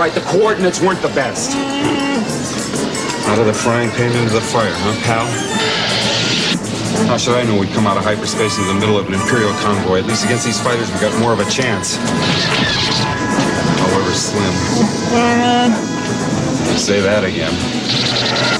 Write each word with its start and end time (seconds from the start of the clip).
right, 0.00 0.14
the 0.14 0.24
coordinates 0.32 0.80
weren't 0.80 1.02
the 1.02 1.12
best. 1.12 1.52
Out 3.28 3.38
of 3.38 3.44
the 3.44 3.52
frying 3.52 3.90
pan 3.90 4.10
into 4.16 4.32
the 4.32 4.40
fire, 4.40 4.72
huh, 4.72 4.96
pal? 5.04 5.28
How 7.06 7.18
should 7.18 7.36
I 7.36 7.44
know 7.44 7.60
we'd 7.60 7.68
come 7.76 7.86
out 7.86 7.98
of 7.98 8.04
hyperspace 8.04 8.56
into 8.56 8.72
the 8.72 8.80
middle 8.80 8.96
of 8.96 9.08
an 9.08 9.14
Imperial 9.14 9.52
convoy? 9.60 9.98
At 9.98 10.06
least 10.06 10.24
against 10.24 10.46
these 10.46 10.58
fighters, 10.58 10.90
we 10.90 11.00
got 11.00 11.12
more 11.20 11.34
of 11.34 11.40
a 11.40 11.44
chance. 11.50 12.00
However 13.76 14.12
slim. 14.16 14.54
Say 16.80 17.04
that 17.04 17.20
again. 17.28 17.52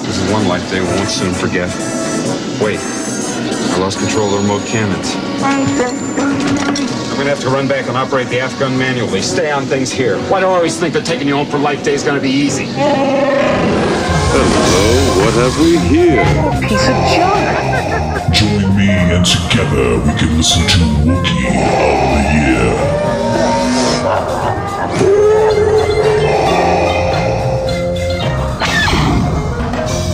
This 0.05 0.21
is 0.21 0.31
one 0.31 0.47
life 0.47 0.69
they 0.69 0.85
won't 0.85 1.09
soon 1.09 1.33
forget. 1.33 1.73
Wait. 2.61 2.81
I 2.85 3.79
lost 3.81 3.99
control 3.99 4.27
of 4.29 4.33
the 4.33 4.39
remote 4.45 4.67
cannons. 4.69 5.17
I'm 7.21 7.27
gonna 7.27 7.37
have 7.37 7.45
to 7.45 7.51
run 7.51 7.69
back 7.69 7.87
and 7.87 7.99
operate 7.99 8.29
the 8.29 8.41
F 8.41 8.59
gun 8.59 8.79
manually. 8.79 9.21
Stay 9.21 9.51
on 9.51 9.67
things 9.67 9.93
here. 9.93 10.17
Why 10.31 10.41
do 10.41 10.47
I 10.47 10.55
always 10.55 10.81
think 10.81 10.95
that 10.95 11.05
taking 11.05 11.29
you 11.29 11.37
home 11.37 11.47
for 11.49 11.59
life 11.59 11.85
day 11.85 11.93
is 11.93 12.03
gonna 12.03 12.19
be 12.19 12.31
easy? 12.31 12.65
Hello, 14.33 15.21
what 15.21 15.35
have 15.35 15.55
we 15.61 15.77
here? 15.87 16.23
A 16.23 16.25
piece 16.67 16.89
of 16.89 16.97
junk. 17.13 17.45
Join 18.33 18.75
me 18.75 18.89
and 18.89 19.23
together 19.27 19.99
we 19.99 20.15
can 20.19 20.35
listen 20.35 20.63
to 20.67 20.79
Wookiee 21.05 21.61
of 21.77 22.25
the 22.25 22.41
Year. 22.49 22.73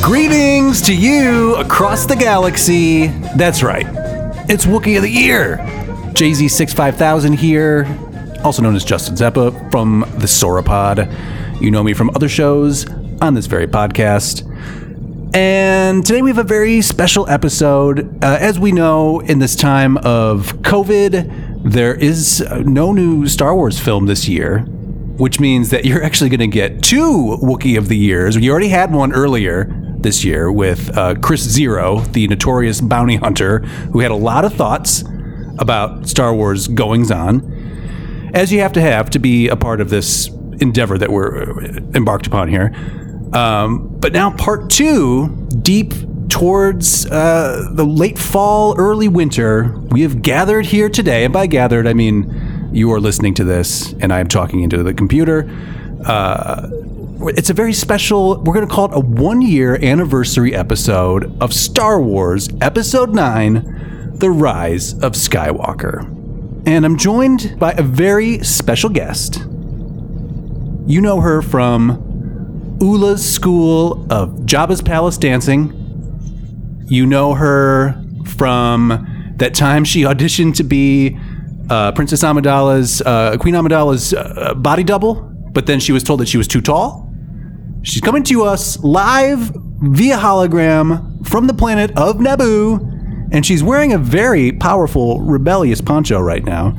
Greetings 0.02 0.82
to 0.82 0.92
you 0.92 1.54
across 1.54 2.04
the 2.04 2.16
galaxy. 2.16 3.12
That's 3.36 3.62
right. 3.62 3.86
It's 4.48 4.66
Wookiee 4.66 4.96
of 4.96 5.04
the 5.04 5.08
Year. 5.08 5.75
JZ65000 6.16 7.36
here, 7.36 7.86
also 8.42 8.62
known 8.62 8.74
as 8.74 8.86
Justin 8.86 9.16
Zeppa 9.16 9.70
from 9.70 10.00
the 10.16 10.26
Sauropod. 10.26 11.12
You 11.60 11.70
know 11.70 11.82
me 11.82 11.92
from 11.92 12.08
other 12.14 12.30
shows 12.30 12.88
on 13.20 13.34
this 13.34 13.44
very 13.44 13.66
podcast. 13.66 14.42
And 15.36 16.06
today 16.06 16.22
we 16.22 16.30
have 16.30 16.38
a 16.38 16.42
very 16.42 16.80
special 16.80 17.28
episode. 17.28 18.24
Uh, 18.24 18.38
as 18.40 18.58
we 18.58 18.72
know, 18.72 19.20
in 19.20 19.40
this 19.40 19.54
time 19.54 19.98
of 19.98 20.54
COVID, 20.62 21.70
there 21.70 21.94
is 21.94 22.40
no 22.64 22.94
new 22.94 23.28
Star 23.28 23.54
Wars 23.54 23.78
film 23.78 24.06
this 24.06 24.26
year, 24.26 24.60
which 25.18 25.38
means 25.38 25.68
that 25.68 25.84
you're 25.84 26.02
actually 26.02 26.30
going 26.30 26.40
to 26.40 26.46
get 26.46 26.82
two 26.82 27.36
Wookiee 27.42 27.76
of 27.76 27.88
the 27.88 27.96
Years. 27.96 28.36
You 28.36 28.50
already 28.50 28.68
had 28.68 28.90
one 28.90 29.12
earlier 29.12 29.70
this 29.98 30.24
year 30.24 30.50
with 30.50 30.96
uh, 30.96 31.16
Chris 31.16 31.42
Zero, 31.42 32.00
the 32.00 32.26
notorious 32.26 32.80
bounty 32.80 33.16
hunter, 33.16 33.58
who 33.92 34.00
had 34.00 34.10
a 34.10 34.16
lot 34.16 34.46
of 34.46 34.54
thoughts 34.54 35.04
about 35.58 36.08
Star 36.08 36.34
Wars 36.34 36.68
goings 36.68 37.10
on, 37.10 38.30
as 38.34 38.52
you 38.52 38.60
have 38.60 38.72
to 38.72 38.80
have 38.80 39.10
to 39.10 39.18
be 39.18 39.48
a 39.48 39.56
part 39.56 39.80
of 39.80 39.90
this 39.90 40.28
endeavor 40.60 40.98
that 40.98 41.10
we're 41.10 41.52
embarked 41.94 42.26
upon 42.26 42.48
here. 42.48 42.74
Um, 43.32 43.88
but 43.98 44.12
now, 44.12 44.30
part 44.30 44.70
two, 44.70 45.28
deep 45.62 45.92
towards 46.28 47.06
uh, 47.06 47.68
the 47.72 47.84
late 47.84 48.18
fall, 48.18 48.74
early 48.78 49.08
winter, 49.08 49.78
we 49.90 50.02
have 50.02 50.22
gathered 50.22 50.66
here 50.66 50.88
today. 50.88 51.24
And 51.24 51.32
by 51.32 51.46
gathered, 51.46 51.86
I 51.86 51.94
mean 51.94 52.70
you 52.72 52.92
are 52.92 53.00
listening 53.00 53.34
to 53.34 53.44
this, 53.44 53.92
and 54.00 54.12
I 54.12 54.20
am 54.20 54.28
talking 54.28 54.60
into 54.60 54.82
the 54.82 54.92
computer. 54.92 55.48
Uh, 56.04 56.68
it's 57.20 57.50
a 57.50 57.54
very 57.54 57.72
special, 57.72 58.36
we're 58.42 58.54
going 58.54 58.68
to 58.68 58.72
call 58.72 58.86
it 58.86 58.96
a 58.96 59.00
one 59.00 59.40
year 59.40 59.82
anniversary 59.82 60.54
episode 60.54 61.36
of 61.40 61.52
Star 61.52 62.00
Wars 62.00 62.48
Episode 62.60 63.14
9 63.14 63.95
The 64.18 64.30
Rise 64.30 64.94
of 64.94 65.12
Skywalker. 65.12 66.04
And 66.66 66.86
I'm 66.86 66.96
joined 66.96 67.58
by 67.58 67.72
a 67.72 67.82
very 67.82 68.42
special 68.42 68.88
guest. 68.88 69.40
You 70.86 71.02
know 71.02 71.20
her 71.20 71.42
from 71.42 72.78
Oola's 72.82 73.22
School 73.30 74.10
of 74.10 74.30
Jabba's 74.46 74.80
Palace 74.80 75.18
Dancing. 75.18 75.70
You 76.86 77.04
know 77.04 77.34
her 77.34 78.02
from 78.24 79.34
that 79.36 79.54
time 79.54 79.84
she 79.84 80.02
auditioned 80.02 80.56
to 80.56 80.64
be 80.64 81.18
uh, 81.68 81.92
Princess 81.92 82.22
Amidala's, 82.22 83.02
uh, 83.02 83.36
Queen 83.38 83.54
Amidala's 83.54 84.14
uh, 84.14 84.54
body 84.54 84.82
double, 84.82 85.30
but 85.52 85.66
then 85.66 85.78
she 85.78 85.92
was 85.92 86.02
told 86.02 86.20
that 86.20 86.28
she 86.28 86.38
was 86.38 86.48
too 86.48 86.62
tall. 86.62 87.12
She's 87.82 88.00
coming 88.00 88.22
to 88.24 88.44
us 88.44 88.78
live 88.82 89.52
via 89.82 90.16
hologram 90.16 91.28
from 91.28 91.46
the 91.48 91.54
planet 91.54 91.90
of 91.98 92.16
Naboo, 92.16 92.95
and 93.32 93.44
she's 93.44 93.62
wearing 93.62 93.92
a 93.92 93.98
very 93.98 94.52
powerful, 94.52 95.20
rebellious 95.20 95.80
poncho 95.80 96.20
right 96.20 96.44
now. 96.44 96.74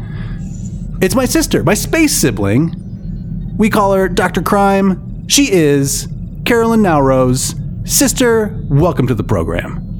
It's 1.01 1.15
my 1.15 1.25
sister, 1.25 1.63
my 1.63 1.73
space 1.73 2.13
sibling. 2.13 3.55
We 3.57 3.69
call 3.69 3.93
her 3.93 4.07
Dr. 4.07 4.41
Crime. 4.41 5.27
She 5.27 5.51
is 5.51 6.07
Carolyn 6.45 6.81
Nowrose. 6.81 7.55
Sister, 7.87 8.57
welcome 8.69 9.07
to 9.07 9.15
the 9.15 9.23
program. 9.23 9.99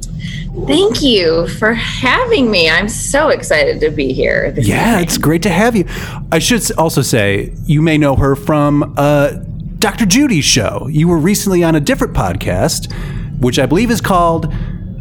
Thank 0.66 1.02
you 1.02 1.46
for 1.48 1.72
having 1.72 2.50
me. 2.50 2.68
I'm 2.68 2.88
so 2.88 3.28
excited 3.28 3.80
to 3.80 3.90
be 3.90 4.12
here. 4.12 4.52
Yeah, 4.56 4.90
evening. 4.90 5.04
it's 5.04 5.18
great 5.18 5.42
to 5.44 5.50
have 5.50 5.76
you. 5.76 5.84
I 6.32 6.40
should 6.40 6.70
also 6.72 7.00
say 7.00 7.54
you 7.64 7.80
may 7.80 7.96
know 7.96 8.16
her 8.16 8.34
from 8.34 8.94
uh, 8.96 9.34
Dr. 9.78 10.04
Judy's 10.04 10.44
show. 10.44 10.88
You 10.90 11.06
were 11.06 11.18
recently 11.18 11.62
on 11.62 11.76
a 11.76 11.80
different 11.80 12.14
podcast, 12.14 12.92
which 13.40 13.58
I 13.58 13.66
believe 13.66 13.90
is 13.90 14.00
called 14.00 14.52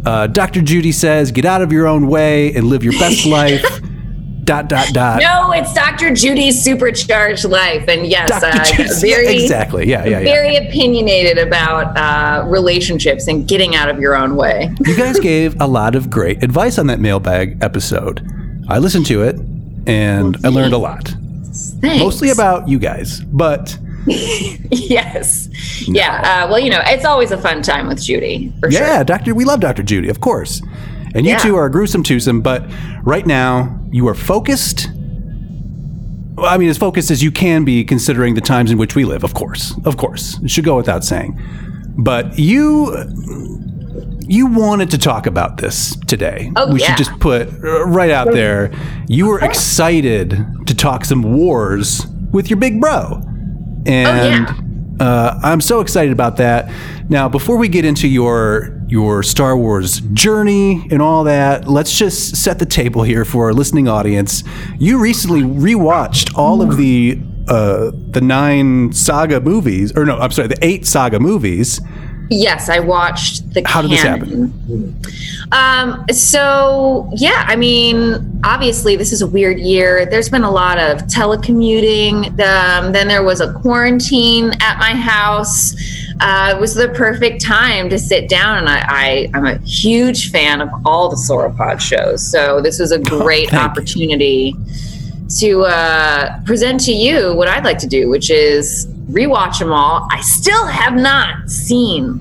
uh, 0.07 0.25
Dr. 0.27 0.61
Judy 0.61 0.93
Says, 0.93 1.31
Get 1.31 1.43
Out 1.43 1.61
of 1.61 1.73
Your 1.73 1.85
Own 1.85 2.07
Way 2.07 2.53
and 2.53 2.67
Live 2.67 2.81
Your 2.83 2.93
Best 2.93 3.25
Life. 3.37 3.61
dot, 4.45 4.69
dot, 4.69 4.87
dot. 4.93 5.21
No, 5.21 5.51
it's 5.51 5.73
Dr. 5.73 6.13
Judy's 6.13 6.63
supercharged 6.63 7.43
life, 7.43 7.89
and 7.89 8.07
yes, 8.07 8.31
uh, 8.31 8.63
yeah, 8.79 8.87
very 9.01 9.43
exactly. 9.43 9.85
Yeah, 9.85 10.05
yeah, 10.05 10.19
yeah. 10.19 10.23
very 10.23 10.55
opinionated 10.55 11.37
about 11.37 11.97
uh, 11.97 12.47
relationships 12.47 13.27
and 13.27 13.45
getting 13.45 13.75
out 13.75 13.89
of 13.89 13.99
your 13.99 14.15
own 14.15 14.37
way. 14.37 14.73
you 14.85 14.95
guys 14.95 15.19
gave 15.19 15.59
a 15.59 15.67
lot 15.67 15.93
of 15.93 16.09
great 16.09 16.41
advice 16.41 16.79
on 16.79 16.87
that 16.87 17.01
mailbag 17.01 17.61
episode. 17.61 18.25
I 18.69 18.77
listened 18.79 19.05
to 19.07 19.23
it 19.23 19.35
and 19.87 20.37
I 20.45 20.47
learned 20.47 20.73
a 20.73 20.77
lot. 20.77 21.13
Thanks. 21.81 21.99
Mostly 21.99 22.29
about 22.29 22.69
you 22.69 22.79
guys, 22.79 23.19
but 23.21 23.77
yes, 24.71 25.49
yeah. 25.87 26.45
Uh, 26.45 26.49
well, 26.49 26.59
you 26.59 26.69
know, 26.69 26.81
it's 26.85 27.05
always 27.05 27.31
a 27.31 27.37
fun 27.37 27.61
time 27.61 27.87
with 27.87 28.01
Judy 28.01 28.53
for 28.59 28.71
sure. 28.71 28.81
Yeah, 28.81 29.03
Doctor, 29.03 29.35
we 29.35 29.43
love 29.45 29.59
Doctor 29.59 29.83
Judy, 29.83 30.09
of 30.09 30.21
course. 30.21 30.61
And 31.13 31.25
you 31.25 31.33
Yeah. 31.33 31.37
two 31.39 31.55
are 31.55 31.65
a 31.65 31.71
gruesome 31.71 32.03
twosome, 32.03 32.41
but 32.41 32.63
right 33.03 33.25
now 33.25 33.79
you 33.91 34.07
are 34.07 34.13
focused. 34.13 34.89
I 36.37 36.57
mean, 36.57 36.69
as 36.69 36.77
focused 36.77 37.09
as 37.11 37.23
you 37.23 37.31
can 37.31 37.65
be, 37.65 37.83
considering 37.83 38.35
the 38.35 38.41
times 38.41 38.71
in 38.71 38.77
which 38.77 38.95
we 38.95 39.03
live. 39.05 39.23
Of 39.23 39.33
course, 39.33 39.73
of 39.85 39.97
course, 39.97 40.39
it 40.43 40.51
should 40.51 40.65
go 40.65 40.75
without 40.77 41.03
saying. 41.03 41.39
But 41.97 42.37
you, 42.37 42.95
you 44.27 44.45
wanted 44.45 44.91
to 44.91 44.97
talk 44.99 45.25
about 45.25 45.57
this 45.57 45.95
today. 46.07 46.51
Oh, 46.55 46.71
we 46.71 46.79
yeah. 46.79 46.87
should 46.87 46.97
just 46.97 47.19
put 47.19 47.47
uh, 47.49 47.85
right 47.87 48.11
out 48.11 48.31
there. 48.31 48.71
You 49.07 49.27
were 49.27 49.39
excited 49.39 50.45
to 50.67 50.75
talk 50.75 51.05
some 51.05 51.23
wars 51.23 52.05
with 52.31 52.49
your 52.51 52.59
big 52.59 52.79
bro, 52.79 53.21
and 53.87 54.47
Oh, 54.49 55.05
uh, 55.05 55.39
I'm 55.43 55.61
so 55.61 55.79
excited 55.79 56.11
about 56.11 56.37
that. 56.37 56.71
Now, 57.09 57.29
before 57.29 57.57
we 57.57 57.67
get 57.67 57.85
into 57.85 58.07
your 58.07 58.73
your 58.87 59.21
Star 59.21 59.57
Wars 59.57 59.99
journey 60.13 60.87
and 60.89 61.01
all 61.01 61.25
that, 61.25 61.67
let's 61.67 61.97
just 61.97 62.35
set 62.37 62.59
the 62.59 62.65
table 62.65 63.03
here 63.03 63.25
for 63.25 63.45
our 63.45 63.53
listening 63.53 63.87
audience. 63.87 64.43
You 64.79 64.99
recently 64.99 65.41
rewatched 65.41 66.35
all 66.37 66.61
of 66.61 66.77
the 66.77 67.19
uh, 67.47 67.91
the 67.93 68.21
nine 68.21 68.91
saga 68.91 69.39
movies, 69.39 69.95
or 69.95 70.05
no, 70.05 70.17
I'm 70.17 70.31
sorry, 70.31 70.47
the 70.47 70.65
eight 70.65 70.85
saga 70.85 71.19
movies. 71.19 71.79
Yes, 72.29 72.69
I 72.69 72.79
watched 72.79 73.53
the. 73.53 73.63
How 73.65 73.81
did 73.81 73.91
this 73.91 74.01
happen? 74.01 74.53
Um, 75.51 76.05
so 76.11 77.09
yeah, 77.15 77.45
I 77.47 77.55
mean, 77.55 78.41
obviously 78.43 78.95
this 78.95 79.13
is 79.13 79.21
a 79.21 79.27
weird 79.27 79.59
year. 79.59 80.05
There's 80.05 80.29
been 80.29 80.43
a 80.43 80.51
lot 80.51 80.77
of 80.77 80.99
telecommuting. 81.03 82.37
Um, 82.39 82.91
then 82.91 83.07
there 83.07 83.23
was 83.23 83.39
a 83.39 83.53
quarantine 83.53 84.51
at 84.59 84.77
my 84.77 84.91
house. 84.91 85.73
Uh, 86.19 86.53
it 86.55 86.59
was 86.59 86.73
the 86.73 86.89
perfect 86.89 87.41
time 87.41 87.89
to 87.89 87.99
sit 87.99 88.27
down, 88.27 88.57
and 88.57 88.67
I, 88.67 88.83
I 88.87 89.29
I'm 89.33 89.45
a 89.45 89.57
huge 89.59 90.31
fan 90.31 90.61
of 90.61 90.69
all 90.83 91.09
the 91.09 91.15
Sauropod 91.15 91.79
shows. 91.79 92.29
So 92.29 92.59
this 92.59 92.79
was 92.79 92.91
a 92.91 92.99
great 92.99 93.49
thank 93.49 93.61
you. 93.61 93.69
opportunity 93.69 94.55
to 95.39 95.63
uh, 95.63 96.41
present 96.43 96.79
to 96.81 96.91
you 96.91 97.35
what 97.35 97.47
I'd 97.47 97.63
like 97.63 97.77
to 97.79 97.87
do, 97.87 98.09
which 98.09 98.29
is 98.29 98.87
rewatch 99.09 99.59
them 99.59 99.71
all. 99.71 100.07
I 100.11 100.21
still 100.21 100.65
have 100.65 100.95
not 100.95 101.49
seen 101.49 102.19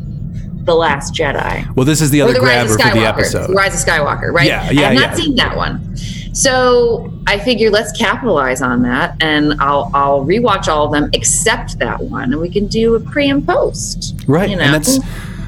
The 0.64 0.74
Last 0.74 1.14
Jedi. 1.14 1.74
Well, 1.74 1.86
this 1.86 2.00
is 2.00 2.10
the 2.10 2.22
other 2.22 2.34
the 2.34 2.40
Rise 2.40 2.70
of 2.72 2.76
grabber 2.76 2.94
for 2.94 3.00
the 3.00 3.06
episode. 3.06 3.46
The 3.48 3.54
Rise 3.54 3.74
of 3.74 3.88
Skywalker, 3.88 4.32
right? 4.32 4.46
Yeah, 4.46 4.70
yeah, 4.70 4.80
I 4.80 4.84
have 4.84 4.94
not 4.94 5.10
yeah. 5.10 5.14
seen 5.14 5.34
that 5.36 5.56
one. 5.56 5.96
So 6.34 7.12
I 7.26 7.38
figure 7.38 7.70
let's 7.70 7.92
capitalize 7.92 8.60
on 8.60 8.82
that, 8.82 9.16
and 9.22 9.54
I'll 9.60 9.90
I'll 9.94 10.24
rewatch 10.24 10.68
all 10.68 10.84
of 10.84 10.92
them 10.92 11.08
except 11.14 11.78
that 11.78 11.98
one, 11.98 12.32
and 12.32 12.40
we 12.40 12.50
can 12.50 12.66
do 12.66 12.94
a 12.94 13.00
pre 13.00 13.30
and 13.30 13.46
post. 13.46 14.14
Right. 14.26 14.50
You 14.50 14.56
know? 14.56 14.62
And 14.62 14.74
that's 14.74 14.98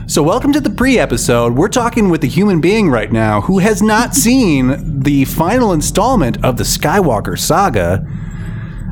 so 0.07 0.23
welcome 0.23 0.55
to 0.55 0.61
the 0.61 0.71
pre-episode. 0.71 1.55
We're 1.55 1.69
talking 1.69 2.09
with 2.09 2.25
a 2.25 2.27
human 2.27 2.63
being 2.63 2.89
right 2.89 3.13
now 3.13 3.43
who 3.43 3.59
has 3.59 3.83
not 3.83 4.15
seen 4.15 5.03
the 5.03 5.27
final 5.27 5.75
installment 5.75 6.43
of 6.43 6.57
the 6.57 6.65
Skywalker 6.65 7.39
saga. 7.39 8.07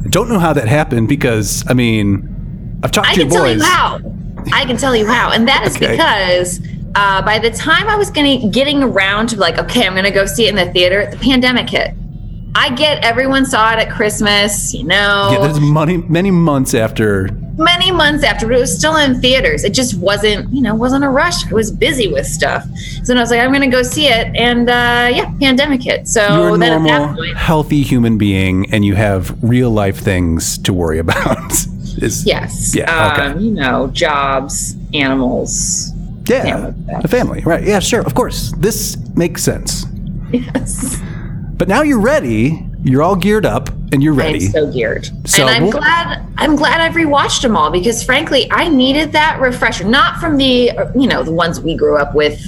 I 0.04 0.08
don't 0.10 0.28
know 0.28 0.38
how 0.38 0.52
that 0.52 0.68
happened 0.68 1.08
because 1.08 1.64
I 1.66 1.72
mean, 1.72 2.35
I've 2.86 2.92
talked 2.92 3.08
I 3.08 3.14
to 3.14 3.20
your 3.22 3.28
can 3.30 3.36
tell 3.36 3.52
you 3.52 3.62
how. 3.62 4.00
I 4.52 4.64
can 4.64 4.76
tell 4.76 4.94
you 4.94 5.06
how, 5.06 5.32
and 5.32 5.48
that 5.48 5.64
is 5.66 5.74
Okay. 5.82 5.90
because 5.90 6.60
uh, 6.94 7.20
by 7.22 7.40
the 7.40 7.50
time 7.50 7.88
I 7.88 7.96
was 7.96 8.10
getting 8.10 8.50
getting 8.52 8.80
around 8.82 9.28
to 9.30 9.36
like, 9.36 9.58
okay, 9.58 9.84
I'm 9.84 9.94
going 9.94 10.04
to 10.04 10.12
go 10.12 10.24
see 10.24 10.46
it 10.46 10.50
in 10.50 10.54
the 10.56 10.72
theater, 10.72 11.08
the 11.10 11.16
pandemic 11.16 11.68
hit. 11.68 11.90
I 12.54 12.70
get 12.74 13.04
everyone 13.04 13.44
saw 13.44 13.72
it 13.72 13.80
at 13.80 13.90
Christmas, 13.90 14.72
you 14.72 14.84
know, 14.84 15.30
Yeah, 15.32 15.40
there's 15.46 15.60
money, 15.60 15.96
many 15.98 16.30
months 16.30 16.72
after. 16.74 17.28
many 17.58 17.90
months 17.90 18.24
after, 18.24 18.46
but 18.46 18.56
it 18.56 18.60
was 18.60 18.74
still 18.78 18.96
in 18.96 19.20
theaters. 19.20 19.62
It 19.64 19.74
just 19.74 19.98
wasn't, 19.98 20.50
you 20.54 20.62
know, 20.62 20.74
wasn't 20.74 21.04
a 21.04 21.08
rush. 21.10 21.46
I 21.50 21.52
was 21.54 21.70
busy 21.70 22.10
with 22.10 22.24
stuff, 22.26 22.64
so 22.78 23.02
then 23.08 23.18
I 23.18 23.20
was 23.20 23.30
like, 23.30 23.40
I'm 23.40 23.50
going 23.50 23.68
to 23.70 23.76
go 23.76 23.82
see 23.82 24.06
it, 24.08 24.34
and 24.36 24.70
uh, 24.70 25.10
yeah, 25.12 25.34
pandemic 25.38 25.82
hit. 25.82 26.06
So 26.08 26.20
You're 26.22 26.54
a 26.54 26.58
then 26.58 26.72
at 26.72 26.88
that 26.88 26.98
normal, 27.00 27.16
point, 27.16 27.36
healthy 27.36 27.82
human 27.82 28.16
being, 28.16 28.72
and 28.72 28.84
you 28.86 28.94
have 28.94 29.36
real 29.42 29.70
life 29.70 29.98
things 29.98 30.56
to 30.58 30.72
worry 30.72 30.98
about. 31.06 31.52
Is- 32.02 32.26
yes, 32.26 32.74
Yeah, 32.74 33.12
okay. 33.12 33.26
um, 33.32 33.40
you 33.40 33.50
know, 33.52 33.86
jobs, 33.88 34.76
animals, 34.94 35.92
Yeah, 36.28 36.42
family. 36.42 36.74
a 37.04 37.08
family, 37.08 37.40
right? 37.44 37.64
Yeah, 37.64 37.78
sure, 37.80 38.00
of 38.02 38.14
course. 38.14 38.52
This 38.58 38.96
makes 39.14 39.42
sense. 39.42 39.86
yes. 40.32 41.00
But 41.56 41.68
now 41.68 41.82
you're 41.82 42.00
ready. 42.00 42.62
You're 42.82 43.02
all 43.02 43.16
geared 43.16 43.46
up, 43.46 43.70
and 43.92 44.02
you're 44.02 44.12
ready. 44.12 44.46
I'm 44.46 44.52
ready. 44.52 44.66
so 44.68 44.72
geared. 44.72 45.08
So- 45.28 45.46
and 45.46 45.64
I'm 45.64 45.70
glad 45.70 46.22
I'm 46.38 46.54
glad 46.54 46.80
I've 46.80 46.92
rewatched 46.94 47.42
them 47.42 47.56
all 47.56 47.70
because 47.70 48.02
frankly, 48.04 48.46
I 48.52 48.68
needed 48.68 49.12
that 49.12 49.40
refresher. 49.40 49.84
Not 49.84 50.18
from 50.20 50.36
the 50.36 50.70
uh, 50.72 50.92
you 50.94 51.08
know, 51.08 51.22
the 51.22 51.32
ones 51.32 51.60
we 51.60 51.74
grew 51.74 51.96
up 51.96 52.14
with 52.14 52.38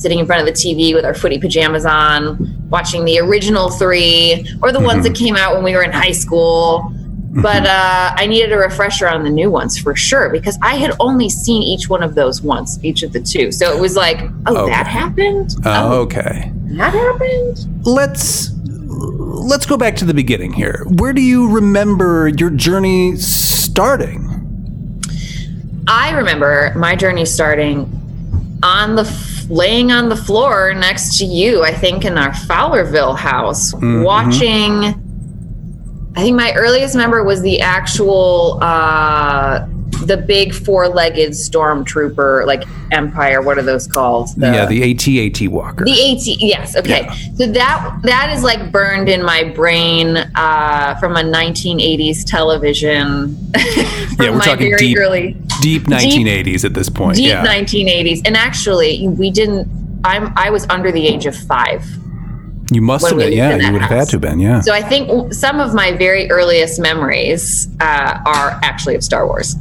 sitting 0.00 0.18
in 0.18 0.26
front 0.26 0.40
of 0.40 0.46
the 0.46 0.52
TV 0.52 0.94
with 0.94 1.04
our 1.04 1.12
footy 1.14 1.38
pajamas 1.38 1.84
on, 1.84 2.38
watching 2.70 3.04
the 3.04 3.18
original 3.20 3.68
3 3.70 4.46
or 4.62 4.72
the 4.72 4.80
ones 4.80 5.04
Mm-hmm. 5.04 5.12
that 5.12 5.14
came 5.16 5.36
out 5.36 5.54
when 5.54 5.62
we 5.64 5.74
were 5.74 5.82
in 5.82 5.92
high 5.92 6.12
school. 6.12 6.92
But 7.40 7.66
uh, 7.66 8.12
I 8.16 8.26
needed 8.26 8.52
a 8.52 8.58
refresher 8.58 9.08
on 9.08 9.24
the 9.24 9.30
new 9.30 9.50
ones 9.50 9.78
for 9.78 9.96
sure 9.96 10.28
because 10.30 10.58
I 10.62 10.76
had 10.76 10.92
only 11.00 11.28
seen 11.30 11.62
each 11.62 11.88
one 11.88 12.02
of 12.02 12.14
those 12.14 12.42
once, 12.42 12.78
each 12.82 13.02
of 13.02 13.12
the 13.12 13.20
two. 13.20 13.50
So 13.52 13.74
it 13.74 13.80
was 13.80 13.96
like, 13.96 14.20
oh, 14.46 14.66
that 14.66 14.82
Okay. 14.86 14.90
happened. 14.90 15.54
Oh, 15.64 16.00
okay. 16.02 16.52
that 16.76 16.92
happened. 16.92 17.66
Let's 17.86 18.50
let's 18.54 19.66
go 19.66 19.76
back 19.76 19.96
to 19.96 20.04
the 20.04 20.14
beginning 20.14 20.52
here. 20.52 20.84
Where 20.88 21.12
do 21.12 21.20
you 21.22 21.48
remember 21.48 22.28
your 22.28 22.50
journey 22.50 23.16
starting? 23.16 24.28
I 25.88 26.10
remember 26.12 26.72
my 26.76 26.94
journey 26.94 27.24
starting 27.24 27.90
on 28.62 28.94
the 28.94 29.02
f- 29.02 29.46
laying 29.50 29.90
on 29.90 30.08
the 30.08 30.16
floor 30.16 30.72
next 30.74 31.18
to 31.18 31.24
you. 31.24 31.64
I 31.64 31.72
think 31.72 32.04
in 32.04 32.16
our 32.16 32.30
Fowlerville 32.30 33.16
house, 33.18 33.72
watching. 33.82 34.94
I 36.14 36.22
think 36.22 36.36
my 36.36 36.52
earliest 36.54 36.94
member 36.94 37.24
was 37.24 37.40
the 37.40 37.60
actual 37.60 38.58
uh, 38.62 39.66
the 40.04 40.16
big 40.16 40.52
four-legged 40.54 41.30
stormtrooper, 41.30 42.46
like 42.46 42.64
Empire. 42.90 43.40
What 43.40 43.58
are 43.58 43.62
those 43.62 43.86
called? 43.86 44.30
yeah, 44.36 44.66
the 44.66 44.90
AT-AT 44.90 45.48
Walker. 45.48 45.84
The 45.84 46.12
AT, 46.12 46.26
yes, 46.40 46.76
okay. 46.76 47.08
So 47.36 47.46
that 47.46 48.00
that 48.02 48.32
is 48.34 48.42
like 48.42 48.72
burned 48.72 49.08
in 49.08 49.24
my 49.24 49.44
brain 49.44 50.16
uh, 50.34 50.96
from 50.96 51.16
a 51.16 51.22
1980s 51.22 52.24
television. 52.26 53.36
from 53.52 54.26
yeah, 54.26 54.30
we're 54.30 54.36
my 54.36 54.44
talking 54.44 54.70
very 54.70 54.78
deep, 54.78 54.98
early 54.98 55.36
deep 55.60 55.84
1980s 55.84 56.64
at 56.64 56.74
this 56.74 56.88
point. 56.88 57.16
deep 57.16 57.28
yeah. 57.28 57.46
1980s. 57.46 58.22
And 58.24 58.36
actually, 58.36 59.08
we 59.08 59.30
didn't. 59.30 59.68
I'm 60.04 60.32
I 60.36 60.50
was 60.50 60.66
under 60.68 60.90
the 60.90 61.06
age 61.06 61.26
of 61.26 61.36
five, 61.36 61.86
you 62.74 62.82
must 62.82 63.08
have 63.08 63.18
been. 63.18 63.32
Yeah, 63.32 63.56
you 63.56 63.72
would 63.72 63.82
have 63.82 63.90
had 63.90 64.08
to 64.08 64.12
have 64.12 64.20
been. 64.20 64.40
Yeah. 64.40 64.60
so 64.60 64.72
I 64.72 64.82
think 64.82 65.32
some 65.32 65.60
of 65.60 65.74
my 65.74 65.92
very 65.96 66.30
earliest 66.30 66.80
memories 66.80 67.68
uh, 67.80 68.18
are 68.26 68.58
actually 68.62 68.94
of 68.94 69.04
Star 69.04 69.26
Wars. 69.26 69.56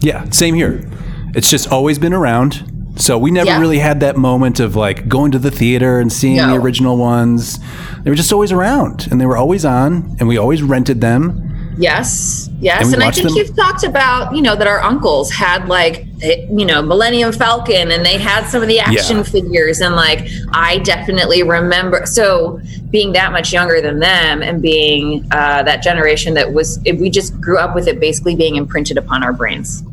Yeah, 0.00 0.28
same 0.30 0.54
here. 0.54 0.88
It's 1.34 1.50
just 1.50 1.70
always 1.72 1.98
been 1.98 2.12
around. 2.12 2.64
So 2.96 3.16
we 3.16 3.30
never 3.30 3.50
Yeah. 3.50 3.60
really 3.60 3.78
had 3.78 4.00
that 4.00 4.16
moment 4.16 4.58
of 4.58 4.74
like 4.74 5.06
going 5.08 5.30
to 5.32 5.38
the 5.38 5.50
theater 5.52 6.00
and 6.00 6.12
seeing 6.12 6.36
the 6.38 6.54
original 6.54 6.96
ones. 6.96 7.60
They 8.02 8.10
were 8.10 8.16
just 8.16 8.32
always 8.32 8.50
around 8.50 9.06
and 9.10 9.20
they 9.20 9.26
were 9.26 9.36
always 9.36 9.64
on 9.64 10.16
and 10.18 10.28
we 10.28 10.36
always 10.36 10.62
rented 10.62 11.00
them. 11.00 11.44
Yes, 11.78 12.50
yes, 12.60 12.86
And 12.86 12.94
and, 12.94 13.04
I 13.04 13.10
think 13.12 13.28
them- 13.28 13.36
you've 13.36 13.54
talked 13.56 13.84
about 13.84 14.34
you 14.34 14.42
know 14.42 14.56
that 14.56 14.66
our 14.66 14.82
uncles 14.82 15.30
had 15.30 15.68
like 15.68 16.06
eh, 16.22 16.44
you 16.50 16.66
know 16.66 16.82
Millennium 16.82 17.32
Falcon, 17.32 17.90
and 17.92 18.04
they 18.04 18.18
had 18.18 18.46
some 18.48 18.62
of 18.62 18.68
the 18.68 18.80
action 18.80 19.18
Yeah. 19.18 19.22
figures, 19.22 19.80
and 19.80 19.94
like 19.94 20.28
I 20.52 20.78
definitely 20.78 21.42
remember. 21.44 22.04
So 22.06 22.60
being 22.90 23.12
that 23.12 23.30
much 23.32 23.52
younger 23.52 23.80
than 23.80 24.00
them, 24.00 24.42
and 24.42 24.60
being 24.60 25.26
uh, 25.30 25.62
that 25.62 25.82
generation 25.82 26.34
that 26.34 26.52
was, 26.52 26.80
we 26.98 27.10
just 27.10 27.40
grew 27.40 27.58
up 27.58 27.74
with 27.76 27.86
it 27.86 28.00
basically 28.00 28.34
being 28.34 28.56
imprinted 28.56 28.98
upon 28.98 29.22
our 29.22 29.32
brains. 29.32 29.84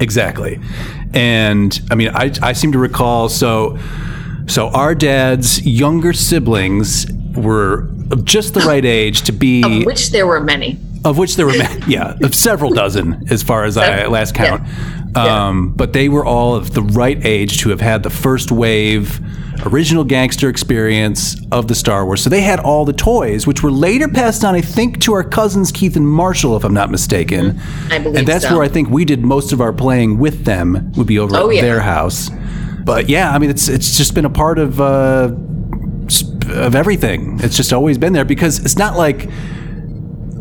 Exactly. 0.00 0.58
And 1.14 1.80
I 1.90 1.94
mean, 1.94 2.08
I, 2.14 2.32
I 2.42 2.52
seem 2.52 2.72
to 2.72 2.78
recall 2.78 3.28
so 3.28 3.78
so 4.46 4.68
our 4.70 4.94
dad's 4.94 5.64
younger 5.64 6.12
siblings 6.12 7.06
were 7.36 7.82
of 8.12 8.24
just 8.24 8.54
the 8.54 8.60
right 8.60 8.84
age 8.84 9.22
to 9.22 9.32
be 9.32 9.62
Of 9.80 9.86
which 9.86 10.10
there 10.10 10.26
were 10.26 10.40
many. 10.40 10.78
of 11.04 11.18
which 11.18 11.36
there 11.36 11.46
were 11.46 11.56
ma- 11.58 11.76
yeah 11.88 12.14
of 12.22 12.34
several 12.34 12.70
dozen 12.72 13.24
as 13.30 13.42
far 13.42 13.64
as 13.64 13.76
I 13.76 14.06
last 14.06 14.36
yeah. 14.36 14.58
count. 14.58 15.16
Um, 15.16 15.74
but 15.74 15.92
they 15.92 16.08
were 16.08 16.24
all 16.24 16.54
of 16.54 16.72
the 16.72 16.82
right 16.82 17.18
age 17.26 17.58
to 17.60 17.68
have 17.70 17.80
had 17.82 18.02
the 18.02 18.08
first 18.10 18.50
wave 18.50 19.20
original 19.66 20.04
gangster 20.04 20.48
experience 20.48 21.36
of 21.52 21.68
the 21.68 21.74
Star 21.74 22.06
Wars. 22.06 22.22
So 22.22 22.30
they 22.30 22.40
had 22.40 22.58
all 22.60 22.84
the 22.86 22.94
toys, 22.94 23.46
which 23.46 23.62
were 23.62 23.70
later 23.70 24.08
passed 24.08 24.42
on, 24.42 24.54
I 24.54 24.62
think, 24.62 25.00
to 25.02 25.12
our 25.12 25.22
cousins 25.22 25.70
Keith 25.70 25.96
and 25.96 26.08
Marshall, 26.08 26.56
if 26.56 26.64
I'm 26.64 26.72
not 26.72 26.90
mistaken. 26.90 27.60
I 27.90 27.98
believe 27.98 28.16
And 28.20 28.26
that's 28.26 28.44
so. 28.48 28.54
where 28.54 28.64
I 28.64 28.68
think 28.68 28.88
we 28.88 29.04
did 29.04 29.22
most 29.22 29.52
of 29.52 29.60
our 29.60 29.72
playing 29.72 30.18
with 30.18 30.44
them. 30.46 30.90
Would 30.96 31.06
be 31.06 31.18
over 31.18 31.36
Oh, 31.36 31.50
at 31.50 31.56
yeah. 31.56 31.62
their 31.62 31.80
house. 31.80 32.30
But 32.84 33.08
yeah, 33.10 33.30
I 33.30 33.38
mean, 33.38 33.50
it's 33.50 33.68
it's 33.68 33.96
just 33.98 34.14
been 34.14 34.24
a 34.24 34.30
part 34.30 34.58
of. 34.58 34.80
Uh, 34.80 35.32
of 36.52 36.74
everything. 36.74 37.38
It's 37.42 37.56
just 37.56 37.72
always 37.72 37.98
been 37.98 38.12
there 38.12 38.24
because 38.24 38.58
it's 38.64 38.76
not 38.76 38.96
like 38.96 39.28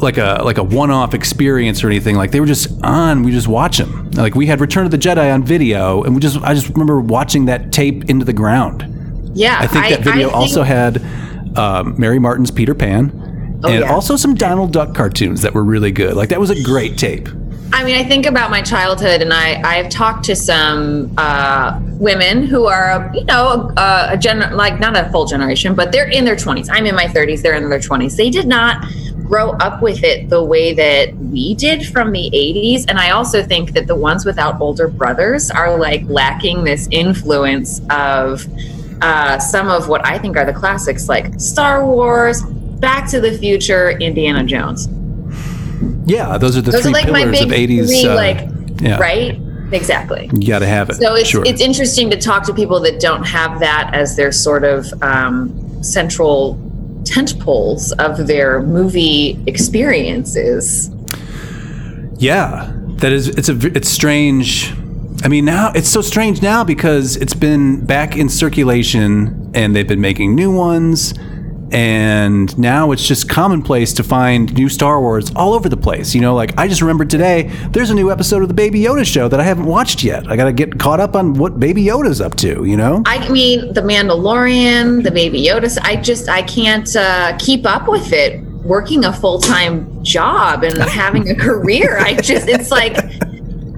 like 0.01 0.17
a 0.17 0.41
like 0.43 0.57
a 0.57 0.63
one-off 0.63 1.13
experience 1.13 1.83
or 1.83 1.87
anything. 1.87 2.15
Like 2.15 2.31
they 2.31 2.39
were 2.39 2.45
just 2.45 2.83
on. 2.83 3.23
We 3.23 3.31
just 3.31 3.47
watch 3.47 3.77
them. 3.77 4.11
Like 4.11 4.35
we 4.35 4.47
had 4.47 4.59
Return 4.59 4.85
of 4.85 4.91
the 4.91 4.97
Jedi 4.97 5.33
on 5.33 5.43
video, 5.43 6.03
and 6.03 6.15
we 6.15 6.21
just 6.21 6.37
I 6.41 6.53
just 6.53 6.69
remember 6.69 6.99
watching 6.99 7.45
that 7.45 7.71
tape 7.71 8.09
into 8.09 8.25
the 8.25 8.33
ground. 8.33 9.31
Yeah, 9.33 9.57
I 9.59 9.67
think 9.67 9.89
that 9.89 10.01
video 10.01 10.27
think- 10.27 10.35
also 10.35 10.63
had 10.63 11.01
um, 11.57 11.99
Mary 11.99 12.19
Martin's 12.19 12.51
Peter 12.51 12.73
Pan. 12.73 13.59
Oh, 13.63 13.69
and 13.69 13.81
yeah. 13.81 13.93
also 13.93 14.15
some 14.15 14.33
Donald 14.33 14.73
Duck 14.73 14.95
cartoons 14.95 15.43
that 15.43 15.53
were 15.53 15.63
really 15.63 15.91
good. 15.91 16.15
Like 16.15 16.29
that 16.29 16.39
was 16.39 16.49
a 16.49 16.63
great 16.63 16.97
tape. 16.97 17.29
I 17.73 17.83
mean, 17.83 17.95
I 17.95 18.03
think 18.03 18.25
about 18.25 18.51
my 18.51 18.61
childhood, 18.61 19.21
and 19.21 19.33
I 19.33 19.61
I've 19.63 19.89
talked 19.89 20.25
to 20.25 20.35
some 20.35 21.13
uh, 21.17 21.79
women 21.91 22.43
who 22.43 22.65
are, 22.65 23.09
you 23.13 23.23
know, 23.25 23.71
a, 23.77 24.09
a 24.11 24.17
gen 24.17 24.55
like 24.55 24.79
not 24.79 24.97
a 24.97 25.09
full 25.09 25.25
generation, 25.25 25.73
but 25.73 25.91
they're 25.91 26.09
in 26.09 26.25
their 26.25 26.35
twenties. 26.35 26.69
I'm 26.69 26.85
in 26.85 26.95
my 26.95 27.05
30s; 27.05 27.41
they're 27.41 27.55
in 27.55 27.69
their 27.69 27.79
20s. 27.79 28.17
They 28.17 28.29
did 28.29 28.47
not 28.47 28.85
grow 29.23 29.51
up 29.51 29.81
with 29.81 30.03
it 30.03 30.29
the 30.29 30.43
way 30.43 30.73
that 30.73 31.15
we 31.15 31.55
did 31.55 31.87
from 31.87 32.11
the 32.11 32.29
80s, 32.33 32.85
and 32.89 32.99
I 32.99 33.11
also 33.11 33.41
think 33.41 33.71
that 33.73 33.87
the 33.87 33.95
ones 33.95 34.25
without 34.25 34.59
older 34.59 34.89
brothers 34.89 35.49
are 35.49 35.77
like 35.77 36.03
lacking 36.05 36.65
this 36.65 36.89
influence 36.91 37.79
of 37.89 38.45
uh, 39.01 39.39
some 39.39 39.69
of 39.69 39.87
what 39.87 40.05
I 40.05 40.17
think 40.17 40.35
are 40.35 40.45
the 40.45 40.53
classics, 40.53 41.07
like 41.07 41.39
Star 41.39 41.85
Wars, 41.85 42.43
Back 42.43 43.09
to 43.11 43.21
the 43.21 43.37
Future, 43.37 43.91
Indiana 43.91 44.43
Jones. 44.43 44.87
Yeah, 46.05 46.37
those 46.37 46.57
are 46.57 46.61
the 46.61 46.71
Those 46.71 46.81
three 46.81 46.91
are 46.91 46.93
like 46.93 47.09
my 47.09 47.23
pillars 47.23 47.39
big 47.45 47.79
of 47.79 47.85
80s. 47.85 47.87
three, 47.87 48.05
uh, 48.07 48.15
like 48.15 48.49
yeah. 48.81 48.97
right? 48.97 49.39
Exactly. 49.71 50.29
You 50.33 50.47
got 50.47 50.59
to 50.59 50.67
have 50.67 50.89
it. 50.89 50.95
So 50.95 51.15
it's 51.15 51.29
sure. 51.29 51.43
it's 51.45 51.61
interesting 51.61 52.09
to 52.09 52.17
talk 52.19 52.43
to 52.47 52.53
people 52.53 52.79
that 52.81 52.99
don't 52.99 53.23
have 53.23 53.59
that 53.59 53.91
as 53.93 54.15
their 54.15 54.31
sort 54.31 54.63
of 54.63 54.91
um, 55.01 55.83
central 55.83 56.59
tent 57.05 57.39
poles 57.39 57.91
of 57.93 58.27
their 58.27 58.61
movie 58.61 59.41
experiences. 59.47 60.89
Yeah, 62.17 62.71
that 62.97 63.11
is. 63.11 63.29
It's 63.29 63.49
a. 63.49 63.55
It's 63.75 63.89
strange. 63.89 64.73
I 65.23 65.27
mean, 65.27 65.45
now 65.45 65.71
it's 65.73 65.89
so 65.89 66.01
strange 66.01 66.41
now 66.41 66.63
because 66.63 67.15
it's 67.15 67.33
been 67.33 67.85
back 67.85 68.17
in 68.17 68.27
circulation 68.27 69.51
and 69.53 69.75
they've 69.75 69.87
been 69.87 70.01
making 70.01 70.35
new 70.35 70.51
ones, 70.51 71.13
and 71.71 72.57
now 72.57 72.91
it's 72.91 73.07
just 73.07 73.29
commonplace 73.29 73.93
to 73.93 74.03
find 74.03 74.53
new 74.53 74.69
Star 74.69 74.99
Wars 74.99 75.31
all 75.35 75.53
over 75.53 75.69
the 75.69 75.77
place. 75.77 76.13
You 76.13 76.21
know, 76.21 76.35
like 76.35 76.57
I 76.57 76.67
just 76.67 76.81
remembered 76.81 77.09
today, 77.09 77.43
there's 77.71 77.89
a 77.89 77.95
new 77.95 78.11
episode 78.11 78.41
of 78.41 78.47
the 78.47 78.53
Baby 78.53 78.81
Yoda 78.81 79.05
show 79.05 79.27
that 79.27 79.39
I 79.39 79.43
haven't 79.43 79.65
watched 79.65 80.03
yet. 80.03 80.29
I 80.29 80.35
got 80.35 80.45
to 80.45 80.53
get 80.53 80.79
caught 80.79 80.99
up 80.99 81.15
on 81.15 81.33
what 81.35 81.59
Baby 81.59 81.83
Yoda's 81.83 82.21
up 82.21 82.35
to. 82.37 82.63
You 82.65 82.77
know. 82.77 83.03
I 83.05 83.27
mean, 83.29 83.73
The 83.73 83.81
Mandalorian, 83.81 85.03
The 85.03 85.11
Baby 85.11 85.45
Yoda. 85.45 85.77
I 85.81 85.95
just 85.95 86.29
I 86.29 86.41
can't 86.41 86.93
uh, 86.95 87.37
keep 87.37 87.65
up 87.65 87.87
with 87.87 88.11
it. 88.13 88.41
Working 88.61 89.05
a 89.05 89.11
full 89.11 89.39
time 89.39 90.03
job 90.03 90.63
and 90.63 90.77
having 90.83 91.29
a 91.29 91.35
career, 91.35 91.97
I 91.97 92.13
just 92.13 92.47
it's 92.47 92.69
like 92.69 92.95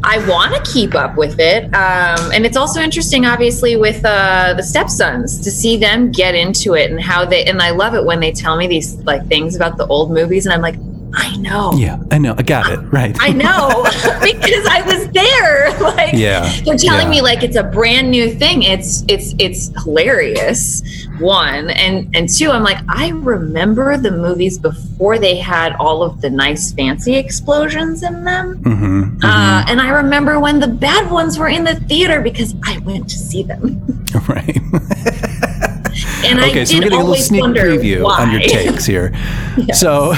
I 0.06 0.18
want 0.28 0.54
to 0.54 0.72
keep 0.72 0.96
up 0.96 1.16
with 1.16 1.40
it. 1.40 1.66
Um, 1.74 2.32
and 2.34 2.46
it's 2.46 2.58
also 2.58 2.82
interesting, 2.82 3.26
obviously, 3.26 3.78
with 3.78 4.04
uh, 4.04 4.54
the 4.56 4.64
stepsons 4.64 5.40
to 5.40 5.50
see 5.50 5.78
them 5.78 6.12
get 6.12 6.36
into 6.36 6.76
it 6.76 6.92
and 6.92 7.00
how 7.00 7.26
they. 7.26 7.46
And 7.46 7.62
I 7.62 7.72
love 7.72 7.96
it 7.96 8.04
when 8.04 8.20
they 8.20 8.32
tell 8.32 8.58
me 8.58 8.68
these 8.68 8.96
like 9.04 9.26
things 9.28 9.56
about 9.56 9.78
the 9.78 9.88
old 9.88 10.12
movies, 10.12 10.46
and 10.46 10.54
I'm 10.54 10.62
like, 10.62 10.76
I 11.16 11.36
know. 11.38 11.74
Yeah, 11.74 11.98
I 12.12 12.18
know. 12.18 12.34
I 12.38 12.42
got 12.44 12.72
it. 12.72 12.80
Right. 12.92 13.16
I 13.20 13.30
know 13.30 13.84
because 14.22 14.66
I 14.68 14.82
was 14.86 15.10
there. 15.12 15.72
Like 15.84 16.14
Yeah, 16.14 16.42
they're 16.64 16.78
telling 16.78 17.08
yeah. 17.08 17.12
me 17.18 17.22
like 17.22 17.44
it's 17.44 17.56
a 17.58 17.64
brand 17.64 18.10
new 18.10 18.34
thing. 18.34 18.64
It's 18.64 19.04
it's 19.08 19.36
it's 19.38 19.68
hilarious. 19.84 20.82
One 21.20 21.70
and 21.72 22.16
and 22.16 22.28
two, 22.30 22.50
I'm 22.50 22.64
like 22.64 22.80
I 22.88 23.10
remember 23.10 23.98
the 23.98 24.12
movies 24.12 24.58
before 24.58 25.20
they 25.20 25.38
had 25.38 25.74
all 25.76 26.04
of 26.04 26.22
the 26.22 26.30
nice 26.30 26.72
fancy 26.74 27.16
explosions 27.16 28.02
in 28.04 28.24
them. 28.24 28.58
Mm-hmm, 28.64 29.18
Uh, 29.24 29.66
and 29.68 29.82
I 29.82 29.90
remember 29.90 30.40
when 30.40 30.60
the 30.60 30.68
bad 30.68 31.12
ones 31.12 31.38
were 31.38 31.50
in 31.50 31.64
the 31.64 31.76
theater 31.76 32.22
because 32.22 32.56
I 32.66 32.78
went 32.80 33.10
to 33.10 33.18
see 33.18 33.44
them. 33.44 33.82
Right. 34.28 34.58
And 36.26 36.40
I 36.40 36.50
okay, 36.50 36.66
so 36.66 36.74
did 36.76 36.84
we're 36.86 36.90
getting 36.90 37.00
a 37.00 37.04
little 37.04 37.16
sneak 37.16 37.44
preview 37.44 38.04
why. 38.04 38.22
on 38.22 38.32
your 38.32 38.42
takes 38.42 38.86
here. 38.86 39.14
So, 39.74 40.14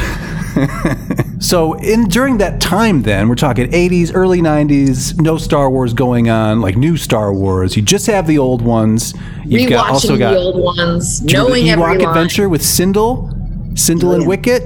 so 1.39 1.73
in 1.73 2.05
during 2.05 2.37
that 2.37 2.59
time, 2.61 3.01
then 3.03 3.27
we're 3.29 3.35
talking 3.35 3.69
80s, 3.71 4.11
early 4.13 4.41
90s, 4.41 5.19
no 5.19 5.37
Star 5.37 5.69
Wars 5.69 5.93
going 5.93 6.29
on, 6.29 6.61
like 6.61 6.75
new 6.77 6.97
Star 6.97 7.33
Wars. 7.33 7.75
You 7.75 7.81
just 7.81 8.07
have 8.07 8.27
the 8.27 8.37
old 8.37 8.61
ones. 8.61 9.13
You've 9.45 9.69
Rewatching 9.69 9.69
got 9.69 9.89
also 9.89 10.17
got 10.17 10.31
the 10.31 10.37
old 10.37 10.63
ones, 10.63 11.19
Do 11.19 11.33
you 11.33 11.39
remember 11.39 11.49
knowing 11.49 11.65
the 11.65 11.71
every 11.71 11.83
Ewok 11.83 11.99
line. 11.99 12.09
Adventure 12.09 12.49
with 12.49 12.61
Cindel, 12.61 13.31
Cindel 13.73 14.15
and. 14.15 14.27
Wicket. 14.27 14.63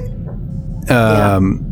Um, 0.89 1.65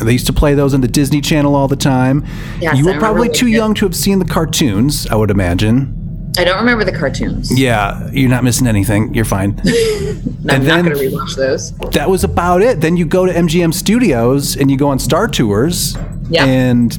They 0.00 0.12
used 0.12 0.26
to 0.26 0.32
play 0.32 0.54
those 0.54 0.74
on 0.74 0.80
the 0.80 0.88
Disney 0.88 1.20
Channel 1.20 1.56
all 1.56 1.66
the 1.66 1.76
time. 1.76 2.24
Yes, 2.60 2.76
you 2.78 2.86
were 2.86 2.98
probably 2.98 3.28
too 3.28 3.48
young 3.48 3.74
to 3.74 3.84
have 3.84 3.96
seen 3.96 4.18
the 4.20 4.24
cartoons, 4.24 5.06
I 5.08 5.16
would 5.16 5.30
imagine. 5.30 5.97
I 6.38 6.44
don't 6.44 6.58
remember 6.58 6.84
the 6.84 6.92
cartoons. 6.96 7.58
Yeah, 7.58 8.08
you're 8.12 8.30
not 8.30 8.44
missing 8.44 8.66
anything. 8.66 9.12
You're 9.12 9.24
fine. 9.24 9.60
I'm 9.66 9.66
and 9.66 10.44
not 10.46 10.60
then- 10.60 10.84
going 10.84 10.96
to 10.96 11.02
rewatch 11.16 11.36
those. 11.36 11.72
that 11.90 12.08
was 12.08 12.24
about 12.24 12.62
it. 12.62 12.80
Then 12.80 12.96
you 12.96 13.04
go 13.04 13.26
to 13.26 13.32
MGM 13.32 13.74
Studios 13.74 14.56
and 14.56 14.70
you 14.70 14.76
go 14.76 14.88
on 14.88 14.98
Star 14.98 15.26
Tours. 15.28 15.96
Yeah. 16.30 16.44
And 16.44 16.92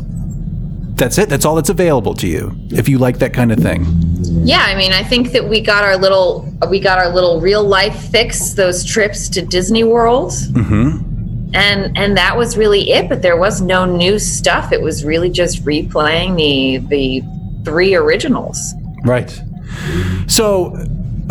that's 0.97 1.17
it. 1.17 1.29
That's 1.29 1.45
all 1.45 1.55
that's 1.55 1.69
available 1.69 2.13
to 2.15 2.27
you 2.27 2.51
if 2.71 2.89
you 2.89 2.97
like 2.97 3.19
that 3.19 3.33
kind 3.33 3.51
of 3.51 3.59
thing. 3.59 3.85
Yeah, 4.43 4.65
I 4.67 4.75
mean, 4.75 4.91
I 4.91 5.03
think 5.03 5.31
that 5.31 5.47
we 5.47 5.61
got 5.61 5.83
our 5.83 5.95
little 5.97 6.45
we 6.69 6.79
got 6.79 6.99
our 6.99 7.09
little 7.13 7.39
real 7.39 7.63
life 7.63 8.09
fix. 8.11 8.53
Those 8.53 8.83
trips 8.83 9.29
to 9.29 9.41
Disney 9.41 9.83
World. 9.85 10.31
Mm-hmm. 10.31 11.05
And 11.53 11.97
and 11.97 12.17
that 12.17 12.35
was 12.37 12.57
really 12.57 12.91
it. 12.91 13.07
But 13.07 13.21
there 13.21 13.37
was 13.37 13.61
no 13.61 13.85
new 13.85 14.19
stuff. 14.19 14.71
It 14.73 14.81
was 14.81 15.05
really 15.05 15.29
just 15.29 15.63
replaying 15.63 16.35
the 16.35 16.77
the 16.89 17.23
three 17.63 17.95
originals. 17.95 18.73
Right. 19.03 19.41
So, 20.27 20.75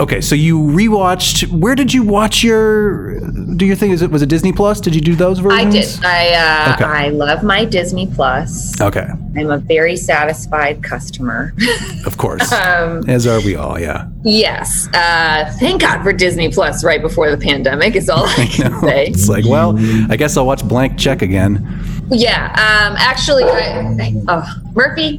okay. 0.00 0.20
So 0.20 0.34
you 0.34 0.58
rewatched. 0.58 1.48
Where 1.50 1.74
did 1.74 1.92
you 1.92 2.02
watch 2.02 2.42
your? 2.42 3.20
Do 3.56 3.66
your 3.66 3.76
thing? 3.76 3.90
Is 3.90 4.02
it 4.02 4.10
was 4.10 4.22
it 4.22 4.28
Disney 4.28 4.52
Plus? 4.52 4.80
Did 4.80 4.94
you 4.94 5.00
do 5.00 5.14
those 5.16 5.38
versions? 5.40 5.66
I 5.66 5.70
did. 5.70 6.04
I 6.04 6.70
uh, 6.70 6.74
Okay. 6.74 6.84
I 6.84 7.08
love 7.08 7.42
my 7.42 7.64
Disney 7.64 8.06
Plus. 8.06 8.80
Okay. 8.80 9.08
I'm 9.36 9.50
a 9.50 9.58
very 9.58 9.96
satisfied 9.96 10.82
customer. 10.82 11.52
Of 12.06 12.16
course. 12.16 12.50
Um, 12.52 13.04
As 13.08 13.26
are 13.26 13.40
we 13.42 13.54
all. 13.56 13.78
Yeah. 13.78 14.08
yes. 14.24 14.88
Uh, 14.94 15.52
thank 15.58 15.82
God 15.82 16.02
for 16.02 16.12
Disney 16.12 16.50
Plus 16.50 16.82
right 16.82 17.02
before 17.02 17.30
the 17.30 17.36
pandemic 17.36 17.96
is 17.96 18.08
all 18.08 18.24
I 18.38 18.46
can 18.46 18.80
say. 18.80 19.06
It's 19.08 19.28
like, 19.28 19.44
well, 19.44 19.76
I 20.10 20.16
guess 20.16 20.36
I'll 20.38 20.46
watch 20.46 20.66
Blank 20.66 20.98
Check 20.98 21.20
again. 21.20 21.66
Yeah. 22.10 22.46
Um, 22.52 22.96
actually, 22.98 23.44
I, 23.44 23.80
I, 24.00 24.14
oh, 24.28 24.62
Murphy, 24.74 25.18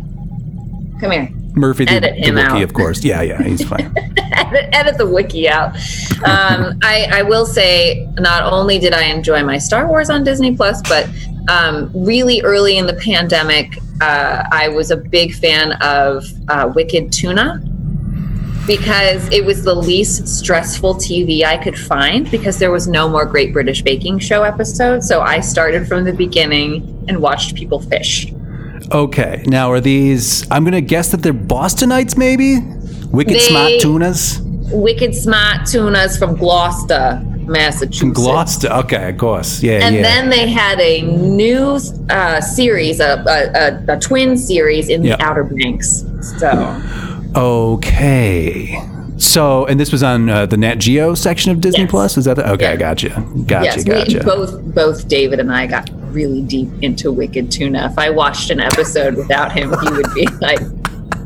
come 1.00 1.12
here. 1.12 1.29
Murphy 1.60 1.86
the, 1.86 1.92
Edit 1.92 2.16
the 2.16 2.32
Wookiee, 2.32 2.39
out. 2.39 2.62
of 2.63 2.74
course. 2.74 3.04
Yeah, 3.04 3.22
yeah, 3.22 3.44
he's 3.44 3.63
fine. 3.63 3.94
edit, 4.18 4.70
edit 4.74 4.98
the 4.98 5.06
Wookiee 5.06 5.48
out. 5.48 5.75
Um, 6.24 6.80
I, 6.84 7.10
I 7.12 7.22
will 7.24 7.46
say, 7.46 8.08
not 8.18 8.44
only 8.51 8.80
did 8.80 8.94
I 8.94 9.04
enjoy 9.04 9.44
my 9.44 9.58
Star 9.58 9.88
Wars 9.88 10.10
on 10.10 10.24
Disney 10.24 10.56
Plus, 10.56 10.82
but 10.84 11.10
um, 11.50 11.92
really 11.94 12.42
early 12.42 12.78
in 12.78 12.88
the 12.88 12.94
pandemic, 12.96 13.78
uh, 14.01 14.44
I 14.51 14.70
was 14.70 14.92
a 14.92 14.98
big 14.98 15.34
fan 15.34 15.74
of 15.82 16.24
uh, 16.48 16.72
Wicked 16.74 17.12
Tuna 17.12 17.62
because 18.66 19.28
it 19.32 19.44
was 19.44 19.63
the 19.63 19.74
least 19.74 20.28
stressful 20.28 20.96
TV 20.96 21.44
I 21.44 21.58
could 21.58 21.78
find 21.78 22.30
because 22.30 22.60
there 22.60 22.70
was 22.70 22.88
no 22.88 23.10
more 23.10 23.25
Great 23.25 23.51
British 23.51 23.82
Baking 23.82 24.20
Show 24.20 24.44
episodes. 24.44 25.08
So 25.08 25.22
I 25.22 25.39
started 25.39 25.88
from 25.88 26.04
the 26.04 26.13
beginning 26.13 27.04
and 27.08 27.20
watched 27.20 27.56
people 27.56 27.80
fish. 27.80 28.32
Okay, 28.91 29.43
now 29.48 29.71
are 29.71 29.79
these? 29.81 30.50
I'm 30.51 30.63
gonna 30.63 30.81
guess 30.81 31.09
that 31.12 31.21
they're 31.21 31.33
Bostonites, 31.33 32.17
maybe. 32.17 32.59
Wicked 33.12 33.33
They- 33.36 33.39
smart 33.39 33.71
tunas 33.81 34.41
Wicked 34.71 35.15
Smart 35.15 35.65
Tunas 35.65 36.15
from 36.17 36.36
Gloucester, 36.36 37.19
Massachusetts. 37.48 37.98
from 38.00 38.13
Gloucester. 38.13 38.67
Okay, 38.71 39.09
of 39.09 39.17
course. 39.17 39.63
Yeah, 39.63 39.79
And 39.83 39.95
yeah. 39.95 40.03
then 40.03 40.29
they 40.29 40.48
had 40.48 40.79
a 40.79 41.01
new 41.01 41.79
uh, 42.12 42.39
series, 42.39 43.00
a, 43.00 43.24
a, 43.25 43.93
a, 43.93 43.95
a 43.95 44.00
twin 44.00 44.38
series 44.38 44.89
in 44.89 45.03
Yeah. 45.03 45.15
the 45.15 45.24
Outer 45.25 45.45
Banks. 45.45 46.05
So, 46.38 46.79
okay. 47.36 48.79
So, 49.19 49.65
and 49.65 49.79
this 49.79 49.91
was 49.91 50.01
on 50.01 50.29
uh, 50.29 50.45
the 50.45 50.55
Nat 50.57 50.75
Geo 50.75 51.13
section 51.13 51.51
of 51.51 51.59
Disney 51.61 51.81
Yes. 51.81 51.91
Plus. 51.91 52.17
Is 52.17 52.25
that 52.25 52.35
the, 52.35 52.49
okay? 52.53 52.71
Yeah. 52.71 52.75
Gotcha. 52.77 53.09
Gotcha. 53.45 53.65
yes, 53.65 53.77
we, 53.77 53.83
gotcha. 53.83 54.23
both 54.23 54.61
both 54.73 55.07
David 55.07 55.39
and 55.39 55.51
I 55.51 55.67
got 55.67 55.89
really 56.13 56.41
deep 56.41 56.69
into 56.81 57.11
Wicked 57.11 57.51
Tuna. 57.51 57.85
If 57.91 57.99
I 57.99 58.09
watched 58.09 58.49
an 58.49 58.59
episode 58.61 59.15
without 59.15 59.51
him, 59.51 59.69
he 59.81 59.91
would 59.91 60.13
be 60.13 60.25
like, 60.41 60.59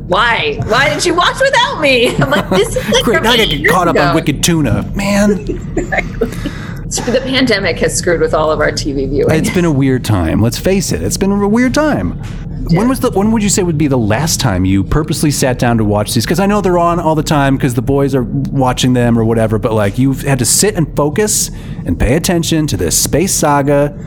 "Why? 0.08 0.60
Why 0.66 0.94
did 0.94 1.06
you 1.06 1.14
watch 1.14 1.40
without 1.40 1.80
me?" 1.82 2.16
I'm 2.16 2.32
like, 2.32 2.50
"This 2.50 2.76
is 2.76 2.90
like 2.90 3.04
Great. 3.04 3.24
Now 3.24 3.32
I 3.32 3.46
get 3.46 3.70
caught 3.70 3.88
up 3.88 3.96
on. 3.96 4.16
Wicked 4.16 4.44
Tuna. 4.44 4.84
Man, 4.96 5.46
The 7.14 7.22
pandemic 7.24 7.80
has 7.80 7.98
screwed 7.98 8.22
with 8.22 8.34
all 8.34 8.52
of 8.52 8.60
our 8.60 8.72
TV 8.72 9.10
viewing. 9.10 9.32
it's 9.32 9.54
been 9.54 9.66
a 9.66 9.72
weird 9.72 10.04
time. 10.06 10.42
Let's 10.42 10.60
face 10.60 10.92
it. 10.92 11.02
It's 11.02 11.18
been 11.18 11.32
a 11.32 11.48
weird 11.48 11.74
time. 11.74 12.22
When 12.70 12.88
was 12.88 13.00
the? 13.00 13.12
When 13.12 13.32
would 13.32 13.44
you 13.44 13.50
say 13.50 13.62
would 13.64 13.78
be 13.78 13.88
the 13.88 13.98
last 13.98 14.40
time 14.40 14.64
you 14.64 14.84
purposely 14.84 15.32
sat 15.32 15.60
down 15.60 15.78
to 15.80 15.84
watch 15.84 16.14
these? 16.14 16.26
Because 16.26 16.40
I 16.40 16.46
know 16.46 16.62
they're 16.62 16.78
on 16.78 17.00
all 17.00 17.14
the 17.16 17.24
time 17.24 17.58
because 17.58 17.74
the 17.74 17.82
boys 17.82 18.16
are 18.16 18.24
watching 18.24 18.94
them 18.94 19.18
or 19.20 19.26
whatever. 19.26 19.60
But 19.60 19.74
like 19.74 19.98
you've 19.98 20.22
had 20.22 20.40
to 20.40 20.46
sit 20.46 20.76
and 20.76 20.96
focus 20.96 21.50
and 21.86 22.00
pay 22.00 22.16
attention 22.16 22.68
to 22.68 22.78
this 22.78 22.98
space 23.02 23.34
saga 23.34 23.98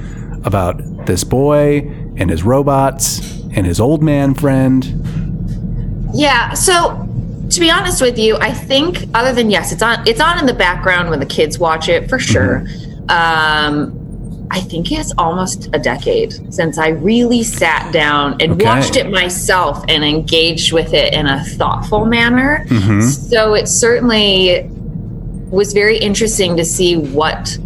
about 0.45 1.07
this 1.07 1.23
boy 1.23 1.79
and 2.17 2.31
his 2.31 2.45
robots 2.45 3.41
and 3.55 3.67
his 3.67 3.79
old 3.79 4.03
man 4.03 4.33
friend. 4.35 5.05
Yeah. 6.15 6.55
So 6.55 7.06
to 7.51 7.61
be 7.61 7.71
honest 7.71 8.01
with 8.01 8.19
you, 8.19 8.37
I 8.39 8.53
think 8.53 9.05
other 9.15 9.33
than 9.33 9.51
yes, 9.51 9.73
it's 9.73 9.83
on 9.83 10.07
it's 10.07 10.21
on 10.21 10.39
in 10.39 10.47
the 10.47 10.55
background 10.55 11.11
when 11.11 11.21
the 11.21 11.27
kids 11.27 11.59
watch 11.59 11.89
it 11.89 12.09
for 12.09 12.19
sure. 12.19 12.67
Um 13.09 14.03
I 14.49 14.61
think 14.61 14.93
it's 14.93 15.13
almost 15.19 15.69
a 15.73 15.79
decade 15.79 16.55
since 16.55 16.79
I 16.79 16.89
really 16.91 17.43
sat 17.43 17.93
down 17.93 18.37
and 18.41 18.53
Okay. 18.53 18.65
watched 18.65 18.95
it 18.97 19.11
myself 19.11 19.85
and 19.89 20.05
engaged 20.05 20.73
with 20.73 20.95
it 20.95 21.13
in 21.15 21.27
a 21.27 21.43
thoughtful 21.45 22.05
manner. 22.07 22.65
So 23.03 23.55
it 23.55 23.67
certainly 23.67 24.69
was 25.51 25.73
very 25.73 25.99
interesting 25.99 26.57
to 26.57 26.65
see 26.65 26.97
what 26.97 27.59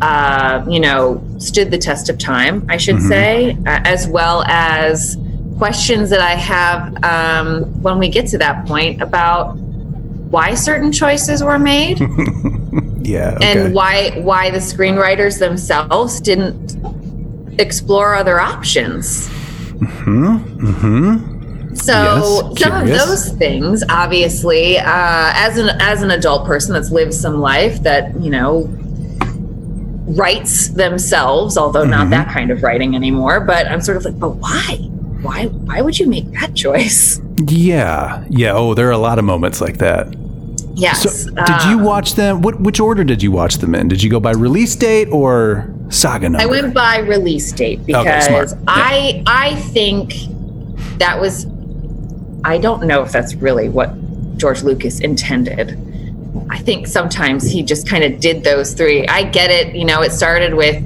uh, 0.00 0.64
you 0.68 0.78
know 0.78 1.20
stood 1.38 1.70
the 1.72 1.78
test 1.78 2.08
of 2.08 2.18
time, 2.18 2.64
I 2.68 2.76
should 2.76 3.02
say, 3.02 3.56
uh, 3.66 3.80
as 3.84 4.06
well 4.06 4.44
as 4.46 5.16
questions 5.58 6.08
that 6.10 6.20
I 6.20 6.34
have 6.34 7.04
um, 7.04 7.64
when 7.82 7.98
we 7.98 8.08
get 8.08 8.26
to 8.28 8.38
that 8.38 8.66
point 8.66 9.02
about 9.02 9.56
why 10.30 10.54
certain 10.54 10.92
choices 10.92 11.42
were 11.42 11.58
made 11.58 12.00
Yeah. 13.00 13.34
Okay. 13.36 13.66
and 13.66 13.74
why 13.74 14.20
why 14.20 14.50
the 14.50 14.58
screenwriters 14.58 15.38
themselves 15.38 16.20
didn't 16.20 16.76
explore 17.58 18.14
other 18.14 18.38
options. 18.38 19.28
Mm-hmm. 19.78 21.74
So 21.74 21.92
Yes, 21.92 22.60
some 22.60 22.72
of 22.82 22.88
those 22.88 23.30
things, 23.38 23.82
obviously, 23.88 24.78
uh, 24.78 24.84
as 24.86 25.56
an 25.58 25.70
as 25.80 26.02
an 26.02 26.10
adult 26.10 26.46
person 26.46 26.74
that's 26.74 26.90
lived 26.90 27.14
some 27.14 27.40
life 27.40 27.82
that 27.82 28.18
you 28.20 28.30
know 28.30 28.68
writes 30.16 30.68
themselves, 30.68 31.56
although 31.56 31.82
Mm-hmm. 31.82 31.90
not 31.90 32.10
that 32.10 32.28
kind 32.28 32.50
of 32.50 32.62
writing 32.62 32.94
anymore. 32.94 33.40
But 33.40 33.66
I'm 33.68 33.80
sort 33.80 33.96
of 33.96 34.04
like, 34.04 34.18
but 34.18 34.30
why? 34.30 34.78
Why? 35.22 35.46
Why 35.46 35.80
would 35.80 35.98
you 35.98 36.06
make 36.06 36.30
that 36.32 36.54
choice? 36.54 37.20
yeah. 37.46 38.24
Yeah. 38.28 38.52
Oh, 38.52 38.74
there 38.74 38.88
are 38.88 38.92
a 38.92 38.98
lot 38.98 39.18
of 39.18 39.24
moments 39.24 39.60
like 39.60 39.78
that. 39.78 40.14
Yes. 40.74 41.24
So, 41.24 41.30
did 41.30 41.64
you 41.64 41.80
uh, 41.80 41.84
watch 41.84 42.14
them? 42.14 42.40
What 42.42 42.60
which 42.60 42.78
order 42.78 43.02
did 43.02 43.22
you 43.22 43.32
watch 43.32 43.56
them 43.56 43.74
in? 43.74 43.88
Did 43.88 44.02
you 44.02 44.10
go 44.10 44.20
by 44.20 44.30
release 44.30 44.76
date 44.76 45.08
or 45.10 45.72
saga 45.88 46.28
number? 46.28 46.42
I 46.42 46.46
went 46.46 46.72
by 46.72 46.98
release 46.98 47.50
date 47.52 47.80
Okay, 47.80 47.94
because 47.94 48.26
smart. 48.26 48.50
Yeah. 48.50 48.56
I 48.68 49.22
I 49.26 49.54
think 49.56 50.14
that 50.98 51.20
was 51.20 51.46
I 52.44 52.58
don't 52.58 52.86
know 52.86 53.02
if 53.02 53.10
that's 53.10 53.34
really 53.34 53.68
what 53.68 53.92
George 54.36 54.62
Lucas 54.62 55.00
intended. 55.00 55.76
I 56.50 56.58
think 56.58 56.86
sometimes 56.86 57.50
he 57.50 57.62
just 57.62 57.88
kind 57.88 58.04
of 58.04 58.20
did 58.20 58.44
those 58.44 58.72
three. 58.72 59.06
I 59.08 59.24
get 59.24 59.50
it, 59.50 59.74
you 59.74 59.84
know, 59.84 60.02
it 60.02 60.12
started 60.12 60.54
with 60.54 60.82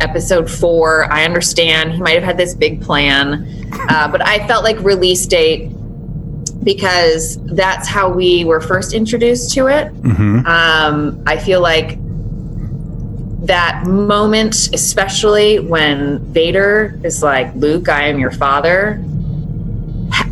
episode 0.00 0.50
four. 0.50 1.10
I 1.12 1.24
understand 1.24 1.92
he 1.92 2.00
might 2.00 2.14
have 2.14 2.22
had 2.24 2.36
this 2.38 2.54
big 2.54 2.80
plan, 2.80 3.46
uh, 3.90 4.08
but 4.10 4.26
I 4.26 4.46
felt 4.46 4.64
like 4.64 4.78
release 4.80 5.26
date 5.26 5.70
because 6.64 7.38
that's 7.46 7.88
how 7.88 8.10
we 8.10 8.44
were 8.44 8.60
first 8.60 8.92
introduced 8.92 9.52
to 9.54 9.68
it. 9.68 9.92
Mm-hmm. 10.02 10.46
Um, 10.46 11.22
I 11.26 11.36
feel 11.38 11.60
like 11.60 11.98
that 13.46 13.86
moment, 13.86 14.54
especially 14.74 15.58
when 15.60 16.18
Vader 16.32 16.98
is 17.04 17.22
like, 17.22 17.54
Luke, 17.54 17.88
I 17.88 18.08
am 18.08 18.18
your 18.18 18.32
father, 18.32 19.02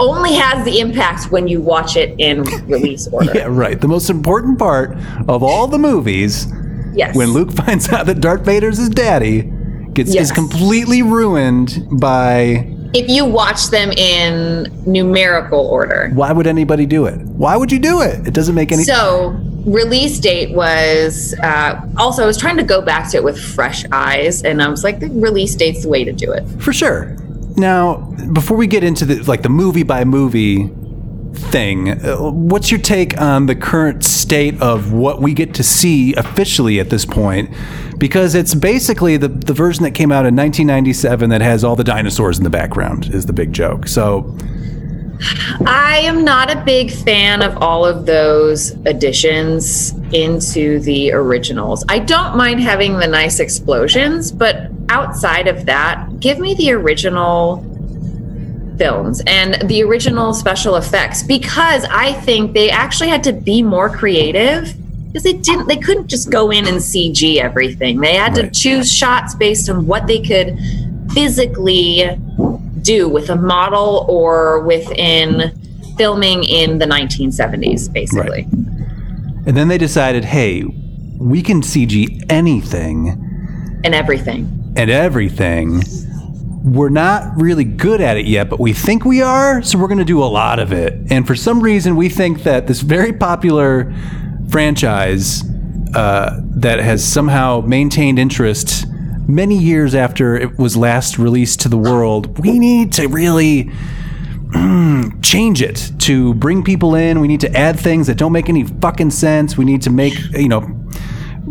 only 0.00 0.34
has 0.34 0.64
the 0.64 0.80
impact 0.80 1.30
when 1.30 1.46
you 1.48 1.60
watch 1.60 1.96
it 1.96 2.14
in 2.18 2.42
release 2.66 3.06
order. 3.12 3.32
Yeah, 3.34 3.46
right. 3.48 3.80
The 3.80 3.88
most 3.88 4.10
important 4.10 4.58
part 4.58 4.96
of 5.28 5.42
all 5.42 5.66
the 5.66 5.78
movies, 5.78 6.46
Yes. 6.94 7.14
when 7.16 7.28
Luke 7.32 7.52
finds 7.64 7.88
out 7.90 8.06
that 8.06 8.20
Darth 8.20 8.42
Vader's 8.44 8.78
his 8.78 8.88
daddy, 8.88 9.52
gets 9.96 10.14
Yes. 10.14 10.26
is 10.26 10.32
completely 10.32 11.02
ruined 11.02 11.86
by 12.00 12.66
if 12.94 13.08
you 13.10 13.24
watch 13.24 13.68
them 13.70 13.90
in 13.92 14.72
numerical 14.86 15.58
order. 15.66 16.10
why 16.14 16.30
would 16.32 16.46
anybody 16.46 16.86
do 16.86 17.04
it? 17.06 17.18
Why 17.44 17.56
would 17.56 17.70
you 17.72 17.78
do 17.80 18.00
it? 18.00 18.26
It 18.26 18.32
doesn't 18.32 18.54
make 18.54 18.70
any 18.72 18.84
So, 18.84 19.36
release 19.66 20.18
date 20.20 20.54
was 20.54 21.34
uh, 21.42 21.80
also, 21.98 22.22
I 22.22 22.26
was 22.26 22.38
trying 22.38 22.56
to 22.58 22.62
go 22.62 22.80
back 22.80 23.10
to 23.10 23.16
it 23.18 23.24
with 23.24 23.38
fresh 23.38 23.84
eyes, 23.92 24.42
and 24.44 24.62
I 24.62 24.68
was 24.68 24.84
like, 24.84 25.00
the 25.00 25.08
release 25.10 25.54
date's 25.56 25.82
the 25.82 25.88
way 25.88 26.04
to 26.04 26.12
do 26.12 26.30
it. 26.32 26.44
For 26.62 26.72
sure. 26.72 27.16
Now, 27.56 27.96
before 28.32 28.56
we 28.56 28.66
get 28.66 28.84
into 28.84 29.04
the 29.04 29.16
like 29.24 29.42
the 29.42 29.48
movie 29.48 29.82
by 29.82 30.04
movie 30.04 30.70
thing, 31.38 31.90
uh, 31.90 32.16
what's 32.30 32.70
your 32.70 32.80
take 32.80 33.20
on 33.20 33.46
the 33.46 33.54
current 33.54 34.04
state 34.04 34.60
of 34.60 34.92
what 34.92 35.20
we 35.20 35.34
get 35.34 35.54
to 35.54 35.62
see 35.62 36.14
officially 36.14 36.80
at 36.80 36.90
this 36.90 37.04
point? 37.04 37.50
Because 37.98 38.34
it's 38.34 38.54
basically 38.54 39.16
the 39.16 39.28
the 39.28 39.54
version 39.54 39.84
that 39.84 39.92
came 39.92 40.12
out 40.12 40.26
in 40.26 40.36
1997 40.36 41.30
that 41.30 41.40
has 41.40 41.64
all 41.64 41.76
the 41.76 41.84
dinosaurs 41.84 42.38
in 42.38 42.44
the 42.44 42.50
background 42.50 43.14
is 43.14 43.26
the 43.26 43.32
big 43.32 43.52
joke. 43.52 43.88
So, 43.88 44.36
I 45.66 46.00
am 46.04 46.24
not 46.24 46.54
a 46.54 46.62
big 46.64 46.90
fan 46.90 47.42
of 47.42 47.56
all 47.62 47.84
of 47.84 48.06
those 48.06 48.72
additions 48.84 49.94
into 50.12 50.80
the 50.80 51.12
originals. 51.12 51.84
I 51.88 52.00
don't 52.00 52.36
mind 52.36 52.60
having 52.60 52.98
the 52.98 53.06
nice 53.06 53.40
explosions, 53.40 54.30
but 54.30 54.70
outside 54.88 55.48
of 55.48 55.66
that, 55.66 56.20
give 56.20 56.38
me 56.38 56.54
the 56.54 56.72
original 56.72 57.64
films 58.78 59.22
and 59.26 59.54
the 59.68 59.82
original 59.82 60.34
special 60.34 60.76
effects 60.76 61.22
because 61.22 61.84
I 61.84 62.12
think 62.12 62.52
they 62.52 62.70
actually 62.70 63.08
had 63.08 63.24
to 63.24 63.32
be 63.32 63.62
more 63.62 63.88
creative 63.88 64.74
because 65.06 65.22
they 65.22 65.32
didn't 65.34 65.66
they 65.66 65.76
couldn't 65.76 66.08
just 66.08 66.30
go 66.30 66.50
in 66.50 66.66
and 66.66 66.76
CG 66.78 67.38
everything. 67.38 68.00
They 68.00 68.14
had 68.14 68.36
Right. 68.36 68.52
to 68.52 68.60
choose 68.60 68.92
shots 68.92 69.34
based 69.34 69.68
on 69.70 69.86
what 69.86 70.06
they 70.06 70.20
could 70.20 70.58
physically 71.14 72.04
do 72.82 73.08
with 73.08 73.30
a 73.30 73.36
model 73.36 74.04
or 74.08 74.60
within 74.60 75.52
filming 75.96 76.44
in 76.44 76.78
the 76.78 76.84
1970s 76.86 77.90
basically. 77.92 78.42
and 79.46 79.56
then 79.56 79.68
they 79.68 79.78
decided, 79.78 80.24
hey, 80.24 80.64
we 81.18 81.40
can 81.40 81.62
CG 81.62 82.22
anything 82.28 83.16
And 83.84 83.94
everything. 83.94 84.72
and 84.76 84.90
everything. 84.90 85.82
We're 86.66 86.88
not 86.88 87.40
really 87.40 87.64
good 87.64 88.00
at 88.00 88.16
it 88.16 88.26
yet, 88.26 88.50
but 88.50 88.58
we 88.58 88.72
think 88.72 89.04
we 89.04 89.22
are, 89.22 89.62
so 89.62 89.78
we're 89.78 89.86
going 89.86 89.98
to 89.98 90.04
do 90.04 90.22
a 90.22 90.26
lot 90.26 90.58
of 90.58 90.72
it. 90.72 90.94
And 91.10 91.24
for 91.26 91.36
some 91.36 91.60
reason, 91.60 91.94
we 91.94 92.08
think 92.08 92.42
that 92.42 92.66
this 92.66 92.80
very 92.80 93.12
popular 93.12 93.94
franchise 94.48 95.44
uh, 95.94 96.40
that 96.56 96.80
has 96.80 97.04
somehow 97.04 97.60
maintained 97.60 98.18
interest 98.18 98.84
many 99.28 99.56
years 99.56 99.94
after 99.94 100.36
it 100.36 100.58
was 100.58 100.76
last 100.76 101.18
released 101.18 101.60
to 101.60 101.68
the 101.68 101.76
world, 101.78 102.38
we 102.38 102.58
need 102.58 102.92
to 102.94 103.06
really 103.08 103.64
mm, 103.64 105.22
change 105.24 105.62
it 105.62 105.92
to 105.98 106.34
bring 106.34 106.62
people 106.62 106.94
in. 106.94 107.20
We 107.20 107.28
need 107.28 107.40
to 107.40 107.56
add 107.56 107.78
things 107.78 108.06
that 108.06 108.16
don't 108.16 108.32
make 108.32 108.48
any 108.48 108.64
fucking 108.64 109.10
sense. 109.10 109.56
We 109.56 109.64
need 109.64 109.82
to 109.82 109.90
make, 109.90 110.18
you 110.32 110.48
know, 110.48 110.85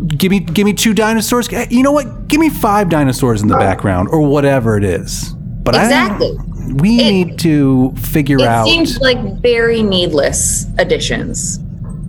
give 0.08 0.30
me 0.30 0.40
give 0.40 0.64
me 0.64 0.72
two 0.72 0.94
dinosaurs. 0.94 1.48
Eh, 1.52 1.66
You 1.70 1.82
know 1.82 1.92
what? 1.92 2.28
Give 2.28 2.40
me 2.40 2.48
five 2.50 2.88
dinosaurs 2.88 3.42
in 3.42 3.48
the 3.48 3.56
background 3.56 4.08
or 4.10 4.20
whatever 4.20 4.76
it 4.76 4.84
is. 4.84 5.32
But 5.62 5.74
Exactly. 5.74 6.36
I, 6.38 6.72
we 6.74 7.00
It- 7.00 7.10
need 7.12 7.38
to 7.40 7.92
figure 7.96 8.36
It 8.38 8.42
out. 8.46 8.66
seems 8.66 8.98
like 8.98 9.40
very 9.40 9.82
needless 9.82 10.66
additions. 10.78 11.58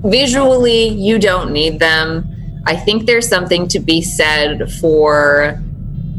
Visually, 0.03 0.87
you 0.89 1.17
don't 1.19 1.51
need 1.51 1.79
them. 1.79 2.27
I 2.65 2.75
think 2.75 3.05
there's 3.05 3.27
something 3.27 3.67
to 3.69 3.79
be 3.79 4.01
said 4.01 4.71
for 4.73 5.59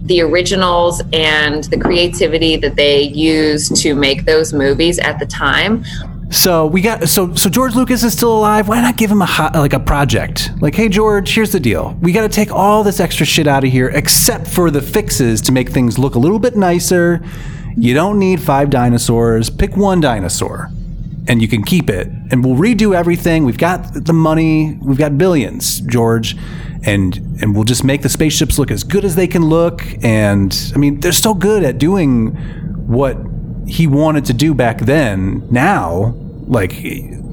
the 0.05 0.21
originals 0.23 1.03
and 1.13 1.65
the 1.65 1.77
creativity 1.77 2.57
that 2.57 2.77
they 2.77 3.03
used 3.03 3.77
to 3.77 3.95
make 3.95 4.25
those 4.25 4.53
movies 4.55 4.99
at 4.99 5.19
the 5.19 5.27
time. 5.27 5.85
So 6.31 6.67
we 6.67 6.83
got 6.83 7.09
so 7.09 7.35
so 7.35 7.49
George 7.49 7.75
Lucas 7.75 8.05
is 8.05 8.13
still 8.13 8.37
alive. 8.37 8.69
Why 8.69 8.83
not 8.83 8.97
give 8.97 9.11
him 9.11 9.23
a 9.23 9.27
hot, 9.27 9.55
like 9.55 9.73
a 9.73 9.81
project? 9.81 10.51
Like, 10.61 10.75
hey 10.75 10.89
George, 10.89 11.35
here's 11.35 11.53
the 11.53 11.61
deal. 11.61 11.97
We 12.03 12.13
got 12.13 12.23
to 12.23 12.29
take 12.29 12.53
all 12.53 12.85
this 12.85 13.01
extra 13.01 13.25
shit 13.25 13.47
out 13.47 13.65
of 13.65 13.71
here, 13.71 13.89
except 13.89 14.47
for 14.47 14.71
the 14.71 14.83
fixes 14.83 15.41
to 15.43 15.53
make 15.53 15.71
things 15.71 15.99
look 15.99 16.17
a 16.17 16.19
little 16.19 16.39
bit 16.39 16.55
nicer. 16.55 17.23
You 17.77 17.95
don't 17.95 18.19
need 18.19 18.43
five 18.43 18.69
dinosaurs. 18.69 19.49
Pick 19.49 19.77
one 19.77 20.01
dinosaur, 20.01 20.69
and 21.29 21.41
you 21.41 21.49
can 21.49 21.63
keep 21.63 21.89
it. 21.89 22.09
And 22.31 22.45
we'll 22.45 22.57
redo 22.57 22.95
everything. 22.95 23.45
We've 23.45 23.57
got 23.57 23.95
the 23.95 24.13
money. 24.13 24.79
We've 24.83 24.99
got 24.99 25.17
billions, 25.17 25.81
George, 25.81 26.37
and 26.85 27.17
and 27.41 27.55
we'll 27.55 27.65
just 27.65 27.85
make 27.85 28.03
the 28.03 28.09
spaceships 28.11 28.59
look 28.59 28.71
as 28.71 28.85
good 28.85 29.07
as 29.07 29.17
they 29.17 29.29
can 29.29 29.47
look. 29.47 29.83
And 30.05 30.55
I 30.75 30.79
mean, 30.79 31.01
they're 31.01 31.13
so 31.13 31.33
good 31.33 31.65
at 31.65 31.79
doing 31.79 32.37
what 32.87 33.17
he 33.69 33.87
wanted 33.87 34.25
to 34.25 34.33
do 34.33 34.55
back 34.55 34.79
then 34.81 35.47
now 35.51 36.15
like 36.47 36.73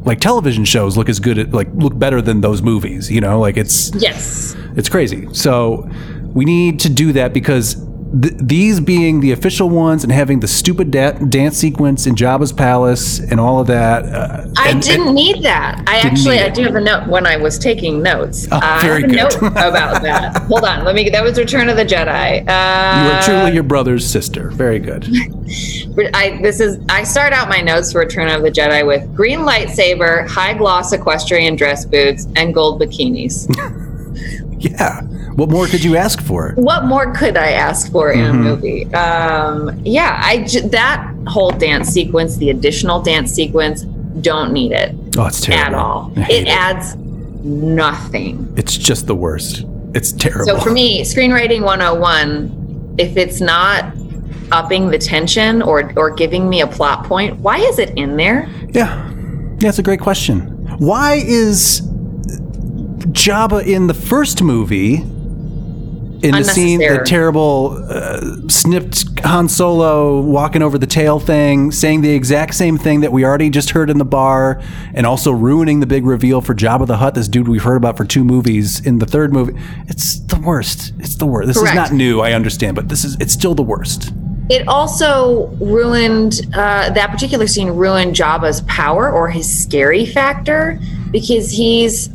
like 0.06 0.20
television 0.20 0.66
shows 0.66 0.98
look 0.98 1.10
as 1.10 1.20
good 1.20 1.38
at 1.38 1.52
like 1.52 1.68
look 1.74 1.98
better 1.98 2.22
than 2.22 2.42
those 2.42 2.62
movies 2.62 3.10
you 3.10 3.22
know 3.22 3.40
like 3.40 3.58
it's 3.58 3.92
Yes. 3.96 4.56
it's 4.76 4.90
crazy 4.90 5.28
so 5.34 5.90
we 6.34 6.44
need 6.46 6.80
to 6.82 6.90
do 6.90 7.14
that 7.14 7.34
because 7.34 7.76
th- 8.22 8.34
these 8.38 8.80
being 8.80 9.20
the 9.20 9.32
official 9.32 9.70
ones 9.70 10.04
and 10.04 10.12
having 10.12 10.40
the 10.40 10.48
stupid 10.48 10.92
da- 10.92 11.12
dance 11.14 11.58
sequence 11.58 12.06
in 12.08 12.16
Jabba's 12.16 12.54
palace 12.54 13.20
and 13.20 13.40
all 13.40 13.60
of 13.60 13.68
that 13.68 14.06
uh, 14.06 14.48
I 14.58 14.70
and- 14.70 14.82
didn't 14.82 15.14
need 15.14 15.44
that. 15.44 15.84
I 15.88 15.98
actually, 16.00 16.40
I 16.40 16.50
do 16.50 16.64
have 16.64 16.76
a 16.76 16.82
note 16.82 17.08
when 17.08 17.26
I 17.26 17.38
was 17.38 17.58
taking 17.58 18.02
notes. 18.02 18.48
Oh, 18.52 18.60
I 18.62 18.82
very 18.82 19.02
have 19.02 19.10
a 19.12 19.14
good. 19.14 19.42
note 19.42 19.52
about 19.52 20.02
that. 20.04 20.38
Hold 20.48 20.64
on, 20.66 20.84
let 20.86 20.96
me. 20.96 21.10
That 21.10 21.24
was 21.24 21.38
Return 21.38 21.70
of 21.70 21.78
the 21.78 21.86
Jedi. 21.86 22.48
Uh, 22.48 23.06
you 23.06 23.12
are 23.12 23.22
truly 23.24 23.54
your 23.54 23.64
brother's 23.64 24.06
sister 24.06 24.50
very 24.52 24.80
good 24.80 25.06
I 26.14 26.40
this 26.42 26.60
is 26.60 26.80
I 26.90 27.04
start 27.04 27.34
out 27.34 27.50
my 27.50 27.62
notes 27.62 27.92
for 27.92 28.00
Return 28.00 28.30
of 28.30 28.42
the 28.42 28.52
Jedi 28.52 28.86
with 28.86 29.14
green 29.16 29.40
lightsaber, 29.40 30.28
high 30.28 30.54
gloss 30.54 30.92
equestrian 30.94 31.56
dress 31.56 31.86
boots, 31.86 32.28
and 32.36 32.54
gold 32.54 32.82
bikinis. 32.82 33.48
yeah 34.60 35.02
what 35.36 35.50
more 35.50 35.68
could 35.68 35.84
you 35.84 35.96
ask 35.98 36.22
for 36.22 36.54
what 36.56 36.86
more 36.86 37.14
could 37.14 37.36
I 37.38 37.52
ask 37.52 37.92
for 37.92 38.12
in 38.12 38.20
Mm-hmm. 38.20 38.40
a 38.40 38.44
movie? 38.50 38.94
Um, 38.94 39.82
yeah, 39.84 40.22
I 40.24 40.44
j- 40.44 40.68
that 40.70 41.14
whole 41.28 41.52
dance 41.52 41.90
sequence, 41.90 42.38
the 42.38 42.50
additional 42.52 43.02
dance 43.02 43.32
sequence, 43.34 43.82
don't 44.22 44.54
need 44.54 44.72
it 44.72 44.96
oh 45.18 45.26
it's 45.26 45.42
terrible 45.42 45.66
at 45.66 45.74
all. 45.74 46.14
I 46.16 46.22
hate 46.22 46.48
It 46.48 46.50
adds 46.50 46.96
nothing. 47.44 48.52
it's 48.58 48.78
just 48.78 49.08
the 49.08 49.16
worst 49.16 49.66
it's 49.94 50.12
terrible 50.12 50.46
So 50.46 50.60
for 50.60 50.72
me, 50.72 51.02
screenwriting 51.04 51.62
101, 51.64 52.96
if 52.98 53.16
it's 53.18 53.40
not 53.42 53.94
upping 54.52 54.90
the 54.90 54.98
tension 54.98 55.62
or 55.62 55.92
or 55.98 56.12
giving 56.12 56.48
me 56.50 56.62
a 56.62 56.68
plot 56.68 57.06
point, 57.06 57.38
why 57.40 57.58
is 57.60 57.80
it 57.80 57.92
in 57.98 58.16
there? 58.18 58.50
Yeah, 58.72 59.10
that's 59.58 59.80
a 59.80 59.84
great 59.84 60.00
question. 60.02 60.42
Why 60.80 61.24
is 61.26 61.82
Jabba 63.12 63.66
in 63.66 63.88
the 63.88 63.94
first 63.94 64.42
movie 64.42 65.04
in 66.26 66.32
the 66.32 66.44
scene, 66.44 66.80
the 66.80 67.04
terrible 67.06 67.78
uh, 67.90 68.48
snipped 68.48 69.20
Han 69.20 69.48
Solo 69.48 70.22
walking 70.22 70.62
over 70.62 70.78
the 70.78 70.88
tail 70.88 71.20
thing, 71.20 71.72
saying 71.72 72.02
the 72.02 72.12
exact 72.12 72.56
same 72.56 72.78
thing 72.78 73.02
that 73.02 73.12
we 73.12 73.24
already 73.24 73.50
just 73.50 73.72
heard 73.72 73.90
in 73.90 73.98
the 73.98 74.06
bar, 74.06 74.62
and 74.94 75.06
also 75.06 75.32
ruining 75.32 75.80
the 75.80 75.86
big 75.86 76.06
reveal 76.06 76.42
for 76.42 76.56
Jabba 76.56 76.88
the 76.88 76.98
Hutt, 76.98 77.16
this 77.16 77.28
dude 77.28 77.48
we've 77.48 77.64
heard 77.64 77.78
about 77.78 77.98
for 77.98 78.06
two 78.06 78.24
movies 78.24 78.86
in 78.86 79.00
the 79.00 79.06
third 79.06 79.34
movie? 79.34 79.54
It's 79.88 80.20
the 80.20 80.40
worst. 80.40 80.94
It's 81.00 81.16
the 81.16 81.26
worst. 81.26 81.48
This 81.48 81.60
Correct. 81.60 81.74
is 81.74 81.76
not 81.76 81.92
new, 81.92 82.22
I 82.22 82.34
understand, 82.34 82.76
but 82.76 82.90
this 82.90 83.04
is 83.04 83.18
it's 83.20 83.34
still 83.34 83.56
the 83.56 83.64
worst. 83.64 84.12
It 84.50 84.68
also 84.68 85.48
ruined 85.60 86.42
uh, 86.54 86.92
that 86.92 87.10
particular 87.10 87.48
scene 87.48 87.70
ruined 87.70 88.16
Jabba's 88.16 88.62
power 88.62 89.12
or 89.12 89.30
his 89.30 89.64
scary 89.64 90.06
factor 90.06 90.80
because 91.12 91.50
he's 91.50 92.10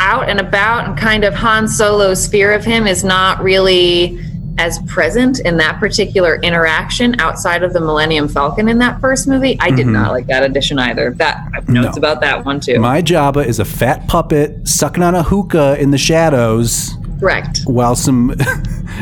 out 0.00 0.28
and 0.28 0.40
about 0.40 0.86
and 0.88 0.96
kind 0.98 1.24
of 1.24 1.34
Han 1.34 1.66
Solo's 1.68 2.26
fear 2.26 2.52
of 2.52 2.64
him 2.64 2.86
is 2.86 3.02
not 3.04 3.42
really 3.42 4.24
as 4.60 4.80
present 4.88 5.38
in 5.40 5.56
that 5.56 5.78
particular 5.78 6.36
interaction 6.42 7.18
outside 7.20 7.62
of 7.62 7.72
the 7.72 7.80
Millennium 7.80 8.26
Falcon 8.28 8.68
in 8.68 8.78
that 8.78 9.00
first 9.00 9.28
movie. 9.28 9.56
I 9.60 9.70
did 9.70 9.86
not 9.86 10.10
like 10.10 10.26
that 10.26 10.42
addition 10.42 10.80
either. 10.80 11.12
That 11.14 11.36
I 11.52 11.56
have 11.56 11.68
notes 11.68 11.96
No. 11.96 12.00
about 12.00 12.20
that 12.22 12.44
one 12.44 12.58
too. 12.58 12.80
My 12.80 13.00
Jabba 13.00 13.46
is 13.46 13.60
a 13.60 13.64
fat 13.64 14.08
puppet 14.08 14.66
sucking 14.66 15.02
on 15.02 15.14
a 15.14 15.22
hookah 15.22 15.80
in 15.80 15.90
the 15.92 15.98
shadows. 15.98 16.90
Correct. 17.20 17.62
while 17.64 17.96
some 17.96 18.30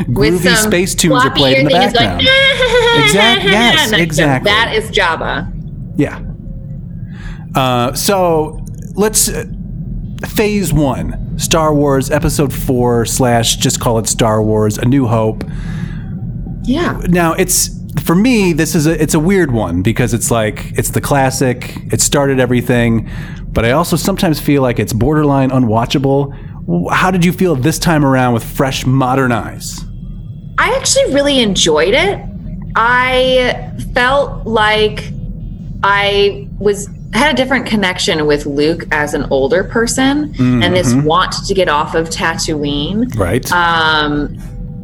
groovy 0.09 0.39
some 0.55 0.71
space 0.71 0.95
tunes 0.95 1.23
are 1.23 1.29
played 1.29 1.59
in 1.59 1.65
the 1.65 1.71
ear 1.75 1.81
thing, 1.81 1.89
it's 1.91 1.99
background. 1.99 2.25
Like, 2.25 3.03
Exact- 3.05 3.43
yes, 3.43 3.91
exactly. 3.91 4.49
That 4.49 4.73
is 4.73 4.89
Jabba. 4.89 5.51
yeah. 5.97 6.23
Uh, 7.55 7.93
so 7.93 8.63
let's. 8.95 9.29
Uh, 9.29 9.45
Phase 10.25 10.73
One, 10.73 11.37
Star 11.37 11.73
Wars 11.73 12.09
Episode 12.09 12.53
Four 12.53 13.05
slash 13.05 13.57
just 13.57 13.79
call 13.79 13.99
it 13.99 14.07
Star 14.07 14.41
Wars: 14.41 14.77
A 14.77 14.85
New 14.85 15.05
Hope. 15.05 15.43
Yeah. 16.63 17.01
Now 17.07 17.33
it's 17.33 17.69
for 18.01 18.15
me. 18.15 18.53
This 18.53 18.75
is 18.75 18.87
a 18.87 19.01
it's 19.01 19.13
a 19.13 19.19
weird 19.19 19.51
one 19.51 19.81
because 19.81 20.13
it's 20.13 20.31
like 20.31 20.71
it's 20.77 20.89
the 20.89 21.01
classic. 21.01 21.77
It 21.91 22.01
started 22.01 22.39
everything, 22.39 23.09
but 23.49 23.65
I 23.65 23.71
also 23.71 23.95
sometimes 23.95 24.39
feel 24.39 24.61
like 24.61 24.79
it's 24.79 24.93
borderline 24.93 25.51
unwatchable. 25.51 26.33
How 26.91 27.11
did 27.11 27.23
you 27.23 27.31
feel 27.31 27.55
this 27.55 27.79
time 27.79 28.03
around 28.03 28.33
with 28.33 28.43
fresh, 28.43 28.85
modern 28.85 29.31
eyes? 29.31 29.79
I 30.57 30.75
actually 30.75 31.13
really 31.13 31.39
enjoyed 31.39 31.93
it. 31.93 32.19
I 32.75 33.73
felt 33.93 34.45
like 34.45 35.11
I 35.83 36.47
was 36.59 36.89
had 37.17 37.33
a 37.33 37.37
different 37.37 37.65
connection 37.65 38.25
with 38.25 38.45
Luke 38.45 38.85
as 38.91 39.13
an 39.13 39.25
older 39.31 39.63
person 39.63 40.33
and 40.39 40.75
this 40.75 40.93
want 40.93 41.33
to 41.47 41.53
get 41.53 41.69
off 41.69 41.95
of 41.95 42.09
Tatooine. 42.09 43.15
Right. 43.17 43.49
Um, 43.51 44.37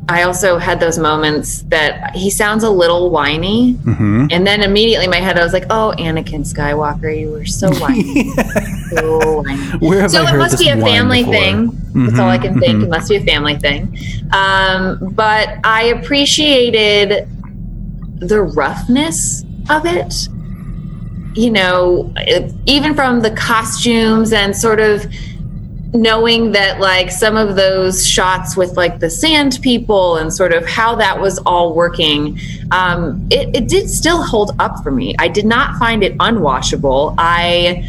I 0.09 0.23
also 0.23 0.57
had 0.57 0.79
those 0.81 0.99
moments 0.99 1.61
that 1.69 2.13
he 2.15 2.29
sounds 2.29 2.63
a 2.63 2.69
little 2.69 3.09
whiny, 3.09 3.77
and 3.85 4.45
then 4.45 4.61
immediately 4.61 5.05
in 5.05 5.11
my 5.11 5.21
head 5.21 5.39
I 5.39 5.43
was 5.43 5.53
like, 5.53 5.65
"Oh, 5.69 5.93
Anakin 5.97 6.41
Skywalker, 6.41 7.17
you 7.17 7.31
were 7.31 7.45
so 7.45 7.73
whiny." 7.79 8.29
so 8.89 9.41
whiny. 9.41 10.09
So 10.09 10.25
I 10.25 10.33
it 10.33 10.37
must 10.37 10.59
be 10.59 10.69
a 10.69 10.77
family 10.77 11.23
thing. 11.23 11.71
That's 11.93 12.19
all 12.19 12.27
I 12.27 12.37
can 12.37 12.59
think. 12.59 12.83
It 12.83 12.89
must 12.89 13.07
be 13.09 13.15
a 13.15 13.23
family 13.23 13.55
thing. 13.55 13.97
Um, 14.33 14.99
but 15.13 15.57
I 15.63 15.83
appreciated 15.95 17.27
the 18.19 18.41
roughness 18.41 19.45
of 19.69 19.85
it. 19.85 20.27
You 21.35 21.51
know, 21.51 22.13
even 22.65 22.93
from 22.93 23.21
the 23.21 23.31
costumes 23.31 24.33
and 24.33 24.55
sort 24.55 24.79
of 24.79 25.05
knowing 25.93 26.51
that 26.53 26.79
like 26.79 27.11
some 27.11 27.37
of 27.37 27.55
those 27.55 28.05
shots 28.05 28.57
with 28.57 28.75
like 28.75 28.99
the 28.99 29.09
sand 29.09 29.59
people 29.61 30.17
and 30.17 30.33
sort 30.33 30.51
of 30.51 30.65
how 30.65 30.95
that 30.95 31.19
was 31.19 31.37
all 31.45 31.75
working 31.75 32.39
um, 32.71 33.27
it, 33.29 33.55
it 33.55 33.67
did 33.69 33.87
still 33.87 34.23
hold 34.23 34.55
up 34.57 34.81
for 34.81 34.89
me. 34.89 35.15
I 35.19 35.27
did 35.27 35.45
not 35.45 35.77
find 35.77 36.03
it 36.03 36.17
unwatchable 36.17 37.13
i 37.17 37.87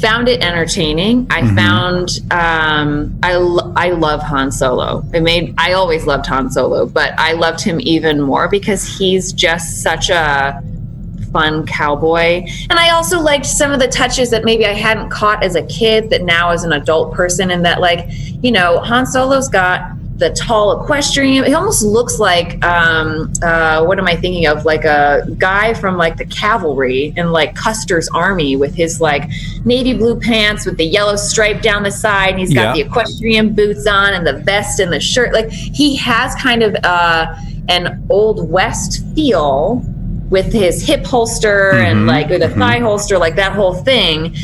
found 0.00 0.28
it 0.28 0.42
entertaining. 0.44 1.26
I 1.28 1.42
found 1.56 2.20
um, 2.30 3.18
I, 3.22 3.34
lo- 3.34 3.72
I 3.76 3.90
love 3.90 4.22
han 4.22 4.52
solo. 4.52 5.04
I 5.12 5.20
made 5.20 5.54
i 5.58 5.72
always 5.72 6.06
loved 6.06 6.26
han 6.26 6.50
solo 6.50 6.86
but 6.86 7.12
i 7.18 7.32
loved 7.32 7.60
him 7.60 7.80
even 7.80 8.20
more 8.20 8.48
because 8.48 8.86
he's 8.98 9.32
just 9.32 9.82
such 9.82 10.08
a 10.08 10.62
fun 11.32 11.66
cowboy. 11.66 12.46
And 12.70 12.78
I 12.78 12.90
also 12.90 13.20
liked 13.20 13.46
some 13.46 13.72
of 13.72 13.80
the 13.80 13.88
touches 13.88 14.30
that 14.30 14.44
maybe 14.44 14.66
I 14.66 14.72
hadn't 14.74 15.10
caught 15.10 15.42
as 15.42 15.54
a 15.54 15.62
kid 15.66 16.10
that 16.10 16.22
now 16.22 16.50
as 16.50 16.64
an 16.64 16.72
adult 16.72 17.14
person 17.14 17.50
and 17.50 17.64
that 17.64 17.80
like, 17.80 18.06
you 18.42 18.52
know, 18.52 18.78
Han 18.80 19.06
Solo's 19.06 19.48
got 19.48 19.92
the 20.18 20.30
tall 20.30 20.82
equestrian. 20.82 21.44
He 21.44 21.54
almost 21.54 21.80
looks 21.84 22.18
like 22.18 22.64
um 22.64 23.32
uh 23.40 23.84
what 23.84 24.00
am 24.00 24.06
I 24.08 24.16
thinking 24.16 24.46
of? 24.48 24.64
Like 24.64 24.84
a 24.84 25.24
guy 25.38 25.74
from 25.74 25.96
like 25.96 26.16
the 26.16 26.24
cavalry 26.26 27.14
in 27.16 27.30
like 27.30 27.54
Custer's 27.54 28.08
army 28.08 28.56
with 28.56 28.74
his 28.74 29.00
like 29.00 29.30
navy 29.64 29.94
blue 29.94 30.18
pants 30.18 30.66
with 30.66 30.76
the 30.76 30.84
yellow 30.84 31.14
stripe 31.14 31.62
down 31.62 31.84
the 31.84 31.92
side 31.92 32.30
and 32.30 32.40
he's 32.40 32.52
got 32.52 32.76
Yeah. 32.76 32.82
the 32.82 32.88
equestrian 32.90 33.54
boots 33.54 33.86
on 33.86 34.12
and 34.12 34.26
the 34.26 34.32
vest 34.32 34.80
and 34.80 34.92
the 34.92 34.98
shirt. 34.98 35.32
Like 35.32 35.50
he 35.50 35.94
has 35.98 36.34
kind 36.34 36.64
of 36.64 36.74
uh 36.82 37.32
an 37.68 38.04
old 38.10 38.50
west 38.50 39.04
feel 39.14 39.84
with 40.30 40.52
his 40.52 40.86
hip 40.86 41.04
holster 41.06 41.70
and 41.72 42.00
mm-hmm. 42.00 42.08
like 42.08 42.28
with 42.28 42.42
a 42.42 42.46
mm-hmm. 42.46 42.58
thigh 42.58 42.78
holster, 42.78 43.18
like 43.18 43.36
that 43.36 43.52
whole 43.52 43.74
thing 43.74 44.34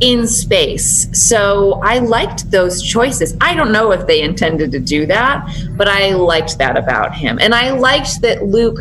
in 0.00 0.26
space. 0.26 1.08
So 1.12 1.80
I 1.84 1.98
liked 1.98 2.50
those 2.50 2.82
choices. 2.82 3.36
I 3.40 3.54
don't 3.54 3.72
know 3.72 3.92
if 3.92 4.06
they 4.06 4.22
intended 4.22 4.72
to 4.72 4.80
do 4.80 5.06
that, 5.06 5.48
but 5.76 5.88
I 5.88 6.14
liked 6.14 6.58
that 6.58 6.76
about 6.76 7.14
him. 7.14 7.38
And 7.40 7.54
I 7.54 7.70
liked 7.70 8.20
that 8.22 8.44
Luke 8.44 8.78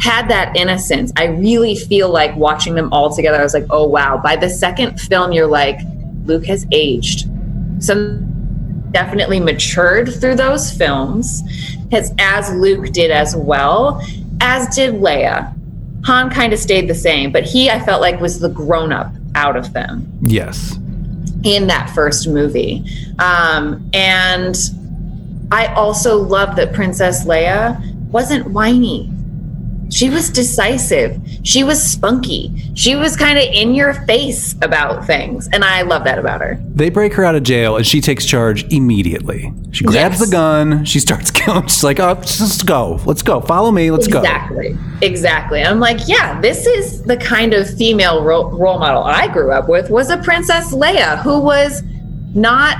had 0.00 0.28
that 0.28 0.56
innocence. 0.56 1.12
I 1.16 1.26
really 1.26 1.76
feel 1.76 2.10
like 2.10 2.34
watching 2.36 2.74
them 2.74 2.92
all 2.92 3.14
together, 3.14 3.38
I 3.38 3.42
was 3.42 3.54
like, 3.54 3.66
oh 3.70 3.86
wow. 3.86 4.20
By 4.22 4.36
the 4.36 4.48
second 4.48 5.00
film, 5.00 5.32
you're 5.32 5.46
like, 5.46 5.78
Luke 6.24 6.46
has 6.46 6.66
aged. 6.72 7.28
Some 7.78 8.26
definitely 8.90 9.40
matured 9.40 10.12
through 10.20 10.34
those 10.34 10.72
films, 10.72 11.42
as, 11.92 12.12
as 12.18 12.52
Luke 12.54 12.92
did 12.92 13.10
as 13.10 13.36
well, 13.36 14.04
as 14.40 14.74
did 14.74 14.94
Leia. 14.94 15.54
Han 16.04 16.30
kind 16.30 16.52
of 16.52 16.58
stayed 16.58 16.88
the 16.88 16.94
same, 16.94 17.30
but 17.30 17.44
he, 17.44 17.70
I 17.70 17.78
felt 17.80 18.00
like, 18.00 18.20
was 18.20 18.40
the 18.40 18.48
grown 18.48 18.92
up 18.92 19.12
out 19.34 19.56
of 19.56 19.72
them 19.72 20.10
yes. 20.22 20.76
in 21.44 21.66
that 21.66 21.90
first 21.90 22.28
movie. 22.28 22.84
Um, 23.18 23.88
and 23.92 24.56
I 25.52 25.66
also 25.74 26.16
love 26.16 26.56
that 26.56 26.72
Princess 26.72 27.24
Leia 27.24 27.94
wasn't 28.06 28.46
whiny. 28.50 29.10
She 29.90 30.08
was 30.08 30.30
decisive. 30.30 31.20
She 31.42 31.64
was 31.64 31.82
spunky. 31.82 32.52
She 32.74 32.94
was 32.94 33.16
kind 33.16 33.36
of 33.38 33.44
in 33.44 33.74
your 33.74 33.94
face 34.06 34.54
about 34.62 35.04
things. 35.04 35.48
And 35.52 35.64
I 35.64 35.82
love 35.82 36.04
that 36.04 36.18
about 36.18 36.40
her. 36.40 36.60
They 36.74 36.90
break 36.90 37.12
her 37.14 37.24
out 37.24 37.34
of 37.34 37.42
jail 37.42 37.76
and 37.76 37.84
she 37.86 38.00
takes 38.00 38.24
charge 38.24 38.64
immediately. 38.72 39.52
She 39.72 39.84
grabs 39.84 40.18
Yes. 40.20 40.26
the 40.28 40.32
gun. 40.32 40.84
She 40.84 41.00
starts 41.00 41.30
killing. 41.32 41.66
She's 41.66 41.82
like, 41.84 41.98
"Oh, 42.00 42.14
just 42.22 42.66
go. 42.66 43.00
Let's 43.04 43.22
go. 43.22 43.40
Follow 43.40 43.70
me. 43.72 43.90
Let's 43.90 44.06
go." 44.06 44.18
Exactly. 44.20 44.78
Exactly. 45.02 45.62
I'm 45.62 45.80
like, 45.80 46.06
yeah, 46.06 46.40
this 46.40 46.66
is 46.66 47.02
the 47.02 47.16
kind 47.16 47.52
of 47.54 47.68
female 47.76 48.22
ro- 48.22 48.48
role 48.50 48.78
model 48.78 49.02
I 49.02 49.26
grew 49.28 49.50
up 49.52 49.68
with 49.68 49.90
was 49.90 50.10
a 50.10 50.18
Princess 50.18 50.72
Leia 50.72 51.20
who 51.22 51.40
was 51.40 51.82
not 52.34 52.76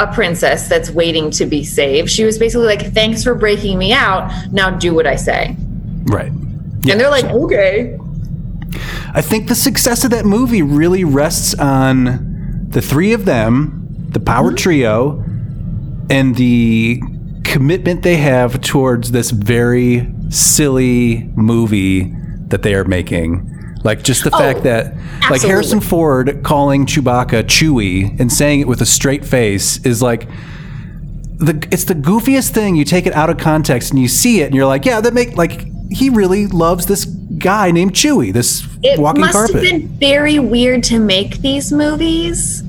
a 0.00 0.06
princess 0.12 0.68
that's 0.68 0.90
waiting 0.90 1.30
to 1.32 1.44
be 1.46 1.64
saved. 1.64 2.08
She 2.10 2.24
was 2.24 2.38
basically 2.38 2.66
like, 2.66 2.92
thanks 2.94 3.22
for 3.24 3.34
breaking 3.34 3.78
me 3.78 3.92
out. 3.92 4.30
Now 4.52 4.70
do 4.70 4.94
what 4.94 5.06
I 5.06 5.16
say. 5.16 5.56
Right. 6.08 6.30
And 6.30 7.00
they're 7.00 7.10
like, 7.10 7.24
okay. 7.24 7.98
I 9.14 9.22
think 9.22 9.48
the 9.48 9.54
success 9.54 10.04
of 10.04 10.10
that 10.10 10.24
movie 10.24 10.62
really 10.62 11.04
rests 11.04 11.54
on 11.54 12.66
the 12.68 12.82
three 12.82 13.12
of 13.12 13.24
them, 13.24 13.96
the 14.10 14.20
power 14.20 14.48
mm-hmm. 14.48 14.56
trio, 14.56 15.24
and 16.10 16.36
the 16.36 17.00
commitment 17.44 18.02
they 18.02 18.16
have 18.16 18.60
towards 18.60 19.10
this 19.10 19.30
very 19.30 20.06
silly 20.28 21.30
movie 21.34 22.14
that 22.48 22.62
they 22.62 22.74
are 22.74 22.84
making. 22.84 23.54
Like 23.84 24.02
just 24.02 24.24
the 24.24 24.30
oh, 24.34 24.38
fact 24.38 24.64
that 24.64 24.94
like. 25.30 25.42
Harrison 25.42 25.80
Ford 25.80 26.42
calling 26.42 26.84
Chewbacca 26.84 27.44
Chewie 27.44 28.18
and 28.20 28.32
saying 28.32 28.60
it 28.60 28.68
with 28.68 28.80
a 28.82 28.86
straight 28.86 29.24
face 29.24 29.84
is 29.84 30.02
like 30.02 30.28
the 31.38 31.66
it's 31.70 31.84
the 31.84 31.94
goofiest 31.94 32.50
thing. 32.50 32.74
You 32.74 32.84
take 32.84 33.06
it 33.06 33.14
out 33.14 33.30
of 33.30 33.38
context 33.38 33.90
and 33.90 34.00
you 34.00 34.08
see 34.08 34.40
it 34.40 34.46
and 34.46 34.54
you're 34.54 34.66
like, 34.66 34.84
yeah, 34.84 35.00
that 35.00 35.14
make 35.14 35.36
like 35.36 35.68
he 35.90 36.10
really 36.10 36.46
loves 36.46 36.86
this 36.86 37.04
guy 37.04 37.70
named 37.70 37.92
Chewie, 37.94 38.32
this 38.32 38.66
It 38.82 38.98
walking 38.98 39.20
must 39.22 39.32
carpet. 39.32 39.54
have 39.54 39.62
been 39.64 39.88
very 39.88 40.38
weird 40.38 40.82
to 40.84 40.98
make 40.98 41.38
these 41.38 41.72
movies. 41.72 42.60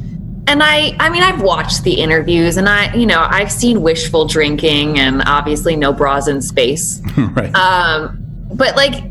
And 0.47 0.63
I 0.63 0.95
I 0.99 1.09
mean 1.09 1.21
I've 1.23 1.41
watched 1.41 1.83
the 1.83 1.93
interviews 1.93 2.57
and 2.57 2.67
I 2.67 2.93
you 2.95 3.05
know 3.05 3.25
I've 3.29 3.51
seen 3.51 3.81
wishful 3.81 4.25
drinking 4.25 4.99
and 4.99 5.21
obviously 5.27 5.75
no 5.75 5.93
bras 5.93 6.27
in 6.27 6.41
space. 6.41 7.01
right. 7.17 7.53
Um, 7.55 8.17
but 8.53 8.75
like 8.75 9.03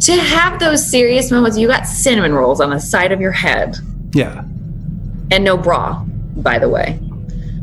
to 0.00 0.12
have 0.12 0.58
those 0.60 0.84
serious 0.86 1.30
moments, 1.30 1.56
you 1.58 1.66
got 1.66 1.86
cinnamon 1.86 2.32
rolls 2.32 2.60
on 2.60 2.70
the 2.70 2.78
side 2.80 3.12
of 3.12 3.20
your 3.20 3.32
head 3.32 3.76
yeah. 4.12 4.42
and 5.30 5.42
no 5.42 5.56
bra, 5.56 6.02
by 6.36 6.58
the 6.58 6.68
way. 6.68 6.98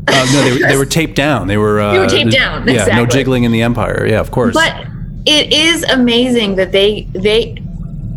Uh, 0.08 0.26
no, 0.32 0.42
they, 0.42 0.52
were- 0.52 0.68
they 0.68 0.76
were 0.82 0.84
taped 0.86 1.14
down. 1.16 1.46
They 1.46 1.56
were. 1.56 1.80
Uh, 1.80 1.92
They 1.92 1.98
were 2.00 2.06
taped 2.08 2.32
down, 2.32 2.66
Yeah, 2.68 2.84
no 2.86 3.06
jiggling 3.06 3.44
in 3.44 3.52
the 3.52 3.62
Empire. 3.62 4.04
Yeah, 4.06 4.18
of 4.20 4.30
course. 4.32 4.52
But 4.54 4.86
it 5.26 5.52
is 5.52 5.82
amazing 5.84 6.56
that 6.56 6.72
they 6.72 7.02
they 7.12 7.56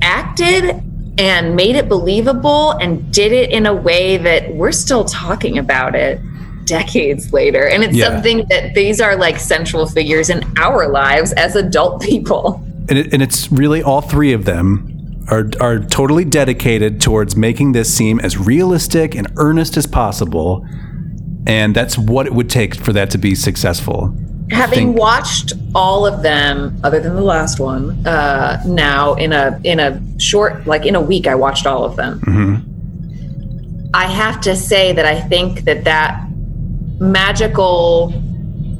acted 0.02 0.82
and 1.18 1.56
made 1.56 1.76
it 1.76 1.90
believable 1.90 2.72
and 2.74 3.12
did 3.12 3.32
it 3.32 3.50
in 3.50 3.66
a 3.66 3.74
way 3.74 4.18
that 4.18 4.54
we're 4.54 4.72
still 4.72 5.04
talking 5.06 5.58
about 5.58 5.96
it 5.96 6.20
decades 6.66 7.34
later. 7.34 7.68
And 7.68 7.84
it's 7.84 7.96
Yeah. 7.96 8.10
something 8.10 8.46
that 8.50 8.76
these 8.76 9.02
are 9.02 9.16
like 9.16 9.40
central 9.40 9.88
figures 9.88 10.30
in 10.30 10.44
our 10.58 10.88
lives 10.90 11.32
as 11.34 11.56
adult 11.56 12.02
people. 12.02 12.62
and, 12.90 12.98
it, 13.00 13.12
and 13.14 13.22
it's 13.22 13.52
really 13.52 13.82
all 13.84 14.00
three 14.02 14.32
of 14.32 14.46
them 14.46 14.94
are 15.30 15.50
are 15.60 15.80
totally 15.80 16.24
dedicated 16.24 17.02
towards 17.02 17.36
making 17.36 17.74
this 17.74 17.94
seem 17.94 18.20
as 18.22 18.38
realistic 18.38 19.14
and 19.16 19.28
earnest 19.36 19.76
as 19.76 19.86
possible, 19.86 20.66
and 21.46 21.76
that's 21.76 21.98
what 21.98 22.26
it 22.28 22.34
would 22.34 22.50
take 22.50 22.76
for 22.76 22.94
that 22.94 23.10
to 23.10 23.18
be 23.18 23.36
successul. 23.36 24.16
Having 24.52 24.88
think- 24.94 25.00
watched 25.00 25.54
all 25.76 26.06
of 26.06 26.24
them, 26.24 26.80
other 26.84 27.00
than 27.00 27.16
the 27.16 27.22
last 27.22 27.60
one, 27.60 28.06
uh, 28.08 28.62
now 28.66 29.14
in 29.16 29.34
a 29.34 29.60
in 29.64 29.80
a 29.80 30.02
short 30.20 30.66
like 30.66 30.86
in 30.86 30.96
a 30.96 31.02
week, 31.02 31.28
I 31.28 31.36
watched 31.36 31.68
all 31.68 31.84
of 31.84 31.96
them. 31.96 32.64
I 33.94 34.06
have 34.06 34.42
to 34.42 34.56
say 34.56 34.94
that 34.94 35.06
I 35.06 35.20
think 35.20 35.64
that 35.66 35.84
that 35.86 36.24
magical 37.00 38.14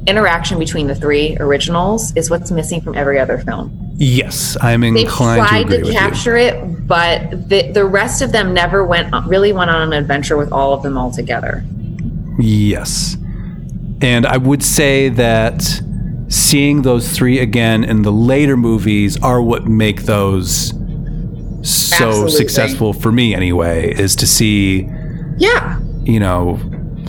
interaction 0.06 0.58
between 0.58 0.86
the 0.86 0.94
three 0.94 1.36
originals 1.38 2.14
is 2.16 2.30
what's 2.30 2.50
missing 2.50 2.80
from 2.80 2.96
every 2.96 3.18
other 3.18 3.38
film. 3.38 3.76
Yes, 3.96 4.56
I'm 4.62 4.80
They 4.80 5.02
inclined 5.02 5.42
to 5.42 5.48
tried 5.48 5.60
agree 5.66 5.78
to, 5.78 5.84
with 5.84 5.92
capture 5.92 6.36
it, 6.36 6.86
but 6.86 7.48
the 7.48 7.70
the 7.72 7.84
rest 7.84 8.22
of 8.22 8.32
them 8.32 8.54
never 8.54 8.86
went 8.86 9.12
really 9.26 9.52
went 9.52 9.70
on 9.70 9.82
an 9.82 9.92
adventure 9.92 10.36
with 10.36 10.52
all 10.52 10.72
of 10.72 10.82
them 10.82 10.96
all 10.96 11.10
together. 11.10 11.64
Yes. 12.38 13.16
And 14.00 14.26
I 14.26 14.36
would 14.36 14.62
say 14.62 15.08
that 15.10 15.62
seeing 16.28 16.82
those 16.82 17.10
three 17.10 17.38
again 17.40 17.84
in 17.84 18.02
the 18.02 18.12
later 18.12 18.56
movies 18.56 19.20
are 19.22 19.40
what 19.42 19.66
make 19.66 20.02
those 20.02 20.70
so 21.62 22.06
Absolutely. 22.08 22.30
successful 22.30 22.92
for 22.92 23.10
me 23.10 23.34
anyway 23.34 23.92
is 23.94 24.14
to 24.16 24.26
see 24.26 24.88
Yeah. 25.38 25.80
you 26.04 26.20
know 26.20 26.60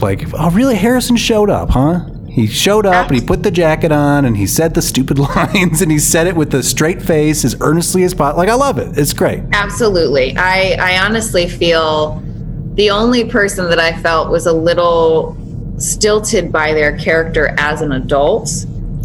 like 0.02 0.26
oh 0.34 0.50
really 0.52 0.76
harrison 0.76 1.18
showed 1.18 1.50
up 1.50 1.70
huh 1.72 2.06
he 2.30 2.48
showed 2.48 2.86
up 2.86 3.08
and 3.10 3.20
he 3.20 3.26
put 3.26 3.44
the 3.44 3.52
jacket 3.52 3.92
on 3.92 4.24
and 4.26 4.38
he 4.38 4.48
said 4.48 4.74
the 4.74 4.82
stupid 4.82 5.20
lines 5.36 5.82
and 5.82 5.92
he 5.92 6.00
said 6.00 6.26
it 6.26 6.36
with 6.36 6.54
a 6.56 6.64
straight 6.64 7.02
face 7.02 7.44
as 7.44 7.56
earnestly 7.60 8.04
as 8.04 8.14
possible 8.14 8.40
like 8.40 8.50
i 8.50 8.54
love 8.56 8.78
it 8.78 8.98
it's 8.98 9.12
great 9.14 9.44
Absolutely. 9.52 10.36
I, 10.38 10.78
I 10.80 11.06
honestly 11.06 11.48
feel 11.50 12.24
the 12.76 12.90
only 12.90 13.26
person 13.26 13.70
that 13.70 13.80
I 13.80 14.02
felt 14.02 14.30
was 14.32 14.46
a 14.46 14.54
little 14.54 15.36
stilted 15.80 16.52
by 16.52 16.74
their 16.74 16.98
character 16.98 17.56
as 17.58 17.82
an 17.82 17.92
adult 17.92 18.50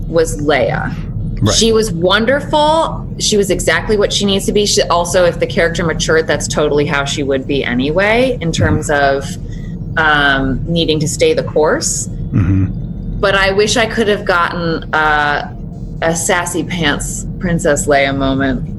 was 0.07 0.41
Leia. 0.43 0.95
Right. 1.41 1.55
She 1.55 1.73
was 1.73 1.93
wonderful. 1.93 3.09
She 3.19 3.37
was 3.37 3.51
exactly 3.51 3.97
what 3.97 4.13
she 4.13 4.25
needs 4.25 4.47
to 4.47 4.53
be. 4.53 4.67
She, 4.67 4.83
also, 4.83 5.25
if 5.25 5.41
the 5.41 5.47
character 5.47 5.85
matured, 5.85 6.27
that's 6.27 6.49
totally 6.49 6.87
how 6.87 7.05
she 7.05 7.23
would 7.23 7.47
be 7.47 7.65
anyway, 7.65 8.39
in 8.41 8.53
terms 8.53 8.89
of 8.91 9.25
um, 9.97 10.65
needing 10.71 10.99
to 11.01 11.09
stay 11.09 11.35
the 11.35 11.45
course. 11.45 12.09
But 13.21 13.35
I 13.35 13.53
wish 13.53 13.77
I 13.77 13.87
could 13.87 14.09
have 14.09 14.25
gotten 14.25 14.93
uh, 14.95 15.55
a 16.03 16.15
sassy 16.15 16.65
pants 16.65 17.27
Princess 17.39 17.87
Leia 17.87 18.17
moment 18.17 18.71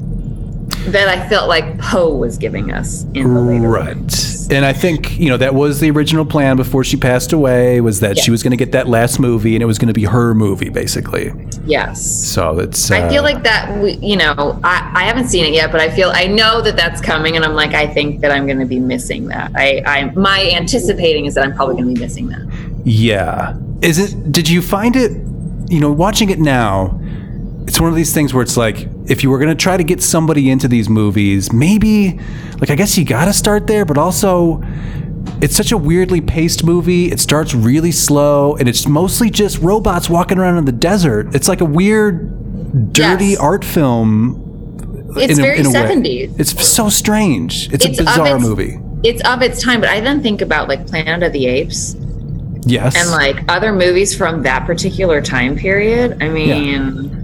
that 0.92 1.08
I 1.08 1.28
felt 1.28 1.48
like 1.48 1.78
Poe 1.78 2.14
was 2.14 2.36
giving 2.38 2.72
us 2.72 3.04
in 3.14 3.34
the 3.34 3.40
later 3.40 3.68
Right. 3.68 3.96
ones. 3.96 4.35
And 4.50 4.64
I 4.64 4.72
think, 4.72 5.18
you 5.18 5.28
know, 5.28 5.36
that 5.38 5.54
was 5.54 5.80
the 5.80 5.90
original 5.90 6.24
plan 6.24 6.56
before 6.56 6.84
she 6.84 6.96
passed 6.96 7.32
away 7.32 7.80
was 7.80 8.00
that 8.00 8.16
she 8.18 8.30
was 8.30 8.42
going 8.42 8.52
to 8.52 8.56
get 8.56 8.72
that 8.72 8.86
last 8.86 9.18
movie 9.18 9.54
and 9.56 9.62
it 9.62 9.66
was 9.66 9.78
going 9.78 9.88
to 9.88 9.94
be 9.94 10.04
her 10.04 10.34
movie 10.34 10.68
basically. 10.68 11.32
Yes. 11.64 12.04
So 12.04 12.58
it's 12.60 12.90
uh, 12.90 12.96
I 12.96 13.08
feel 13.08 13.22
like 13.22 13.42
that, 13.42 13.76
we, 13.82 13.94
you 13.94 14.16
know, 14.16 14.60
I, 14.62 14.92
I 14.94 15.04
haven't 15.04 15.28
seen 15.28 15.44
it 15.44 15.52
yet, 15.52 15.72
but 15.72 15.80
I 15.80 15.90
feel, 15.90 16.10
I 16.14 16.26
know 16.26 16.60
that 16.60 16.76
that's 16.76 17.00
coming 17.00 17.34
and 17.36 17.44
I'm 17.44 17.54
like, 17.54 17.74
I 17.74 17.86
think 17.86 18.20
that 18.20 18.30
I'm 18.30 18.46
going 18.46 18.60
to 18.60 18.66
be 18.66 18.78
missing 18.78 19.26
that. 19.28 19.50
I, 19.54 19.82
I, 19.84 20.04
my 20.12 20.50
anticipating 20.54 21.26
is 21.26 21.34
that 21.34 21.44
I'm 21.44 21.54
probably 21.54 21.74
going 21.74 21.88
to 21.88 21.94
be 21.94 22.00
missing 22.00 22.28
that. 22.28 22.46
yeah. 22.84 23.56
Is 23.82 23.98
it 23.98 24.32
did 24.32 24.48
you 24.48 24.62
find 24.62 24.96
it, 24.96 25.12
you 25.70 25.80
know, 25.80 25.92
watching 25.92 26.30
it 26.30 26.38
now, 26.38 26.98
it's 27.66 27.78
one 27.78 27.90
of 27.90 27.94
these 27.96 28.14
things 28.14 28.32
where 28.32 28.42
it's 28.42 28.56
like 28.56 28.88
if 29.08 29.22
you 29.22 29.30
were 29.30 29.38
going 29.38 29.48
to 29.50 29.54
try 29.54 29.76
to 29.76 29.84
get 29.84 30.02
somebody 30.02 30.50
into 30.50 30.68
these 30.68 30.88
movies, 30.88 31.52
maybe 31.52 32.18
like 32.60 32.70
I 32.70 32.74
guess 32.74 32.96
you 32.98 33.04
got 33.04 33.26
to 33.26 33.32
start 33.32 33.66
there, 33.66 33.84
but 33.84 33.98
also 33.98 34.62
it's 35.40 35.56
such 35.56 35.72
a 35.72 35.76
weirdly 35.76 36.20
paced 36.20 36.64
movie. 36.64 37.10
It 37.10 37.20
starts 37.20 37.54
really 37.54 37.92
slow 37.92 38.56
and 38.56 38.68
it's 38.68 38.86
mostly 38.86 39.28
just 39.30 39.58
robots 39.58 40.08
walking 40.08 40.38
around 40.38 40.58
in 40.58 40.64
the 40.64 40.72
desert. 40.72 41.34
It's 41.34 41.48
like 41.48 41.60
a 41.60 41.64
weird 41.64 42.92
dirty 42.92 43.26
Yes. 43.30 43.38
art 43.38 43.64
film 43.64 45.12
It's 45.16 45.32
in 45.34 45.38
a- 45.40 45.42
very 45.42 45.58
in 45.60 45.66
a 45.66 45.70
way. 45.70 45.74
70s. 45.74 46.30
It's 46.38 46.66
so 46.66 46.88
strange. 46.88 47.68
It's, 47.72 47.84
It's 47.84 47.98
a 48.00 48.04
bizarre 48.04 48.36
its- 48.36 48.44
movie. 48.46 48.78
It's 49.02 49.22
of 49.28 49.42
its 49.42 49.62
time, 49.62 49.80
but 49.80 49.88
I 49.90 50.00
then 50.00 50.22
think 50.22 50.40
about 50.42 50.68
like 50.68 50.86
Planet 50.86 51.22
of 51.22 51.32
the 51.32 51.46
Apes 51.46 51.94
Yes. 52.64 52.96
and 52.96 53.10
like 53.10 53.36
other 53.48 53.72
movies 53.72 54.14
from 54.16 54.42
that 54.42 54.66
particular 54.66 55.20
time 55.22 55.54
period. 55.56 56.16
I 56.20 56.28
mean, 56.28 57.15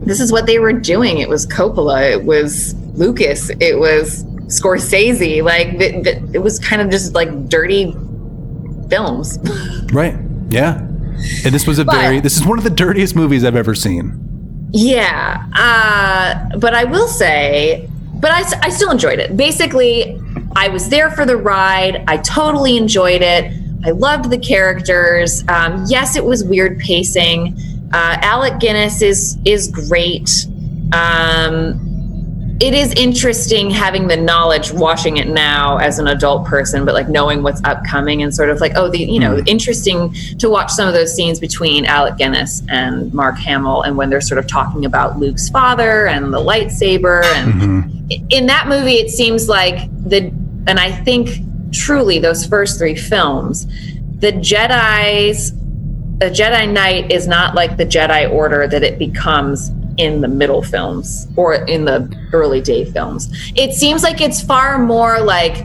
this 0.00 0.20
is 0.20 0.32
what 0.32 0.46
they 0.46 0.58
were 0.58 0.72
doing. 0.72 1.18
It 1.18 1.28
was 1.28 1.46
Coppola, 1.46 2.10
it 2.10 2.24
was 2.24 2.74
Lucas, 2.96 3.50
it 3.60 3.78
was 3.78 4.24
Scorsese. 4.46 5.42
Like, 5.42 5.78
th- 5.78 6.04
th- 6.04 6.22
it 6.32 6.38
was 6.38 6.58
kind 6.58 6.82
of 6.82 6.90
just 6.90 7.14
like 7.14 7.48
dirty 7.48 7.92
films. 8.88 9.38
right. 9.92 10.16
Yeah. 10.48 10.78
And 11.44 11.54
this 11.54 11.66
was 11.66 11.78
a 11.78 11.84
But- 11.84 12.00
very 12.00 12.20
this 12.20 12.36
is 12.36 12.46
one 12.46 12.58
of 12.58 12.64
the 12.64 12.70
dirtiest 12.70 13.14
movies 13.14 13.44
I've 13.44 13.56
ever 13.56 13.74
seen. 13.74 14.26
Yeah, 14.72 15.46
uh, 15.56 16.56
but 16.58 16.74
I 16.74 16.84
will 16.84 17.08
say, 17.08 17.88
but 18.14 18.30
I, 18.30 18.44
I 18.62 18.70
still 18.70 18.92
enjoyed 18.92 19.18
it. 19.18 19.36
Basically, 19.36 20.16
I 20.54 20.68
was 20.68 20.88
there 20.88 21.10
for 21.10 21.26
the 21.26 21.36
ride. 21.36 22.04
I 22.06 22.18
totally 22.18 22.76
enjoyed 22.76 23.20
it. 23.20 23.52
I 23.84 23.90
loved 23.90 24.30
the 24.30 24.38
characters. 24.38 25.42
Um, 25.48 25.84
yes, 25.88 26.14
it 26.14 26.24
was 26.24 26.44
weird 26.44 26.78
pacing. 26.78 27.56
Uh, 27.92 28.16
Alec 28.22 28.60
Guinness 28.60 29.02
is 29.02 29.38
is 29.44 29.68
great. 29.68 30.46
Um, 30.92 31.90
it 32.60 32.74
is 32.74 32.92
interesting 32.92 33.70
having 33.70 34.06
the 34.06 34.16
knowledge 34.16 34.70
watching 34.70 35.16
it 35.16 35.26
now 35.26 35.78
as 35.78 35.98
an 35.98 36.06
adult 36.06 36.46
person 36.46 36.84
but 36.84 36.94
like 36.94 37.08
knowing 37.08 37.42
what's 37.42 37.62
upcoming 37.64 38.22
and 38.22 38.34
sort 38.34 38.50
of 38.50 38.60
like 38.60 38.72
oh 38.76 38.88
the 38.90 38.98
you 38.98 39.18
know 39.18 39.38
interesting 39.46 40.12
to 40.38 40.48
watch 40.50 40.70
some 40.70 40.86
of 40.86 40.92
those 40.92 41.14
scenes 41.14 41.40
between 41.40 41.86
alec 41.86 42.16
guinness 42.18 42.62
and 42.68 43.12
mark 43.14 43.36
hamill 43.38 43.82
and 43.82 43.96
when 43.96 44.10
they're 44.10 44.20
sort 44.20 44.38
of 44.38 44.46
talking 44.46 44.84
about 44.84 45.18
luke's 45.18 45.48
father 45.48 46.06
and 46.06 46.34
the 46.34 46.38
lightsaber 46.38 47.24
and 47.36 48.12
in 48.30 48.46
that 48.46 48.68
movie 48.68 48.96
it 48.96 49.08
seems 49.10 49.48
like 49.48 49.88
the 50.04 50.26
and 50.66 50.78
i 50.78 50.92
think 50.92 51.30
truly 51.72 52.18
those 52.18 52.44
first 52.44 52.78
three 52.78 52.96
films 52.96 53.66
the 54.18 54.32
jedi's 54.32 55.52
a 56.20 56.26
Jedi 56.26 56.70
Knight 56.70 57.10
is 57.10 57.26
not 57.26 57.54
like 57.54 57.78
the 57.78 57.86
Jedi 57.86 58.30
Order 58.30 58.66
that 58.68 58.82
it 58.82 58.98
becomes 58.98 59.70
in 59.96 60.20
the 60.20 60.28
middle 60.28 60.62
films 60.62 61.26
or 61.36 61.54
in 61.54 61.84
the 61.84 62.14
early 62.32 62.60
day 62.60 62.84
films. 62.84 63.28
It 63.56 63.72
seems 63.72 64.02
like 64.02 64.20
it's 64.20 64.42
far 64.42 64.78
more 64.78 65.20
like 65.20 65.64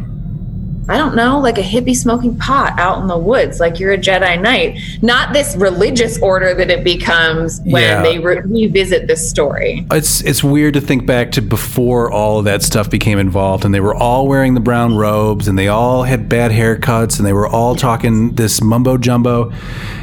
I 0.88 0.98
don't 0.98 1.16
know, 1.16 1.40
like 1.40 1.58
a 1.58 1.62
hippie 1.64 1.96
smoking 1.96 2.38
pot 2.38 2.78
out 2.78 3.02
in 3.02 3.08
the 3.08 3.18
woods, 3.18 3.60
like 3.60 3.80
you're 3.80 3.94
a 3.94 3.98
Jedi 3.98 4.40
Knight, 4.40 4.80
not 5.02 5.34
this 5.34 5.56
religious 5.56 6.20
order 6.22 6.54
that 6.54 6.70
it 6.70 6.84
becomes 6.84 7.60
when 7.62 7.82
Yeah. 7.82 8.02
they 8.04 8.20
re- 8.20 8.42
revisit 8.46 9.08
this 9.08 9.28
story. 9.30 9.86
It's 9.92 10.22
it's 10.22 10.44
weird 10.44 10.76
to 10.76 10.82
think 10.82 11.06
back 11.06 11.32
to 11.34 11.42
before 11.42 12.12
all 12.12 12.38
of 12.40 12.46
that 12.46 12.62
stuff 12.62 12.90
became 12.90 13.18
involved, 13.18 13.66
and 13.66 13.74
they 13.74 13.80
were 13.80 13.96
all 13.96 14.28
wearing 14.28 14.54
the 14.54 14.60
brown 14.60 14.96
robes, 14.96 15.48
and 15.48 15.58
they 15.58 15.68
all 15.68 16.04
had 16.04 16.30
bad 16.30 16.52
haircuts, 16.52 17.18
and 17.18 17.26
they 17.26 17.34
were 17.34 17.48
all 17.48 17.76
talking 17.76 18.36
this 18.36 18.62
mumbo 18.62 18.98
jumbo. 18.98 19.52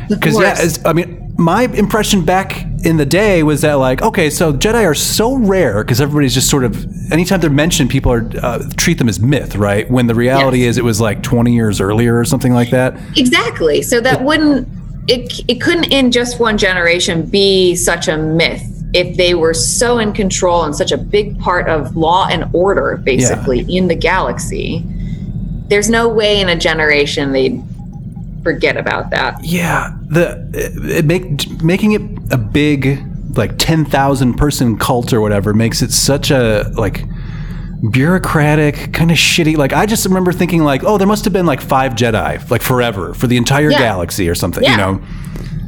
Because 0.09 0.39
yeah, 0.39 0.89
I 0.89 0.93
mean, 0.93 1.22
my 1.43 1.65
impression 1.65 2.25
back 2.25 2.65
in 2.85 2.97
the 2.97 3.07
day 3.07 3.43
was 3.43 3.61
that 3.63 3.75
like, 3.75 4.03
okay, 4.03 4.31
so 4.31 4.53
Jedi 4.53 4.85
are 4.85 4.95
so 4.95 5.37
rare 5.37 5.83
because 5.85 6.01
everybody's 6.01 6.35
just 6.35 6.49
sort 6.49 6.65
of 6.65 6.87
anytime 7.13 7.41
they're 7.41 7.51
mentioned, 7.51 7.91
people 7.91 8.13
are 8.13 8.29
uh, 8.41 8.63
treat 8.77 8.99
them 8.99 9.09
as 9.09 9.21
myth, 9.21 9.57
right? 9.57 9.91
When 9.91 10.07
the 10.07 10.15
reality 10.15 10.59
Yes. 10.61 10.71
is, 10.71 10.79
it 10.79 10.85
was 10.85 11.01
like 11.01 11.23
twenty 11.23 11.55
years 11.55 11.81
earlier 11.81 12.19
or 12.19 12.25
something 12.25 12.53
like 12.53 12.71
that. 12.71 12.95
Exactly. 13.17 13.83
So 13.83 14.01
that 14.01 14.23
wouldn't 14.23 14.69
it 15.09 15.41
it 15.49 15.61
couldn't 15.61 15.93
in 15.93 16.13
just 16.13 16.39
one 16.41 16.57
generation 16.59 17.27
be 17.27 17.75
such 17.75 18.09
a 18.09 18.17
myth 18.17 18.63
if 18.95 19.17
they 19.17 19.35
were 19.35 19.55
so 19.55 19.99
in 19.99 20.13
control 20.13 20.65
and 20.65 20.77
such 20.77 20.93
a 20.93 20.99
big 20.99 21.39
part 21.41 21.69
of 21.69 21.97
law 21.97 22.29
and 22.31 22.45
order 22.53 22.99
basically 22.99 23.61
in 23.75 23.89
the 23.89 23.95
galaxy. 23.95 24.85
There's 25.69 25.89
no 25.89 26.09
way 26.09 26.41
in 26.41 26.49
a 26.51 26.57
generation 26.57 27.33
they'd 27.33 27.63
forget 28.43 28.77
about 28.77 29.11
that. 29.11 29.45
Yeah, 29.45 29.97
the 30.09 30.49
it 30.99 31.05
make 31.05 31.63
making 31.63 31.93
it 31.93 32.03
a 32.33 32.39
big 32.39 33.03
like 33.37 33.57
ten 33.59 33.85
thousand 33.85 34.35
person 34.35 34.77
cult 34.79 35.13
or 35.13 35.21
whatever 35.21 35.55
makes 35.55 35.81
it 35.83 35.91
such 35.93 36.31
a 36.31 36.71
like 36.75 37.05
bureaucratic 37.91 38.93
kind 38.93 39.11
of 39.11 39.17
shitty. 39.17 39.57
Like 39.57 39.73
I 39.73 39.87
just 39.87 40.05
remember 40.07 40.33
thinking 40.33 40.63
like, 40.65 40.85
oh, 40.85 40.99
there 40.99 41.07
must 41.07 41.25
have 41.25 41.33
been 41.33 41.47
like 41.47 41.61
five 41.61 41.95
Jedi 41.95 42.49
like 42.51 42.63
forever 42.63 43.15
for 43.15 43.27
the 43.27 43.37
entire 43.37 43.71
Yeah. 43.71 43.79
galaxy 43.79 44.29
or 44.29 44.35
something, 44.35 44.63
you 44.65 44.77
know. 44.77 45.01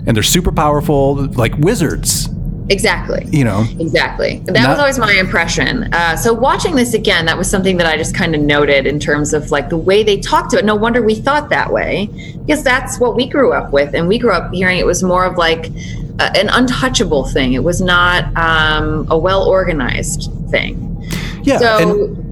And 0.07 0.15
they're 0.15 0.23
super 0.23 0.53
powerful, 0.53 1.15
like 1.33 1.57
wizards, 1.57 2.29
Exactly. 2.71 3.27
you 3.31 3.45
know. 3.45 3.67
Exactly. 3.79 4.41
That 4.47 4.55
Not- 4.55 4.71
was 4.71 4.79
always 4.79 4.99
my 4.99 5.13
impression. 5.13 5.93
Uh, 5.93 6.17
so 6.17 6.33
watching 6.33 6.75
this 6.75 6.95
again, 6.95 7.27
that 7.27 7.37
was 7.37 7.49
something 7.49 7.77
that 7.77 7.87
I 7.87 7.97
just 7.97 8.15
kind 8.15 8.35
of 8.35 8.41
noted 8.41 8.87
in 8.87 8.99
terms 8.99 9.35
of 9.35 9.51
like 9.51 9.69
the 9.69 9.77
way 9.77 10.03
they 10.03 10.19
talked 10.19 10.51
to 10.53 10.59
it. 10.59 10.65
No 10.65 10.75
wonder 10.75 11.03
we 11.03 11.15
thought 11.15 11.51
that 11.51 11.71
way 11.73 12.09
because 12.47 12.63
that's 12.63 12.99
what 12.99 13.17
we 13.17 13.27
grew 13.29 13.53
up 13.53 13.71
with, 13.73 13.95
and 13.95 14.09
we 14.09 14.19
grew 14.19 14.33
up 14.33 14.53
hearing 14.53 14.79
it 14.79 14.87
was 14.87 15.03
more 15.03 15.25
of 15.27 15.37
like 15.37 15.67
uh, 16.19 16.31
an 16.37 16.49
untouchable 16.49 17.27
thing. 17.27 17.53
It 17.53 17.63
was 17.65 17.81
not 17.83 18.35
um, 18.37 19.07
a 19.11 19.19
well 19.19 19.43
organized 19.47 20.31
thing. 20.51 20.91
Yeah, 21.43 21.59
So 21.59 21.79
and 22.07 22.25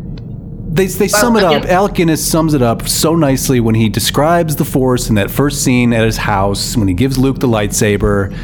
they, 0.75 0.87
they 0.87 1.09
sum 1.09 1.37
it 1.37 1.43
Well, 1.43 1.55
up. 1.57 1.65
Alec 1.67 1.95
Guinness 1.95 2.27
sums 2.27 2.55
it 2.55 2.63
up 2.63 2.89
so 2.89 3.15
nicely 3.15 3.61
when 3.61 3.75
he 3.75 3.91
describes 3.91 4.57
the 4.57 4.65
Force 4.65 5.11
in 5.11 5.17
that 5.17 5.31
first 5.31 5.63
scene 5.63 5.93
at 5.93 6.05
his 6.07 6.17
house 6.17 6.75
when 6.79 6.89
he 6.89 6.95
gives 6.95 7.19
Luke 7.19 7.39
the 7.41 7.49
lightsaber. 7.49 8.35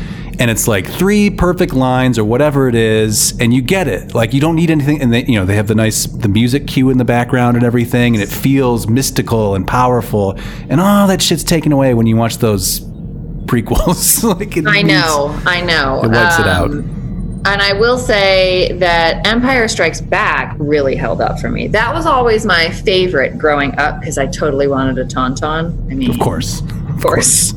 And 0.41 0.51
it's 0.53 0.69
like 0.69 0.87
three 0.89 1.31
perfect 1.31 1.73
lines 1.75 2.17
or 2.19 2.25
whatever 2.25 2.69
it 2.69 2.77
is, 2.77 3.37
and 3.41 3.53
you 3.53 3.61
get 3.61 3.89
it. 3.89 4.15
Like 4.15 4.33
you 4.33 4.41
don't 4.41 4.55
need 4.55 4.71
anything, 4.71 5.03
and 5.03 5.13
they, 5.13 5.25
you 5.25 5.35
know, 5.35 5.45
they 5.45 5.57
have 5.57 5.67
the 5.67 5.75
nice 5.75 6.07
the 6.07 6.29
music 6.29 6.69
cue 6.69 6.91
in 6.91 6.99
the 6.99 7.05
background 7.05 7.57
and 7.57 7.67
everything, 7.67 8.15
and 8.15 8.23
it 8.23 8.29
feels 8.29 8.87
mystical 8.89 9.57
and 9.57 9.67
powerful. 9.67 10.39
And 10.69 10.81
all 10.81 11.09
that 11.09 11.21
shit's 11.21 11.43
taken 11.43 11.73
away 11.73 11.93
when 11.95 12.07
you 12.07 12.17
watch 12.17 12.39
those 12.39 12.81
prequels. 13.47 14.23
like 14.39 14.57
I 14.59 14.83
means- 14.83 14.89
know, 14.89 15.37
I 15.45 15.61
know. 15.61 16.05
It 16.05 16.11
wipes 16.13 16.39
it 16.39 16.47
out. 16.47 16.71
Um, 16.71 17.43
and 17.45 17.63
I 17.63 17.73
will 17.73 17.99
say 17.99 18.73
that 18.79 19.27
Empire 19.27 19.69
Strikes 19.69 20.01
Back 20.01 20.55
really 20.59 20.95
held 20.97 21.21
up 21.21 21.39
for 21.41 21.49
me. 21.49 21.67
That 21.69 21.95
was 21.95 22.05
always 22.05 22.45
my 22.45 22.69
favorite 22.71 23.39
growing 23.39 23.77
up 23.79 24.01
because 24.01 24.19
I 24.19 24.27
totally 24.27 24.67
wanted 24.69 24.99
a 24.99 25.05
tauntaun. 25.05 25.73
I 25.91 25.95
mean, 25.95 26.11
Of 26.11 26.19
course. 26.19 26.61
of 26.61 27.01
course. 27.03 27.55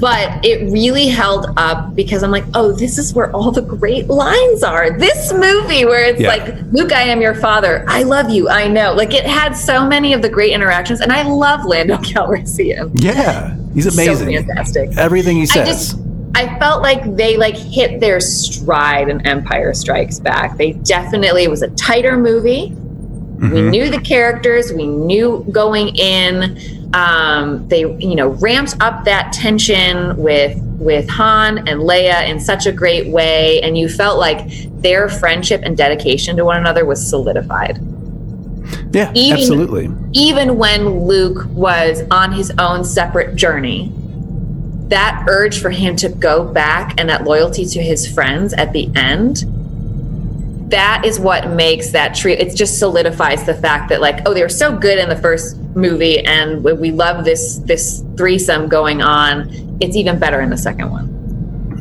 But 0.00 0.44
it 0.44 0.70
really 0.72 1.06
held 1.08 1.46
up 1.56 1.94
because 1.94 2.22
I'm 2.22 2.30
like, 2.30 2.44
oh, 2.54 2.72
this 2.72 2.98
is 2.98 3.14
where 3.14 3.30
all 3.32 3.50
the 3.52 3.62
great 3.62 4.08
lines 4.08 4.62
are. 4.62 4.90
This 4.98 5.32
movie 5.32 5.84
where 5.84 6.04
it's 6.04 6.20
Yeah. 6.20 6.28
like, 6.28 6.54
Luke, 6.72 6.92
I 6.92 7.02
am 7.02 7.20
your 7.20 7.34
father. 7.34 7.84
I 7.88 8.02
love 8.02 8.30
you. 8.30 8.48
I 8.48 8.66
know. 8.68 8.92
Like 8.94 9.14
it 9.14 9.24
had 9.24 9.52
so 9.54 9.86
many 9.86 10.12
of 10.12 10.22
the 10.22 10.28
great 10.28 10.52
interactions, 10.52 11.00
and 11.00 11.12
I 11.12 11.22
love 11.22 11.64
Lando 11.64 11.96
Calrissian. 11.98 12.90
Yeah, 12.94 13.56
he's 13.74 13.86
amazing. 13.86 14.36
So 14.36 14.44
fantastic. 14.44 14.96
Everything 14.98 15.36
he 15.36 15.42
I 15.42 15.46
says. 15.46 15.68
just 15.68 15.98
I 16.34 16.58
felt 16.58 16.82
like 16.82 17.16
they 17.16 17.36
like 17.38 17.56
hit 17.56 18.00
their 18.00 18.20
stride 18.20 19.08
in 19.08 19.26
Empire 19.26 19.72
Strikes 19.72 20.18
Back. 20.20 20.56
They 20.58 20.72
definitely 20.72 21.44
it 21.44 21.50
was 21.50 21.62
a 21.62 21.70
tighter 21.70 22.16
movie. 22.16 22.74
We 22.74 23.48
Mm-hmm. 23.48 23.68
knew 23.70 23.90
the 23.90 24.00
characters, 24.00 24.72
we 24.72 24.86
knew 24.86 25.44
going 25.50 25.94
in. 25.96 26.58
Um, 26.96 27.68
they 27.68 27.80
you 27.80 28.14
know 28.14 28.28
ramped 28.28 28.76
up 28.80 29.04
that 29.04 29.32
tension 29.32 30.16
with 30.16 30.58
with 30.78 31.08
Han 31.10 31.58
and 31.68 31.80
Leia 31.80 32.28
in 32.28 32.40
such 32.40 32.66
a 32.66 32.72
great 32.72 33.08
way, 33.08 33.60
and 33.62 33.76
you 33.76 33.88
felt 33.88 34.18
like 34.18 34.48
their 34.80 35.08
friendship 35.08 35.60
and 35.64 35.76
dedication 35.76 36.36
to 36.36 36.44
one 36.44 36.56
another 36.56 36.84
was 36.84 37.06
solidified 37.06 37.78
yeah, 38.92 39.12
even- 39.14 39.38
absolutely. 39.38 39.90
even 40.12 40.56
when 40.56 41.06
Luke 41.06 41.46
was 41.50 42.02
on 42.10 42.32
his 42.32 42.52
own 42.58 42.84
separate 42.84 43.36
journey, 43.36 43.92
that 44.88 45.24
urge 45.28 45.60
for 45.60 45.70
him 45.70 45.96
to 45.96 46.08
go 46.08 46.44
back 46.44 46.94
and 46.98 47.08
that 47.08 47.24
loyalty 47.24 47.66
to 47.66 47.82
his 47.82 48.10
friends 48.10 48.52
at 48.54 48.72
the 48.72 48.90
end, 48.94 49.44
that 50.68 51.04
is 51.04 51.20
what 51.20 51.50
makes 51.50 51.90
that 51.90 52.14
tree. 52.14 52.32
It 52.32 52.54
just 52.56 52.78
solidifies 52.78 53.44
the 53.44 53.54
fact 53.54 53.88
that 53.90 54.00
like, 54.00 54.26
oh, 54.26 54.34
they 54.34 54.42
were 54.42 54.48
so 54.48 54.76
good 54.76 54.98
in 54.98 55.08
the 55.08 55.16
first 55.16 55.56
movie, 55.76 56.24
and 56.26 56.64
we 56.64 56.90
love 56.90 57.24
this 57.24 57.58
this 57.58 58.02
threesome 58.16 58.68
going 58.68 59.02
on. 59.02 59.48
It's 59.80 59.96
even 59.96 60.18
better 60.18 60.40
in 60.40 60.50
the 60.50 60.56
second 60.56 60.90
one. 60.90 61.16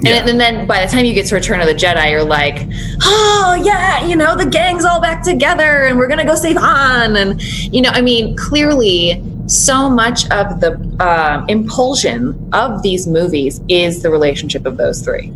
And, 0.05 0.29
and 0.29 0.39
then 0.39 0.67
by 0.67 0.85
the 0.85 0.91
time 0.91 1.05
you 1.05 1.13
get 1.13 1.25
to 1.27 1.35
Return 1.35 1.61
of 1.61 1.67
the 1.67 1.73
Jedi, 1.73 2.11
you're 2.11 2.23
like, 2.23 2.67
oh, 3.01 3.59
yeah, 3.63 4.05
you 4.05 4.15
know, 4.15 4.35
the 4.35 4.45
gang's 4.45 4.85
all 4.85 5.01
back 5.01 5.23
together 5.23 5.85
and 5.85 5.97
we're 5.97 6.07
going 6.07 6.19
to 6.19 6.25
go 6.25 6.35
save 6.35 6.57
Han. 6.57 7.15
And, 7.15 7.41
you 7.73 7.81
know, 7.81 7.89
I 7.89 8.01
mean, 8.01 8.35
clearly, 8.35 9.23
so 9.47 9.89
much 9.89 10.29
of 10.31 10.59
the 10.59 10.73
uh, 10.99 11.45
impulsion 11.47 12.49
of 12.53 12.81
these 12.83 13.07
movies 13.07 13.61
is 13.67 14.03
the 14.03 14.09
relationship 14.09 14.65
of 14.65 14.77
those 14.77 15.01
three. 15.01 15.31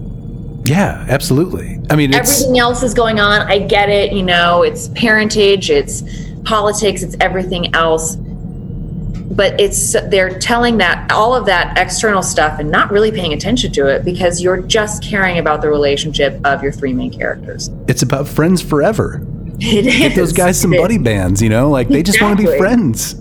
Yeah, 0.65 1.05
absolutely. 1.09 1.79
I 1.89 1.95
mean, 1.95 2.13
it's 2.13 2.31
Everything 2.41 2.59
else 2.59 2.83
is 2.83 2.93
going 2.93 3.19
on. 3.19 3.41
I 3.41 3.59
get 3.59 3.89
it. 3.89 4.13
You 4.13 4.23
know, 4.23 4.61
it's 4.63 4.89
parentage, 4.89 5.69
it's 5.69 6.03
politics, 6.43 7.01
it's 7.03 7.15
everything 7.19 7.73
else. 7.75 8.15
But 8.15 9.59
it's 9.59 9.93
they're 10.09 10.37
telling 10.39 10.77
that 10.79 11.11
all 11.11 11.33
of 11.33 11.45
that 11.45 11.77
external 11.77 12.21
stuff 12.21 12.59
and 12.59 12.69
not 12.69 12.91
really 12.91 13.11
paying 13.11 13.31
attention 13.31 13.71
to 13.73 13.87
it 13.87 14.03
because 14.03 14.41
you're 14.41 14.61
just 14.61 15.01
caring 15.03 15.37
about 15.37 15.61
the 15.61 15.69
relationship 15.69 16.39
of 16.45 16.61
your 16.61 16.71
three 16.71 16.93
main 16.93 17.11
characters. 17.11 17.69
it's 17.87 18.01
about 18.01 18.27
friends 18.27 18.61
forever. 18.61 19.25
It 19.61 19.85
is. 19.87 19.97
Get 19.97 20.15
those 20.15 20.33
guys 20.33 20.59
some 20.59 20.73
It 20.73 20.77
is. 20.77 20.81
buddy 20.81 20.97
bands, 20.97 21.41
you 21.41 21.49
know, 21.49 21.69
like 21.69 21.87
they 21.89 22.03
just 22.03 22.21
want 22.21 22.39
to 22.39 22.45
be 22.45 22.57
friends. 22.57 23.15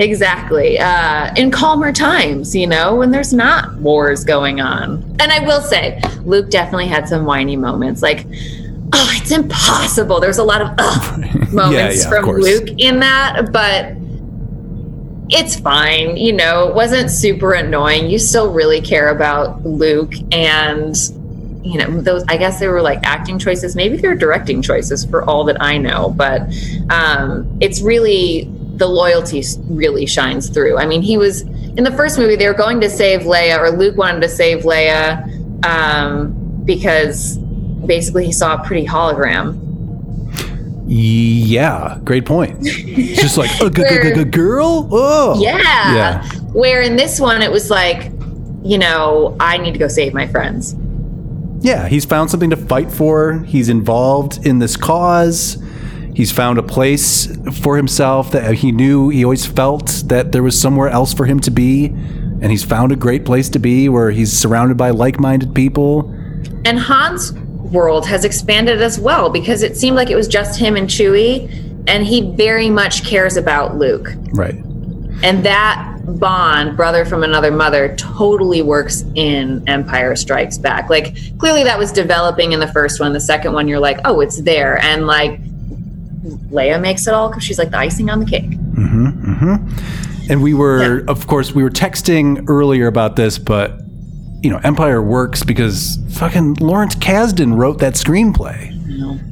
Exactly. 0.00 0.78
Uh, 0.78 1.30
in 1.36 1.50
calmer 1.50 1.92
times, 1.92 2.56
you 2.56 2.66
know, 2.66 2.96
when 2.96 3.10
there's 3.10 3.34
not 3.34 3.74
wars 3.76 4.24
going 4.24 4.58
on. 4.58 5.04
And 5.20 5.30
I 5.30 5.44
will 5.44 5.60
say, 5.60 6.00
Luke 6.24 6.48
definitely 6.48 6.86
had 6.86 7.06
some 7.06 7.26
whiny 7.26 7.54
moments. 7.54 8.00
Like, 8.00 8.24
oh, 8.94 9.10
it's 9.12 9.30
impossible. 9.30 10.18
There's 10.18 10.38
a 10.38 10.42
lot 10.42 10.62
of 10.62 10.78
moments 11.52 11.98
yeah, 11.98 12.04
of 12.04 12.08
from 12.08 12.24
course. 12.24 12.42
Luke 12.42 12.70
in 12.78 13.00
that, 13.00 13.52
but 13.52 13.92
it's 15.28 15.60
fine. 15.60 16.16
You 16.16 16.32
know, 16.32 16.68
it 16.68 16.74
wasn't 16.74 17.10
super 17.10 17.52
annoying. 17.52 18.08
You 18.08 18.18
still 18.18 18.54
really 18.54 18.80
care 18.80 19.10
about 19.10 19.64
Luke 19.64 20.14
and. 20.32 20.96
You 21.62 21.76
know, 21.76 22.00
those, 22.00 22.24
I 22.26 22.38
guess 22.38 22.58
they 22.58 22.68
were 22.68 22.80
like 22.80 23.00
acting 23.02 23.38
choices. 23.38 23.76
Maybe 23.76 23.98
they're 23.98 24.14
directing 24.14 24.62
choices 24.62 25.04
for 25.04 25.22
all 25.28 25.44
that 25.44 25.60
I 25.60 25.76
know, 25.76 26.08
but 26.16 26.40
um, 26.88 27.58
it's 27.60 27.82
really 27.82 28.50
the 28.80 28.86
loyalty 28.88 29.44
really 29.68 30.06
shines 30.06 30.48
through. 30.48 30.76
I 30.78 30.86
mean, 30.86 31.02
he 31.02 31.16
was 31.16 31.42
in 31.42 31.84
the 31.84 31.92
first 31.92 32.18
movie, 32.18 32.34
they 32.34 32.48
were 32.48 32.54
going 32.54 32.80
to 32.80 32.90
save 32.90 33.20
Leia, 33.20 33.58
or 33.60 33.70
Luke 33.70 33.96
wanted 33.96 34.22
to 34.22 34.28
save 34.28 34.64
Leia 34.64 35.22
um, 35.64 36.32
because 36.64 37.38
basically 37.86 38.26
he 38.26 38.32
saw 38.32 38.60
a 38.60 38.64
pretty 38.66 38.86
hologram. 38.86 39.56
Yeah, 40.92 42.00
great 42.02 42.26
point. 42.26 42.58
It's 42.62 43.20
just 43.20 43.38
like 43.38 43.50
a 43.60 43.70
g- 43.70 43.82
g- 43.82 44.14
g- 44.14 44.24
girl. 44.24 44.88
Oh, 44.90 45.40
Yeah. 45.40 45.58
Yeah. 45.94 46.24
Where 46.52 46.82
in 46.82 46.96
this 46.96 47.20
one, 47.20 47.42
it 47.42 47.52
was 47.52 47.70
like, 47.70 48.10
you 48.64 48.76
know, 48.78 49.36
I 49.38 49.56
need 49.58 49.72
to 49.72 49.78
go 49.78 49.86
save 49.86 50.12
my 50.12 50.26
friends. 50.26 50.74
Yeah, 51.60 51.86
he's 51.86 52.04
found 52.04 52.30
something 52.30 52.50
to 52.50 52.56
fight 52.56 52.90
for. 52.90 53.38
He's 53.40 53.68
involved 53.68 54.44
in 54.44 54.58
this 54.58 54.76
cause. 54.76 55.62
He's 56.14 56.32
found 56.32 56.58
a 56.58 56.62
place 56.62 57.28
for 57.62 57.76
himself 57.76 58.32
that 58.32 58.54
he 58.54 58.72
knew 58.72 59.08
he 59.08 59.24
always 59.24 59.46
felt 59.46 60.02
that 60.06 60.32
there 60.32 60.42
was 60.42 60.60
somewhere 60.60 60.88
else 60.88 61.14
for 61.14 61.26
him 61.26 61.40
to 61.40 61.50
be. 61.50 61.86
And 62.42 62.50
he's 62.50 62.64
found 62.64 62.90
a 62.90 62.96
great 62.96 63.24
place 63.24 63.48
to 63.50 63.58
be 63.58 63.88
where 63.88 64.10
he's 64.10 64.32
surrounded 64.32 64.76
by 64.76 64.90
like 64.90 65.20
minded 65.20 65.54
people. 65.54 66.10
And 66.64 66.78
Han's 66.78 67.32
world 67.32 68.06
has 68.06 68.24
expanded 68.24 68.82
as 68.82 68.98
well 68.98 69.30
because 69.30 69.62
it 69.62 69.76
seemed 69.76 69.96
like 69.96 70.10
it 70.10 70.16
was 70.16 70.26
just 70.26 70.58
him 70.58 70.76
and 70.76 70.88
Chewie, 70.88 71.48
and 71.86 72.06
he 72.06 72.32
very 72.32 72.70
much 72.70 73.04
cares 73.04 73.36
about 73.36 73.76
Luke. 73.76 74.08
Right. 74.32 74.54
And 75.22 75.44
that 75.44 75.98
bond, 76.18 76.76
brother 76.76 77.04
from 77.04 77.22
another 77.22 77.50
mother, 77.50 77.94
totally 77.96 78.62
works 78.62 79.04
in 79.14 79.62
Empire 79.68 80.16
Strikes 80.16 80.56
Back. 80.56 80.88
Like, 80.88 81.14
clearly 81.38 81.62
that 81.64 81.78
was 81.78 81.92
developing 81.92 82.52
in 82.52 82.60
the 82.60 82.68
first 82.68 83.00
one. 83.00 83.12
The 83.12 83.20
second 83.20 83.52
one, 83.52 83.68
you're 83.68 83.80
like, 83.80 83.98
oh, 84.06 84.20
it's 84.20 84.40
there. 84.40 84.78
And 84.78 85.06
like, 85.06 85.40
Leia 86.24 86.80
makes 86.80 87.06
it 87.06 87.14
all 87.14 87.28
because 87.28 87.42
she's 87.44 87.58
like 87.58 87.70
the 87.70 87.78
icing 87.78 88.10
on 88.10 88.20
the 88.20 88.26
cake. 88.26 88.50
Mm-hmm. 88.50 90.30
And 90.30 90.42
we 90.42 90.54
were, 90.54 91.04
of 91.08 91.26
course, 91.26 91.52
we 91.52 91.62
were 91.62 91.70
texting 91.70 92.44
earlier 92.48 92.86
about 92.86 93.16
this, 93.16 93.38
but 93.38 93.80
you 94.42 94.48
know, 94.50 94.58
Empire 94.64 95.02
works 95.02 95.42
because 95.42 95.98
fucking 96.12 96.54
Lawrence 96.54 96.94
Kasdan 96.94 97.56
wrote 97.56 97.78
that 97.78 97.94
screenplay. 97.94 98.76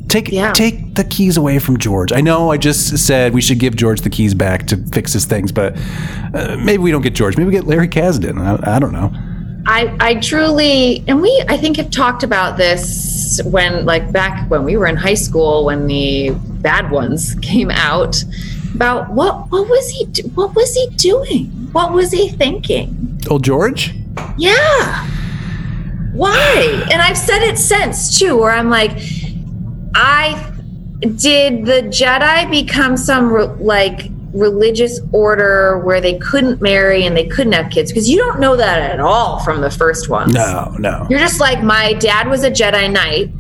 Take 0.09 0.31
Yeah. 0.33 0.53
take 0.53 0.95
the 0.95 1.05
keys 1.05 1.37
away 1.37 1.59
from 1.59 1.77
George. 1.79 2.13
I 2.13 2.23
know 2.23 2.51
I 2.51 2.57
just 2.57 2.97
said 3.07 3.35
we 3.35 3.43
should 3.43 3.59
give 3.59 3.77
George 3.77 4.01
the 4.01 4.09
keys 4.11 4.33
back 4.33 4.67
to 4.69 4.77
fix 4.93 5.13
his 5.13 5.27
things, 5.27 5.53
but 5.53 5.77
uh, 6.35 6.57
maybe 6.59 6.79
we 6.79 6.91
don't 6.91 7.03
get 7.03 7.15
George. 7.15 7.37
Maybe 7.37 7.47
we 7.49 7.53
get 7.53 7.67
Larry 7.67 7.89
Kasdan. 7.89 8.41
I, 8.41 8.77
I 8.77 8.79
don't 8.79 8.93
know. 8.93 9.13
I, 9.67 9.95
I 10.01 10.15
truly, 10.15 11.05
and 11.07 11.21
we, 11.21 11.45
I 11.49 11.57
think, 11.57 11.77
have 11.77 11.91
talked 11.91 12.23
about 12.23 12.57
this 12.57 13.41
when, 13.45 13.85
like, 13.85 14.11
back 14.13 14.49
when 14.51 14.65
we 14.65 14.77
were 14.77 14.87
in 14.87 14.97
high 14.97 15.15
school, 15.15 15.67
when 15.67 15.87
the 15.87 16.31
bad 16.61 16.91
ones 16.91 17.35
came 17.43 17.71
out, 17.71 18.23
about 18.75 19.11
what, 19.11 19.51
what 19.51 19.69
was 19.69 19.91
he, 19.91 20.05
what 20.35 20.55
was 20.55 20.75
he 20.75 20.89
doing? 20.97 21.47
What 21.73 21.93
was 21.93 22.13
he 22.13 22.29
thinking? 22.29 23.21
Old 23.29 23.45
George? 23.45 23.95
Yeah. 24.37 25.07
Why? 26.13 26.87
And 26.91 27.03
I've 27.03 27.19
said 27.19 27.43
it 27.43 27.59
since 27.59 28.19
too, 28.19 28.37
where 28.37 28.53
I'm 28.53 28.71
like, 28.71 28.93
I 29.95 30.53
did 31.01 31.65
the 31.65 31.83
Jedi 31.91 32.51
become 32.51 32.97
some 32.97 33.61
like 33.61 34.11
religious 34.33 35.01
order 35.13 35.79
where 35.79 36.01
they 36.01 36.19
couldn't 36.19 36.61
marry 36.61 37.05
and 37.07 37.17
they 37.17 37.27
couldn't 37.27 37.53
have 37.53 37.71
kids? 37.71 37.91
Because 37.91 38.09
you 38.09 38.17
don't 38.19 38.41
know 38.41 38.57
that 38.57 38.91
at 38.91 39.01
all 39.01 39.39
from 39.41 39.61
the 39.61 39.71
first 39.71 40.09
ones. 40.09 40.33
No, 40.33 40.75
no. 40.79 41.07
You're 41.11 41.19
just 41.21 41.41
like, 41.41 41.63
my 41.63 41.93
dad 41.95 42.29
was 42.29 42.45
a 42.45 42.51
Jedi 42.51 42.91
Knight. 42.93 43.31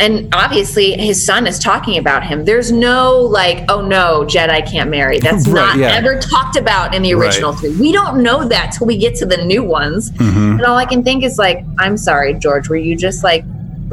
And 0.00 0.34
obviously, 0.34 0.94
his 0.94 1.24
son 1.24 1.46
is 1.46 1.56
talking 1.60 1.98
about 1.98 2.26
him. 2.26 2.44
There's 2.44 2.72
no 2.72 3.16
like, 3.20 3.64
oh 3.68 3.80
no, 3.80 4.24
Jedi 4.26 4.68
can't 4.68 4.90
marry. 4.90 5.18
That's 5.20 5.46
Right, 5.46 5.54
not 5.54 5.78
yeah. 5.78 5.92
ever 5.92 6.18
talked 6.18 6.56
about 6.56 6.96
in 6.96 7.02
the 7.02 7.14
Right. 7.14 7.26
original 7.28 7.52
three. 7.52 7.76
We 7.76 7.92
don't 7.92 8.20
know 8.20 8.46
that 8.48 8.72
till 8.76 8.88
we 8.88 8.96
get 8.96 9.14
to 9.16 9.26
the 9.26 9.36
new 9.44 9.62
ones. 9.62 10.10
Mm-hmm. 10.10 10.52
And 10.58 10.62
all 10.62 10.76
I 10.76 10.84
can 10.84 11.04
think 11.04 11.22
is 11.22 11.38
like, 11.38 11.64
I'm 11.78 11.96
sorry, 11.96 12.34
George, 12.34 12.68
were 12.68 12.74
you 12.76 12.96
just 12.96 13.22
like 13.22 13.44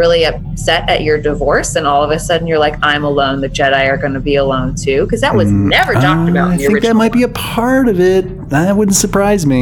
really 0.02 0.24
upset 0.26 0.89
at 0.89 0.99
your 1.04 1.18
divorce? 1.30 1.76
And 1.78 1.86
all 1.86 2.04
of 2.04 2.12
a 2.12 2.20
sudden 2.20 2.47
you're 2.49 2.64
like, 2.68 2.76
I'm 2.82 3.04
alone. 3.12 3.39
The 3.41 3.49
Jedi 3.49 3.84
are 3.88 3.97
going 3.97 4.14
to 4.14 4.20
be 4.32 4.36
alone 4.45 4.76
too. 4.76 4.99
Because 5.06 5.22
that 5.22 5.34
was 5.36 5.49
never 5.52 5.93
talked 5.93 6.30
about 6.30 6.49
Mm, 6.52 6.54
I 6.54 6.58
think 6.58 6.82
that 6.82 6.95
might 6.95 7.14
be 7.14 7.24
a 7.24 7.30
part 7.30 7.88
of 7.88 7.99
it. 7.99 8.24
That 8.49 8.76
wouldn't 8.76 8.95
surprise 9.06 9.45
me. 9.45 9.62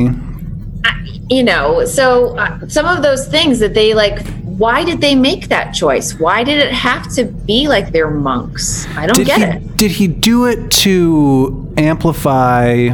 you 1.29 1.43
know 1.43 1.85
so 1.85 2.35
uh, 2.37 2.67
some 2.67 2.85
of 2.93 3.03
those 3.03 3.27
things 3.27 3.59
that 3.59 3.73
they 3.79 3.93
like 3.93 4.17
why 4.63 4.83
did 4.83 4.99
they 4.99 5.13
make 5.29 5.47
that 5.49 5.67
choice 5.73 6.07
why 6.19 6.43
did 6.43 6.57
it 6.57 6.71
have 6.73 7.03
to 7.13 7.25
be 7.49 7.67
like 7.67 7.91
they're 7.91 8.09
monks 8.09 8.87
i 9.01 9.05
don't 9.05 9.15
Did 9.17 9.27
get 9.27 9.39
he 9.39 9.45
it 9.57 9.77
did 9.77 9.91
he 9.91 10.07
do 10.07 10.45
it 10.51 10.71
to 10.85 11.71
amplify 11.77 12.89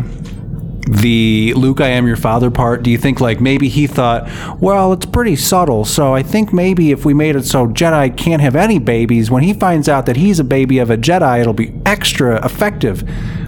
the 0.86 1.54
Luke 1.56 1.82
I 1.82 1.90
am 1.90 2.08
your 2.08 2.16
father 2.16 2.52
part? 2.52 2.84
Do 2.84 2.90
you 2.90 2.98
think 2.98 3.20
like 3.20 3.42
maybe 3.42 3.70
he 3.70 3.88
thought, 3.88 4.30
well, 4.60 4.94
it's 4.94 5.06
pretty 5.06 5.36
subtle, 5.36 5.86
so 5.86 6.14
I 6.14 6.24
think 6.24 6.54
maybe 6.54 6.92
if 6.92 7.06
we 7.06 7.14
made 7.14 7.36
it 7.36 7.46
so 7.46 7.68
Jedi 7.68 8.16
can't 8.16 8.42
have 8.42 8.56
any 8.56 8.80
babies, 8.80 9.30
when 9.32 9.44
he 9.44 9.54
finds 9.54 9.90
out 9.90 10.06
that 10.06 10.16
he's 10.18 10.40
a 10.40 10.44
baby 10.44 10.80
of 10.80 10.90
a 10.90 10.98
Jedi, 10.98 11.42
it'll 11.42 11.54
be 11.54 11.74
extra 11.86 12.44
effective. 12.46 13.04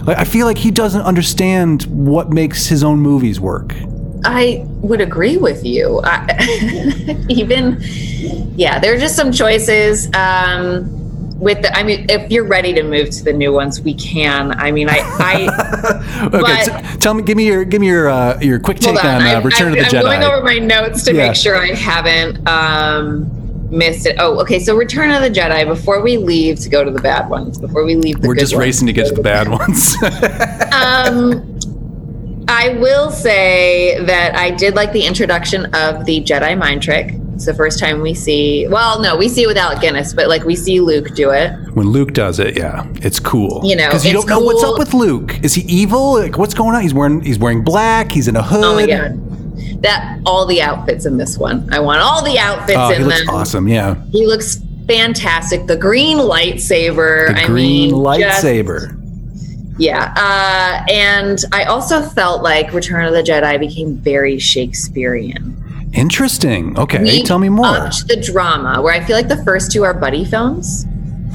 Like 0.06 0.18
I 0.18 0.24
feel 0.24 0.46
like 0.46 0.58
he 0.58 0.70
doesn't 0.70 1.02
understand 1.02 1.84
what 1.84 2.30
makes 2.30 2.66
his 2.66 2.82
own 2.82 2.98
movies 2.98 3.40
work. 3.40 3.74
I 4.24 4.64
would 4.66 5.00
agree 5.00 5.36
with 5.36 5.64
you. 5.64 6.00
I, 6.02 7.24
even, 7.28 7.78
yeah, 8.56 8.78
there 8.78 8.94
are 8.94 8.98
just 8.98 9.16
some 9.16 9.30
choices. 9.32 10.12
Um, 10.14 11.07
with 11.38 11.62
the, 11.62 11.72
I 11.76 11.82
mean, 11.84 12.06
if 12.08 12.30
you're 12.32 12.46
ready 12.46 12.72
to 12.74 12.82
move 12.82 13.10
to 13.10 13.22
the 13.24 13.32
new 13.32 13.52
ones, 13.52 13.80
we 13.80 13.94
can. 13.94 14.52
I 14.60 14.72
mean, 14.72 14.88
I, 14.90 14.98
I 14.98 16.24
Okay, 16.26 16.38
But- 16.40 16.64
t- 16.92 16.98
tell 16.98 17.14
me, 17.14 17.22
give 17.22 17.36
me 17.36 17.46
your 17.46 17.64
give 17.64 17.80
me 17.80 17.86
your 17.86 18.08
uh, 18.08 18.38
your 18.40 18.58
quick 18.58 18.78
take 18.78 19.02
on, 19.04 19.22
on. 19.22 19.22
uh, 19.22 19.30
I'm, 19.36 19.42
Return 19.44 19.68
I'm, 19.68 19.72
of 19.74 19.78
the 19.78 19.84
I'm 19.84 19.90
Jedi. 19.90 20.02
going 20.02 20.22
over 20.24 20.42
my 20.44 20.58
notes 20.58 21.04
to 21.04 21.14
Yeah. 21.14 21.28
make 21.28 21.36
sure 21.36 21.56
I 21.56 21.68
haven't 21.74 22.46
um, 22.48 23.30
missed 23.70 24.06
it. 24.06 24.16
Oh, 24.18 24.40
okay. 24.40 24.58
So 24.58 24.76
Return 24.76 25.10
of 25.12 25.22
the 25.22 25.30
Jedi. 25.30 25.64
Before 25.66 26.00
we 26.02 26.16
leave 26.16 26.58
to 26.60 26.68
go 26.68 26.82
to 26.84 26.90
the 26.90 27.00
bad 27.00 27.28
ones, 27.30 27.56
before 27.58 27.84
we 27.84 27.94
leave 27.94 28.20
the 28.20 28.26
We're 28.28 28.34
good 28.34 28.40
just 28.40 28.54
ones, 28.54 28.64
racing 28.66 28.86
to 28.88 28.92
get 28.92 29.06
to 29.08 29.14
the 29.14 29.22
bad 29.22 29.48
ones. 29.48 29.94
Um, 30.70 31.54
I 32.50 32.70
will 32.80 33.10
say 33.10 34.02
that 34.04 34.34
I 34.36 34.50
did 34.50 34.74
like 34.74 34.92
the 34.92 35.04
introduction 35.04 35.66
of 35.74 36.04
the 36.06 36.22
Jedi 36.22 36.56
mind 36.58 36.82
trick. 36.82 37.14
It's 37.38 37.46
the 37.46 37.54
first 37.54 37.78
time 37.78 38.00
we 38.00 38.14
see. 38.14 38.66
Well, 38.66 39.00
no, 39.00 39.16
we 39.16 39.28
see 39.28 39.44
it 39.44 39.46
with 39.46 39.56
Alec 39.56 39.80
Guinness, 39.80 40.12
but 40.12 40.26
like 40.26 40.42
we 40.42 40.56
see 40.56 40.80
Luke 40.80 41.14
do 41.14 41.30
it. 41.30 41.52
when 41.74 41.86
Luke 41.86 42.12
does 42.12 42.40
it, 42.40 42.58
yeah, 42.58 42.84
it's 42.96 43.20
cool. 43.20 43.60
You 43.64 43.76
know, 43.76 43.86
because 43.86 44.04
you 44.04 44.12
don't 44.12 44.26
know 44.28 44.40
what's 44.40 44.64
up 44.64 44.76
with 44.76 44.92
Luke. 44.92 45.38
Is 45.44 45.54
he 45.54 45.62
evil? 45.62 46.14
Like, 46.14 46.36
what's 46.36 46.52
going 46.52 46.74
on? 46.74 46.82
He's 46.82 46.92
wearing 46.92 47.20
he's 47.20 47.38
wearing 47.38 47.62
black. 47.62 48.10
He's 48.10 48.26
in 48.26 48.34
a 48.34 48.42
hood. 48.42 48.64
Oh 48.64 48.74
my 48.74 48.86
god, 48.86 49.82
that 49.82 50.18
all 50.26 50.46
the 50.46 50.60
outfits 50.60 51.06
in 51.06 51.16
this 51.16 51.38
one. 51.38 51.72
I 51.72 51.78
want 51.78 52.00
all 52.00 52.24
the 52.24 52.40
outfits 52.40 52.76
Oh, 52.76 52.90
in 52.90 52.98
he 53.02 53.04
looks 53.04 53.20
them. 53.20 53.28
awesome. 53.34 53.68
Yeah, 53.68 53.94
He 54.10 54.26
looks 54.26 54.60
fantastic. 54.88 55.68
The 55.68 55.76
green 55.76 56.18
lightsaber. 56.18 57.28
the 57.28 57.40
I 57.40 57.46
green 57.46 57.92
mean, 57.92 58.04
just- 58.20 58.42
lightsaber. 58.44 58.96
Yeah. 59.78 60.12
Uh, 60.16 60.92
and 60.92 61.38
I 61.52 61.62
also 61.64 62.02
felt 62.02 62.42
like 62.42 62.72
Return 62.72 63.04
of 63.04 63.12
the 63.12 63.22
Jedi 63.22 63.60
became 63.60 63.94
very 63.98 64.40
Shakespearean. 64.40 65.57
Interesting. 65.94 66.78
Okay, 66.78 67.02
We 67.02 67.22
tell 67.22 67.38
me 67.38 67.48
more. 67.48 67.66
the 68.06 68.22
drama, 68.24 68.80
where 68.82 68.94
I 68.94 69.04
feel 69.04 69.16
like 69.16 69.28
the 69.28 69.42
first 69.44 69.72
two 69.72 69.84
are 69.84 69.94
buddy 69.94 70.24
films. 70.24 70.86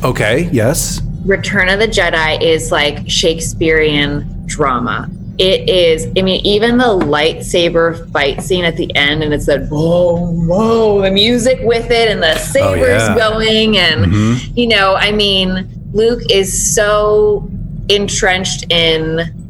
Okay, 0.03 0.49
yes. 0.51 1.01
Return 1.25 1.69
of 1.69 1.79
the 1.79 1.87
Jedi 1.87 2.41
is 2.41 2.71
like 2.71 3.09
Shakespearean 3.09 4.43
drama. 4.45 5.09
It 5.39 5.67
is, 5.67 6.05
I 6.15 6.21
mean, 6.21 6.45
even 6.45 6.77
the 6.77 6.83
lightsaber 6.83 8.11
fight 8.11 8.41
scene 8.43 8.65
at 8.65 8.77
the 8.77 8.93
end, 8.95 9.23
and 9.23 9.33
it's 9.33 9.47
that 9.47 9.67
whoa, 9.69 10.27
whoa, 10.31 11.01
the 11.01 11.09
music 11.09 11.59
with 11.63 11.89
it, 11.89 12.09
and 12.11 12.21
the 12.21 12.35
sabers 12.37 12.87
yeah. 13.01 13.15
going, 13.17 13.77
and 13.77 14.05
Mhm. 14.13 14.51
you 14.55 14.67
know, 14.67 14.93
I 14.95 15.11
mean, 15.11 15.67
Luke 15.93 16.21
is 16.29 16.75
so 16.75 17.49
entrenched 17.89 18.65
in 18.71 19.42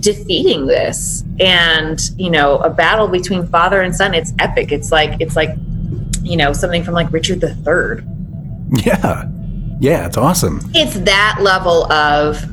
defeating 0.00 0.66
this, 0.66 1.24
and 1.40 2.00
you 2.16 2.30
know, 2.30 2.58
a 2.58 2.70
battle 2.70 3.08
between 3.08 3.46
father 3.46 3.82
and 3.82 3.94
son. 3.94 4.14
It's 4.14 4.32
epic. 4.38 4.72
It's 4.72 4.90
like, 4.90 5.20
it's 5.20 5.36
like, 5.36 5.50
you 6.22 6.36
know, 6.36 6.52
something 6.52 6.82
from 6.82 6.94
like 6.94 7.12
Richard 7.12 7.40
the 7.40 7.54
Third 7.56 8.06
Yeah, 8.84 9.28
yeah, 9.80 10.06
it's 10.06 10.16
awesome. 10.16 10.60
it's 10.74 10.94
that 11.00 11.38
level 11.40 11.90
of 11.92 12.44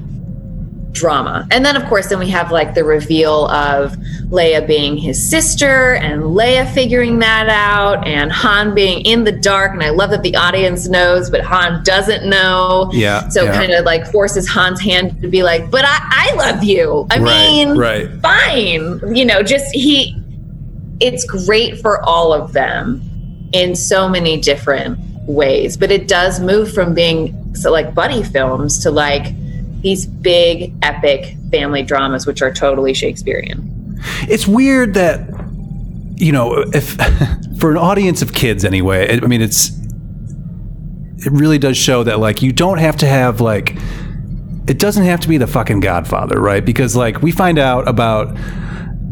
drama. 0.92 1.48
And 1.52 1.66
then 1.66 1.76
of 1.76 1.86
course 1.86 2.08
then 2.10 2.20
we 2.20 2.30
have 2.30 2.52
like 2.52 2.74
the 2.76 2.84
reveal 2.84 3.48
of 3.48 3.94
Leia 4.30 4.66
being 4.66 4.98
his 4.98 5.30
sister 5.30 5.96
and 5.96 6.22
Leia 6.24 6.72
figuring 6.74 7.20
that 7.20 7.48
out 7.50 8.06
and 8.08 8.32
Han 8.32 8.74
being 8.76 9.02
in 9.06 9.24
the 9.24 9.32
dark 9.32 9.72
and 9.74 9.82
I 9.84 9.90
love 9.90 10.10
that 10.12 10.22
the 10.22 10.36
audience 10.36 10.88
knows 10.88 11.30
but 11.30 11.42
Han 11.42 11.84
doesn't 11.84 12.30
know. 12.30 12.90
Yeah, 12.94 13.28
So 13.30 13.44
yeah. 13.44 13.54
kind 13.54 13.72
of 13.72 13.86
like 13.86 14.06
forces 14.12 14.50
Han's 14.50 14.82
hand 14.82 15.22
to 15.22 15.28
be 15.28 15.44
like, 15.44 15.72
"But 15.72 15.86
I 15.86 16.00
I 16.32 16.36
love 16.36 16.64
you." 16.64 17.08
I 17.10 17.18
Right, 17.20 17.24
mean, 17.24 17.78
right. 17.78 18.10
fine. 18.22 19.16
You 19.16 19.26
know, 19.26 19.42
just 19.44 19.74
he 19.74 20.16
it's 21.00 21.24
great 21.26 21.80
for 21.80 22.04
all 22.04 22.32
of 22.34 22.54
them 22.54 23.02
in 23.54 23.76
so 23.76 24.08
many 24.08 24.40
different 24.40 25.00
ways, 25.28 25.78
but 25.78 25.92
it 25.92 26.08
does 26.08 26.40
move 26.40 26.74
from 26.74 26.94
being 26.94 27.56
so 27.56 27.72
like 27.72 27.94
buddy 27.94 28.24
films 28.24 28.80
to 28.84 28.92
like 28.92 29.34
these 29.82 30.06
big 30.06 30.74
epic 30.82 31.36
family 31.52 31.84
dramas 31.84 32.26
which 32.26 32.42
are 32.42 32.54
totally 32.54 32.94
Shakespearean. 32.94 34.00
It's 34.30 34.48
weird 34.48 34.94
that 34.96 35.30
you 36.16 36.32
know, 36.32 36.54
if 36.74 36.96
for 37.60 37.72
an 37.72 37.78
audience 37.78 38.22
of 38.22 38.34
kids 38.34 38.64
anyway, 38.64 39.20
I 39.22 39.26
mean, 39.28 39.42
it's 39.42 39.72
it 41.24 41.32
really 41.32 41.58
does 41.60 41.78
show 41.78 42.04
that 42.04 42.20
like 42.20 42.42
you 42.42 42.52
don't 42.52 42.78
have 42.78 42.98
to 42.98 43.08
have 43.08 43.42
like 43.42 43.76
it 44.68 44.78
doesn't 44.80 45.04
have 45.04 45.20
to 45.22 45.28
be 45.28 45.38
the 45.38 45.48
fucking 45.48 45.80
Godfather, 45.80 46.40
right? 46.40 46.64
Because 46.64 46.96
like 46.96 47.22
we 47.22 47.32
find 47.32 47.58
out 47.60 47.88
about 47.88 48.38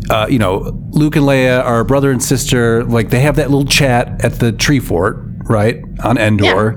uh, 0.10 0.26
you 0.30 0.40
know, 0.40 0.80
Luke 0.92 1.16
and 1.16 1.26
Leia 1.26 1.64
are 1.64 1.84
brother 1.84 2.10
and 2.12 2.22
sister. 2.24 2.84
Like 2.84 3.10
they 3.10 3.20
have 3.20 3.36
that 3.36 3.50
little 3.52 3.66
chat 3.68 4.24
at 4.24 4.34
the 4.40 4.52
tree 4.52 4.80
fort, 4.80 5.18
right 5.44 5.84
on 6.04 6.18
Endor, 6.18 6.70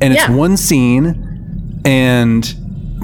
and 0.00 0.14
it's 0.14 0.28
Yeah. 0.28 0.34
one 0.34 0.56
scene, 0.56 1.80
and 1.84 2.54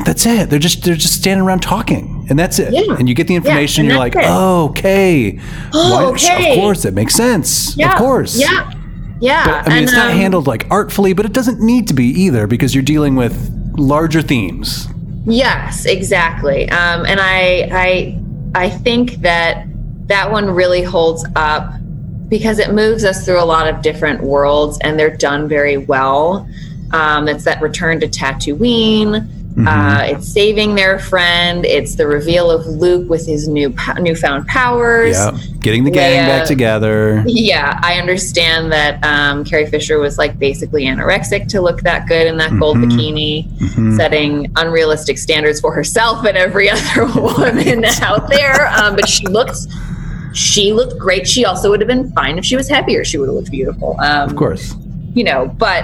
that's 0.04 0.26
it. 0.26 0.50
They're 0.50 0.58
just 0.58 0.84
they're 0.84 0.94
just 0.94 1.14
standing 1.14 1.46
around 1.46 1.60
talking, 1.60 2.26
and 2.28 2.38
that's 2.38 2.58
it. 2.58 2.72
Yeah. 2.72 2.96
And 2.98 3.08
you 3.08 3.14
get 3.14 3.28
the 3.28 3.34
information. 3.34 3.82
and 3.82 3.90
you're 3.90 3.98
like, 3.98 4.14
it. 4.16 4.24
oh, 4.24 4.68
okay. 4.70 5.40
Oh, 5.72 5.92
Why- 5.92 6.04
okay. 6.12 6.52
Of 6.52 6.58
course, 6.58 6.82
that 6.82 6.94
makes 6.94 7.14
sense. 7.14 7.76
Yeah. 7.76 7.92
Of 7.92 7.98
course. 7.98 8.38
Yeah. 8.38 8.72
Yeah. 9.20 9.44
But, 9.44 9.54
I 9.54 9.68
mean, 9.68 9.78
and, 9.78 9.84
it's 9.84 9.92
not 9.92 10.10
um, 10.10 10.16
handled 10.16 10.46
like 10.46 10.66
artfully, 10.70 11.12
but 11.12 11.24
it 11.24 11.32
doesn't 11.32 11.60
need 11.60 11.88
to 11.88 11.94
be 11.94 12.04
either 12.04 12.46
because 12.46 12.74
you're 12.74 12.84
dealing 12.84 13.16
with 13.16 13.34
larger 13.78 14.22
themes. 14.22 14.88
Yes, 15.24 15.86
exactly. 15.86 16.68
Um, 16.70 17.04
and 17.06 17.18
I, 17.20 17.68
I, 17.72 18.20
I 18.54 18.70
think 18.70 19.14
that 19.22 19.66
that 20.06 20.30
one 20.30 20.50
really 20.50 20.82
holds 20.82 21.26
up 21.34 21.72
because 22.28 22.58
it 22.58 22.72
moves 22.72 23.04
us 23.04 23.24
through 23.24 23.40
a 23.40 23.44
lot 23.44 23.68
of 23.68 23.82
different 23.82 24.22
worlds, 24.22 24.78
and 24.80 24.98
they're 24.98 25.16
done 25.16 25.48
very 25.48 25.76
well. 25.76 26.48
Um, 26.92 27.28
it's 27.28 27.44
that 27.44 27.60
return 27.60 28.00
to 28.00 28.08
Tatooine. 28.08 29.28
Mm-hmm. 29.56 29.68
Uh, 29.68 30.02
it's 30.18 30.28
saving 30.28 30.74
their 30.74 30.98
friend. 30.98 31.64
It's 31.64 31.94
the 31.94 32.06
reveal 32.06 32.50
of 32.50 32.66
Luke 32.66 33.08
with 33.08 33.24
his 33.26 33.48
new 33.48 33.70
po- 33.70 33.94
newfound 33.94 34.46
powers. 34.46 35.16
Yeah. 35.16 35.30
Getting 35.60 35.84
the 35.84 35.90
gang 35.90 36.12
Leia- 36.24 36.26
back 36.28 36.46
together. 36.46 37.24
Yeah, 37.26 37.80
I 37.82 37.94
understand 37.98 38.70
that 38.72 39.02
um, 39.02 39.44
Carrie 39.44 39.64
Fisher 39.64 39.98
was 39.98 40.18
like 40.18 40.38
basically 40.38 40.84
anorexic 40.84 41.48
to 41.48 41.62
look 41.62 41.80
that 41.82 42.06
good 42.06 42.26
in 42.26 42.36
that 42.36 42.58
gold 42.58 42.76
Mhm. 42.76 42.90
bikini, 42.92 43.48
Mhm. 43.58 43.96
setting 43.96 44.52
unrealistic 44.56 45.16
standards 45.16 45.58
for 45.58 45.72
herself 45.72 46.26
and 46.26 46.36
every 46.36 46.68
other 46.76 47.06
woman 47.06 47.84
out 48.02 48.28
there. 48.28 48.68
Um, 48.76 48.94
but 48.94 49.08
she 49.08 49.26
looks 49.26 49.66
she 50.34 50.74
looked 50.74 50.98
great. 50.98 51.26
She 51.26 51.46
also 51.46 51.70
would 51.70 51.80
have 51.80 51.88
been 51.88 52.12
fine 52.12 52.36
if 52.36 52.44
she 52.44 52.56
was 52.56 52.68
heavier. 52.68 53.06
She 53.06 53.16
would 53.16 53.26
have 53.30 53.34
looked 53.36 53.50
beautiful. 53.50 53.96
Um, 54.00 54.28
Of 54.28 54.36
course. 54.36 54.74
you 55.14 55.24
know, 55.24 55.46
but 55.56 55.82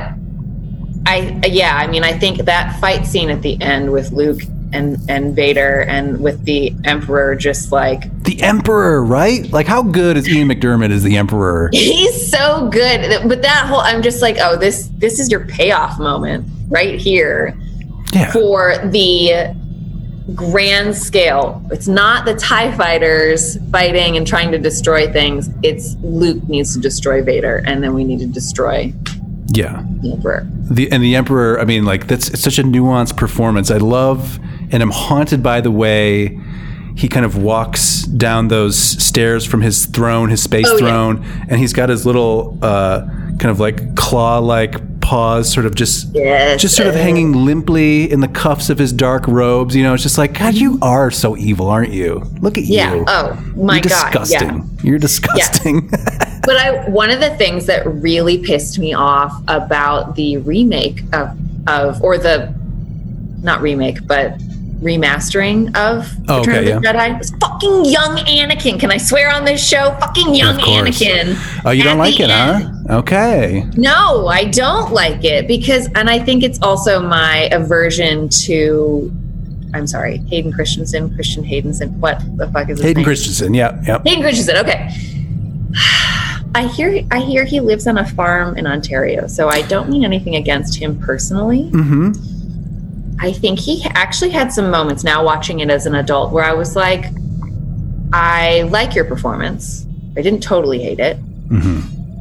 I, 1.07 1.41
yeah, 1.47 1.77
I 1.77 1.87
mean, 1.89 2.05
I 2.05 2.17
think 2.17 2.45
that 2.45 2.79
fight 2.81 3.07
scene 3.07 3.31
at 3.31 3.43
the 3.43 3.61
end 3.61 3.91
with 3.93 4.13
Luke 4.13 4.41
and 4.73 4.99
and 5.09 5.37
Vader 5.37 5.83
and 5.83 6.21
with 6.21 6.45
the 6.45 6.73
Emperor 6.85 7.35
just 7.35 7.73
like 7.73 8.05
The 8.25 8.41
Emperor, 8.43 9.05
right? 9.05 9.51
Like, 9.53 9.67
how 9.67 9.83
good 9.83 10.17
is 10.17 10.27
Ian 10.29 10.49
McDiarmid 10.49 10.91
as 10.91 11.03
the 11.03 11.17
Emperor? 11.19 11.69
he's 11.75 12.31
so 12.31 12.69
good 12.71 13.29
but 13.29 13.43
that 13.43 13.67
whole 13.67 13.81
i'm 13.81 14.01
just 14.03 14.23
like 14.23 14.37
oh 14.41 14.57
this 14.57 14.89
this 14.97 15.21
is 15.21 15.31
your 15.31 15.45
payoff 15.47 15.99
moment 15.99 16.47
right 16.69 16.99
here 16.99 17.55
Yeah. 18.13 18.33
for 18.33 18.79
the 18.89 19.55
grand 20.35 20.97
scale 20.97 21.63
it's 21.71 21.89
not 21.89 22.25
the 22.25 22.35
tie 22.37 22.75
fighters 22.77 23.59
fighting 23.71 24.17
and 24.17 24.27
trying 24.27 24.51
to 24.53 24.59
destroy 24.59 25.11
things 25.13 25.51
it's 25.63 25.97
luke 26.03 26.43
needs 26.49 26.75
to 26.75 26.81
destroy 26.81 27.23
vader 27.23 27.63
and 27.67 27.83
then 27.83 27.93
we 27.93 28.05
need 28.05 28.21
to 28.21 28.27
destroy 28.27 28.93
Yeah. 29.49 29.83
the 30.01 30.13
emperor 30.13 30.47
The 30.71 30.91
and 30.93 31.03
the 31.03 31.17
Emperor, 31.17 31.61
I 31.61 31.65
mean, 31.65 31.85
like 31.85 32.07
that's 32.07 32.29
it's 32.29 32.41
such 32.43 32.59
a 32.59 32.63
nuanced 32.63 33.17
performance. 33.17 33.71
I 33.71 33.77
love 33.79 34.39
and 34.71 34.83
I'm 34.83 34.91
haunted 34.91 35.43
by 35.43 35.61
the 35.61 35.71
way 35.71 36.39
he 36.95 37.09
kind 37.09 37.25
of 37.27 37.37
walks 37.43 38.03
down 38.03 38.49
those 38.49 38.77
stairs 38.79 39.45
from 39.47 39.63
his 39.63 39.87
throne, 39.87 40.29
his 40.31 40.43
space 40.43 40.67
Oh, 40.69 40.73
yeah. 40.75 40.79
throne, 40.79 41.25
and 41.49 41.59
he's 41.59 41.73
got 41.73 41.89
his 41.89 42.05
little 42.07 42.59
uh, 42.63 43.01
kind 43.39 43.47
of 43.47 43.59
like 43.61 43.97
claw-like 43.97 45.01
paws, 45.01 45.51
sort 45.53 45.67
of 45.67 45.75
just 45.75 46.15
Yes. 46.15 46.61
just 46.61 46.77
sort 46.77 46.89
of 46.89 46.95
hanging 46.95 47.33
limply 47.33 48.11
in 48.11 48.21
the 48.21 48.29
cuffs 48.29 48.71
of 48.71 48.79
his 48.79 48.93
dark 48.93 49.27
robes. 49.27 49.75
You 49.75 49.83
know, 49.83 49.95
it's 49.95 50.03
just 50.03 50.19
like 50.19 50.39
God, 50.39 50.55
you 50.55 50.79
are 50.83 51.11
so 51.11 51.37
evil, 51.37 51.67
aren't 51.69 51.93
you? 51.93 52.23
Look 52.41 52.57
at 52.59 52.65
yeah 52.65 52.95
you. 52.95 53.05
oh 53.09 53.35
my 53.57 53.75
You're 53.77 53.83
god 53.83 54.13
disgusting. 54.13 54.49
yeah 54.59 54.65
You're 54.83 54.99
disgusting. 54.99 55.91
but 56.45 56.57
I 56.57 56.89
one 56.89 57.11
of 57.11 57.21
the 57.21 57.31
things 57.37 57.67
that 57.67 57.87
really 57.87 58.39
pissed 58.39 58.79
me 58.79 58.95
off 58.95 59.33
about 59.49 60.17
the 60.17 60.39
remake 60.39 61.03
of 61.13 61.37
of 61.69 62.03
or 62.03 62.19
the 62.19 62.53
not 63.43 63.61
remake 63.63 64.07
but 64.07 64.39
remastering 64.81 65.69
of 65.77 66.09
Oh, 66.29 66.41
Return 66.41 66.57
okay, 66.57 66.71
of 66.73 66.83
the 66.83 66.89
Jedi 66.89 67.19
was 67.19 67.31
fucking 67.41 67.85
young 67.85 68.17
Anakin. 68.19 68.81
Can 68.81 68.91
I 68.91 68.97
swear 68.97 69.31
on 69.33 69.45
this 69.45 69.65
show? 69.65 69.97
Fucking 70.01 70.35
young 70.35 70.59
Anakin. 70.59 71.37
oh, 71.65 71.71
you 71.71 71.85
don't 71.85 71.99
like 71.99 72.19
it, 72.19 72.31
end. 72.31 72.65
huh? 72.89 72.99
Okay. 72.99 73.65
No, 73.77 74.27
I 74.27 74.45
don't 74.47 74.93
like 74.93 75.25
it 75.25 75.47
because, 75.47 75.89
and 75.95 76.11
I 76.11 76.19
think 76.19 76.43
it's 76.43 76.61
also 76.63 77.01
my 77.01 77.49
aversion 77.53 78.29
to 78.47 79.13
I'm 79.75 79.87
sorry, 79.87 80.19
Hayden 80.29 80.53
Christensen, 80.53 81.15
Christian 81.15 81.45
Haydenson. 81.45 81.93
What 81.99 82.21
the 82.37 82.47
fuck 82.49 82.69
is 82.69 82.79
his 82.79 82.85
Hayden 82.85 83.01
name? 83.03 83.05
Christensen. 83.05 83.55
Yeah, 83.55 83.81
yeah. 83.87 84.03
Hayden 84.05 84.23
Christensen. 84.23 84.57
Okay. 84.59 84.91
I 86.55 86.67
hear 86.67 87.03
I 87.11 87.21
hear 87.21 87.45
he 87.45 87.61
lives 87.61 87.87
on 87.87 87.99
a 87.99 88.07
farm 88.07 88.57
in 88.59 88.67
Ontario, 88.67 89.27
so 89.27 89.49
I 89.49 89.63
don't 89.63 89.89
mean 89.89 90.05
anything 90.05 90.37
against 90.37 90.77
him 90.77 90.99
personally. 91.01 91.71
Mm-hmm. 91.73 92.13
I 93.21 93.33
think 93.33 93.59
he 93.59 93.85
actually 93.95 94.31
had 94.31 94.53
some 94.53 94.71
moments 94.71 95.05
now 95.05 95.25
watching 95.25 95.61
it 95.61 95.71
as 95.71 95.87
an 95.87 95.95
adult 95.95 96.33
where 96.33 96.45
I 96.45 96.53
was 96.53 96.75
like, 96.77 97.07
I 98.13 98.63
like 98.63 98.95
your 98.95 99.05
performance. 99.05 99.87
I 100.17 100.23
didn't 100.23 100.43
totally 100.43 100.83
hate 100.83 100.99
it. 100.99 101.17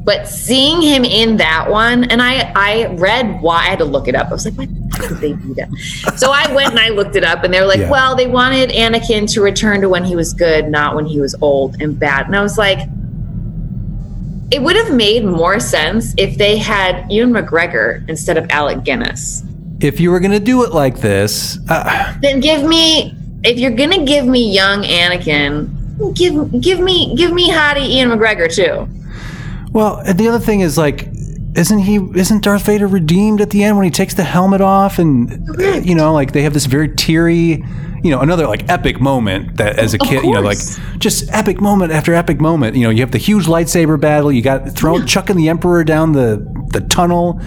But 0.03 0.27
seeing 0.27 0.82
him 0.82 1.03
in 1.05 1.38
that 1.38 1.69
one, 1.69 2.05
and 2.05 2.21
I, 2.21 2.51
I 2.55 2.88
read 2.95 3.41
why 3.41 3.57
I 3.57 3.69
had 3.69 3.79
to 3.79 3.86
look 3.86 4.07
it 4.07 4.15
up. 4.15 4.27
I 4.29 4.32
was 4.32 4.45
like, 4.45 4.55
why 4.55 4.65
the 4.65 4.89
fuck 4.97 5.09
did 5.09 5.17
they 5.19 5.34
do 5.34 5.53
that? 5.55 6.17
So 6.17 6.32
I 6.32 6.51
went 6.53 6.71
and 6.71 6.79
I 6.79 6.89
looked 6.89 7.15
it 7.15 7.23
up, 7.23 7.43
and 7.43 7.53
they 7.53 7.59
were 7.61 7.67
like, 7.67 7.82
Yeah. 7.82 7.89
well, 7.91 8.15
they 8.15 8.27
wanted 8.27 8.71
Anakin 8.71 9.32
to 9.34 9.41
return 9.41 9.82
to 9.82 9.89
when 9.89 10.03
he 10.03 10.15
was 10.15 10.34
good, 10.34 10.69
not 10.69 10.95
when 10.95 11.05
he 11.05 11.19
was 11.19 11.36
old 11.41 11.79
and 11.82 11.99
bad. 11.99 12.25
And 12.25 12.36
I 12.36 12.41
was 12.41 12.57
like, 12.57 12.79
it 14.52 14.62
would 14.62 14.76
have 14.76 14.93
made 14.93 15.24
more 15.24 15.60
sense 15.60 16.14
if 16.18 16.38
they 16.38 16.58
had 16.58 17.10
Ewan 17.10 17.32
McGregor 17.32 18.08
instead 18.10 18.38
of 18.38 18.49
Alec 18.49 18.84
Guinness. 18.84 19.43
If 19.80 19.99
you 19.99 20.12
were 20.12 20.20
gonna 20.20 20.39
do 20.39 20.64
it 20.64 20.74
like 20.74 20.99
this, 20.99 21.58
uh, 21.70 22.16
then 22.22 22.39
give 22.41 22.64
me 22.64 23.16
if 23.43 23.58
you're 23.58 23.72
gonna 23.72 24.06
give 24.06 24.26
me 24.26 24.54
young 24.54 24.84
Anakin, 24.84 26.14
give 26.16 26.62
give 26.62 26.80
me 26.80 27.16
give 27.16 27.32
me 27.34 27.49
hottie 27.49 27.88
Ian 27.88 28.10
McGregor 28.10 28.54
too. 28.54 28.88
well, 29.72 29.97
and 30.06 30.20
the 30.20 30.28
other 30.28 30.39
thing 30.39 30.60
is 30.60 30.78
like, 30.78 31.08
isn't 31.56 31.80
he? 31.80 31.95
Isn't 32.16 32.43
Darth 32.43 32.66
Vader 32.66 32.88
redeemed 32.88 33.41
at 33.41 33.49
the 33.49 33.64
end 33.64 33.78
when 33.78 33.84
he 33.84 33.91
takes 33.91 34.14
the 34.14 34.24
helmet 34.24 34.62
off, 34.62 34.99
and 34.99 35.30
you 35.86 35.95
know, 35.95 36.14
like 36.14 36.32
they 36.32 36.43
have 36.43 36.54
this 36.54 36.66
very 36.66 36.93
teary, 36.95 37.64
you 38.04 38.10
know, 38.10 38.22
another 38.22 38.47
like 38.47 38.70
epic 38.70 39.02
moment 39.02 39.58
that 39.58 39.78
as 39.78 39.93
a 39.93 39.97
kid, 39.97 40.24
you 40.24 40.34
know, 40.34 40.41
like 40.41 40.60
just 40.97 41.30
epic 41.32 41.60
moment 41.60 41.91
after 41.91 42.14
epic 42.14 42.39
moment. 42.39 42.76
You 42.76 42.84
know, 42.84 42.89
you 42.89 43.02
have 43.02 43.12
the 43.12 43.18
huge 43.18 43.45
lightsaber 43.45 43.99
battle, 43.99 44.32
you 44.32 44.41
got 44.41 44.70
thrown 44.70 45.06
chucking 45.06 45.36
the 45.36 45.49
Emperor 45.49 45.84
down 45.84 46.14
the 46.14 46.38
the 46.72 46.82
tunnel, 46.82 47.41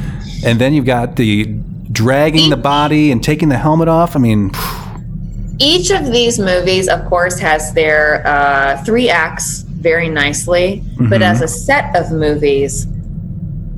and 0.45 0.61
then 0.61 0.75
you've 0.75 0.87
got 0.87 1.17
the 1.17 1.45
dragging 1.91 2.51
the 2.51 2.57
body 2.57 3.11
and 3.11 3.23
taking 3.23 3.49
the 3.49 3.59
helmet 3.59 3.89
off. 3.89 4.17
I 4.17 4.19
mean. 4.19 4.51
Each 5.61 5.93
of 5.93 6.07
these 6.07 6.41
movies, 6.41 6.89
of 6.89 7.05
course, 7.07 7.39
has 7.39 7.73
their 7.75 8.27
uh, 8.27 8.83
three 8.83 9.09
acts 9.09 9.61
very 9.63 10.09
nicely, 10.09 10.83
but 10.99 11.23
as 11.23 11.43
a 11.43 11.47
set 11.47 11.95
of 11.95 12.11
movies, 12.11 12.89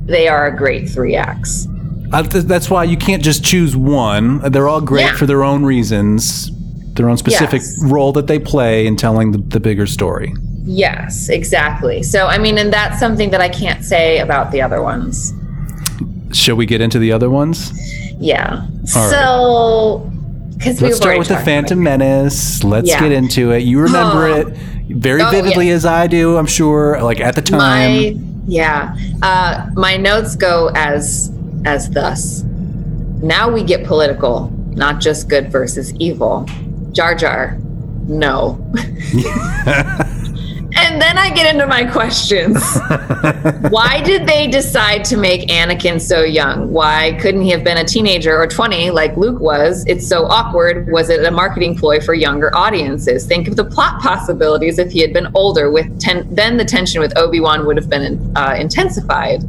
they 0.07 0.27
are 0.27 0.47
a 0.47 0.55
great 0.55 0.89
three 0.89 1.15
acts. 1.15 1.67
Uh, 2.13 2.23
th- 2.23 2.45
that's 2.45 2.69
why 2.69 2.83
you 2.85 2.97
can't 2.97 3.23
just 3.23 3.43
choose 3.43 3.75
one. 3.75 4.39
They're 4.51 4.67
all 4.67 4.81
great 4.81 5.01
Yeah. 5.03 5.15
for 5.15 5.25
their 5.25 5.43
own 5.43 5.63
reasons, 5.65 6.49
their 6.95 7.09
own 7.09 7.17
specific 7.17 7.61
Yes. 7.61 7.79
role 7.83 8.11
that 8.13 8.27
they 8.27 8.39
play 8.39 8.87
in 8.87 8.95
telling 8.95 9.31
the, 9.33 9.37
the 9.39 9.59
bigger 9.59 9.85
story. 9.85 10.33
Yes, 10.63 11.29
exactly. 11.29 12.03
So, 12.03 12.27
I 12.27 12.37
mean, 12.37 12.57
and 12.57 12.71
that's 12.73 12.99
something 12.99 13.29
that 13.31 13.41
I 13.41 13.49
can't 13.49 13.83
say 13.83 14.19
about 14.19 14.51
the 14.51 14.61
other 14.61 14.81
ones. 14.81 15.33
Shall 16.31 16.55
we 16.55 16.65
get 16.65 16.81
into 16.81 16.99
the 16.99 17.11
other 17.11 17.29
ones? 17.29 17.71
Yeah. 18.19 18.61
All 18.95 19.01
right. 19.01 19.11
so, 19.11 20.11
because 20.57 20.81
Let's 20.81 20.97
start 20.97 21.19
with 21.19 21.27
the 21.27 21.37
Phantom 21.37 21.81
Menace. 21.81 22.63
Let's 22.63 22.89
Yeah. 22.89 22.99
get 23.01 23.11
into 23.11 23.51
it. 23.51 23.59
You 23.63 23.79
remember 23.79 24.27
Oh. 24.27 24.33
it 24.35 24.47
very 24.89 25.21
Oh, 25.21 25.29
vividly 25.29 25.67
yeah. 25.69 25.75
as 25.75 25.85
I 25.85 26.07
do, 26.07 26.35
I'm 26.37 26.45
sure. 26.47 26.99
Like 27.01 27.19
at 27.19 27.35
the 27.35 27.41
time. 27.41 27.59
my 27.59 28.17
yeah. 28.47 28.95
Uh 29.21 29.69
my 29.75 29.97
notes 29.97 30.35
go 30.35 30.71
as 30.75 31.31
as 31.65 31.89
thus. 31.89 32.43
Now 33.21 33.51
we 33.51 33.63
get 33.63 33.85
political 33.85 34.49
not 34.71 34.99
just 34.99 35.29
good 35.29 35.51
versus 35.51 35.93
evil. 35.95 36.47
Jar 36.91 37.13
jar 37.13 37.57
no 38.07 38.57
and 40.97 41.01
then 41.03 41.17
i 41.19 41.29
get 41.29 41.53
into 41.53 41.67
my 41.67 41.85
questions. 41.85 42.57
Why 43.69 44.01
did 44.03 44.25
they 44.25 44.47
decide 44.47 45.05
to 45.05 45.15
make 45.15 45.47
anakin 45.47 46.01
so 46.01 46.23
young? 46.23 46.73
Why 46.73 47.15
couldn't 47.21 47.41
he 47.41 47.51
have 47.51 47.63
been 47.63 47.77
a 47.77 47.83
teenager 47.83 48.35
or 48.35 48.47
20 48.47 48.89
like 48.89 49.15
luke 49.15 49.39
was? 49.39 49.85
It's 49.85 50.07
so 50.07 50.25
awkward. 50.25 50.91
Was 50.91 51.11
it 51.11 51.23
a 51.23 51.29
marketing 51.29 51.77
ploy 51.77 51.99
for 51.99 52.15
younger 52.15 52.49
audiences? 52.55 53.27
Think 53.27 53.47
of 53.47 53.55
the 53.55 53.63
plot 53.63 54.01
possibilities 54.01 54.79
if 54.79 54.91
he 54.91 54.99
had 54.99 55.13
been 55.13 55.27
older 55.35 55.69
with 55.69 55.99
ten- 55.99 56.27
then 56.33 56.57
the 56.57 56.65
tension 56.65 56.99
with 56.99 57.15
obi-wan 57.15 57.67
would 57.67 57.77
have 57.77 57.91
been 57.91 58.35
uh, 58.35 58.55
intensified. 58.57 59.41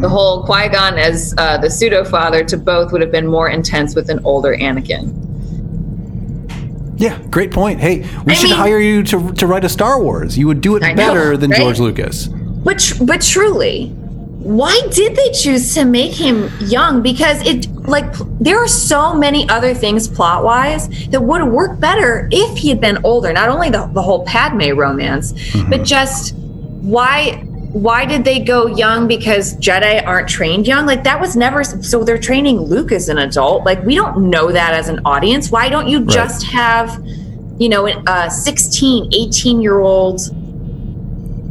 The 0.00 0.08
whole 0.08 0.44
qui-gon 0.44 0.98
as 0.98 1.34
uh, 1.36 1.58
the 1.58 1.68
pseudo 1.68 2.04
father 2.04 2.44
to 2.44 2.56
both 2.56 2.92
would 2.92 3.00
have 3.00 3.10
been 3.10 3.26
more 3.26 3.48
intense 3.48 3.96
with 3.96 4.08
an 4.08 4.20
older 4.22 4.54
anakin 4.54 5.25
Yeah, 6.96 7.20
great 7.30 7.50
point. 7.50 7.80
Hey, 7.80 8.00
we 8.24 8.32
I 8.32 8.34
should 8.34 8.50
mean- 8.50 8.58
hire 8.58 8.80
you 8.80 9.02
to, 9.04 9.32
to 9.32 9.46
write 9.46 9.64
a 9.64 9.68
Star 9.68 10.00
Wars. 10.00 10.36
You 10.36 10.46
would 10.46 10.60
do 10.60 10.76
it 10.76 10.82
I 10.82 10.92
know, 10.92 10.96
better 10.96 11.36
than 11.36 11.50
right? 11.50 11.60
George 11.60 11.78
Lucas. 11.78 12.28
But 12.28 12.78
tr- 12.78 13.04
but 13.04 13.20
truly, 13.20 13.88
why 14.46 14.80
did 14.92 15.14
they 15.16 15.30
choose 15.30 15.74
to 15.74 15.84
make 15.84 16.12
him 16.12 16.50
young? 16.60 17.02
Because 17.02 17.44
it 17.46 17.68
like 17.86 18.06
there 18.40 18.58
are 18.58 18.68
so 18.68 19.12
many 19.14 19.48
other 19.48 19.74
things 19.74 20.08
plot 20.08 20.44
wise 20.44 20.88
that 21.08 21.20
would 21.22 21.44
work 21.44 21.78
better 21.80 22.28
if 22.32 22.56
he 22.56 22.68
had 22.68 22.80
been 22.80 22.98
older. 23.04 23.32
Not 23.32 23.48
only 23.48 23.70
the, 23.70 23.86
the 23.92 24.02
whole 24.02 24.24
Padme 24.24 24.76
romance, 24.76 25.32
but 25.32 25.38
mm-hmm. 25.40 25.82
just 25.84 26.34
why 26.36 27.44
why 27.76 28.06
did 28.06 28.24
they 28.24 28.38
go 28.40 28.66
young 28.66 29.06
because 29.06 29.54
Jedi 29.56 30.04
aren't 30.06 30.28
trained 30.28 30.66
young? 30.66 30.86
Like 30.86 31.04
that 31.04 31.20
was 31.20 31.36
never 31.36 31.62
so 31.62 32.04
they're 32.04 32.18
training 32.18 32.58
Luke 32.58 32.90
as 32.90 33.10
an 33.10 33.18
adult. 33.18 33.64
Like 33.64 33.84
we 33.84 33.94
don't 33.94 34.30
know 34.30 34.50
that 34.50 34.72
as 34.72 34.88
an 34.88 35.00
audience. 35.04 35.50
Why 35.50 35.68
don't 35.68 35.86
you 35.86 36.06
just 36.06 36.46
have 36.46 37.04
you 37.58 37.68
know 37.68 37.86
a 37.86 38.30
16, 38.30 39.10
18 39.12 39.60
year 39.60 39.80
old 39.80 40.20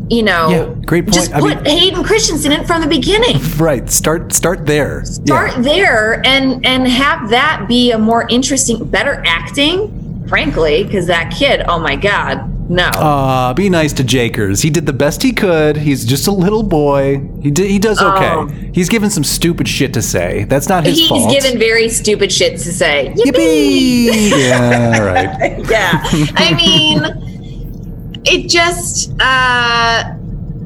you 0.08 0.22
know, 0.22 0.50
Yeah, 0.50 0.86
great 0.86 1.06
point. 1.06 1.16
Just 1.16 1.34
I 1.34 1.40
put 1.40 1.64
mean- 1.64 1.78
Hayden 1.78 2.04
Christensen 2.04 2.52
in 2.52 2.66
from 2.66 2.82
the 2.82 2.88
beginning. 2.88 3.38
Right. 3.58 3.90
Start 3.90 4.34
start 4.34 4.66
there. 4.66 5.04
Start 5.06 5.52
there 5.64 6.26
and 6.26 6.66
and 6.66 6.88
have 6.88 7.30
that 7.30 7.66
be 7.68 7.92
a 7.92 7.98
more 7.98 8.28
interesting, 8.30 8.84
better 8.86 9.24
acting, 9.26 10.26
frankly, 10.28 10.84
because 10.84 11.08
that 11.08 11.32
kid, 11.32 11.64
oh 11.68 11.80
my 11.80 11.96
god, 11.96 12.52
no. 12.70 12.86
Uh, 12.88 13.54
be 13.54 13.70
nice 13.70 13.94
to 13.94 14.04
Jakers. 14.04 14.62
He 14.62 14.70
did 14.70 14.86
the 14.86 14.94
best 14.94 15.22
he 15.22 15.32
could. 15.34 15.78
He's 15.78 16.04
just 16.06 16.28
a 16.28 16.32
little 16.32 16.64
boy. 16.64 17.20
He 17.42 17.52
did, 17.52 17.70
he 17.70 17.78
does 17.80 18.02
okay. 18.02 18.32
Oh. 18.32 18.48
He's 18.74 18.90
given 18.90 19.10
some 19.10 19.24
stupid 19.24 19.68
shit 19.68 19.94
to 19.94 20.02
say. 20.02 20.46
That's 20.46 20.68
not 20.68 20.86
his 20.86 20.98
He's 20.98 21.10
fault. 21.10 21.32
given 21.32 21.60
very 21.60 21.90
stupid 21.90 22.32
shit 22.32 22.54
to 22.54 22.74
say. 22.74 23.14
Yippee! 23.16 24.08
Yippee! 24.08 24.30
yeah, 24.40 25.00
right. 25.00 25.70
yeah. 25.70 26.04
I 26.36 26.54
mean, 26.56 28.22
it 28.26 28.50
just, 28.50 29.12
uh, 29.20 30.16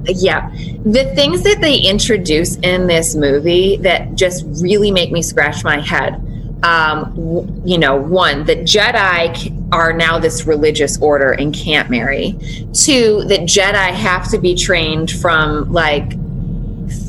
yeah. 0.06 0.50
The 0.86 1.12
things 1.16 1.44
that 1.44 1.60
they 1.60 1.76
introduce 1.78 2.56
in 2.58 2.88
this 2.88 3.16
movie 3.16 3.76
that 3.78 4.16
just 4.16 4.46
really 4.62 4.92
make 4.92 5.12
me 5.12 5.22
scratch 5.22 5.64
my 5.64 5.80
head. 5.82 6.26
Um, 6.62 7.16
w- 7.16 7.62
you 7.64 7.78
know, 7.78 7.96
one, 7.96 8.44
that 8.46 8.60
Jedi 8.64 9.56
are 9.72 9.94
now 9.94 10.20
this 10.20 10.46
religious 10.46 11.00
order 11.02 11.32
and 11.32 11.54
can't 11.56 11.90
marry. 11.90 12.32
Two, 12.74 13.24
that 13.30 13.42
Jedi 13.42 13.92
have 13.94 14.30
to 14.32 14.38
be 14.38 14.56
trained 14.56 15.10
from 15.12 15.72
like 15.72 16.12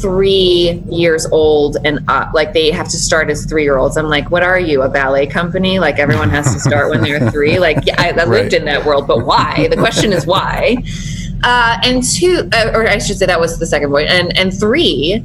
three 0.01 0.82
years 0.90 1.26
old 1.32 1.78
and 1.84 2.01
up. 2.09 2.32
Like 2.34 2.53
they 2.53 2.70
have 2.70 2.88
to 2.90 2.96
start 2.96 3.30
as 3.30 3.44
three 3.46 3.62
year 3.64 3.76
olds. 3.78 3.96
I'm 3.96 4.09
like, 4.09 4.30
what 4.30 4.42
are 4.42 4.59
you, 4.59 4.82
a 4.82 4.88
ballet 4.88 5.26
company? 5.26 5.78
Like 5.78 5.98
everyone 5.98 6.30
has 6.30 6.53
to 6.55 6.61
start 6.61 6.90
when 6.90 7.03
they're 7.03 7.30
three. 7.32 7.59
Like 7.59 7.78
yeah, 7.86 7.94
I, 7.98 8.11
I 8.11 8.24
lived 8.24 8.28
Right. 8.30 8.53
in 8.53 8.64
that 8.66 8.84
world, 8.84 9.07
but 9.07 9.24
why? 9.26 9.68
The 9.68 9.76
question 9.76 10.12
is 10.12 10.26
why. 10.26 10.76
Uh, 11.42 11.78
and 11.82 12.03
two, 12.05 12.48
uh, 12.53 12.72
or 12.74 12.86
I 12.86 12.98
should 12.98 13.16
say 13.18 13.26
that 13.26 13.40
was 13.40 13.59
the 13.59 13.66
second 13.66 13.90
point. 13.90 14.11
And 14.11 14.36
and 14.38 14.53
three, 14.59 15.24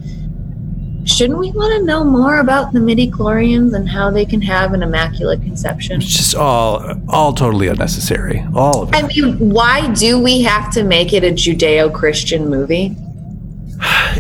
shouldn't 1.06 1.40
we 1.40 1.52
want 1.52 1.74
to 1.80 1.86
know 1.86 2.04
more 2.04 2.40
about 2.40 2.74
the 2.74 2.80
midi 2.80 3.10
chlorians 3.10 3.74
and 3.76 3.88
how 3.88 4.12
they 4.12 4.26
can 4.26 4.42
have 4.42 4.74
an 4.74 4.84
immaculate 4.84 5.42
conception? 5.42 6.02
It's 6.02 6.10
just 6.10 6.36
all 6.36 6.84
all 7.08 7.34
totally 7.34 7.68
unnecessary. 7.68 8.44
All 8.54 8.84
of 8.84 8.90
it. 8.90 8.96
I 8.96 9.08
mean, 9.08 9.50
why 9.52 9.94
do 9.94 10.20
we 10.20 10.42
have 10.42 10.72
to 10.74 10.84
make 10.84 11.14
it 11.14 11.24
a 11.24 11.32
Judeo-Christian 11.32 12.50
movie? 12.50 12.96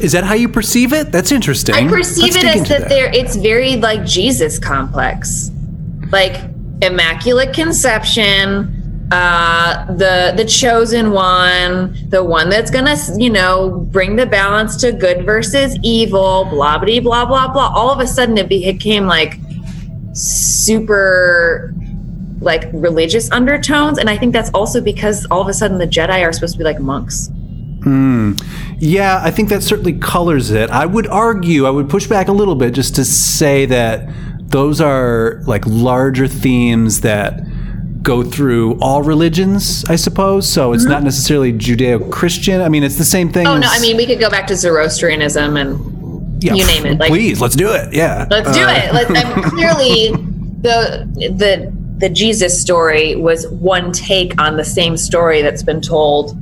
Is 0.01 0.11
that 0.11 0.23
how 0.23 0.33
you 0.33 0.49
perceive 0.49 0.93
it? 0.93 1.11
That's 1.11 1.31
interesting. 1.31 1.75
I 1.75 1.87
perceive 1.87 2.33
Let's 2.33 2.35
it 2.35 2.43
as 2.45 2.55
into 2.57 2.73
that, 2.79 2.89
there 2.89 3.11
it's 3.13 3.35
very 3.35 3.77
like 3.77 4.05
Jesus 4.05 4.59
complex. 4.59 5.49
Like 6.11 6.39
immaculate 6.81 7.53
conception, 7.53 8.74
uh 9.11 9.85
the 9.93 10.33
the 10.35 10.45
chosen 10.45 11.11
one, 11.11 11.95
the 12.09 12.23
one 12.23 12.49
that's 12.49 12.71
to, 12.71 13.15
you 13.17 13.29
know, 13.29 13.87
bring 13.91 14.15
the 14.15 14.25
balance 14.25 14.77
to 14.77 14.91
good 14.91 15.25
versus 15.25 15.77
evil, 15.83 16.45
blah 16.45 16.77
blah 16.77 16.99
blah 16.99 17.25
blah 17.25 17.51
blah. 17.51 17.71
All 17.75 17.91
of 17.91 17.99
a 17.99 18.07
sudden 18.07 18.37
it 18.37 18.49
became 18.49 19.05
like 19.05 19.39
super 20.13 21.73
like 22.41 22.69
religious 22.73 23.31
undertones 23.31 23.97
and 23.97 24.09
I 24.09 24.17
think 24.17 24.33
that's 24.33 24.49
also 24.51 24.81
because 24.81 25.25
all 25.31 25.41
of 25.41 25.47
a 25.47 25.53
sudden 25.53 25.77
the 25.77 25.87
Jedi 25.87 26.21
are 26.23 26.33
supposed 26.33 26.53
to 26.53 26.57
be 26.57 26.63
like 26.63 26.79
monks. 26.79 27.29
Yeah, 28.79 29.21
I 29.23 29.31
think 29.31 29.49
that 29.49 29.63
certainly 29.63 29.93
colors 29.93 30.51
it. 30.51 30.69
I 30.69 30.85
would 30.85 31.07
argue, 31.07 31.65
I 31.65 31.69
would 31.69 31.89
push 31.89 32.07
back 32.07 32.27
a 32.27 32.31
little 32.31 32.55
bit 32.55 32.73
just 32.73 32.95
to 32.95 33.05
say 33.05 33.65
that 33.67 34.09
those 34.47 34.81
are 34.81 35.41
like 35.45 35.65
larger 35.65 36.27
themes 36.27 37.01
that 37.01 37.39
go 38.05 38.23
through 38.23 38.77
all 38.79 39.01
religions, 39.03 39.83
I 39.89 39.97
suppose. 39.97 40.47
So 40.47 40.71
it's 40.73 40.85
not 40.85 41.03
necessarily 41.03 41.51
Judeo-Christian. 41.51 42.61
I 42.61 42.69
mean, 42.69 42.83
it's 42.83 42.97
the 42.97 43.03
same 43.03 43.29
thing. 43.29 43.45
Mm-hmm. 43.47 43.57
Oh 43.57 43.59
no, 43.59 43.67
I 43.69 43.79
mean 43.81 43.97
we 43.97 44.05
could 44.05 44.19
go 44.19 44.29
back 44.29 44.47
to 44.47 44.55
Zoroastrianism 44.55 45.57
and 45.57 46.43
yeah, 46.43 46.53
you 46.53 46.65
name 46.67 46.85
it, 46.85 46.99
like- 46.99 47.09
please, 47.09 47.41
let's 47.41 47.55
do 47.55 47.71
it. 47.71 47.93
Yeah, 47.93 48.27
let's 48.29 48.51
do 48.53 48.63
Uh, 48.63 48.69
it. 48.71 48.93
Let's, 48.93 49.09
I 49.11 49.35
mean, 49.35 49.43
clearly 49.49 50.11
the 50.61 51.05
the 51.37 51.73
the 51.97 52.09
Jesus 52.09 52.59
story 52.61 53.15
was 53.15 53.47
one 53.47 53.91
take 53.91 54.39
on 54.41 54.57
the 54.57 54.65
same 54.65 54.95
story 54.97 55.41
that's 55.41 55.63
been 55.63 55.81
told 55.81 56.37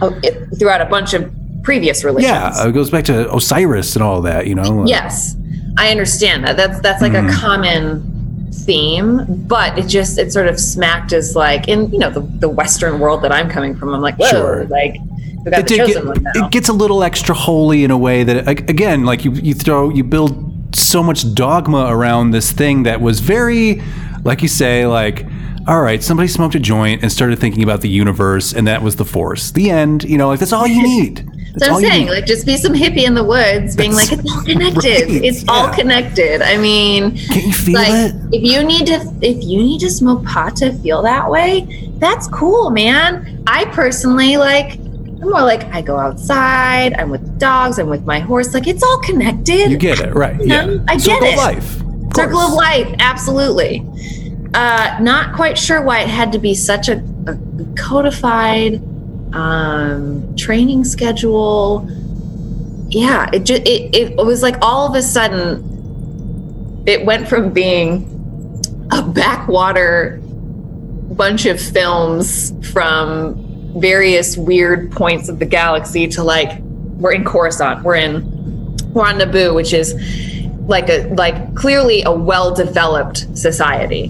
uh, 0.00 0.10
throughout 0.58 0.80
a 0.80 0.86
bunch 0.86 1.12
of 1.14 1.30
previous 1.62 2.02
religions. 2.02 2.30
Yeah, 2.32 2.66
it 2.68 2.72
goes 2.72 2.90
back 2.90 3.04
to 3.04 3.32
Osiris 3.34 3.94
and 3.94 4.02
all 4.02 4.22
that. 4.22 4.46
You 4.46 4.54
know. 4.54 4.84
Yes, 4.86 5.36
I 5.78 5.90
understand 5.90 6.44
that. 6.44 6.56
That's 6.56 6.80
that's 6.80 7.02
like 7.02 7.12
Mm-hmm. 7.12 7.28
a 7.28 7.32
common 7.40 8.19
theme, 8.52 9.24
but 9.46 9.78
it 9.78 9.86
just 9.86 10.18
it 10.18 10.32
sort 10.32 10.46
of 10.46 10.58
smacked 10.58 11.12
as 11.12 11.36
like 11.36 11.68
in 11.68 11.90
you 11.90 11.98
know 11.98 12.10
the, 12.10 12.20
the 12.20 12.48
Western 12.48 12.98
world 13.00 13.22
that 13.22 13.32
I'm 13.32 13.48
coming 13.48 13.76
from. 13.76 13.94
I'm 13.94 14.00
like, 14.00 14.16
whoa, 14.16 14.30
Sure. 14.30 14.64
like 14.66 14.96
it, 14.96 15.44
the 15.44 15.62
did 15.62 15.78
chosen 15.78 16.12
get, 16.12 16.36
it 16.36 16.50
gets 16.50 16.68
a 16.68 16.72
little 16.72 17.02
extra 17.02 17.34
holy 17.34 17.84
in 17.84 17.90
a 17.90 17.98
way 17.98 18.24
that 18.24 18.48
again 18.48 19.04
like 19.04 19.24
you, 19.24 19.32
you 19.32 19.54
throw 19.54 19.88
you 19.88 20.04
build 20.04 20.74
so 20.74 21.02
much 21.02 21.34
dogma 21.34 21.86
around 21.88 22.30
this 22.30 22.52
thing 22.52 22.84
that 22.84 23.00
was 23.00 23.20
very 23.20 23.82
like 24.24 24.42
you 24.42 24.48
say 24.48 24.86
like 24.86 25.26
all 25.66 25.80
right 25.80 26.02
somebody 26.02 26.28
smoked 26.28 26.54
a 26.54 26.60
joint 26.60 27.02
and 27.02 27.10
started 27.10 27.38
thinking 27.38 27.62
about 27.62 27.80
the 27.80 27.88
universe 27.88 28.52
and 28.52 28.66
that 28.66 28.82
was 28.82 28.96
the 28.96 29.04
force 29.04 29.50
the 29.52 29.70
end 29.70 30.04
you 30.04 30.18
know 30.18 30.28
like 30.28 30.38
that's 30.38 30.52
all 30.52 30.66
you 30.66 30.82
need 31.00 31.28
that's 31.54 31.66
so 31.66 31.74
I'm 31.74 31.80
saying, 31.82 32.08
like, 32.08 32.26
just 32.26 32.46
be 32.46 32.56
some 32.56 32.72
hippie 32.74 33.04
in 33.06 33.14
the 33.14 33.24
woods, 33.24 33.74
being 33.76 33.92
That's 33.92 34.10
like, 34.12 34.20
it's 34.20 34.30
all 34.32 34.44
connected. 34.44 35.08
right, 35.08 35.24
It's 35.24 35.44
all 35.48 35.72
connected. 35.72 36.42
I 36.42 36.56
mean, 36.58 37.16
can't 37.16 37.44
you 37.44 37.52
feel 37.52 37.74
like, 37.74 38.14
it 38.14 38.14
if 38.32 38.42
you 38.42 38.62
need 38.64 38.86
to, 38.86 39.00
if 39.22 39.42
you 39.44 39.58
need 39.58 39.80
to 39.80 39.90
smoke 39.90 40.24
pot 40.24 40.56
to 40.56 40.72
feel 40.74 41.02
that 41.02 41.30
way, 41.30 41.90
that's 41.98 42.28
cool, 42.28 42.70
man. 42.70 43.42
I 43.46 43.64
personally 43.66 44.36
like. 44.36 44.78
I'm 45.22 45.28
more 45.28 45.42
like 45.42 45.64
I 45.64 45.82
go 45.82 45.98
outside. 45.98 46.94
I'm 46.94 47.10
with 47.10 47.38
dogs. 47.38 47.78
I'm 47.78 47.88
with 47.90 48.06
my 48.06 48.20
horse. 48.20 48.54
Like 48.54 48.66
it's 48.66 48.82
all 48.82 49.00
connected. 49.00 49.70
you 49.70 49.76
get 49.76 50.00
it 50.00 50.14
right 50.14 50.34
yeah 50.42 50.78
I 50.88 50.94
get 50.96 51.02
Circle 51.02 51.26
of 51.28 51.34
it. 51.34 51.36
life 51.36 51.80
of 51.82 52.16
Circle 52.16 52.38
of 52.38 52.52
life, 52.54 52.94
absolutely. 53.00 53.86
Uh, 54.54 54.96
not 55.02 55.34
quite 55.36 55.58
sure 55.58 55.82
why 55.82 56.00
it 56.00 56.08
had 56.08 56.32
to 56.32 56.38
be 56.38 56.54
such 56.54 56.88
a, 56.88 57.04
a 57.26 57.36
codified 57.76 58.80
um, 59.32 60.34
training 60.36 60.84
schedule. 60.84 61.88
Yeah, 62.88 63.30
it 63.32 63.44
just 63.44 63.62
it, 63.62 63.94
it 63.94 64.16
was 64.16 64.42
like 64.42 64.56
all 64.62 64.88
of 64.88 64.94
a 64.94 65.02
sudden 65.02 66.82
it 66.86 67.04
went 67.04 67.28
from 67.28 67.52
being 67.52 68.06
a 68.92 69.02
backwater 69.02 70.18
bunch 70.22 71.46
of 71.46 71.60
films 71.60 72.52
from 72.72 73.36
various 73.78 74.36
weird 74.36 74.90
points 74.90 75.28
of 75.28 75.38
the 75.38 75.44
galaxy 75.46 76.08
to 76.08 76.24
like 76.24 76.60
we're 76.62 77.12
in 77.12 77.24
Coruscant, 77.24 77.82
we're 77.84 77.96
in 77.96 78.24
we're 78.92 79.06
on 79.06 79.18
Naboo, 79.18 79.54
which 79.54 79.72
is 79.72 79.94
like 80.66 80.88
a 80.88 81.06
like 81.14 81.54
clearly 81.54 82.02
a 82.02 82.12
well-developed 82.12 83.36
society, 83.36 84.08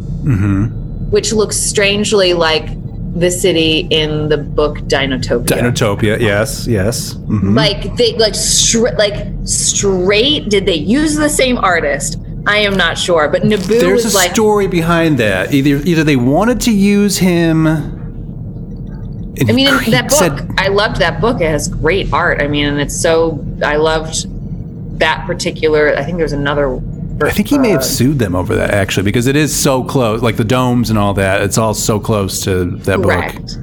which 1.11 1.33
looks 1.33 1.57
strangely 1.57 2.33
like 2.35 2.69
the 3.15 3.31
city 3.31 3.89
in 3.91 4.29
the 4.29 4.37
book 4.39 4.79
Dinotopia. 4.81 5.47
Dinotopia 5.47 6.21
yes 6.21 6.67
yes 6.67 7.15
Mhm. 7.15 7.57
like 7.57 7.97
they 7.97 8.15
like 8.17 8.35
stra- 8.35 8.95
like 8.97 9.27
straight. 9.45 10.49
Did 10.49 10.67
they 10.67 10.77
use 10.77 11.17
the 11.17 11.29
same 11.29 11.59
artist? 11.59 12.19
I 12.47 12.59
am 12.59 12.77
not 12.77 12.97
sure, 12.97 13.29
but 13.29 13.43
Naboo 13.43 13.81
there's 13.81 14.13
a 14.13 14.17
like 14.17 14.33
story 14.33 14.67
behind 14.67 15.19
that 15.19 15.53
either 15.53 15.77
either 15.85 16.05
they 16.05 16.17
wanted 16.17 16.61
to 16.63 16.73
use 16.73 17.19
him 17.19 17.67
I 19.49 19.53
mean, 19.53 19.69
in 19.69 19.91
that 19.93 20.09
book, 20.09 20.19
said, 20.19 20.51
I 20.59 20.69
loved 20.69 20.97
that 20.97 21.21
book. 21.21 21.41
It 21.41 21.49
has 21.51 21.69
great 21.69 22.13
art. 22.13 22.43
I 22.43 22.47
mean, 22.47 22.67
and 22.67 22.79
it's 22.81 22.95
so. 23.01 23.43
I 23.65 23.77
loved 23.77 24.27
that 24.99 25.25
particular. 25.27 25.97
I 25.97 26.05
think 26.05 26.19
there's 26.19 26.33
another. 26.35 26.79
I 27.23 27.31
think 27.31 27.49
he 27.49 27.59
may 27.59 27.71
have 27.71 27.85
sued 27.85 28.19
them 28.19 28.35
over 28.35 28.55
that 28.57 28.71
actually 28.71 29.05
because 29.05 29.27
it 29.27 29.37
is 29.37 29.55
so 29.55 29.85
close, 29.85 30.23
like 30.23 30.37
the 30.37 30.45
domes 30.45 30.91
and 30.91 30.99
all 30.99 31.15
that. 31.15 31.43
It's 31.43 31.59
all 31.59 31.75
so 31.75 32.01
close 32.01 32.43
to 32.45 32.65
that 32.79 33.03
book. 33.03 33.11
Correct. 33.11 33.59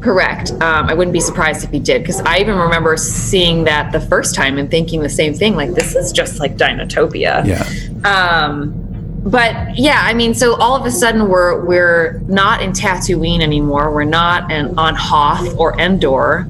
Correct. 0.00 0.50
Um, 0.52 0.88
I 0.88 0.94
wouldn't 0.94 1.12
be 1.12 1.20
surprised 1.20 1.64
if 1.64 1.70
he 1.70 1.80
did 1.80 2.02
because 2.02 2.20
I 2.20 2.38
even 2.38 2.56
remember 2.56 2.96
seeing 2.96 3.64
that 3.64 3.90
the 3.90 4.00
first 4.00 4.34
time 4.34 4.56
and 4.58 4.70
thinking 4.70 5.02
the 5.02 5.08
same 5.08 5.34
thing. 5.34 5.56
Like 5.56 5.72
this 5.72 5.96
is 5.96 6.12
just 6.12 6.38
like 6.38 6.56
Dinotopia. 6.56 7.44
Yeah, 7.44 8.08
Um, 8.08 8.84
but 9.24 9.76
yeah, 9.76 10.00
I 10.04 10.14
mean, 10.14 10.34
so 10.34 10.54
all 10.56 10.76
of 10.76 10.86
a 10.86 10.90
sudden 10.90 11.28
we're 11.28 11.64
we're 11.64 12.20
not 12.28 12.62
in 12.62 12.70
Tatooine 12.72 13.42
anymore. 13.42 13.92
We're 13.92 14.04
not 14.04 14.50
in, 14.52 14.78
on 14.78 14.94
Hoth 14.94 15.58
or 15.58 15.78
Endor, 15.80 16.44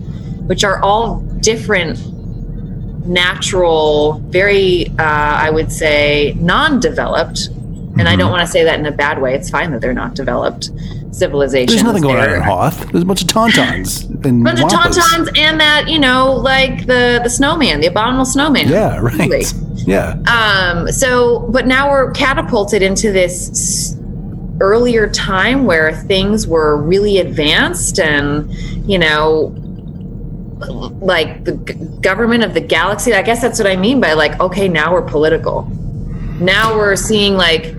which 0.46 0.62
are 0.62 0.80
all 0.82 1.20
different, 1.40 1.98
natural, 3.08 4.20
very 4.26 4.88
uh, 4.98 5.02
I 5.02 5.50
would 5.50 5.72
say 5.72 6.34
non-developed. 6.38 7.48
And 7.98 8.08
I 8.08 8.14
don't 8.14 8.30
want 8.30 8.42
to 8.42 8.46
say 8.46 8.62
that 8.62 8.78
in 8.78 8.86
a 8.86 8.92
bad 8.92 9.20
way. 9.20 9.34
It's 9.34 9.50
fine 9.50 9.72
that 9.72 9.80
they're 9.80 9.92
not 9.92 10.14
developed 10.14 10.70
civilizations. 11.18 11.72
there's 11.72 11.82
nothing 11.82 12.02
going 12.02 12.16
on 12.16 12.30
in 12.30 12.40
Hoth. 12.40 12.90
There's 12.92 13.02
a 13.02 13.06
bunch 13.06 13.22
of 13.22 13.28
tauntauns 13.28 14.08
and 14.24 14.44
bunch 14.44 14.60
of 14.60 14.68
tauntauns 14.68 15.36
and 15.36 15.60
that 15.60 15.88
you 15.88 15.98
know 15.98 16.32
like 16.32 16.86
the 16.86 17.20
the 17.22 17.30
snowman 17.30 17.80
the 17.80 17.88
abominable 17.88 18.24
snowman 18.24 18.68
Yeah, 18.68 18.98
right. 18.98 19.18
Really. 19.18 19.44
Yeah, 19.74 20.12
um 20.26 20.90
so 20.92 21.40
but 21.50 21.66
now 21.66 21.90
we're 21.90 22.10
catapulted 22.12 22.82
into 22.82 23.12
this 23.12 23.96
earlier 24.60 25.08
time 25.08 25.64
where 25.64 25.92
things 25.92 26.46
were 26.46 26.76
really 26.80 27.18
advanced 27.18 27.98
and 28.00 28.52
you 28.88 28.98
know 28.98 29.54
like 31.00 31.44
the 31.44 31.52
g- 31.56 31.74
government 32.00 32.42
of 32.44 32.52
the 32.54 32.60
galaxy 32.60 33.14
i 33.14 33.22
guess 33.22 33.40
that's 33.40 33.58
what 33.58 33.66
i 33.68 33.76
mean 33.76 34.00
by 34.00 34.12
like 34.12 34.38
okay 34.40 34.68
now 34.68 34.92
we're 34.92 35.02
political 35.02 35.62
now 36.40 36.74
we're 36.76 36.96
seeing 36.96 37.34
like 37.34 37.74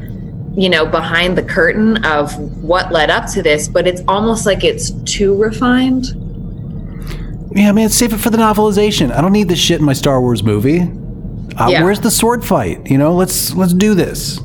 you 0.56 0.70
know 0.70 0.86
behind 0.86 1.38
the 1.38 1.44
curtain 1.44 2.04
of 2.06 2.36
what 2.64 2.92
led 2.92 3.10
up 3.10 3.30
to 3.30 3.42
this 3.42 3.68
but 3.68 3.86
it's 3.88 4.02
almost 4.08 4.46
like 4.46 4.64
it's 4.64 4.92
too 5.04 5.36
refined 5.36 6.06
yeah, 7.56 7.72
man. 7.72 7.90
Save 7.90 8.14
it 8.14 8.18
for 8.18 8.30
the 8.30 8.38
novelization. 8.38 9.12
I 9.12 9.22
don't 9.22 9.32
need 9.34 9.50
this 9.50 9.58
shit 9.60 9.80
in 9.80 9.86
my 9.86 9.94
Star 9.94 10.22
Wars 10.22 10.44
movie. 10.44 10.82
Uh, 11.58 11.68
Yeah. 11.70 11.84
Where's 11.84 12.00
the 12.00 12.12
sword 12.12 12.46
fight? 12.46 12.86
You 12.90 12.98
know, 13.00 13.14
let's 13.16 13.56
let's 13.56 13.74
do 13.74 13.96
this. 13.96 14.40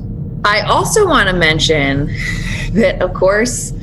I 0.45 0.63
also 0.63 1.07
want 1.07 1.29
to 1.29 1.35
mention 1.35 2.07
that, 2.73 3.03
of 3.03 3.13
course, 3.13 3.75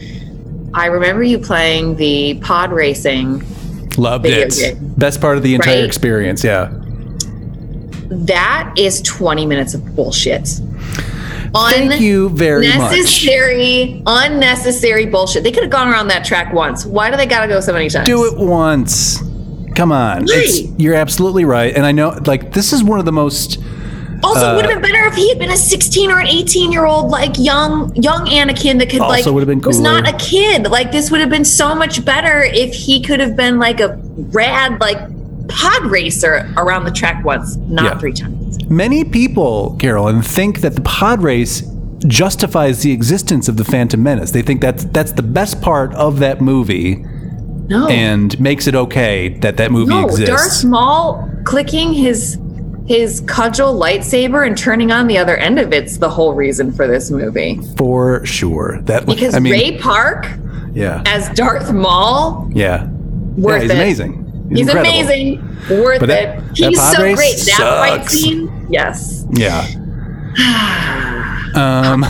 I 0.73 0.87
remember 0.87 1.21
you 1.23 1.37
playing 1.37 1.97
the 1.97 2.35
pod 2.41 2.71
racing. 2.71 3.43
Loved 3.97 4.23
Video 4.23 4.45
it. 4.45 4.55
game. 4.57 4.93
Best 4.97 5.19
part 5.21 5.37
of 5.37 5.43
the 5.43 5.55
entire 5.55 5.75
Right? 5.77 5.83
experience. 5.85 6.43
Yeah. 6.43 6.69
That 8.09 8.73
is 8.77 9.01
20 9.01 9.45
minutes 9.45 9.73
of 9.73 9.95
bullshit. 9.95 10.47
Thank 11.53 11.99
you 11.99 12.29
very 12.29 12.67
much. 12.67 12.75
Unnecessary, 12.93 14.01
unnecessary 14.05 15.05
bullshit. 15.05 15.43
They 15.43 15.51
could 15.51 15.63
have 15.63 15.71
gone 15.71 15.89
around 15.89 16.07
that 16.07 16.23
track 16.23 16.53
once. 16.53 16.85
Why 16.85 17.11
do 17.11 17.17
they 17.17 17.25
got 17.25 17.41
to 17.41 17.47
go 17.47 17.59
so 17.59 17.73
many 17.73 17.89
times? 17.89 18.05
Do 18.05 18.25
it 18.25 18.37
once. 18.37 19.21
Come 19.75 19.91
on. 19.91 20.25
Right. 20.25 20.69
you're 20.77 20.95
absolutely 20.95 21.43
right. 21.45 21.73
And 21.75 21.85
I 21.85 21.91
know, 21.91 22.17
like, 22.25 22.53
this 22.53 22.71
is 22.73 22.83
one 22.83 22.99
of 22.99 23.05
the 23.05 23.11
most. 23.11 23.57
Also, 24.23 24.47
Uh, 24.47 24.53
it 24.53 24.55
would 24.57 24.65
have 24.65 24.81
been 24.81 24.91
better 24.91 25.05
if 25.07 25.15
he 25.15 25.29
had 25.29 25.39
been 25.39 25.51
a 25.51 25.57
16 25.57 26.11
or 26.11 26.19
an 26.19 26.27
18 26.27 26.71
year 26.71 26.85
old, 26.85 27.09
like 27.09 27.37
young, 27.37 27.95
young 27.95 28.25
Anakin 28.27 28.77
that 28.79 28.89
could 28.89 28.99
like 28.99 29.25
would 29.25 29.39
have 29.41 29.47
been 29.47 29.61
was 29.61 29.79
not 29.79 30.07
a 30.07 30.13
kid. 30.13 30.67
Like 30.69 30.91
this 30.91 31.09
would 31.11 31.19
have 31.21 31.29
been 31.29 31.45
so 31.45 31.73
much 31.75 32.03
better 32.05 32.43
if 32.43 32.73
he 32.73 33.01
could 33.01 33.19
have 33.19 33.35
been 33.35 33.57
like 33.59 33.79
a 33.79 33.97
rad, 34.31 34.79
like 34.79 34.97
pod 35.47 35.85
racer 35.85 36.47
around 36.57 36.85
the 36.85 36.91
track 36.91 37.23
once, 37.25 37.57
not 37.67 37.85
Yeah. 37.85 37.97
three 37.97 38.13
times. 38.13 38.59
Many 38.69 39.03
people, 39.03 39.75
Carolyn, 39.79 40.21
think 40.21 40.61
that 40.61 40.75
the 40.75 40.81
pod 40.81 41.21
race 41.23 41.63
justifies 42.07 42.81
the 42.81 42.91
existence 42.91 43.47
of 43.47 43.57
the 43.57 43.63
Phantom 43.63 44.01
Menace. 44.01 44.31
They 44.31 44.41
think 44.41 44.61
that's 44.61 44.85
that's 44.85 45.11
the 45.13 45.23
best 45.23 45.61
part 45.61 45.93
of 45.93 46.19
that 46.19 46.41
movie 46.41 47.03
No, 47.67 47.87
and 47.87 48.37
makes 48.39 48.67
it 48.67 48.75
okay 48.75 49.29
that 49.41 49.57
that 49.57 49.71
movie 49.71 49.93
no, 49.93 50.05
exists. 50.05 50.27
Darth 50.29 50.65
Maul 50.65 51.29
clicking 51.43 51.93
his 51.93 52.37
his 52.91 53.21
cudgel 53.21 53.73
lightsaber 53.79 54.45
and 54.45 54.57
turning 54.57 54.91
on 54.91 55.07
the 55.07 55.17
other 55.17 55.37
end 55.37 55.57
of 55.59 55.71
it's 55.71 55.97
the 55.97 56.09
whole 56.09 56.33
reason 56.33 56.73
for 56.73 56.87
this 56.87 57.09
movie. 57.09 57.57
for 57.77 58.25
sure. 58.25 58.79
That 58.81 59.05
Because 59.05 59.33
I 59.33 59.39
mean, 59.39 59.53
Ray 59.53 59.77
Park 59.77 60.27
yeah, 60.73 61.01
as 61.05 61.29
Darth 61.29 61.71
Maul 61.71 62.49
yeah, 62.53 62.87
worth 63.37 63.55
yeah. 63.55 63.61
He's 63.61 63.69
it. 63.71 63.73
amazing. 63.75 64.45
He's, 64.49 64.57
He's 64.59 64.69
amazing. 64.69 65.39
Worth 65.69 66.01
But 66.01 66.07
that- 66.07 66.37
it. 66.39 66.41
that 66.41 66.57
He's 66.69 66.77
pod 66.79 66.95
so 66.95 67.15
great. 67.15 67.37
That 67.37 67.57
fight 67.79 67.97
sucks. 68.01 68.13
scene, 68.13 68.67
yes. 68.69 69.25
Yeah. 69.31 69.61
um. 71.55 72.01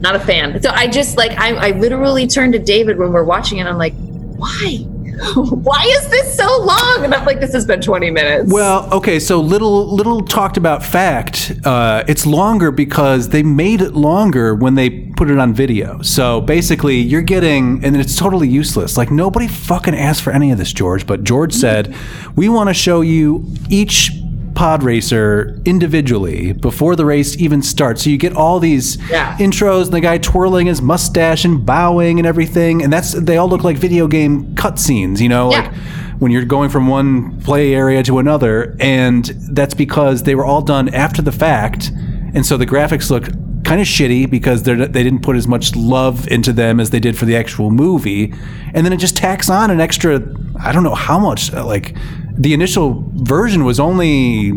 Not 0.00 0.14
a 0.16 0.20
fan. 0.20 0.60
So 0.62 0.70
I 0.70 0.86
just 0.88 1.16
like 1.16 1.32
I, 1.38 1.68
I 1.68 1.70
literally 1.70 2.26
turned 2.26 2.52
to 2.52 2.58
David 2.58 2.98
when 2.98 3.12
we're 3.12 3.24
watching 3.24 3.58
it. 3.58 3.66
I'm 3.66 3.78
like, 3.78 3.94
why? 4.36 4.86
why 5.34 5.82
is 5.84 6.08
this 6.08 6.36
so 6.36 6.46
long? 6.62 7.04
And 7.04 7.14
I'm 7.14 7.24
like, 7.24 7.40
this 7.40 7.52
has 7.52 7.64
been 7.64 7.80
20 7.80 8.10
minutes. 8.10 8.52
Well, 8.52 8.92
okay, 8.92 9.18
so 9.18 9.40
little 9.40 9.94
little 9.94 10.20
talked 10.22 10.56
about 10.56 10.82
fact. 10.82 11.52
Uh, 11.64 12.04
it's 12.06 12.26
longer 12.26 12.70
because 12.70 13.30
they 13.30 13.42
made 13.42 13.80
it 13.80 13.94
longer 13.94 14.54
when 14.54 14.74
they 14.74 14.90
put 14.90 15.30
it 15.30 15.38
on 15.38 15.54
video. 15.54 16.02
So 16.02 16.40
basically, 16.40 16.96
you're 16.96 17.22
getting, 17.22 17.84
and 17.84 17.96
it's 17.96 18.16
totally 18.16 18.48
useless. 18.48 18.96
Like 18.96 19.10
nobody 19.10 19.48
fucking 19.48 19.94
asked 19.94 20.22
for 20.22 20.32
any 20.32 20.52
of 20.52 20.58
this, 20.58 20.72
George. 20.72 21.06
But 21.06 21.24
George 21.24 21.52
said, 21.54 21.94
we 22.34 22.48
want 22.48 22.68
to 22.68 22.74
show 22.74 23.00
you 23.00 23.46
each 23.70 24.10
pod 24.56 24.82
racer 24.82 25.56
individually 25.64 26.52
before 26.54 26.96
the 26.96 27.04
race 27.04 27.36
even 27.36 27.62
starts. 27.62 28.02
So 28.02 28.10
you 28.10 28.16
get 28.16 28.34
all 28.34 28.58
these 28.58 28.98
Yeah. 29.10 29.36
intros 29.38 29.84
and 29.84 29.92
the 29.92 30.00
guy 30.00 30.18
twirling 30.18 30.66
his 30.66 30.82
mustache 30.82 31.44
and 31.44 31.64
bowing 31.64 32.18
and 32.18 32.26
everything, 32.26 32.82
and 32.82 32.92
that's 32.92 33.12
they 33.12 33.36
all 33.36 33.48
look 33.48 33.62
like 33.62 33.76
video 33.76 34.08
game 34.08 34.46
cutscenes. 34.54 35.20
You 35.20 35.28
know, 35.28 35.52
Yeah. 35.52 35.58
like 35.60 35.70
when 36.18 36.32
you're 36.32 36.44
going 36.46 36.70
from 36.70 36.88
one 36.88 37.32
play 37.44 37.74
area 37.74 38.02
to 38.02 38.18
another, 38.18 38.74
and 38.80 39.24
that's 39.50 39.74
because 39.74 40.22
they 40.24 40.34
were 40.34 40.44
all 40.44 40.62
done 40.62 40.88
after 40.88 41.20
the 41.22 41.32
fact, 41.32 41.92
and 42.34 42.44
so 42.44 42.56
the 42.56 42.66
graphics 42.66 43.10
look 43.10 43.28
kind 43.64 43.80
of 43.80 43.86
shitty 43.86 44.30
because 44.30 44.62
they 44.62 44.74
didn't 44.76 45.20
put 45.22 45.36
as 45.36 45.46
much 45.48 45.74
love 45.76 46.26
into 46.28 46.52
them 46.52 46.78
as 46.80 46.90
they 46.90 47.00
did 47.00 47.16
for 47.16 47.24
the 47.26 47.36
actual 47.36 47.70
movie, 47.70 48.32
and 48.74 48.86
then 48.86 48.92
it 48.92 48.96
just 48.98 49.16
tacks 49.16 49.50
on 49.50 49.70
an 49.70 49.80
extra. 49.80 50.22
I 50.58 50.72
don't 50.72 50.84
know 50.84 50.94
how 50.94 51.18
much. 51.18 51.52
Like 51.52 51.94
the 52.36 52.54
initial 52.54 53.04
version 53.14 53.64
was 53.64 53.80
only. 53.80 54.52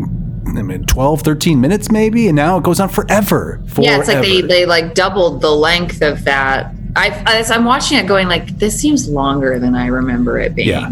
I 0.46 0.62
mean, 0.62 0.84
12, 0.84 1.20
13 1.20 1.60
minutes 1.60 1.92
maybe, 1.92 2.26
and 2.26 2.34
now 2.34 2.58
it 2.58 2.64
goes 2.64 2.80
on 2.80 2.88
forever. 2.88 3.62
yeah, 3.78 3.98
it's 3.98 4.08
like 4.08 4.22
they, 4.22 4.40
they 4.40 4.66
like 4.66 4.94
doubled 4.94 5.42
the 5.42 5.50
length 5.50 6.02
of 6.02 6.24
that. 6.24 6.74
I, 6.96 7.22
as 7.26 7.52
I'm 7.52 7.64
watching 7.64 7.98
it 7.98 8.08
going 8.08 8.26
like, 8.26 8.58
this 8.58 8.80
seems 8.80 9.08
longer 9.08 9.60
than 9.60 9.76
I 9.76 9.86
remember 9.86 10.40
it 10.40 10.56
being. 10.56 10.68
Yeah. 10.68 10.90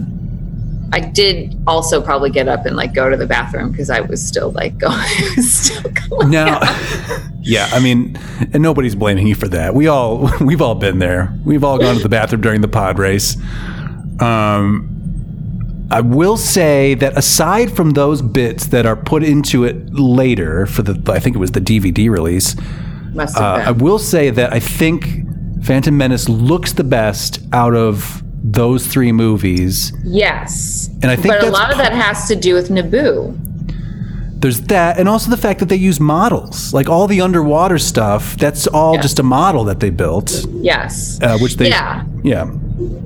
I 0.93 1.01
did 1.01 1.61
also 1.67 2.01
probably 2.01 2.31
get 2.31 2.49
up 2.49 2.65
and 2.65 2.75
like 2.75 2.95
go 2.95 3.11
to 3.11 3.17
the 3.17 3.27
bathroom 3.27 3.71
because 3.71 3.91
I 3.91 4.01
was 4.01 4.27
still 4.27 4.53
like 4.53 4.79
going, 4.79 5.07
still 5.43 5.91
going. 6.09 6.31
Now, 6.31 6.61
yeah, 7.41 7.69
I 7.73 7.81
mean, 7.81 8.19
and 8.53 8.63
nobody's 8.63 8.95
blaming 8.95 9.27
you 9.27 9.35
for 9.35 9.49
that. 9.49 9.75
We 9.75 9.87
all, 9.87 10.31
we've 10.41 10.63
all 10.63 10.75
been 10.75 10.99
there. 10.99 11.37
We've 11.45 11.65
all 11.65 11.79
gone 11.79 11.97
to 11.97 12.03
the 12.03 12.09
bathroom 12.09 12.41
during 12.41 12.61
the 12.61 12.69
pod 12.69 12.99
race. 12.99 13.37
Um, 14.21 14.95
I 15.91 16.01
will 16.03 16.37
say 16.37 16.95
that 16.95 17.17
aside 17.17 17.75
from 17.75 17.91
those 17.91 18.21
bits 18.21 18.67
that 18.67 18.85
are 18.87 18.97
put 18.97 19.23
into 19.25 19.65
it 19.65 19.93
later 19.95 20.67
for 20.67 20.83
the, 20.83 21.13
I 21.13 21.19
think 21.19 21.35
it 21.35 21.39
was 21.39 21.53
the 21.53 21.61
DVD 21.61 22.11
release, 22.11 22.55
Must 23.15 23.37
uh, 23.37 23.63
I 23.67 23.71
will 23.71 23.99
say 23.99 24.31
that 24.31 24.53
I 24.53 24.61
think 24.61 25.25
Phantom 25.65 25.97
Menace 25.97 26.29
looks 26.29 26.75
the 26.75 26.85
best 26.85 27.41
out 27.53 27.75
of 27.75 28.23
those 28.43 28.87
three 28.87 29.13
movies. 29.13 29.93
yes. 30.05 30.89
And 31.03 31.11
I 31.11 31.17
think 31.17 31.29
but 31.35 31.45
a 31.45 31.51
lot 31.51 31.71
of 31.73 31.79
that 31.79 31.93
has 31.93 32.29
to 32.29 32.37
do 32.37 32.55
with 32.55 32.69
Naboo. 32.69 33.37
There's 34.41 34.61
that, 34.63 34.99
and 35.01 35.09
also 35.09 35.31
the 35.31 35.37
fact 35.37 35.59
that 35.61 35.69
they 35.69 35.77
use 35.77 35.99
models, 35.99 36.73
like 36.73 36.89
all 36.89 37.09
the 37.09 37.21
underwater 37.23 37.77
stuff. 37.79 38.37
That's 38.37 38.69
all 38.69 38.95
Yeah. 38.95 39.01
just 39.03 39.19
a 39.19 39.25
model 39.25 39.65
that 39.65 39.81
they 39.81 39.91
built, 39.91 40.47
Yes. 40.61 41.19
uh, 41.23 41.39
which 41.39 41.57
they, 41.57 41.71
Yeah. 41.71 42.05
yeah, 42.23 42.47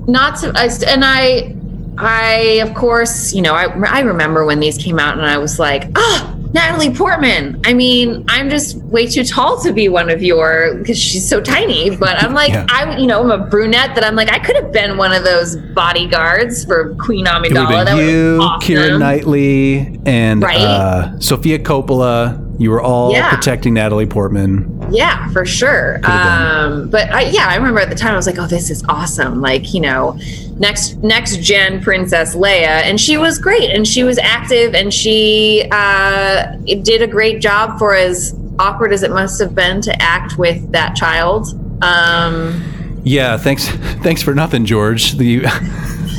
not 0.06 0.36
to 0.40 0.52
I, 0.54 0.68
and 0.88 1.02
i 1.04 1.54
i 1.98 2.60
of 2.66 2.74
course 2.74 3.32
you 3.34 3.42
know 3.42 3.54
I, 3.54 3.64
I 3.86 4.00
remember 4.00 4.44
when 4.44 4.60
these 4.60 4.78
came 4.78 4.98
out 4.98 5.16
and 5.18 5.26
i 5.26 5.36
was 5.38 5.58
like 5.58 5.90
ah 5.94 6.34
natalie 6.54 6.94
portman 6.94 7.60
i 7.64 7.72
mean 7.72 8.24
i'm 8.28 8.50
just 8.50 8.76
way 8.84 9.06
too 9.06 9.24
tall 9.24 9.60
to 9.62 9.72
be 9.72 9.88
one 9.88 10.10
of 10.10 10.22
your 10.22 10.74
because 10.78 10.98
she's 10.98 11.26
so 11.28 11.40
tiny 11.40 11.94
but 11.96 12.22
i'm 12.22 12.34
like 12.34 12.50
Yeah. 12.50 12.66
i 12.70 12.96
you 12.98 13.06
know 13.06 13.22
i'm 13.22 13.30
a 13.30 13.46
brunette 13.46 13.94
that 13.94 14.04
i'm 14.04 14.14
like 14.16 14.30
i 14.30 14.38
could 14.38 14.56
have 14.56 14.72
been 14.72 14.96
one 14.96 15.12
of 15.12 15.24
those 15.24 15.56
bodyguards 15.56 16.64
for 16.64 16.94
queen 16.96 17.26
it 17.26 17.30
amidala 17.30 17.76
have 17.76 17.86
that 17.86 17.96
you, 17.98 18.38
awesome. 18.42 18.68
Keira 18.68 18.98
Knightley, 18.98 19.98
and 20.06 20.42
Right? 20.42 20.60
uh, 20.60 21.18
Sofia 21.20 21.58
Coppola. 21.58 22.41
You 22.58 22.70
were 22.70 22.80
all 22.82 23.12
Yeah. 23.12 23.30
protecting 23.30 23.74
Natalie 23.74 24.06
Portman. 24.06 24.68
Yeah, 24.90 25.28
for 25.30 25.44
sure. 25.46 26.00
Um, 26.04 26.88
but 26.90 27.10
I, 27.10 27.22
yeah, 27.22 27.46
I 27.48 27.56
remember 27.56 27.80
at 27.80 27.88
the 27.88 27.94
time 27.96 28.12
I 28.12 28.16
was 28.16 28.26
like, 28.26 28.38
"Oh, 28.38 28.46
this 28.46 28.70
is 28.70 28.84
awesome!" 28.88 29.40
Like, 29.40 29.72
you 29.72 29.80
know, 29.80 30.18
next 30.58 30.96
next 31.02 31.40
gen 31.40 31.80
Princess 31.82 32.36
Leia, 32.36 32.82
and 32.84 33.00
she 33.00 33.16
was 33.16 33.38
great, 33.38 33.70
and 33.70 33.88
she 33.88 34.04
was 34.04 34.18
active, 34.18 34.74
and 34.74 34.92
she 34.92 35.66
uh, 35.72 36.52
did 36.82 37.00
a 37.02 37.06
great 37.06 37.40
job 37.40 37.78
for 37.78 37.94
as 37.94 38.34
awkward 38.58 38.92
as 38.92 39.02
it 39.02 39.10
must 39.10 39.40
have 39.40 39.54
been 39.54 39.80
to 39.82 40.02
act 40.02 40.36
with 40.38 40.70
that 40.72 40.94
child. 40.94 41.48
Um, 41.82 42.62
Yeah, 43.02 43.36
thanks, 43.38 43.66
thanks 44.04 44.22
for 44.22 44.34
nothing, 44.34 44.64
George. 44.66 45.12
The, 45.12 45.40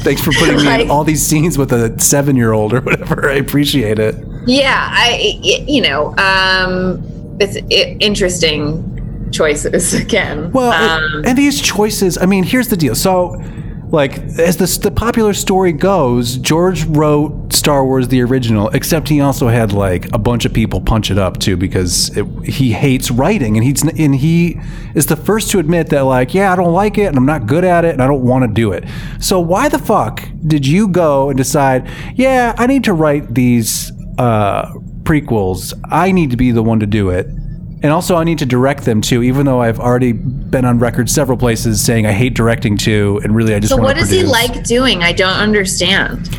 thanks 0.01 0.21
for 0.21 0.31
putting 0.33 0.57
me 0.57 0.81
in 0.81 0.89
all 0.91 1.03
these 1.05 1.25
scenes 1.25 1.57
with 1.57 1.71
a 1.71 1.97
seven-year-old 1.99 2.73
or 2.73 2.81
whatever. 2.81 3.29
I 3.29 3.35
appreciate 3.35 3.99
it. 3.99 4.15
Yeah, 4.45 4.89
I, 4.91 5.39
you 5.41 5.81
know, 5.81 6.15
um, 6.17 7.37
it's 7.39 7.57
i 7.57 7.97
interesting 7.99 8.89
choices 9.31 9.93
again. 10.01 10.51
Well, 10.51 10.71
um, 10.71 11.03
and, 11.15 11.27
and 11.27 11.37
these 11.37 11.61
choices, 11.61 12.17
I 12.17 12.25
mean, 12.25 12.43
here's 12.43 12.67
the 12.67 12.77
deal. 12.77 12.95
So, 12.95 13.41
like, 13.89 14.17
as 14.39 14.57
the, 14.57 14.65
the 14.81 14.91
popular 14.91 15.33
story 15.33 15.71
goes, 15.71 16.37
George 16.37 16.83
wrote 16.85 17.53
Star 17.53 17.85
Wars 17.85 18.07
the 18.07 18.21
original, 18.21 18.69
except 18.69 19.07
he 19.07 19.21
also 19.21 19.49
had 19.49 19.71
like 19.71 20.11
a 20.13 20.17
bunch 20.17 20.45
of 20.45 20.53
people 20.53 20.81
punch 20.81 21.11
it 21.11 21.19
up 21.19 21.39
too 21.39 21.55
because 21.55 22.09
it, 22.17 22.25
he 22.43 22.71
hates 22.71 23.11
writing, 23.11 23.55
and 23.55 23.63
he's 23.63 23.83
and 23.83 24.15
he 24.15 24.59
is 24.95 25.05
the 25.05 25.15
first 25.15 25.51
to 25.51 25.59
admit 25.59 25.89
that 25.89 26.01
like, 26.01 26.33
yeah, 26.33 26.51
I 26.51 26.55
don't 26.55 26.73
like 26.73 26.97
it, 26.97 27.05
and 27.05 27.17
I'm 27.17 27.25
not 27.25 27.45
good 27.45 27.63
at 27.63 27.85
it, 27.85 27.93
and 27.93 28.01
I 28.01 28.07
don't 28.07 28.23
want 28.23 28.43
to 28.43 28.51
do 28.51 28.71
it. 28.71 28.83
So 29.19 29.39
why 29.39 29.69
the 29.69 29.79
fuck 29.79 30.27
did 30.45 30.65
you 30.65 30.87
go 30.87 31.29
and 31.29 31.37
decide? 31.37 31.87
Yeah, 32.15 32.55
I 32.57 32.65
need 32.65 32.83
to 32.85 32.93
write 32.93 33.35
these 33.35 33.92
uh, 34.17 34.71
prequels. 35.03 35.73
I 35.89 36.11
need 36.11 36.31
to 36.31 36.37
be 36.37 36.51
the 36.51 36.63
one 36.63 36.79
to 36.79 36.85
do 36.85 37.09
it. 37.09 37.27
And 37.27 37.91
also, 37.91 38.15
I 38.15 38.23
need 38.23 38.39
to 38.39 38.45
direct 38.45 38.85
them 38.85 39.01
too, 39.01 39.21
even 39.23 39.45
though 39.45 39.59
I've 39.61 39.79
already 39.79 40.13
been 40.13 40.63
on 40.63 40.79
record 40.79 41.09
several 41.09 41.37
places 41.37 41.83
saying 41.83 42.05
I 42.05 42.13
hate 42.13 42.33
directing 42.33 42.77
too, 42.77 43.19
and 43.23 43.35
really 43.35 43.53
I 43.53 43.59
just 43.59 43.71
so 43.73 43.77
what 43.81 43.97
does 43.97 44.09
he 44.09 44.23
like 44.23 44.63
doing? 44.63 45.03
I 45.03 45.11
don't 45.11 45.35
understand. 45.35 46.29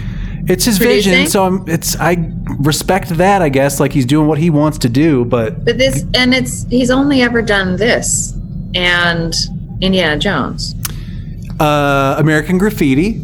It's 0.47 0.65
his 0.65 0.79
producing? 0.79 1.13
vision, 1.13 1.27
so 1.31 1.45
I'm, 1.45 1.69
it's 1.69 1.97
I 2.01 2.31
respect 2.61 3.11
that. 3.11 3.43
I 3.43 3.51
guess 3.51 3.79
like 3.79 3.93
he's 3.93 4.07
doing 4.07 4.27
what 4.27 4.39
he 4.39 4.49
wants 4.49 4.79
to 4.79 4.89
do, 4.89 5.25
but 5.27 5.65
But 5.67 5.77
this, 5.77 6.07
and 6.15 6.35
it's 6.35 6.65
he's 6.71 6.91
only 6.91 7.21
ever 7.21 7.43
done 7.43 7.77
this 7.77 8.33
and 8.75 9.35
Indiana 9.83 10.19
Jones. 10.19 10.75
uh, 11.61 12.17
American 12.19 12.57
Graffiti, 12.59 13.23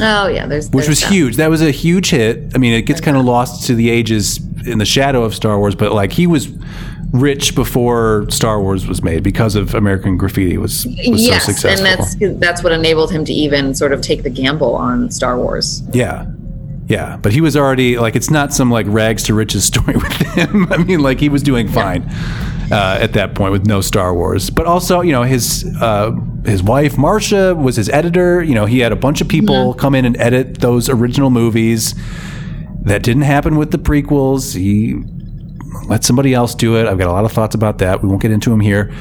Oh 0.00 0.26
yeah, 0.28 0.46
there's 0.46 0.66
which 0.70 0.86
there's 0.86 1.02
was 1.02 1.10
huge. 1.10 1.36
That 1.36 1.50
was 1.50 1.62
a 1.62 1.70
huge 1.70 2.10
hit. 2.10 2.52
I 2.54 2.58
mean, 2.58 2.72
it 2.72 2.82
gets 2.82 3.00
kind 3.00 3.16
of 3.16 3.24
lost 3.24 3.66
to 3.66 3.74
the 3.74 3.90
ages 3.90 4.38
in 4.66 4.78
the 4.78 4.84
shadow 4.84 5.22
of 5.24 5.34
Star 5.34 5.58
Wars, 5.58 5.74
but 5.74 5.92
like 5.92 6.12
he 6.12 6.26
was 6.26 6.48
rich 7.12 7.54
before 7.54 8.24
Star 8.30 8.60
Wars 8.62 8.86
was 8.86 9.02
made 9.02 9.22
because 9.22 9.54
of 9.54 9.74
American 9.74 10.16
Graffiti 10.16 10.56
was 10.56 10.86
was 10.86 11.26
Yes, 11.26 11.44
so 11.44 11.52
successful. 11.52 11.86
and 11.86 12.00
that's 12.00 12.16
that's 12.40 12.62
what 12.62 12.72
enabled 12.72 13.10
him 13.12 13.24
to 13.26 13.32
even 13.32 13.74
sort 13.74 13.92
of 13.92 14.00
take 14.00 14.22
the 14.22 14.30
gamble 14.30 14.74
on 14.74 15.10
Star 15.10 15.36
Wars. 15.38 15.82
Yeah. 15.92 16.26
Yeah. 16.86 17.16
But 17.16 17.32
he 17.32 17.40
was 17.40 17.56
already 17.56 17.98
like 17.98 18.16
it's 18.16 18.30
not 18.30 18.52
some 18.52 18.70
like 18.70 18.86
rags 18.88 19.22
to 19.24 19.34
riches 19.34 19.64
story 19.72 19.94
with 19.94 20.12
him. 20.12 20.72
I 20.72 20.78
mean, 20.78 21.00
like 21.00 21.20
he 21.20 21.28
was 21.28 21.42
doing 21.42 21.68
fine 21.68 22.02
uh, 22.70 22.98
at 23.00 23.12
that 23.14 23.34
point 23.34 23.52
with 23.52 23.66
no 23.66 23.80
Star 23.80 24.14
Wars. 24.14 24.50
But 24.50 24.66
also, 24.66 25.00
you 25.00 25.12
know, 25.12 25.22
his 25.22 25.64
uh, 25.80 26.12
his 26.44 26.62
wife 26.62 26.98
Marcia 26.98 27.54
was 27.54 27.76
his 27.76 27.88
editor. 27.88 28.42
You 28.42 28.54
know, 28.54 28.66
he 28.66 28.80
had 28.80 28.92
a 28.92 28.96
bunch 28.96 29.20
of 29.20 29.28
people 29.28 29.74
come 29.74 29.94
in 29.94 30.04
and 30.04 30.16
edit 30.18 30.60
those 30.60 30.88
original 30.88 31.30
movies. 31.30 31.94
That 32.84 33.04
didn't 33.04 33.22
happen 33.22 33.56
with 33.56 33.70
the 33.70 33.78
prequels. 33.78 34.56
He 34.56 34.96
let 35.86 36.02
somebody 36.02 36.34
else 36.34 36.54
do 36.54 36.76
it. 36.76 36.86
I've 36.86 36.98
got 36.98 37.08
a 37.08 37.12
lot 37.12 37.24
of 37.24 37.30
thoughts 37.30 37.54
about 37.54 37.78
that. 37.78 38.02
We 38.02 38.08
won't 38.08 38.22
get 38.22 38.32
into 38.32 38.50
them 38.50 38.60
here. 38.60 38.92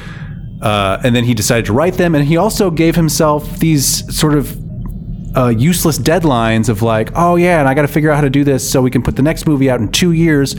Uh, 0.62 1.02
and 1.04 1.16
then 1.16 1.24
he 1.24 1.34
decided 1.34 1.66
to 1.66 1.74
write 1.74 1.96
them, 1.96 2.14
and 2.14 2.24
he 2.24 2.38
also 2.38 2.70
gave 2.70 2.96
himself 2.96 3.58
these 3.58 4.16
sort 4.16 4.36
of 4.36 4.56
uh, 5.36 5.48
useless 5.48 5.98
deadlines 5.98 6.70
of 6.70 6.82
like, 6.82 7.10
oh 7.16 7.36
yeah, 7.36 7.60
and 7.60 7.68
I 7.68 7.74
got 7.74 7.84
to 7.84 7.88
figure 7.88 8.12
out 8.12 8.16
how 8.16 8.22
to 8.22 8.30
do 8.30 8.44
this 8.44 8.70
so 8.70 8.82
we 8.82 8.92
can 8.92 9.02
put 9.02 9.16
the 9.16 9.22
next 9.22 9.48
movie 9.48 9.70
out 9.70 9.80
in 9.80 9.92
two 9.92 10.12
years, 10.12 10.56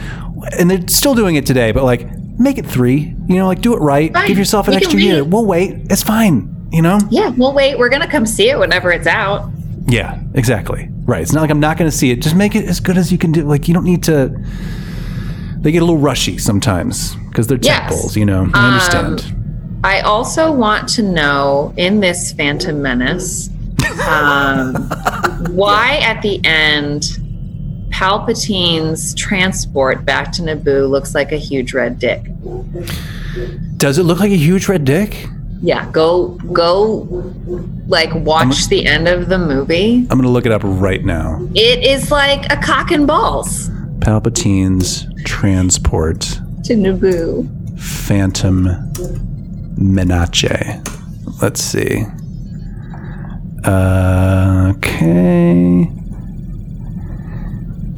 and 0.59 0.71
they're 0.71 0.87
still 0.89 1.15
doing 1.15 1.37
it 1.37 1.47
today. 1.47 1.73
But 1.73 1.85
like, 1.85 2.09
make 2.39 2.59
it 2.59 2.67
three. 2.67 3.15
You 3.29 3.37
know, 3.37 3.47
like 3.47 3.61
do 3.61 3.75
it 3.75 3.81
right. 3.81 4.13
Fine. 4.13 4.29
Give 4.29 4.39
yourself 4.39 4.69
an 4.69 4.73
We 4.73 4.77
extra 4.79 5.01
year. 5.01 5.25
We'll 5.25 5.47
wait. 5.47 5.87
It's 5.91 6.03
fine. 6.03 6.69
You 6.73 6.81
know? 6.83 6.99
Yeah, 7.11 7.29
we'll 7.37 7.53
wait, 7.53 7.79
we're 7.79 7.91
gonna 7.91 8.11
come 8.11 8.25
see 8.25 8.49
it 8.49 8.59
whenever 8.59 8.91
it's 8.91 9.07
out. 9.07 9.51
Yeah, 9.87 10.21
exactly. 10.35 10.89
Right. 11.05 11.21
It's 11.23 11.33
not 11.33 11.41
like 11.43 11.51
I'm 11.51 11.61
not 11.61 11.77
going 11.77 11.91
to 11.91 11.97
see 11.97 12.13
it. 12.13 12.23
Just 12.23 12.37
make 12.37 12.55
it 12.55 12.65
as 12.67 12.79
good 12.79 12.97
as 12.97 13.11
you 13.11 13.19
can 13.19 13.33
do. 13.33 13.43
Like 13.43 13.67
you 13.67 13.75
don't 13.75 13.85
need 13.85 14.05
to. 14.05 14.33
They 15.59 15.73
get 15.73 15.83
a 15.83 15.85
little 15.85 16.01
rushy 16.01 16.39
sometimes 16.39 17.15
because 17.29 17.47
they're 17.49 17.59
Yes. 17.61 17.91
temples. 17.91 18.17
You 18.17 18.25
know, 18.25 18.49
I 18.55 18.69
understand. 18.73 19.81
I 19.85 20.01
also 20.01 20.53
want 20.53 20.89
to 20.91 21.03
know 21.03 21.75
in 21.77 22.01
this 22.01 22.33
Phantom 22.33 22.81
Menace, 22.81 23.51
um, 24.01 24.75
why 25.55 25.99
at 26.03 26.23
the 26.23 26.41
end 26.45 27.19
Palpatine's 27.91 29.15
transport 29.15 30.05
back 30.05 30.33
to 30.33 30.43
Naboo 30.43 30.89
looks 30.89 31.15
like 31.15 31.31
a 31.31 31.37
huge 31.37 31.75
red 31.75 31.99
dick. 31.99 32.25
Does 33.77 33.99
it 33.99 34.05
look 34.05 34.19
like 34.19 34.33
a 34.33 34.37
huge 34.37 34.69
red 34.69 34.85
dick? 34.85 35.29
Yeah, 35.61 35.89
go 35.93 36.29
go 36.53 37.03
like 37.87 38.13
watch 38.15 38.67
the 38.69 38.87
end 38.87 39.07
of 39.07 39.29
the 39.29 39.39
movie. 39.39 40.07
I'm 40.11 40.19
gonna 40.19 40.29
look 40.29 40.47
it 40.47 40.53
up 40.53 40.63
right 40.65 41.05
now. 41.05 41.47
It 41.55 41.85
is 41.87 42.11
like 42.11 42.51
a 42.53 42.57
cock 42.57 42.91
and 42.91 43.07
balls 43.07 43.71
Palpatine's 44.01 45.07
transport 45.25 46.21
to 46.65 46.75
Naboo. 46.75 47.49
Phantom 47.79 48.93
Menace. 49.77 50.45
Let's 51.41 51.63
see. 51.63 52.05
Uh, 53.65 54.73
okay. 54.77 55.91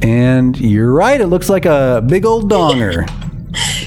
And 0.01 0.59
you're 0.59 0.91
right. 0.93 1.19
It 1.19 1.27
looks 1.27 1.49
like 1.49 1.65
a 1.65 2.03
big 2.05 2.25
old 2.25 2.51
donger. 2.51 3.09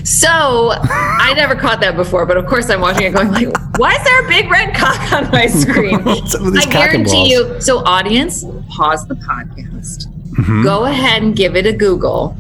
So 0.05 0.71
I 0.73 1.35
never 1.37 1.55
caught 1.55 1.81
that 1.83 1.95
before, 1.95 2.25
but 2.25 2.39
of 2.39 2.47
course 2.47 2.71
I'm 2.71 2.81
watching 2.81 3.07
it 3.07 3.11
going 3.13 3.31
like, 3.31 3.55
why 3.77 3.95
is 3.95 4.03
there 4.05 4.25
a 4.25 4.29
big 4.29 4.51
red 4.51 4.75
cock 4.75 5.13
on 5.13 5.31
my 5.31 5.47
screen? 5.63 6.03
Some 6.27 6.47
of 6.47 6.55
these 6.55 6.67
I 6.67 6.71
guarantee 6.71 7.31
you. 7.31 7.61
So 7.61 7.85
audience, 7.85 8.45
pause 8.71 9.07
the 9.07 9.15
podcast. 9.17 10.07
Mm-hmm. 10.33 10.63
Go 10.63 10.87
ahead 10.87 11.23
and 11.23 11.37
give 11.37 11.57
it 11.57 11.67
a 11.67 11.75
Google. 11.75 12.31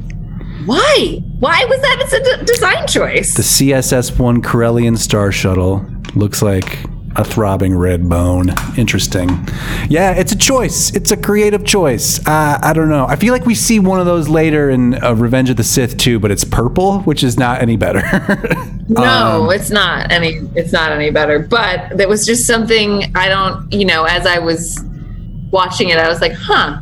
Why? 0.64 1.22
Why 1.40 1.64
was 1.68 1.80
that? 1.82 1.98
It's 2.00 2.12
a 2.14 2.38
d- 2.38 2.44
design 2.46 2.86
choice. 2.88 3.34
The 3.34 3.42
CSS 3.42 4.18
1 4.18 4.42
Corellian 4.42 4.96
Star 4.96 5.30
Shuttle 5.30 5.86
looks 6.14 6.40
like 6.40 6.78
a 7.18 7.24
throbbing 7.24 7.74
red 7.76 8.08
bone. 8.08 8.50
Interesting. 8.76 9.28
Yeah, 9.88 10.12
it's 10.12 10.30
a 10.32 10.36
choice. 10.36 10.94
It's 10.94 11.10
a 11.10 11.16
creative 11.16 11.64
choice. 11.64 12.24
Uh, 12.26 12.58
I 12.62 12.72
don't 12.72 12.88
know. 12.88 13.06
I 13.06 13.16
feel 13.16 13.32
like 13.32 13.44
we 13.44 13.56
see 13.56 13.80
one 13.80 13.98
of 13.98 14.06
those 14.06 14.28
later 14.28 14.70
in 14.70 15.02
uh, 15.02 15.14
Revenge 15.14 15.50
of 15.50 15.56
the 15.56 15.64
Sith 15.64 15.96
too, 15.98 16.20
but 16.20 16.30
it's 16.30 16.44
purple, 16.44 17.00
which 17.00 17.24
is 17.24 17.36
not 17.38 17.60
any 17.60 17.76
better. 17.76 18.02
No, 18.90 19.44
Um, 19.44 19.50
it's 19.50 19.68
not 19.68 20.10
any. 20.10 20.40
It's 20.54 20.72
not 20.72 20.92
any 20.92 21.10
better. 21.10 21.38
But 21.38 21.98
that 21.98 22.08
was 22.08 22.24
just 22.24 22.46
something 22.46 23.14
I 23.14 23.28
don't. 23.28 23.70
You 23.70 23.84
know, 23.84 24.04
as 24.04 24.24
I 24.26 24.38
was 24.38 24.82
watching 25.50 25.90
it, 25.90 25.98
I 25.98 26.08
was 26.08 26.22
like, 26.22 26.32
huh. 26.32 26.80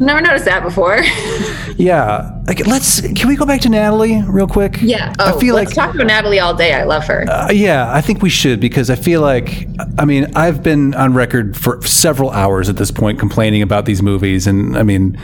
Never 0.00 0.22
noticed 0.22 0.46
that 0.46 0.62
before. 0.62 0.96
yeah. 1.76 2.30
Like, 2.46 2.66
let's. 2.66 3.02
Can 3.02 3.28
we 3.28 3.36
go 3.36 3.44
back 3.44 3.60
to 3.60 3.68
Natalie 3.68 4.22
real 4.26 4.46
quick? 4.46 4.78
yeah. 4.80 5.12
Oh, 5.18 5.36
I 5.36 5.40
feel 5.40 5.54
let's 5.54 5.76
like 5.76 5.86
talk 5.86 5.94
about 5.94 6.06
Natalie 6.06 6.40
all 6.40 6.54
day. 6.54 6.72
I 6.72 6.84
love 6.84 7.04
her. 7.04 7.28
Uh, 7.28 7.50
yeah, 7.52 7.94
I 7.94 8.00
think 8.00 8.22
we 8.22 8.30
should 8.30 8.60
because 8.60 8.88
I 8.88 8.96
feel 8.96 9.20
like, 9.20 9.68
I 9.98 10.06
mean, 10.06 10.32
I've 10.34 10.62
been 10.62 10.94
on 10.94 11.12
record 11.12 11.54
for 11.54 11.82
several 11.82 12.30
hours 12.30 12.70
at 12.70 12.76
this 12.76 12.90
point 12.90 13.18
complaining 13.18 13.60
about 13.60 13.84
these 13.84 14.02
movies, 14.02 14.46
and 14.46 14.74
I 14.74 14.84
mean, 14.84 15.18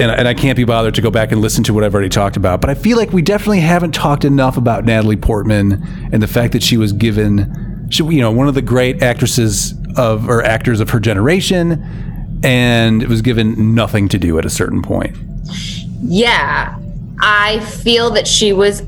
and, 0.00 0.10
and 0.10 0.26
I 0.26 0.34
can't 0.34 0.56
be 0.56 0.64
bothered 0.64 0.96
to 0.96 1.00
go 1.00 1.10
back 1.12 1.30
and 1.30 1.40
listen 1.40 1.62
to 1.64 1.72
what 1.72 1.84
I've 1.84 1.94
already 1.94 2.08
talked 2.08 2.36
about. 2.36 2.60
But 2.60 2.70
I 2.70 2.74
feel 2.74 2.96
like 2.96 3.12
we 3.12 3.22
definitely 3.22 3.60
haven't 3.60 3.92
talked 3.92 4.24
enough 4.24 4.56
about 4.56 4.84
Natalie 4.84 5.16
Portman 5.16 5.84
and 6.12 6.20
the 6.20 6.28
fact 6.28 6.52
that 6.52 6.64
she 6.64 6.76
was 6.76 6.92
given, 6.92 7.86
she, 7.90 8.02
you 8.04 8.20
know, 8.20 8.32
one 8.32 8.48
of 8.48 8.54
the 8.54 8.62
great 8.62 9.04
actresses 9.04 9.74
of 9.96 10.28
or 10.28 10.42
actors 10.42 10.80
of 10.80 10.90
her 10.90 10.98
generation, 11.00 11.84
and 12.42 13.02
it 13.02 13.08
was 13.08 13.22
given 13.22 13.74
nothing 13.74 14.08
to 14.08 14.18
do 14.18 14.38
at 14.38 14.44
a 14.44 14.50
certain 14.50 14.82
point. 14.82 15.16
Yeah, 16.02 16.78
I 17.20 17.60
feel 17.60 18.10
that 18.10 18.26
she 18.26 18.52
was 18.52 18.82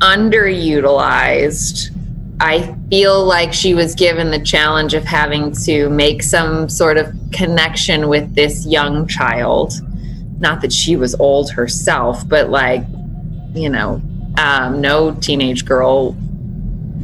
underutilized. 0.00 1.90
I 2.40 2.74
feel 2.90 3.24
like 3.24 3.52
she 3.52 3.74
was 3.74 3.94
given 3.94 4.30
the 4.30 4.40
challenge 4.40 4.94
of 4.94 5.04
having 5.04 5.52
to 5.64 5.88
make 5.90 6.22
some 6.22 6.68
sort 6.68 6.96
of 6.96 7.14
connection 7.32 8.08
with 8.08 8.34
this 8.34 8.66
young 8.66 9.06
child. 9.06 9.74
Not 10.40 10.60
that 10.62 10.72
she 10.72 10.96
was 10.96 11.14
old 11.16 11.50
herself, 11.52 12.28
but 12.28 12.50
like, 12.50 12.84
you 13.54 13.68
know, 13.68 14.02
um, 14.38 14.80
no 14.80 15.12
teenage 15.14 15.64
girl 15.64 16.16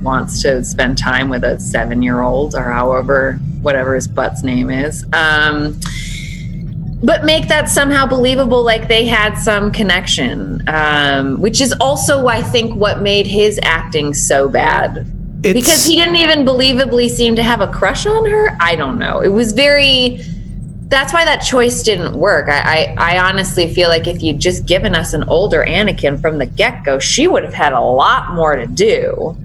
wants 0.03 0.43
to 0.43 0.65
spend 0.65 0.99
time 0.99 1.29
with 1.29 1.45
a 1.45 1.59
seven 1.61 2.03
year 2.03 2.23
old 2.23 2.55
or 2.55 2.63
however, 2.63 3.35
whatever 3.63 3.95
his 3.95 4.09
butt's 4.09 4.43
name 4.43 4.71
is. 4.71 5.05
Um, 5.13 5.79
but 7.03 7.25
make 7.25 7.49
that 7.49 7.69
somehow 7.69 8.07
believable 8.07 8.63
like 8.65 8.89
they 8.89 9.05
had 9.05 9.37
some 9.37 9.71
connection 9.71 10.63
um, 10.69 11.41
which 11.41 11.61
is 11.61 11.73
also 11.81 12.27
i 12.27 12.43
think 12.43 12.75
what 12.75 13.01
made 13.01 13.27
his 13.27 13.59
acting 13.63 14.13
so 14.15 14.49
bad. 14.49 15.07
It's, 15.45 15.53
because 15.53 15.85
he 15.85 15.95
didn't 15.95 16.17
even 16.17 16.45
believably 16.45 17.09
seem 17.09 17.37
to 17.37 17.45
have 17.45 17.61
a 17.61 17.69
crush 17.69 18.07
on 18.07 18.29
her? 18.29 18.57
I 18.61 18.75
don't 18.75 18.99
know. 18.99 19.21
It 19.21 19.29
was 19.29 19.53
very 19.53 20.21
that's 20.89 21.13
why 21.13 21.25
that 21.25 21.39
choice 21.41 21.83
didn't 21.83 22.17
work. 22.17 22.49
I 22.49 22.97
i, 22.99 23.15
I 23.15 23.29
honestly 23.29 23.73
feel 23.73 23.89
like 23.89 24.09
if 24.09 24.23
you'd 24.23 24.41
just 24.41 24.67
given 24.67 24.97
us 24.97 25.13
an 25.13 25.23
older 25.25 25.65
anakin 25.65 26.21
from 26.21 26.39
the 26.39 26.47
get-go 26.47 26.99
she 26.99 27.29
would 27.29 27.45
have 27.45 27.55
had 27.55 27.73
a 27.73 27.81
lot 27.81 28.35
more 28.35 28.57
to 28.57 28.67
do 28.67 29.37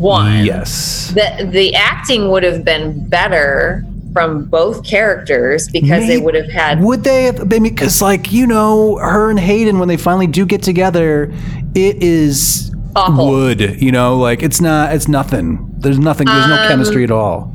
one 0.00 0.44
yes. 0.44 1.08
the 1.14 1.48
the 1.52 1.74
acting 1.74 2.30
would 2.30 2.42
have 2.42 2.64
been 2.64 3.08
better 3.08 3.84
from 4.12 4.44
both 4.46 4.84
characters 4.84 5.68
because 5.68 6.06
they 6.08 6.18
would 6.18 6.34
have 6.34 6.50
had 6.50 6.80
Would 6.80 7.04
they 7.04 7.24
have 7.24 7.48
been 7.48 7.62
because 7.62 8.02
like 8.02 8.32
you 8.32 8.46
know 8.46 8.96
her 8.96 9.30
and 9.30 9.38
Hayden 9.38 9.78
when 9.78 9.86
they 9.88 9.96
finally 9.96 10.26
do 10.26 10.44
get 10.46 10.62
together, 10.62 11.32
it 11.74 12.02
is 12.02 12.74
Awful. 12.96 13.28
wood. 13.28 13.60
You 13.80 13.92
know, 13.92 14.18
like 14.18 14.42
it's 14.42 14.60
not. 14.60 14.92
It's 14.92 15.06
nothing. 15.06 15.64
There's 15.78 16.00
nothing. 16.00 16.26
There's 16.26 16.44
Um, 16.44 16.50
no 16.50 16.66
chemistry 16.66 17.04
at 17.04 17.12
all. 17.12 17.54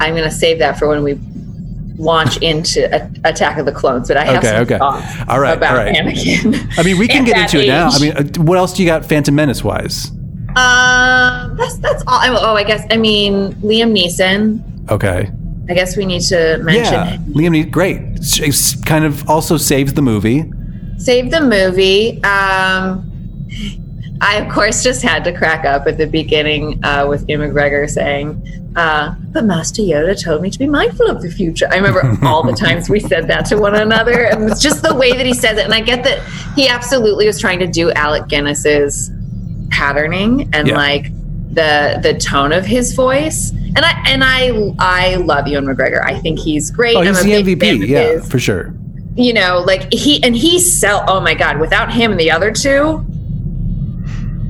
I'm 0.00 0.14
going 0.14 0.24
to 0.28 0.30
save 0.34 0.58
that 0.58 0.78
for 0.78 0.88
when 0.88 1.04
we 1.04 1.16
launch 1.96 2.38
into 2.38 2.92
a- 2.92 3.08
Attack 3.28 3.58
of 3.58 3.66
the 3.66 3.72
Clones. 3.72 4.08
But 4.08 4.16
I 4.16 4.24
have 4.24 4.38
Okay, 4.38 4.48
some 4.48 4.62
okay. 4.62 4.78
thoughts 4.78 5.06
All 5.28 5.38
right, 5.38 5.56
about 5.56 5.76
all 5.76 5.84
right. 5.84 5.94
Anakin. 5.94 6.78
I 6.78 6.82
mean, 6.82 6.98
we 6.98 7.06
can 7.06 7.24
get 7.30 7.36
into 7.38 7.62
it 7.62 7.68
now. 7.68 7.90
I 7.90 7.98
mean, 8.00 8.12
uh, 8.16 8.24
what 8.42 8.58
else 8.58 8.72
do 8.72 8.82
you 8.82 8.88
got, 8.88 9.04
Phantom 9.04 9.34
Menace 9.34 9.62
wise? 9.62 10.10
Um, 10.56 11.56
that's 11.56 11.76
that's 11.78 12.02
all. 12.06 12.18
I- 12.20 12.28
Oh, 12.30 12.54
I 12.54 12.64
guess 12.64 12.84
I 12.90 12.96
mean 12.96 13.52
Liam 13.62 13.92
Neeson. 13.96 14.62
Okay. 14.90 15.30
I 15.68 15.74
guess 15.74 15.96
we 15.96 16.04
need 16.04 16.22
to 16.22 16.58
mention 16.62 16.92
Yeah, 16.94 17.16
Liam 17.28 17.54
Neeson, 17.54 17.70
great. 17.70 18.00
It's 18.16 18.74
kind 18.84 19.04
of 19.04 19.28
also 19.30 19.56
saves 19.56 19.92
the 19.94 20.02
movie. 20.02 20.50
save 20.98 21.30
the 21.30 21.40
movie. 21.40 22.22
Um, 22.24 23.06
I 24.22 24.36
of 24.36 24.52
course 24.52 24.82
just 24.82 25.02
had 25.02 25.24
to 25.24 25.32
crack 25.36 25.64
up 25.64 25.86
at 25.86 25.96
the 25.96 26.06
beginning 26.06 26.84
uh, 26.84 27.06
with 27.08 27.26
Ewan 27.28 27.50
McGregor 27.52 27.88
saying, 27.88 28.72
uh, 28.76 29.14
"But 29.32 29.44
Master 29.44 29.80
Yoda 29.82 30.20
told 30.22 30.42
me 30.42 30.50
to 30.50 30.58
be 30.58 30.68
mindful 30.68 31.08
of 31.08 31.22
the 31.22 31.30
future." 31.30 31.68
I 31.70 31.76
remember 31.76 32.18
all 32.26 32.42
the 32.42 32.52
times 32.52 32.90
we 32.90 33.00
said 33.00 33.28
that 33.28 33.46
to 33.46 33.56
one 33.56 33.76
another, 33.76 34.24
and 34.26 34.50
it's 34.50 34.60
just 34.62 34.82
the 34.82 34.94
way 34.94 35.12
that 35.12 35.24
he 35.24 35.32
says 35.32 35.56
it. 35.58 35.64
And 35.64 35.72
I 35.74 35.80
get 35.80 36.04
that 36.04 36.20
he 36.54 36.68
absolutely 36.68 37.26
was 37.26 37.40
trying 37.40 37.60
to 37.60 37.66
do 37.66 37.90
Alec 37.92 38.28
Guinness's 38.28 39.10
patterning 39.70 40.48
and 40.52 40.68
Yeah. 40.68 40.76
like 40.76 41.10
the 41.52 41.98
the 42.02 42.14
tone 42.18 42.52
of 42.52 42.64
his 42.64 42.94
voice. 42.94 43.50
And 43.50 43.78
I 43.84 44.02
and 44.06 44.22
I 44.24 44.50
I 44.78 45.16
love 45.16 45.46
Ewan 45.48 45.66
McGregor. 45.66 46.04
I 46.04 46.18
think 46.18 46.38
he's 46.38 46.70
great. 46.70 46.96
Oh, 46.96 47.02
he's 47.02 47.20
a 47.20 47.24
the 47.24 47.32
MVP. 47.56 47.88
Yeah, 47.88 48.02
his 48.12 48.28
for 48.28 48.38
sure. 48.38 48.74
you 49.16 49.32
know, 49.32 49.62
like 49.66 49.92
he 49.92 50.22
and 50.22 50.36
he 50.36 50.58
sell. 50.58 51.04
Oh 51.08 51.20
my 51.20 51.34
god! 51.34 51.58
Without 51.60 51.92
him 51.92 52.10
and 52.12 52.20
the 52.20 52.30
other 52.30 52.50
two, 52.52 53.04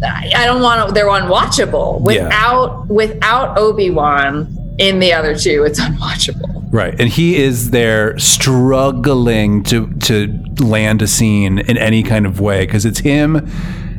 I, 0.02 0.32
I 0.34 0.46
don't 0.46 0.62
want 0.62 0.88
to. 0.88 0.94
They're 0.94 1.06
unwatchable. 1.06 2.00
Yeah. 2.12 2.24
Without 2.24 2.88
without 2.88 3.58
Obi 3.58 3.90
Wan 3.90 4.56
in 4.78 4.98
the 4.98 5.12
other 5.12 5.36
two, 5.36 5.64
it's 5.64 5.78
unwatchable. 5.80 6.66
Right, 6.72 6.98
and 7.00 7.08
he 7.08 7.36
is 7.36 7.70
there 7.70 8.18
struggling 8.18 9.62
to 9.64 9.92
to 10.00 10.28
land 10.60 11.02
a 11.02 11.06
scene 11.06 11.58
in 11.58 11.76
any 11.76 12.02
kind 12.02 12.26
of 12.26 12.40
way 12.40 12.64
because 12.64 12.84
it's 12.86 13.00
him 13.00 13.46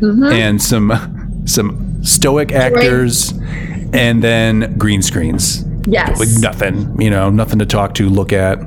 Mm-hmm. 0.01 0.23
and 0.23 0.61
some 0.61 1.43
some 1.45 2.03
stoic 2.03 2.51
actors, 2.51 3.31
and 3.93 4.23
then 4.23 4.75
green 4.77 5.01
screens. 5.01 5.63
Yes. 5.85 6.19
Like 6.19 6.29
nothing, 6.39 6.99
you 7.01 7.09
know, 7.09 7.29
nothing 7.29 7.59
to 7.59 7.65
talk 7.65 7.93
to, 7.95 8.09
look 8.09 8.33
at. 8.33 8.59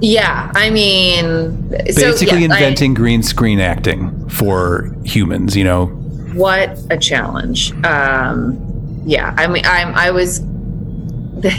Yeah. 0.00 0.50
I 0.54 0.70
mean, 0.70 1.68
so, 1.70 1.84
Basically, 1.84 2.40
yes, 2.42 2.50
I- 2.52 2.56
inventing 2.56 2.94
green 2.94 3.22
screen 3.22 3.60
acting 3.60 4.28
for 4.28 4.94
humans. 5.04 5.56
You 5.56 5.64
know, 5.64 5.86
what 6.34 6.78
a 6.90 6.96
challenge. 6.98 7.72
Um, 7.84 8.56
yeah. 9.04 9.34
I 9.36 9.46
mean, 9.46 9.64
I'm. 9.66 9.94
I 9.94 10.10
was. 10.10 10.40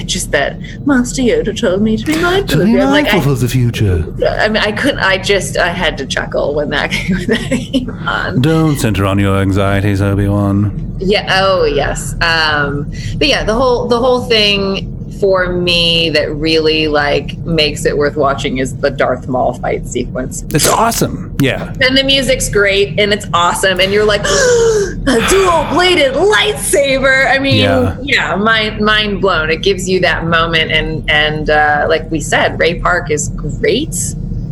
Just 0.06 0.32
that 0.32 0.60
Master 0.86 1.22
Yoda 1.22 1.58
told 1.60 1.82
me 1.82 1.98
to 1.98 2.06
be 2.06 2.22
mindful 2.22 2.62
of 2.62 2.68
you. 2.68 2.82
I'm 2.82 2.90
like, 2.90 3.08
I, 3.08 3.18
of 3.18 3.40
the 3.40 3.48
future. 3.48 4.06
I 4.28 4.48
mean, 4.48 4.58
I 4.58 4.72
couldn't. 4.72 5.00
I 5.00 5.18
just. 5.18 5.58
I 5.58 5.70
had 5.70 5.98
to 6.00 6.06
chuckle 6.06 6.56
when 6.56 6.70
that, 6.70 6.94
when 7.10 7.26
that 7.28 7.50
came 7.50 7.90
on. 7.90 8.42
Don't 8.42 8.78
center 8.78 9.06
on 9.06 9.20
your 9.20 9.38
anxieties, 9.38 10.02
Obi 10.02 10.28
Wan. 10.28 10.96
Yeah. 11.00 11.40
Oh, 11.42 11.66
yes. 11.66 12.14
Um, 12.22 12.92
but 13.18 13.28
yeah, 13.28 13.44
the 13.44 13.54
whole 13.54 13.88
the 13.88 14.00
whole 14.00 14.22
thing 14.22 14.99
for 15.20 15.52
me 15.54 16.10
that 16.12 16.32
really 16.36 16.88
like 16.88 17.38
makes 17.40 17.86
it 17.86 17.98
worth 17.98 18.16
watching 18.16 18.58
is 18.60 18.78
the 18.78 18.90
Darth 18.90 19.28
Maul 19.28 19.54
fight 19.54 19.88
sequence. 19.88 20.44
It's 20.54 20.68
awesome. 20.68 21.36
Yeah, 21.42 21.74
And 21.82 21.98
the 21.98 22.04
music's 22.04 22.50
great 22.50 23.00
and 23.00 23.14
it's 23.14 23.26
awesome, 23.34 23.80
and 23.80 23.92
you're 23.94 24.06
like 24.06 24.22
a 24.26 25.28
dual 25.30 25.66
bladed 25.74 26.14
lightsaber. 26.16 27.28
I 27.30 27.40
mean, 27.40 27.58
Yeah. 27.64 27.98
yeah, 28.02 28.36
mind 28.36 28.82
mind 28.82 29.22
blown. 29.22 29.50
It 29.50 29.62
gives 29.62 29.88
you 29.88 30.00
that 30.02 30.26
moment, 30.26 30.72
and 30.72 31.10
and 31.10 31.50
uh, 31.50 31.86
like 31.90 32.10
we 32.12 32.20
said, 32.20 32.60
Ray 32.60 32.80
Park 32.80 33.10
is 33.10 33.30
great. 33.30 33.96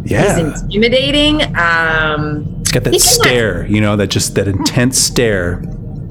yeah. 0.05 0.35
He's 0.37 0.61
intimidating. 0.63 1.41
Um, 1.57 2.45
It's 2.61 2.71
got 2.71 2.83
that 2.85 2.99
stare, 3.01 3.65
you 3.67 3.81
know, 3.81 3.95
that 3.97 4.07
just 4.07 4.35
that 4.35 4.47
intense 4.47 4.97
stare. 4.97 5.61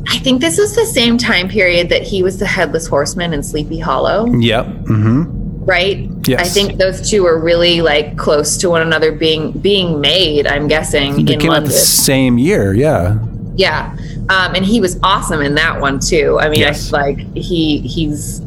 I 0.08 0.18
think 0.18 0.40
this 0.40 0.58
was 0.58 0.74
the 0.74 0.86
same 0.86 1.18
time 1.18 1.48
period 1.48 1.88
that 1.88 2.02
he 2.02 2.22
was 2.22 2.38
the 2.38 2.46
headless 2.46 2.86
horseman 2.86 3.32
in 3.32 3.42
Sleepy 3.42 3.78
Hollow, 3.78 4.26
Yep. 4.26 4.66
Mm-hmm. 4.66 5.64
right? 5.64 6.08
Yes. 6.26 6.40
I 6.40 6.44
think 6.44 6.78
those 6.78 7.08
two 7.08 7.26
are 7.26 7.38
really 7.38 7.82
like 7.82 8.16
close 8.16 8.56
to 8.58 8.70
one 8.70 8.82
another 8.82 9.12
being 9.12 9.52
being 9.52 10.00
made, 10.00 10.46
I'm 10.46 10.68
guessing, 10.68 11.24
They 11.24 11.34
in 11.34 11.40
came 11.40 11.50
out 11.50 11.64
the 11.64 11.70
same 11.70 12.38
year. 12.38 12.72
Yeah. 12.74 13.18
Yeah. 13.56 13.96
Um, 14.28 14.54
and 14.54 14.64
he 14.64 14.80
was 14.80 14.98
awesome 15.02 15.40
in 15.40 15.54
that 15.54 15.80
one 15.80 15.98
too. 16.00 16.38
I 16.40 16.48
mean, 16.48 16.60
Yes. 16.60 16.92
I 16.92 17.00
like 17.02 17.18
he 17.36 17.78
he's 17.80 18.42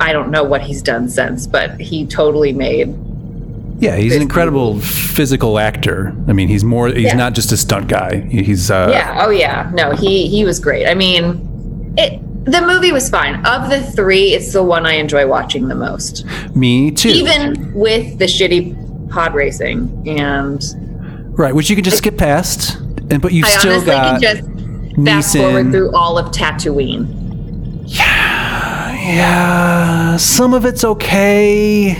I 0.00 0.12
don't 0.12 0.30
know 0.30 0.44
what 0.44 0.62
he's 0.62 0.80
done 0.82 1.08
since, 1.08 1.46
but 1.46 1.80
he 1.80 2.06
totally 2.06 2.52
made 2.52 2.94
Yeah, 3.82 3.96
he's 3.96 4.14
an 4.14 4.22
incredible 4.22 4.78
physical 4.80 5.58
actor. 5.58 6.14
I 6.28 6.32
mean, 6.32 6.46
he's 6.48 6.62
more. 6.62 6.86
He's 6.88 7.04
Yeah. 7.06 7.14
not 7.16 7.34
just 7.34 7.50
a 7.50 7.56
stunt 7.56 7.88
guy. 7.88 8.20
He's. 8.30 8.70
Uh, 8.70 8.88
Yeah. 8.92 9.24
Oh 9.26 9.30
yeah. 9.30 9.70
No, 9.74 9.90
he 9.90 10.28
he 10.28 10.44
was 10.44 10.60
great. 10.60 10.86
I 10.86 10.94
mean, 10.94 11.92
it 11.98 12.20
the 12.44 12.60
movie 12.62 12.92
was 12.92 13.10
fine. 13.10 13.44
Of 13.44 13.70
the 13.70 13.80
three, 13.82 14.34
it's 14.34 14.52
the 14.52 14.62
one 14.62 14.86
I 14.86 14.94
enjoy 14.94 15.26
watching 15.26 15.66
the 15.68 15.74
most. 15.74 16.24
Me 16.54 16.90
too. 16.92 17.08
Even 17.08 17.72
with 17.74 18.18
the 18.18 18.26
shitty 18.26 19.10
pod 19.10 19.34
racing, 19.34 20.04
and 20.06 20.62
right, 21.36 21.52
which 21.54 21.68
you 21.68 21.74
can 21.76 21.84
just 21.84 21.98
skip 21.98 22.16
past, 22.16 22.76
and 23.10 23.20
but 23.20 23.32
you've 23.32 23.46
I 23.46 23.50
still 23.50 23.72
honestly 23.72 23.90
got. 23.92 24.20
can 24.22 24.36
just 24.96 25.06
fast 25.06 25.36
forward 25.36 25.72
through 25.72 25.92
all 25.94 26.18
of 26.18 26.26
Tatooine. 26.32 27.82
Yeah. 27.86 28.92
Yeah, 29.02 30.16
some 30.18 30.54
of 30.54 30.64
it's 30.64 30.84
okay. 30.84 31.96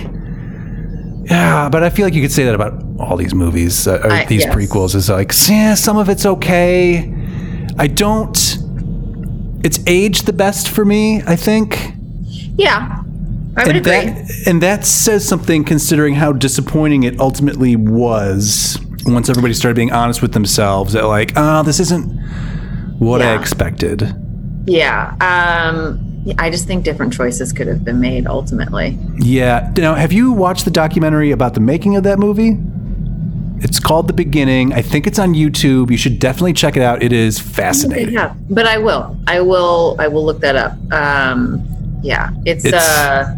Yeah, 1.25 1.69
but 1.69 1.83
I 1.83 1.91
feel 1.91 2.05
like 2.07 2.15
you 2.15 2.23
could 2.23 2.33
say 2.33 2.45
that 2.45 2.55
about 2.55 2.83
all 2.99 3.17
these 3.17 3.35
movies, 3.35 3.87
uh, 3.87 4.01
or 4.05 4.11
I- 4.13 4.25
these 4.27 4.45
yes. 4.45 4.55
prequels. 4.55 4.95
Is 4.95 5.09
like, 5.09 5.33
yeah, 5.49 5.75
some 5.75 5.97
of 5.97 6.09
it's 6.09 6.27
okay. 6.27 7.13
I 7.79 7.87
don't. 7.87 8.37
It's 9.65 9.79
aged 9.87 10.27
the 10.27 10.33
best 10.33 10.69
for 10.69 10.85
me, 10.85 11.23
I 11.27 11.37
think. 11.37 11.93
Yeah, 12.57 13.03
I 13.57 13.65
would 13.65 13.77
and 13.77 13.87
agree. 13.87 13.93
that 14.13 14.47
and 14.47 14.63
that 14.63 14.85
says 14.85 15.27
something 15.27 15.65
considering 15.65 16.15
how 16.15 16.33
disappointing 16.33 17.05
it 17.05 17.19
ultimately 17.21 17.77
was 17.77 18.79
once 19.07 19.29
everybody 19.29 19.55
started 19.55 19.75
being 19.77 19.91
honest 19.93 20.23
with 20.23 20.33
themselves 20.33 20.93
that 20.93 21.05
like 21.07 21.33
ah 21.37 21.63
this 21.63 21.81
isn't 21.81 22.09
what 22.99 23.21
I 23.23 23.35
expected 23.35 24.15
Yeah. 24.67 25.15
Um, 25.21 25.99
yeah, 25.99 26.12
I 26.39 26.51
just 26.51 26.67
think 26.67 26.85
different 26.85 27.13
choices 27.13 27.53
could 27.53 27.67
have 27.67 27.85
been 27.85 28.01
made 28.01 28.27
ultimately. 28.27 28.97
yeah 29.19 29.73
now 29.77 29.95
have 29.95 30.13
you 30.13 30.33
watched 30.33 30.65
the 30.65 30.71
documentary 30.71 31.31
about 31.33 31.55
the 31.55 31.61
making 31.61 31.97
of 31.97 32.03
that 32.05 32.19
movie 32.19 32.59
it's 33.65 33.79
called 33.79 34.09
the 34.09 34.13
beginning 34.13 34.73
I 34.73 34.83
think 34.83 35.07
it's 35.07 35.19
on 35.19 35.35
YouTube 35.35 35.91
you 35.91 35.97
should 35.97 36.19
definitely 36.19 36.53
check 36.53 36.77
it 36.77 36.83
out 36.83 37.03
it 37.03 37.13
is 37.13 37.39
fascinating 37.39 38.15
Yeah, 38.15 38.35
but 38.51 38.67
I 38.67 38.79
will. 38.79 39.17
I 39.29 39.41
will. 39.41 39.95
I 40.01 40.09
will 40.09 40.25
look 40.25 40.41
that 40.41 40.57
up. 40.57 40.73
Um, 40.93 41.63
yeah, 42.03 42.31
it's, 42.45 42.65
It's- 42.65 42.83
uh, 42.83 43.37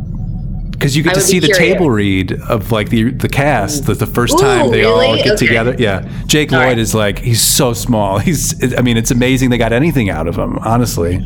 because 0.84 0.96
you 0.96 1.02
get 1.02 1.12
I 1.12 1.14
to 1.14 1.20
see 1.22 1.38
the 1.38 1.46
curious. 1.46 1.72
table 1.74 1.88
read 1.90 2.32
of 2.48 2.70
like 2.70 2.90
the 2.90 3.10
the 3.10 3.28
cast 3.28 3.86
the, 3.86 3.94
the 3.94 4.06
first 4.06 4.34
Ooh, 4.34 4.38
time 4.42 4.70
they 4.70 4.84
all 4.84 5.16
get 5.16 5.28
Okay. 5.32 5.46
together 5.46 5.74
yeah 5.78 6.06
Jake 6.26 6.52
All 6.52 6.58
Lloyd 6.58 6.68
right. 6.68 6.78
is 6.78 6.94
like 6.94 7.18
he's 7.20 7.40
so 7.40 7.72
small 7.72 8.18
he's 8.28 8.74
I 8.76 8.82
mean 8.82 8.96
it's 8.98 9.10
amazing 9.10 9.48
they 9.48 9.56
got 9.58 9.72
anything 9.72 10.10
out 10.10 10.26
of 10.28 10.36
him 10.36 10.58
honestly 10.58 11.20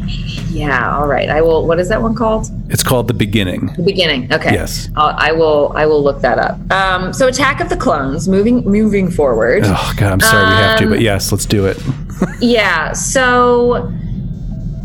yeah. 0.50 0.96
All 0.96 1.06
right. 1.06 1.28
I 1.28 1.40
will. 1.42 1.66
What 1.68 1.78
is 1.78 1.88
that 1.90 2.00
one 2.02 2.14
called? 2.16 2.48
it's 2.70 2.82
called 2.82 3.06
the 3.06 3.14
beginning 3.14 3.66
The 3.76 3.82
beginning. 3.82 4.32
Okay. 4.32 4.52
Yes. 4.52 4.88
I'll, 4.96 5.14
I 5.16 5.30
will. 5.30 5.72
I 5.76 5.86
will 5.86 6.02
look 6.02 6.20
that 6.22 6.38
up. 6.38 6.58
Um, 6.72 7.12
so 7.12 7.28
Attack 7.28 7.60
of 7.60 7.68
the 7.68 7.76
Clones. 7.76 8.26
Moving. 8.28 8.64
Moving 8.64 9.08
forward. 9.10 9.62
oh 9.66 9.94
god 9.96 10.12
I'm 10.12 10.20
sorry 10.20 10.46
we 10.48 10.52
have 10.54 10.78
to 10.78 10.84
Um, 10.84 10.90
but 10.90 11.00
yes 11.00 11.30
let's 11.30 11.44
do 11.46 11.66
it 11.66 11.80
Yeah. 12.40 12.92
So 12.92 13.92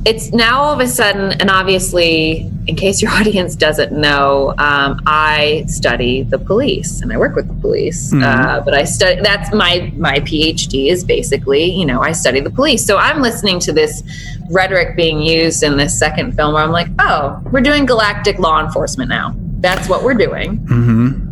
it's 0.05 0.31
now 0.31 0.61
all 0.61 0.73
of 0.73 0.79
a 0.79 0.87
sudden, 0.87 1.31
and 1.39 1.49
obviously, 1.49 2.49
in 2.67 2.75
case 2.75 3.01
your 3.01 3.11
audience 3.19 3.55
doesn't 3.55 3.91
know, 3.91 4.53
um, 4.57 5.01
I 5.05 5.65
study 5.67 6.23
the 6.23 6.37
police 6.37 7.01
and 7.01 7.11
I 7.11 7.17
work 7.17 7.35
with 7.35 7.47
the 7.47 7.53
police. 7.61 8.11
Uh, 8.13 8.61
but 8.63 8.73
I 8.73 8.83
study. 8.83 9.21
That's 9.21 9.53
my 9.53 9.91
my 9.95 10.19
PhD 10.19 10.89
is 10.89 11.03
basically, 11.03 11.65
you 11.65 11.85
know, 11.85 12.01
I 12.01 12.11
study 12.11 12.39
the 12.39 12.49
police. 12.49 12.85
So 12.85 12.97
I'm 12.97 13.21
listening 13.21 13.59
to 13.61 13.73
this 13.73 14.03
rhetoric 14.49 14.95
being 14.95 15.21
used 15.21 15.63
in 15.63 15.77
this 15.77 15.97
second 15.97 16.35
film 16.35 16.53
where 16.53 16.63
I'm 16.63 16.71
like, 16.71 16.87
oh, 16.99 17.41
we're 17.51 17.61
doing 17.61 17.85
galactic 17.85 18.39
law 18.39 18.63
enforcement 18.63 19.09
now. 19.09 19.35
That's 19.63 19.87
what 19.89 20.03
we're 20.03 20.13
doing. 20.13 20.59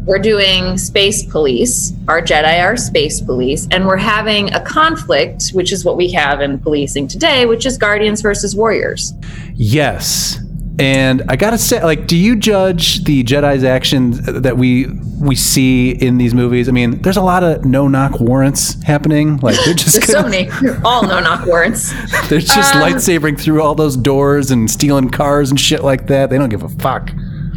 We're 0.06 0.18
doing 0.18 0.78
space 0.78 1.24
police. 1.24 1.94
Our 2.08 2.22
Jedi 2.22 2.64
are 2.64 2.78
space 2.78 3.20
police. 3.22 3.68
And 3.72 3.86
we're 3.86 3.98
having 3.98 4.52
a 4.54 4.62
conflict, 4.62 5.50
which 5.50 5.72
is 5.74 5.84
what 5.86 5.98
we 5.98 6.10
have 6.14 6.40
in 6.42 6.58
policing 6.58 7.10
today, 7.10 7.46
which 7.46 7.66
is 7.66 7.78
Guardians 7.78 8.22
versus 8.22 8.56
Warriors. 8.56 9.14
yes 9.56 10.40
and 10.80 11.22
I 11.28 11.36
gotta 11.36 11.58
say 11.58 11.84
like 11.84 12.08
do 12.08 12.16
you 12.16 12.38
judge 12.38 13.04
the 13.04 13.26
Jedi's 13.26 13.66
actions 13.66 14.22
that 14.22 14.56
we 14.58 14.88
we 15.20 15.36
see 15.36 15.92
in 15.92 16.18
these 16.18 16.34
movies 16.34 16.70
I 16.70 16.72
mean 16.72 17.02
there's 17.02 17.18
a 17.18 17.22
lot 17.22 17.44
of 17.44 17.66
no 17.66 17.90
knock 17.90 18.22
warrants 18.22 18.82
happening 18.84 19.38
like 19.42 19.58
they're 19.66 19.74
just 19.74 19.94
There's 20.08 20.08
so 20.08 20.24
many, 20.24 20.50
all 20.86 21.04
no 21.04 21.20
knock 21.20 21.46
warrants. 21.46 21.92
They're 22.30 22.40
just 22.40 22.74
Um, 22.76 22.82
lightsabering 22.84 23.38
through 23.40 23.62
all 23.62 23.76
those 23.76 23.98
doors 23.98 24.50
and 24.50 24.72
stealing 24.72 25.10
cars 25.10 25.50
and 25.50 25.60
shit 25.60 25.84
like 25.84 26.08
that. 26.08 26.30
They 26.30 26.38
don't 26.38 26.50
give 26.50 26.64
a 26.64 26.70
fuck. 26.70 27.12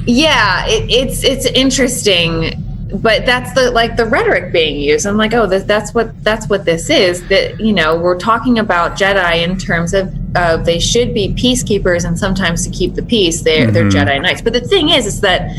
Yeah, 0.07 0.67
it, 0.67 0.91
it's 0.91 1.25
it's 1.25 1.47
interesting, 1.47 2.63
but 3.01 3.25
that's 3.25 3.55
the 3.55 3.71
like 3.71 3.97
the 3.97 4.05
rhetoric 4.05 4.53
being 4.53 4.79
used. 4.79 5.07
I'm 5.07 5.17
like, 5.17 5.33
oh, 5.33 5.47
this, 5.47 5.65
that's 5.65 5.95
what 5.95 6.23
that's 6.23 6.49
what 6.49 6.65
this 6.65 6.91
is. 6.91 7.27
That 7.29 7.59
you 7.59 7.73
know, 7.73 7.97
we're 7.97 8.19
talking 8.19 8.59
about 8.59 8.99
Jedi 8.99 9.43
in 9.43 9.57
terms 9.57 9.95
of 9.95 10.15
uh, 10.37 10.59
they 10.59 10.79
should 10.79 11.15
be 11.15 11.29
peacekeepers, 11.35 12.05
and 12.05 12.19
sometimes 12.19 12.65
to 12.65 12.71
keep 12.71 12.95
the 12.95 13.03
peace, 13.03 13.43
they're 13.43 13.71
they're 13.71 13.85
Jedi 13.85 14.21
knights. 14.21 14.43
But 14.43 14.53
the 14.53 14.61
thing 14.61 14.91
is, 14.91 15.07
is 15.07 15.21
that 15.23 15.51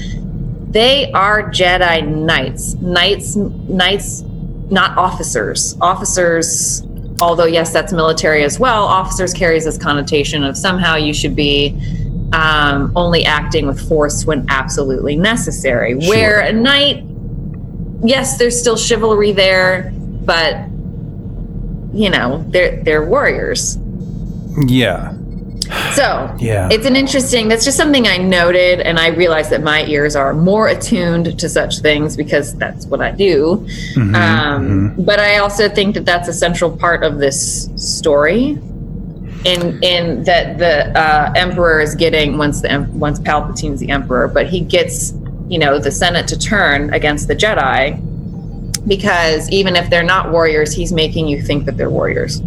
they 0.69 1.11
are 1.13 1.49
Jedi 1.49 2.07
knights, 2.07 2.75
knights, 2.75 3.35
knights, 3.35 4.21
not 4.69 4.95
officers. 4.95 5.75
Officers, 5.81 6.83
although 7.19 7.45
yes, 7.45 7.73
that's 7.73 7.93
military 7.93 8.43
as 8.43 8.59
well. 8.59 8.83
Officers 8.83 9.33
carries 9.33 9.65
this 9.65 9.77
connotation 9.77 10.43
of 10.43 10.55
somehow 10.55 10.95
you 10.95 11.13
should 11.13 11.35
be 11.35 11.79
um, 12.33 12.91
only 12.95 13.25
acting 13.25 13.67
with 13.67 13.87
force 13.87 14.25
when 14.25 14.45
absolutely 14.49 15.15
necessary. 15.15 15.95
Where 15.95 16.39
a 16.39 16.51
knight, 16.51 17.03
yes, 18.03 18.37
there's 18.37 18.59
still 18.59 18.77
chivalry 18.77 19.31
there, 19.31 19.91
but 19.95 20.67
you 21.93 22.09
know, 22.09 22.43
they're 22.49 22.81
they're 22.83 23.05
warriors. 23.05 23.77
Yeah. 24.67 25.13
So 25.93 26.35
Yeah. 26.39 26.69
it's 26.71 26.85
an 26.85 26.95
interesting. 26.95 27.47
That's 27.47 27.65
just 27.65 27.77
something 27.77 28.07
I 28.07 28.17
noted, 28.17 28.81
and 28.81 28.99
I 28.99 29.07
realized 29.07 29.49
that 29.49 29.63
my 29.63 29.83
ears 29.85 30.15
are 30.15 30.33
more 30.33 30.67
attuned 30.67 31.39
to 31.39 31.49
such 31.49 31.79
things 31.79 32.15
because 32.15 32.53
that's 32.55 32.85
what 32.85 33.01
I 33.01 33.11
do. 33.11 33.65
Mm-hmm, 33.95 34.15
um, 34.15 34.93
But 34.99 35.19
I 35.19 35.37
also 35.37 35.67
think 35.67 35.95
that 35.95 36.05
that's 36.05 36.27
a 36.27 36.33
central 36.33 36.69
part 36.77 37.03
of 37.03 37.17
this 37.17 37.69
story. 37.77 38.59
In, 39.45 39.83
in 39.83 40.23
that 40.23 40.57
the 40.57 40.89
uh, 40.99 41.31
emperor 41.35 41.79
is 41.79 41.93
getting 41.93 42.39
once 42.39 42.61
the 42.61 42.89
once 42.93 43.19
Palpatine's 43.19 43.79
the 43.79 43.89
emperor, 43.89 44.27
but 44.27 44.47
he 44.47 44.59
gets 44.59 45.13
you 45.47 45.59
know 45.59 45.77
the 45.77 45.91
Senate 45.91 46.27
to 46.29 46.39
turn 46.39 46.91
against 46.93 47.27
the 47.27 47.35
Jedi 47.35 48.01
because 48.87 49.49
even 49.49 49.75
if 49.75 49.89
they're 49.89 50.03
not 50.03 50.31
warriors, 50.31 50.73
he's 50.73 50.91
making 50.91 51.27
you 51.27 51.41
think 51.41 51.65
that 51.65 51.77
they're 51.77 51.89
warriors. 51.89 52.41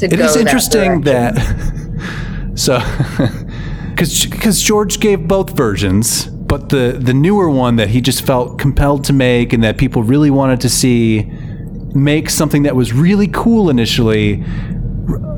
It 0.00 0.12
is 0.12 0.34
that 0.34 0.40
interesting 0.40 1.00
direction. 1.00 1.34
that 1.34 2.52
so 2.54 2.78
because 3.90 4.26
because 4.26 4.62
George 4.62 5.00
gave 5.00 5.26
both 5.26 5.56
versions, 5.56 6.26
but 6.26 6.68
the 6.68 6.98
the 7.00 7.14
newer 7.14 7.50
one 7.50 7.76
that 7.76 7.88
he 7.88 8.00
just 8.00 8.22
felt 8.22 8.58
compelled 8.58 9.04
to 9.04 9.12
make 9.12 9.52
and 9.52 9.62
that 9.64 9.76
people 9.78 10.02
really 10.02 10.30
wanted 10.30 10.60
to 10.60 10.68
see 10.68 11.24
make 11.94 12.30
something 12.30 12.62
that 12.62 12.76
was 12.76 12.92
really 12.92 13.28
cool 13.28 13.70
initially 13.70 14.44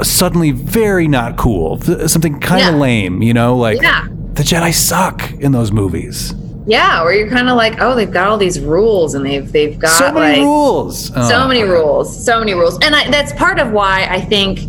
suddenly 0.02 0.50
very 0.50 1.06
not 1.08 1.36
cool 1.36 1.80
something 2.08 2.38
kind 2.40 2.62
of 2.66 2.74
Yeah. 2.74 2.80
lame 2.80 3.22
you 3.22 3.32
know 3.34 3.56
like 3.56 3.80
Yeah. 3.82 4.06
the 4.34 4.42
jedi 4.42 4.72
suck 4.74 5.30
in 5.40 5.52
those 5.52 5.70
movies 5.72 6.34
Yeah, 6.66 7.02
where 7.02 7.12
you're 7.14 7.28
kind 7.30 7.48
of 7.48 7.56
like, 7.56 7.80
oh, 7.80 7.94
they've 7.96 8.12
got 8.12 8.28
all 8.28 8.36
these 8.36 8.60
rules, 8.60 9.14
and 9.14 9.24
they've 9.24 9.50
they've 9.50 9.76
got 9.78 9.90
so 9.98 10.12
many 10.12 10.36
like 10.38 10.42
rules 10.44 11.06
so 11.06 11.14
Oh, 11.42 11.48
many 11.48 11.62
rules, 11.62 12.24
so 12.24 12.38
many 12.38 12.52
rules, 12.54 12.78
and 12.82 12.94
I, 12.94 13.10
that's 13.10 13.32
part 13.32 13.58
of 13.58 13.72
why 13.72 14.06
I 14.08 14.20
think 14.20 14.60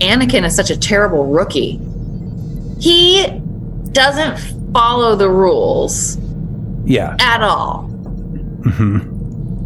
Anakin 0.00 0.44
is 0.46 0.54
such 0.54 0.70
a 0.70 0.76
terrible 0.76 1.26
rookie. 1.26 1.80
He 2.80 3.26
doesn't 3.92 4.38
follow 4.72 5.14
the 5.16 5.28
rules 5.28 6.16
yeah 6.84 7.16
at 7.20 7.42
all. 7.42 7.88
Mm-hmm. 8.62 9.11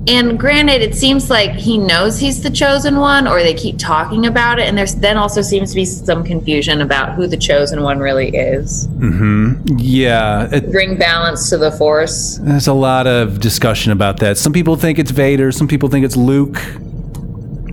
And 0.08 0.38
granted, 0.38 0.82
it 0.82 0.94
seems 0.94 1.30
like 1.30 1.50
he 1.52 1.78
knows 1.78 2.20
he's 2.20 2.40
the 2.40 2.50
chosen 2.50 2.98
one, 2.98 3.26
or 3.26 3.42
they 3.42 3.54
keep 3.54 3.76
talking 3.76 4.26
about 4.26 4.60
it, 4.60 4.68
and 4.68 4.78
there's 4.78 4.94
then 4.94 5.16
also 5.16 5.42
seems 5.42 5.70
to 5.70 5.74
be 5.74 5.84
some 5.84 6.22
confusion 6.22 6.80
about 6.80 7.14
who 7.14 7.26
the 7.26 7.36
chosen 7.36 7.82
one 7.82 7.98
really 7.98 8.28
is. 8.28 8.86
Mm-hmm. 8.86 9.76
Yeah 9.78 10.48
it, 10.52 10.70
Bring 10.70 10.96
balance 10.96 11.50
to 11.50 11.58
the 11.58 11.72
Force. 11.72 12.38
There's 12.38 12.68
a 12.68 12.72
lot 12.72 13.06
of 13.06 13.40
discussion 13.40 13.90
about 13.92 14.18
that. 14.20 14.38
Some 14.38 14.52
people 14.52 14.76
think 14.76 14.98
it's 14.98 15.10
Vader, 15.10 15.50
some 15.50 15.66
people 15.66 15.88
think 15.88 16.04
it's 16.04 16.16
Luke. 16.16 16.58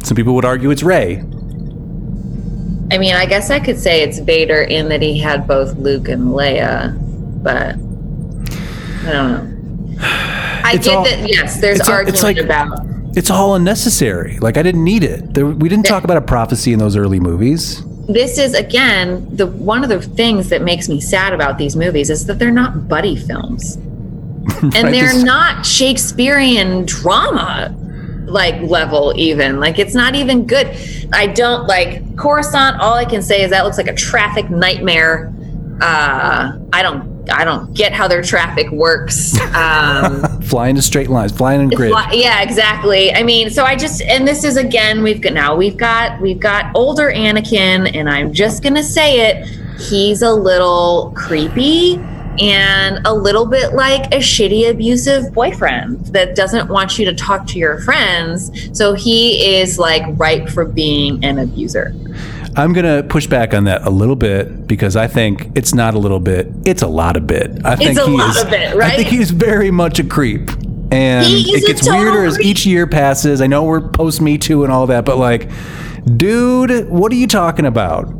Some 0.04 0.16
people 0.16 0.36
would 0.36 0.46
argue 0.46 0.72
it's 0.72 0.84
Rey. 0.84 1.20
I 2.92 2.98
mean, 2.98 3.16
I 3.16 3.26
guess 3.26 3.50
I 3.50 3.60
could 3.60 3.80
say 3.80 4.02
it's 4.04 4.20
Vader 4.20 4.62
in 4.64 4.90
that 4.90 5.02
he 5.02 5.18
had 5.18 5.48
both 5.48 5.78
Luke 5.78 6.10
and 6.10 6.30
Leia, 6.30 6.94
but 7.44 7.76
I 9.08 9.12
don't 9.12 9.32
know. 9.32 10.33
I 10.74 10.76
It's 10.76 10.88
get 10.88 10.98
all- 10.98 11.04
that. 11.06 11.30
Yes, 11.30 11.60
there's 11.62 11.80
it's 11.80 11.88
all- 11.88 11.96
argument 11.96 12.16
it's 12.16 12.24
like- 12.24 12.38
about. 12.38 12.80
It's 13.16 13.30
all 13.30 13.54
unnecessary. 13.56 14.40
Like 14.40 14.58
I 14.58 14.64
didn't 14.64 14.84
need 14.84 15.04
it. 15.04 15.36
There, 15.36 15.46
we 15.46 15.70
didn't 15.70 15.86
talk 15.86 16.04
about 16.04 16.18
a 16.18 16.22
prophecy 16.22 16.74
in 16.74 16.80
those 16.80 16.96
early 16.98 17.20
movies. 17.20 17.84
This 18.10 18.38
is 18.40 18.56
again 18.56 19.28
the 19.32 19.46
one 19.46 19.84
of 19.84 19.90
the 19.90 20.02
things 20.02 20.50
that 20.50 20.64
makes 20.64 20.90
me 20.90 21.00
sad 21.00 21.32
about 21.32 21.58
these 21.60 21.76
movies 21.76 22.10
is 22.10 22.26
that 22.26 22.40
they're 22.40 22.52
not 22.52 22.88
buddy 22.90 23.16
films, 23.16 23.76
and 24.62 24.74
Right, 24.74 24.92
they're 24.92 25.14
this- 25.14 25.24
not 25.24 25.64
Shakespearean 25.66 26.86
drama 26.86 27.74
like 28.26 28.60
level 28.64 29.14
even 29.16 29.60
like 29.60 29.78
it's 29.78 29.94
not 29.94 30.16
even 30.16 30.48
good 30.48 30.66
i 31.12 31.28
don't 31.28 31.68
like 31.68 32.16
coruscant 32.16 32.80
all 32.80 32.94
i 32.96 33.04
can 33.06 33.22
say 33.22 33.44
is 33.44 33.52
that 33.52 33.64
looks 33.66 33.78
like 33.78 33.90
a 33.90 33.94
traffic 33.94 34.50
nightmare 34.50 35.32
uh 35.82 36.54
i 36.72 36.82
don't 36.82 37.13
i 37.32 37.46
don't 37.46 37.74
get 37.74 37.94
how 37.94 38.08
their 38.08 38.22
traffic 38.22 38.70
works 38.72 39.40
um 39.56 40.24
Flying 40.44 40.76
to 40.76 40.82
straight 40.82 41.10
lines, 41.10 41.32
flying 41.32 41.62
in 41.62 41.70
grid. 41.70 41.92
Fly- 41.92 42.12
yeah, 42.14 42.44
exactly. 42.44 43.14
I 43.14 43.24
mean, 43.24 43.50
so 43.50 43.64
I 43.64 43.76
just 43.76 44.02
and 44.02 44.28
this 44.28 44.44
is 44.44 44.58
again 44.58 45.02
we've 45.02 45.22
got 45.22 45.34
now 45.34 45.56
we've 45.56 45.78
got 45.78 46.22
we've 46.22 46.40
got 46.40 46.70
older 46.76 47.12
Anakin, 47.12 47.96
and 47.96 48.10
I'm 48.10 48.34
just 48.34 48.62
gonna 48.62 48.84
say 48.84 49.32
it. 49.32 49.48
He's 49.80 50.22
a 50.22 50.32
little 50.32 51.12
creepy 51.16 51.96
and 52.40 53.00
a 53.06 53.14
little 53.14 53.46
bit 53.46 53.74
like 53.74 54.06
a 54.14 54.18
shitty 54.18 54.70
abusive 54.70 55.34
boyfriend 55.34 56.06
that 56.08 56.36
doesn't 56.36 56.70
want 56.70 57.00
you 57.00 57.06
to 57.06 57.16
talk 57.16 57.48
to 57.48 57.58
your 57.58 57.80
friends. 57.82 58.52
So 58.78 58.94
he 58.94 59.58
is 59.58 59.80
like 59.80 60.04
ripe 60.20 60.50
for 60.50 60.66
being 60.66 61.24
an 61.24 61.40
abuser. 61.40 61.94
I'm 62.56 62.74
gonna 62.74 63.04
push 63.04 63.26
back 63.28 63.54
on 63.54 63.64
that 63.64 63.82
a 63.84 63.90
little 63.90 64.16
bit 64.16 64.68
because 64.68 64.96
I 64.96 65.08
think 65.08 65.50
it's 65.56 65.74
not 65.74 65.96
a 65.96 66.00
little 66.00 66.20
bit; 66.20 66.48
it's 66.66 66.82
a 66.82 66.88
lot 66.88 67.18
of 67.18 67.26
bit. 67.26 67.66
I 67.66 67.76
think 67.76 67.98
a 67.98 68.06
he 68.06 68.18
lot 68.18 68.36
is. 68.36 68.44
of 68.44 68.54
it, 68.54 68.76
I 68.78 68.96
think 68.96 69.10
he's 69.10 69.32
very 69.32 69.72
much 69.72 70.00
a 70.00 70.04
creep, 70.04 70.50
and 70.92 71.26
it 71.28 71.66
gets 71.66 71.88
weirder 71.88 72.26
as 72.26 72.40
each 72.42 72.66
year 72.66 72.86
passes. 72.86 73.42
I 73.42 73.48
know 73.48 73.64
we're 73.64 73.82
post 73.82 74.22
Me 74.22 74.38
Too 74.38 74.64
and 74.64 74.72
all 74.72 74.86
that, 74.88 75.04
but 75.04 75.18
like, 75.18 75.50
dude, 76.18 76.90
what 76.90 77.12
are 77.12 77.16
you 77.16 77.28
talking 77.28 77.66
about? 77.66 78.14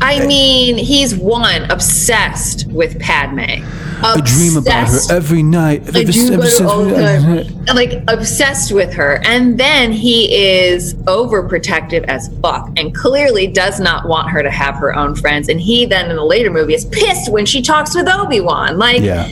I 0.00 0.26
mean, 0.26 0.76
he's 0.76 1.14
one 1.14 1.70
obsessed 1.70 2.66
with 2.68 2.98
Padme. 3.00 3.64
I 4.02 4.20
dream 4.22 4.56
about 4.58 4.88
her 4.88 4.98
every 5.16 5.42
night. 5.42 5.96
I 5.96 6.04
do 6.04 6.34
about 6.34 6.52
her 6.58 6.66
all 6.66 6.84
the 6.84 7.44
time. 7.44 7.64
like 7.74 8.02
obsessed 8.08 8.70
with 8.72 8.92
her 8.92 9.22
and 9.24 9.58
then 9.58 9.92
he 9.92 10.34
is 10.34 10.94
overprotective 11.04 12.04
as 12.04 12.28
fuck 12.42 12.68
and 12.76 12.94
clearly 12.94 13.46
does 13.46 13.80
not 13.80 14.06
want 14.06 14.28
her 14.30 14.42
to 14.42 14.50
have 14.50 14.74
her 14.74 14.94
own 14.94 15.14
friends 15.14 15.48
and 15.48 15.58
he 15.60 15.86
then 15.86 16.10
in 16.10 16.16
the 16.16 16.24
later 16.24 16.50
movie 16.50 16.74
is 16.74 16.84
pissed 16.86 17.32
when 17.32 17.46
she 17.46 17.62
talks 17.62 17.94
with 17.94 18.06
obi-wan 18.08 18.76
like 18.78 19.00
Yeah, 19.00 19.24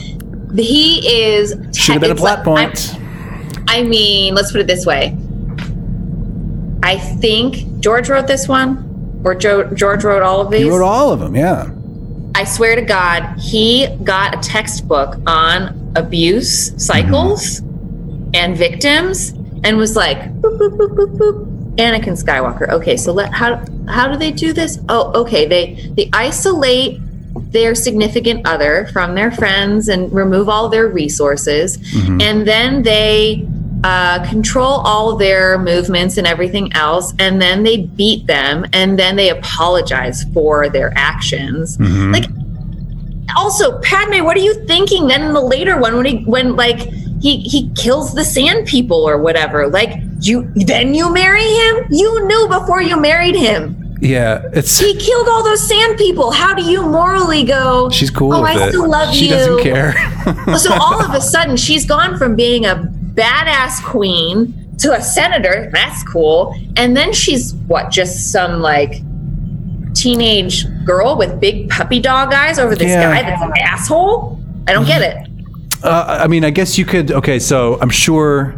he 0.55 1.07
is 1.07 1.51
should 1.77 1.93
have 1.93 2.01
been 2.01 2.11
a 2.11 2.15
plot 2.15 2.47
like- 2.47 2.69
point. 2.73 2.95
I 3.67 3.83
mean 3.83 4.33
let's 4.33 4.51
put 4.51 4.61
it 4.61 4.67
this 4.67 4.85
way 4.87 5.15
i 6.81 6.97
think 6.97 7.79
george 7.79 8.09
wrote 8.09 8.25
this 8.27 8.47
one 8.47 8.89
or 9.23 9.35
jo- 9.35 9.69
george 9.73 10.03
wrote 10.03 10.21
all 10.21 10.41
of 10.41 10.51
these 10.51 10.63
He 10.63 10.69
wrote 10.69 10.85
all 10.85 11.11
of 11.11 11.19
them. 11.19 11.35
Yeah, 11.35 11.69
I 12.35 12.43
swear 12.45 12.75
to 12.75 12.81
God, 12.81 13.37
he 13.39 13.87
got 14.03 14.35
a 14.35 14.39
textbook 14.47 15.17
on 15.27 15.93
abuse 15.95 16.73
cycles 16.83 17.61
mm-hmm. 17.61 18.31
and 18.33 18.57
victims 18.57 19.29
and 19.63 19.77
was 19.77 19.95
like, 19.95 20.17
boop, 20.41 20.57
boop, 20.57 20.77
boop, 20.77 20.95
boop, 20.95 21.17
boop. 21.17 21.53
Anakin 21.75 22.21
Skywalker. 22.21 22.69
Okay, 22.69 22.97
so 22.97 23.11
let 23.11 23.33
how 23.33 23.63
how 23.87 24.07
do 24.07 24.17
they 24.17 24.31
do 24.31 24.53
this? 24.53 24.79
Oh, 24.89 25.11
okay. 25.21 25.47
They 25.47 25.91
they 25.95 26.09
isolate 26.13 26.99
their 27.51 27.73
significant 27.73 28.47
other 28.47 28.87
from 28.93 29.15
their 29.15 29.31
friends 29.31 29.87
and 29.87 30.11
remove 30.13 30.49
all 30.49 30.69
their 30.69 30.87
resources, 30.87 31.77
mm-hmm. 31.77 32.21
and 32.21 32.47
then 32.47 32.83
they 32.83 33.47
uh, 33.83 34.25
control 34.29 34.81
all 34.85 35.15
their 35.15 35.57
movements 35.59 36.17
and 36.17 36.25
everything 36.25 36.71
else, 36.73 37.13
and 37.19 37.41
then 37.41 37.63
they 37.63 37.77
beat 37.83 38.25
them, 38.27 38.65
and 38.73 38.97
then 38.97 39.15
they 39.15 39.29
apologize 39.29 40.23
for 40.33 40.69
their 40.69 40.93
actions. 40.95 41.77
Like, 41.79 42.25
also, 43.37 43.79
Padme, 43.81 44.23
what 44.23 44.37
are 44.37 44.41
you 44.41 44.65
thinking? 44.65 45.07
Then 45.07 45.21
in 45.23 45.33
the 45.33 45.41
later 45.41 45.77
one, 45.79 45.95
when 45.95 46.05
he 46.05 46.23
when 46.25 46.55
like 46.55 46.79
he 47.21 47.37
he 47.39 47.69
kills 47.75 48.13
the 48.13 48.23
Sand 48.23 48.67
People 48.67 49.07
or 49.07 49.17
whatever, 49.17 49.67
like 49.67 49.97
you 50.21 50.49
then 50.55 50.93
you 50.93 51.11
marry 51.11 51.43
him? 51.43 51.85
You 51.89 52.25
knew 52.27 52.47
before 52.49 52.81
you 52.81 52.99
married 52.99 53.35
him. 53.35 53.97
yeah. 54.01 54.41
It's 54.53 54.77
He 54.79 54.95
killed 54.97 55.27
all 55.29 55.43
those 55.43 55.65
Sand 55.67 55.97
People. 55.97 56.31
How 56.31 56.53
do 56.53 56.63
you 56.63 56.83
morally 56.83 57.43
go? 57.43 57.89
she's 57.89 58.11
cool 58.11 58.33
Oh, 58.33 58.43
I 58.43 58.67
it. 58.67 58.69
still 58.69 58.89
love 58.89 59.13
she 59.15 59.25
you. 59.25 59.31
doesn't 59.31 59.61
care. 59.63 59.93
so 60.57 60.73
all 60.73 61.01
of 61.01 61.13
a 61.15 61.21
sudden 61.33 61.57
she's 61.57 61.85
gone 61.85 62.17
from 62.17 62.35
being 62.35 62.65
a 62.65 62.75
badass 63.13 63.83
queen 63.83 64.53
to 64.79 64.91
a 64.93 65.01
senator 65.01 65.69
that's 65.71 66.03
cool 66.03 66.55
and 66.77 66.97
then 66.97 67.13
she's 67.13 67.53
what 67.67 67.91
just 67.91 68.31
some 68.31 68.61
like 68.61 69.01
teenage 69.93 70.65
girl 70.85 71.15
with 71.17 71.39
big 71.39 71.69
puppy 71.69 71.99
dog 71.99 72.33
eyes 72.33 72.57
over 72.59 72.75
this 72.75 72.89
Yeah. 72.89 73.13
guy 73.13 73.21
that's 73.29 73.41
an 73.41 73.51
asshole 73.61 74.39
i 74.67 74.73
don't 74.73 74.85
get 74.87 75.01
it 75.01 75.17
Uh, 75.83 76.19
I 76.23 76.27
mean, 76.27 76.45
I 76.45 76.49
guess 76.49 76.77
you 76.77 76.85
could. 76.85 77.11
Okay, 77.11 77.39
so 77.39 77.77
I'm 77.81 77.89
sure 77.89 78.55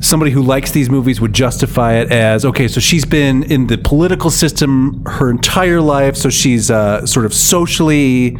somebody 0.00 0.32
who 0.32 0.42
likes 0.42 0.72
these 0.72 0.90
movies 0.90 1.20
would 1.20 1.32
justify 1.32 1.94
it 1.94 2.10
as 2.10 2.44
okay. 2.44 2.66
So 2.66 2.80
she's 2.80 3.04
been 3.04 3.44
in 3.44 3.68
the 3.68 3.78
political 3.78 4.28
system 4.28 5.04
her 5.06 5.30
entire 5.30 5.80
life, 5.80 6.16
so 6.16 6.28
she's 6.28 6.72
uh, 6.72 7.06
sort 7.06 7.24
of 7.24 7.32
socially 7.32 8.36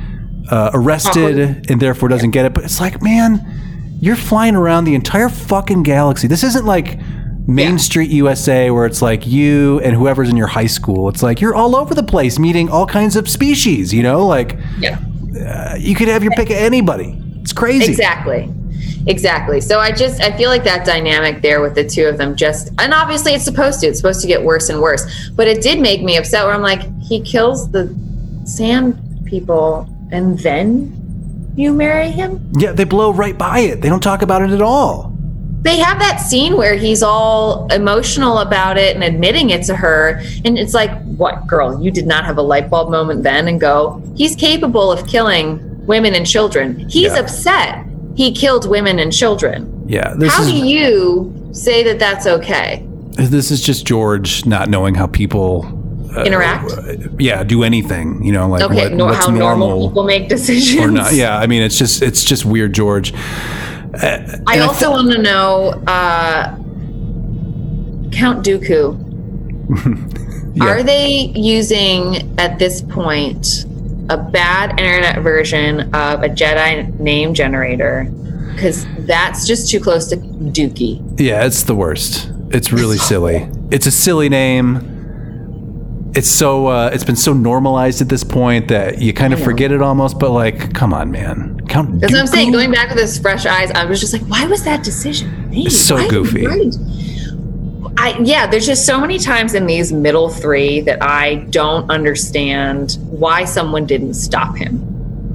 uh, 0.50 0.70
arrested 0.74 1.70
and 1.70 1.80
therefore 1.80 2.08
doesn't 2.08 2.32
get 2.32 2.44
it. 2.46 2.52
But 2.52 2.64
it's 2.64 2.80
like, 2.80 3.00
man, 3.00 3.46
you're 4.00 4.16
flying 4.16 4.54
around 4.54 4.84
the 4.84 4.94
entire 4.94 5.28
fucking 5.28 5.82
galaxy. 5.82 6.28
This 6.28 6.44
isn't 6.44 6.64
like. 6.66 6.98
Main 7.50 7.70
Yeah. 7.70 7.76
Street 7.78 8.10
USA, 8.10 8.70
where 8.70 8.84
it's 8.84 9.00
like 9.00 9.26
you 9.26 9.80
and 9.80 9.96
whoever's 9.96 10.28
in 10.28 10.36
your 10.36 10.48
high 10.48 10.66
school. 10.66 11.08
It's 11.08 11.22
like 11.22 11.40
you're 11.40 11.54
all 11.54 11.74
over 11.76 11.94
the 11.94 12.02
place 12.02 12.38
meeting 12.38 12.68
all 12.68 12.84
kinds 12.84 13.16
of 13.16 13.26
species, 13.26 13.90
you 13.90 14.02
know? 14.02 14.26
Like 14.26 14.58
yeah 14.78 14.98
uh, 15.48 15.74
you 15.78 15.94
could 15.94 16.08
have 16.08 16.22
your 16.22 16.32
pick 16.32 16.50
of 16.50 16.56
anybody. 16.56 17.18
It's 17.40 17.54
crazy. 17.54 17.90
exactly 17.90 18.52
exactly 19.06 19.60
so 19.60 19.78
i 19.80 19.90
just 19.90 20.20
i 20.20 20.36
feel 20.36 20.50
like 20.50 20.62
that 20.64 20.84
dynamic 20.84 21.40
there 21.40 21.62
with 21.62 21.74
the 21.74 21.84
two 21.84 22.04
of 22.04 22.18
them 22.18 22.36
just 22.36 22.68
and 22.78 22.92
obviously 22.92 23.32
it's 23.32 23.44
supposed 23.44 23.80
to 23.80 23.86
it's 23.86 23.98
supposed 23.98 24.20
to 24.20 24.26
get 24.26 24.42
worse 24.42 24.68
and 24.68 24.78
worse 24.82 25.30
but 25.30 25.48
it 25.48 25.62
did 25.62 25.80
make 25.80 26.02
me 26.02 26.18
upset 26.18 26.44
where 26.44 26.52
i'm 26.52 26.60
like 26.60 26.82
he 27.00 27.20
kills 27.22 27.70
the 27.70 27.88
sand 28.44 28.98
people 29.24 29.88
and 30.12 30.38
then 30.40 30.92
you 31.58 31.72
marry 31.72 32.10
him 32.10 32.30
Yeah, 32.56 32.72
they 32.72 32.84
blow 32.84 33.12
right 33.12 33.36
by 33.36 33.58
it. 33.60 33.80
They 33.82 33.88
don't 33.88 34.02
talk 34.02 34.22
about 34.22 34.42
it 34.42 34.50
at 34.50 34.62
all. 34.62 35.12
they 35.62 35.76
have 35.78 35.98
that 35.98 36.18
scene 36.18 36.56
where 36.56 36.76
he's 36.76 37.02
all 37.02 37.66
emotional 37.72 38.38
about 38.38 38.78
it 38.78 38.94
and 38.94 39.02
admitting 39.02 39.50
it 39.50 39.62
to 39.64 39.74
her 39.74 40.22
and 40.44 40.56
it's 40.56 40.72
like 40.72 40.90
what 41.22 41.46
girl 41.48 41.82
you 41.82 41.90
did 41.90 42.06
not 42.06 42.24
have 42.24 42.38
a 42.38 42.42
light 42.42 42.70
bulb 42.70 42.90
moment 42.90 43.22
then 43.24 43.48
and 43.48 43.60
go 43.60 44.00
he's 44.16 44.36
capable 44.36 44.90
of 44.92 45.04
killing 45.08 45.58
women 45.86 46.14
and 46.14 46.26
children 46.26 46.78
he's 46.88 47.12
Yeah. 47.12 47.18
upset 47.20 47.84
he 48.14 48.30
killed 48.32 48.68
women 48.70 48.98
and 49.00 49.12
children 49.12 49.58
Yeah, 49.88 50.14
how 50.28 50.42
is 50.42 50.48
do 50.48 50.56
you 50.56 51.48
say 51.52 51.82
that 51.84 51.98
that's 51.98 52.26
okay 52.26 52.84
this 53.16 53.50
is 53.50 53.60
just 53.60 53.84
George 53.84 54.46
not 54.46 54.68
knowing 54.70 54.94
how 54.94 55.08
people 55.08 55.62
interact 56.24 56.72
yeah 57.18 57.42
do 57.44 57.62
anything. 57.62 58.22
You 58.24 58.32
know, 58.32 58.48
like 58.48 58.62
okay 58.62 58.84
what, 58.84 58.92
no, 58.92 59.06
what's 59.06 59.24
how 59.26 59.30
normal, 59.30 59.68
normal 59.68 59.88
people 59.88 60.04
make 60.04 60.28
decisions 60.28 60.84
or 60.84 60.90
not. 60.90 61.12
Yeah, 61.12 61.38
I 61.38 61.46
mean, 61.46 61.62
it's 61.62 61.78
just 61.78 62.02
it's 62.02 62.24
just 62.24 62.44
weird, 62.44 62.72
George. 62.74 63.12
i 63.14 64.40
I 64.46 64.58
also 64.60 64.90
want 64.90 65.10
to 65.12 65.18
know 65.22 65.82
uh 65.86 66.56
count 68.10 68.44
dooku 68.44 69.04
Yeah. 70.58 70.64
Are 70.64 70.82
they 70.82 71.30
using 71.36 72.36
at 72.38 72.58
this 72.58 72.82
point 72.82 73.64
a 74.08 74.16
bad 74.16 74.70
internet 74.70 75.22
version 75.22 75.82
of 75.94 76.24
a 76.24 76.28
Jedi 76.28 76.98
name 76.98 77.32
generator? 77.32 78.08
Because 78.54 78.84
that's 79.06 79.46
just 79.46 79.70
too 79.70 79.78
close 79.78 80.08
to 80.08 80.16
Dookie. 80.16 81.00
Yeah, 81.20 81.44
it's 81.44 81.62
the 81.62 81.76
worst. 81.76 82.32
It's 82.50 82.72
really 82.72 82.98
silly. 83.12 83.48
It's 83.70 83.86
a 83.86 83.92
silly 83.92 84.28
name. 84.28 84.97
It's 86.18 86.28
so 86.28 86.66
uh, 86.66 86.90
it's 86.92 87.04
been 87.04 87.14
so 87.14 87.32
normalized 87.32 88.00
at 88.02 88.08
this 88.08 88.24
point 88.24 88.66
that 88.68 89.00
you 89.00 89.12
kind 89.12 89.32
of 89.32 89.40
forget 89.40 89.70
it 89.70 89.80
almost. 89.80 90.18
But 90.18 90.32
like, 90.32 90.74
come 90.74 90.92
on, 90.92 91.12
man, 91.12 91.60
count. 91.68 92.00
That's 92.00 92.12
what 92.12 92.18
I'm 92.20 92.26
saying. 92.26 92.50
Going 92.50 92.72
back 92.72 92.88
with 92.88 92.98
this 92.98 93.20
fresh 93.20 93.46
eyes, 93.46 93.70
I 93.70 93.84
was 93.84 94.00
just 94.00 94.12
like, 94.12 94.22
why 94.22 94.44
was 94.46 94.64
that 94.64 94.82
decision 94.82 95.48
made? 95.48 95.66
It's 95.66 95.80
so 95.80 95.94
Why- 95.94 96.08
goofy. 96.08 96.46
I, 98.00 98.18
yeah, 98.20 98.48
there's 98.48 98.66
just 98.66 98.84
so 98.84 99.00
many 99.00 99.18
times 99.18 99.54
in 99.54 99.66
these 99.66 99.92
middle 99.92 100.28
three 100.28 100.80
that 100.82 101.00
I 101.02 101.36
don't 101.50 101.88
understand 101.88 102.98
why 103.10 103.44
someone 103.44 103.86
didn't 103.86 104.14
stop 104.14 104.56
him. 104.56 105.34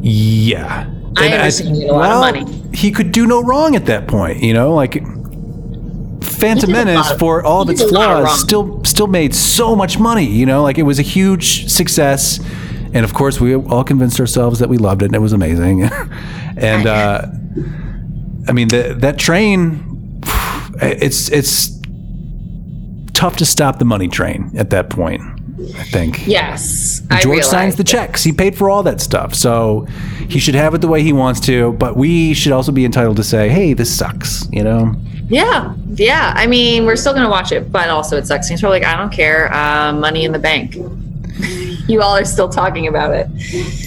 Yeah. 0.00 0.86
I 1.16 1.24
And 1.24 1.34
understand 1.34 1.76
he 1.76 1.82
had 1.82 1.90
a 1.90 1.94
lot 1.94 2.10
of 2.12 2.20
money. 2.44 2.68
He 2.76 2.92
could 2.92 3.10
do 3.10 3.26
no 3.26 3.42
wrong 3.42 3.74
at 3.74 3.86
that 3.86 4.06
point, 4.06 4.42
you 4.42 4.54
know, 4.54 4.74
like 4.74 5.02
Phantom 6.22 6.68
He 6.70 6.74
did 6.74 6.82
a 6.82 6.84
Menace 6.84 7.10
of- 7.12 7.18
for 7.18 7.44
all 7.44 7.62
of 7.62 7.70
its 7.70 7.82
lot 7.90 8.10
of 8.10 8.24
flaws 8.24 8.40
still 8.40 8.84
still 8.98 9.06
made 9.06 9.32
so 9.32 9.76
much 9.76 9.96
money. 10.00 10.26
You 10.26 10.44
know, 10.44 10.64
like 10.64 10.76
it 10.76 10.82
was 10.82 10.98
a 10.98 11.02
huge 11.02 11.70
success, 11.70 12.40
and 12.92 13.04
of 13.04 13.14
course, 13.14 13.40
we 13.40 13.54
all 13.54 13.84
convinced 13.84 14.18
ourselves 14.18 14.58
that 14.58 14.68
we 14.68 14.76
loved 14.76 15.02
it 15.02 15.06
and 15.06 15.14
it 15.14 15.20
was 15.20 15.32
amazing. 15.32 15.84
and 16.56 16.84
uh, 16.88 17.26
I 18.48 18.52
mean, 18.52 18.66
the, 18.66 18.96
that 18.98 19.16
train, 19.16 20.20
it's 20.82 21.30
it's 21.30 21.78
tough 23.12 23.36
to 23.36 23.44
stop 23.44 23.78
the 23.78 23.84
money 23.84 24.08
train 24.08 24.50
at 24.56 24.70
that 24.70 24.90
point. 24.90 25.22
I 25.76 25.84
think. 25.84 26.26
Yes. 26.26 27.02
And 27.08 27.20
George 27.20 27.44
signs 27.44 27.76
the 27.76 27.82
it. 27.82 27.86
checks. 27.86 28.24
He 28.24 28.32
paid 28.32 28.56
for 28.56 28.68
all 28.68 28.82
that 28.84 29.00
stuff. 29.00 29.32
So 29.34 29.86
he 30.28 30.40
should 30.40 30.54
have 30.54 30.74
it 30.74 30.80
the 30.80 30.88
way 30.88 31.02
he 31.02 31.12
wants 31.12 31.40
to, 31.40 31.72
but 31.74 31.96
we 31.96 32.34
should 32.34 32.52
also 32.52 32.72
be 32.72 32.84
entitled 32.84 33.16
to 33.16 33.24
say, 33.24 33.48
hey, 33.48 33.74
this 33.74 33.96
sucks, 33.96 34.48
you 34.52 34.62
know? 34.62 34.94
Yeah, 35.28 35.74
yeah. 35.94 36.32
I 36.34 36.46
mean, 36.46 36.86
we're 36.86 36.96
still 36.96 37.12
gonna 37.12 37.28
watch 37.28 37.52
it, 37.52 37.70
but 37.70 37.88
also 37.90 38.16
it 38.16 38.26
sucks. 38.26 38.48
He's 38.48 38.60
probably 38.60 38.80
like, 38.80 38.88
I 38.88 38.96
don't 38.96 39.12
care. 39.12 39.52
Uh, 39.52 39.92
money 39.92 40.24
in 40.24 40.32
the 40.32 40.38
bank. 40.38 40.74
you 41.88 42.00
all 42.02 42.16
are 42.16 42.24
still 42.24 42.48
talking 42.48 42.86
about 42.86 43.14
it. 43.14 43.28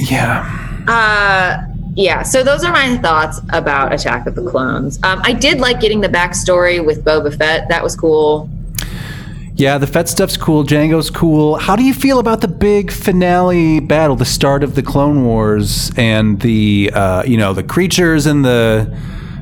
Yeah. 0.10 0.84
Uh, 0.88 1.68
yeah. 1.96 2.22
So 2.24 2.44
those 2.44 2.64
are 2.64 2.72
my 2.72 2.98
thoughts 2.98 3.42
about 3.50 3.94
Attack 3.94 4.28
of 4.28 4.36
the 4.36 4.50
Clones. 4.50 5.00
Um, 5.04 5.22
I 5.24 5.34
did 5.34 5.60
like 5.60 5.80
getting 5.80 6.02
the 6.02 6.10
backstory 6.10 6.84
with 6.84 7.04
Boba 7.04 7.36
Fett. 7.36 7.68
That 7.70 7.84
was 7.84 7.96
cool. 7.96 8.50
Yeah, 9.56 9.78
the 9.78 9.86
Fett 9.86 10.08
stuff's 10.08 10.38
cool. 10.38 10.64
Jango's 10.64 11.10
cool. 11.10 11.58
How 11.58 11.76
do 11.76 11.84
you 11.84 11.94
feel 11.94 12.20
about 12.20 12.42
the 12.42 12.48
big 12.48 12.92
finale 12.92 13.80
battle, 13.80 14.16
the 14.16 14.26
start 14.26 14.64
of 14.64 14.76
the 14.76 14.82
Clone 14.82 15.26
Wars, 15.26 15.92
and 15.98 16.40
the 16.40 16.90
uh, 16.94 17.24
you 17.24 17.38
know 17.38 17.54
the 17.54 17.64
creatures 17.64 18.26
and 18.26 18.44
the 18.44 18.98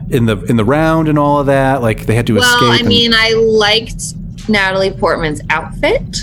in 0.09 0.25
the 0.25 0.37
in 0.43 0.57
the 0.57 0.65
round 0.65 1.07
and 1.07 1.17
all 1.19 1.39
of 1.39 1.45
that? 1.47 1.81
Like 1.81 2.05
they 2.05 2.15
had 2.15 2.27
to 2.27 2.35
Well, 2.35 2.43
escape. 2.43 2.69
I 2.69 2.77
and- 2.79 2.87
mean, 2.87 3.13
I 3.13 3.31
liked 3.33 4.03
Natalie 4.49 4.91
Portman's 4.91 5.41
outfit 5.49 6.17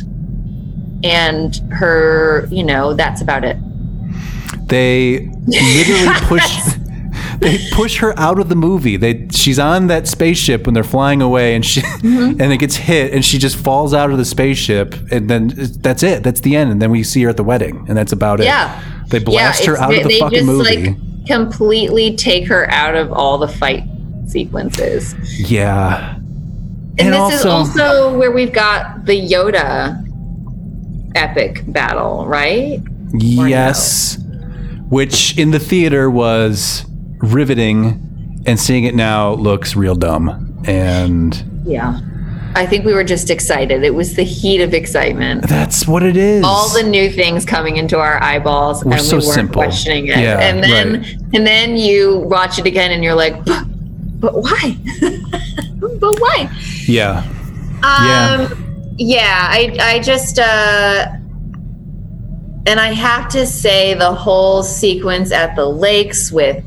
and 1.04 1.56
her. 1.72 2.46
You 2.50 2.64
know, 2.64 2.94
that's 2.94 3.20
about 3.20 3.44
it. 3.44 3.56
They 4.68 5.28
literally 5.46 6.08
push 6.22 6.58
they 7.40 7.58
push 7.72 7.98
her 7.98 8.18
out 8.18 8.38
of 8.38 8.48
the 8.48 8.56
movie. 8.56 8.96
They 8.96 9.28
she's 9.30 9.58
on 9.58 9.86
that 9.88 10.08
spaceship 10.08 10.66
when 10.66 10.74
they're 10.74 10.82
flying 10.84 11.22
away 11.22 11.54
and 11.54 11.64
she 11.64 11.80
Mm-hmm. 11.80 12.40
and 12.40 12.52
it 12.52 12.58
gets 12.58 12.76
hit 12.76 13.12
and 13.12 13.24
she 13.24 13.38
just 13.38 13.56
falls 13.56 13.92
out 13.94 14.10
of 14.10 14.18
the 14.18 14.24
spaceship 14.24 14.94
and 15.10 15.28
then 15.30 15.48
that's 15.80 16.02
it. 16.02 16.22
That's 16.22 16.40
the 16.40 16.54
end 16.56 16.70
and 16.70 16.80
then 16.80 16.90
we 16.90 17.02
see 17.02 17.22
her 17.22 17.30
at 17.30 17.36
the 17.36 17.44
wedding 17.44 17.84
and 17.88 17.96
that's 17.96 18.12
about 18.12 18.40
it. 18.40 18.44
Yeah. 18.44 18.82
They 19.08 19.18
blast 19.18 19.62
yeah, 19.64 19.70
her 19.70 19.76
out 19.78 19.94
of 19.96 20.04
the 20.04 20.18
fucking 20.18 20.38
just 20.38 20.46
movie. 20.46 20.86
like 20.88 20.96
completely 21.26 22.16
take 22.16 22.46
her 22.48 22.70
out 22.70 22.94
of 22.94 23.12
all 23.12 23.38
the 23.38 23.48
fight 23.48 23.84
sequences. 24.26 25.14
yeah. 25.50 26.14
And, 26.98 27.14
And 27.14 27.14
this 27.14 27.40
is 27.40 27.46
also- 27.46 27.82
also 27.84 28.18
where 28.18 28.30
we've 28.32 28.52
got 28.52 29.04
the 29.04 29.12
Yoda 29.28 30.02
epic 31.14 31.62
battle, 31.68 32.24
right? 32.26 32.80
Yes. 33.14 34.18
Which 34.88 35.36
in 35.38 35.50
the 35.50 35.58
theater 35.58 36.10
was 36.10 36.84
riveting 37.18 38.42
and 38.46 38.58
seeing 38.58 38.84
it 38.84 38.94
now 38.94 39.32
looks 39.34 39.76
real 39.76 39.94
dumb. 39.94 40.58
And 40.64 41.62
Yeah. 41.66 41.98
I 42.56 42.64
think 42.64 42.86
we 42.86 42.94
were 42.94 43.04
just 43.04 43.28
excited. 43.30 43.84
It 43.84 43.94
was 43.94 44.16
the 44.16 44.22
heat 44.22 44.62
of 44.62 44.72
excitement. 44.72 45.46
that's 45.46 45.86
what 45.86 46.02
it 46.02 46.16
is. 46.16 46.42
All 46.42 46.70
the 46.70 46.82
new 46.82 47.10
things 47.10 47.44
coming 47.44 47.76
into 47.76 47.98
our 47.98 48.22
eyeballs, 48.22 48.82
We're 48.84 48.94
and 48.94 49.02
so 49.02 49.18
we 49.18 49.24
weren't 49.24 49.34
simple. 49.34 49.62
questioning 49.62 50.06
it. 50.06 50.18
Yeah, 50.18 50.40
and 50.40 50.64
then, 50.64 51.02
right. 51.02 51.16
and 51.34 51.46
then 51.46 51.76
you 51.76 52.20
watch 52.20 52.58
it 52.58 52.66
again, 52.66 52.92
and 52.92 53.04
you're 53.04 53.14
like, 53.14 53.44
"But, 53.44 53.64
but 54.20 54.34
why? 54.42 54.76
but 56.00 56.18
why?" 56.18 56.50
yeah. 56.86 57.22
Yeah. 57.82 58.48
Um, 58.50 58.94
yeah, 58.96 59.48
I, 59.50 59.76
I 59.78 59.98
just, 60.00 60.38
uh, 60.38 61.06
and 62.66 62.80
I 62.80 62.92
have 62.94 63.28
to 63.28 63.46
say 63.46 63.92
the 63.92 64.12
whole 64.12 64.62
sequence 64.62 65.30
at 65.30 65.54
the 65.56 65.66
lakes 65.66 66.32
with, 66.32 66.64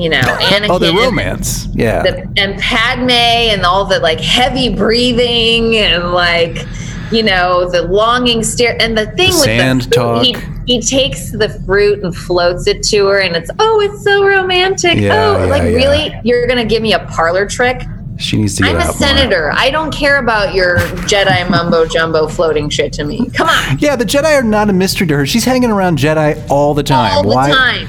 you 0.00 0.08
know, 0.08 0.20
Anakin. 0.20 0.66
Oh, 0.70 0.78
the 0.78 0.92
romance. 0.92 1.66
Yeah. 1.72 2.02
the, 2.02 2.32
and 2.36 2.58
Padme 2.60 3.10
and 3.10 3.64
all 3.66 3.84
the 3.84 3.98
like 4.00 4.20
heavy 4.20 4.74
breathing 4.74 5.76
and 5.76 6.12
like 6.12 6.64
you 7.10 7.24
know 7.24 7.68
the 7.68 7.82
longing 7.82 8.42
stare 8.44 8.80
and 8.80 8.96
the 8.96 9.06
thing 9.12 9.30
with 9.30 9.42
sand 9.42 9.82
the 9.82 9.94
fruit, 10.00 10.22
he, 10.26 10.32
talk. 10.32 10.42
he 10.66 10.80
takes 10.80 11.32
the 11.32 11.48
fruit 11.66 12.04
and 12.04 12.14
floats 12.14 12.68
it 12.68 12.84
to 12.84 13.06
her 13.08 13.18
and 13.20 13.34
it's 13.34 13.50
oh 13.58 13.80
it's 13.80 14.04
so 14.04 14.24
romantic 14.24 14.96
Yeah, 14.96 15.14
oh 15.16 15.38
yeah, 15.40 15.44
like 15.50 15.62
yeah. 15.62 15.68
really 15.70 16.14
you're 16.22 16.46
gonna 16.46 16.64
give 16.64 16.82
me 16.82 16.92
a 16.92 17.00
parlor 17.06 17.46
trick 17.46 17.82
she 18.16 18.36
needs 18.36 18.54
to 18.58 18.62
get 18.62 18.70
I'm 18.70 18.76
a 18.76 18.80
out 18.80 18.86
more. 18.86 18.94
senator 18.94 19.50
I 19.54 19.70
don't 19.72 19.92
care 19.92 20.18
about 20.18 20.54
your 20.54 20.78
Jedi 21.08 21.50
mumbo 21.50 21.84
jumbo 21.84 22.28
floating 22.28 22.68
shit 22.68 22.92
to 22.92 23.04
me 23.04 23.28
come 23.30 23.48
on 23.48 23.78
Yeah, 23.80 23.96
the 23.96 24.04
Jedi 24.04 24.32
are 24.38 24.44
not 24.44 24.70
a 24.70 24.72
mystery 24.72 25.08
to 25.08 25.16
her. 25.16 25.26
She's 25.26 25.44
hanging 25.44 25.70
around 25.72 25.98
Jedi 25.98 26.40
all 26.48 26.74
the 26.74 26.82
time. 26.84 27.12
all 27.16 27.22
the 27.24 27.28
Why? 27.28 27.50
time. 27.50 27.88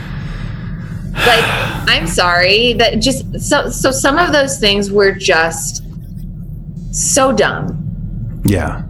Like, 1.14 1.44
I'm 1.90 2.08
sorry 2.08 2.74
that 2.74 3.00
just 3.00 3.40
so 3.42 3.70
so 3.70 3.92
some 3.92 4.18
of 4.18 4.32
those 4.32 4.60
things 4.60 4.92
were 4.92 5.12
just 5.12 5.84
so 6.92 7.32
dumb. 7.32 8.42
Yeah. 8.46 8.84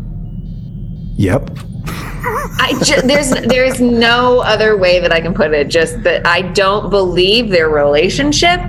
Yep. 1.16 1.50
I 1.84 2.80
ju- 2.84 3.02
there's 3.02 3.32
there's 3.32 3.82
no 3.82 4.40
other 4.42 4.78
way 4.78 5.00
that 5.00 5.12
I 5.12 5.20
can 5.22 5.34
put 5.34 5.52
it. 5.54 5.68
Just 5.70 6.04
that 6.04 6.26
I 6.28 6.42
don't 6.42 6.90
believe 6.90 7.50
their 7.50 7.70
relationship. 7.70 8.60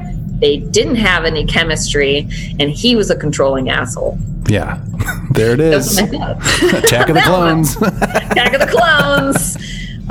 They 0.40 0.56
didn't 0.58 0.96
have 0.96 1.24
any 1.24 1.46
chemistry, 1.46 2.28
and 2.58 2.70
he 2.70 2.96
was 2.96 3.10
a 3.10 3.16
controlling 3.16 3.70
asshole. 3.70 4.18
Yeah. 4.48 4.82
there 5.30 5.52
it 5.52 5.60
is. 5.60 5.96
Those 5.96 5.98
is. 5.98 5.98
are 6.00 6.18
my 6.18 6.34
thoughts. 6.34 6.62
Attack 6.72 7.08
of 7.10 7.14
the. 7.14 7.20
Clones. 7.26 7.76
Attack 7.76 8.54
of 8.54 8.60
the 8.60 8.66
Clones. 8.66 9.56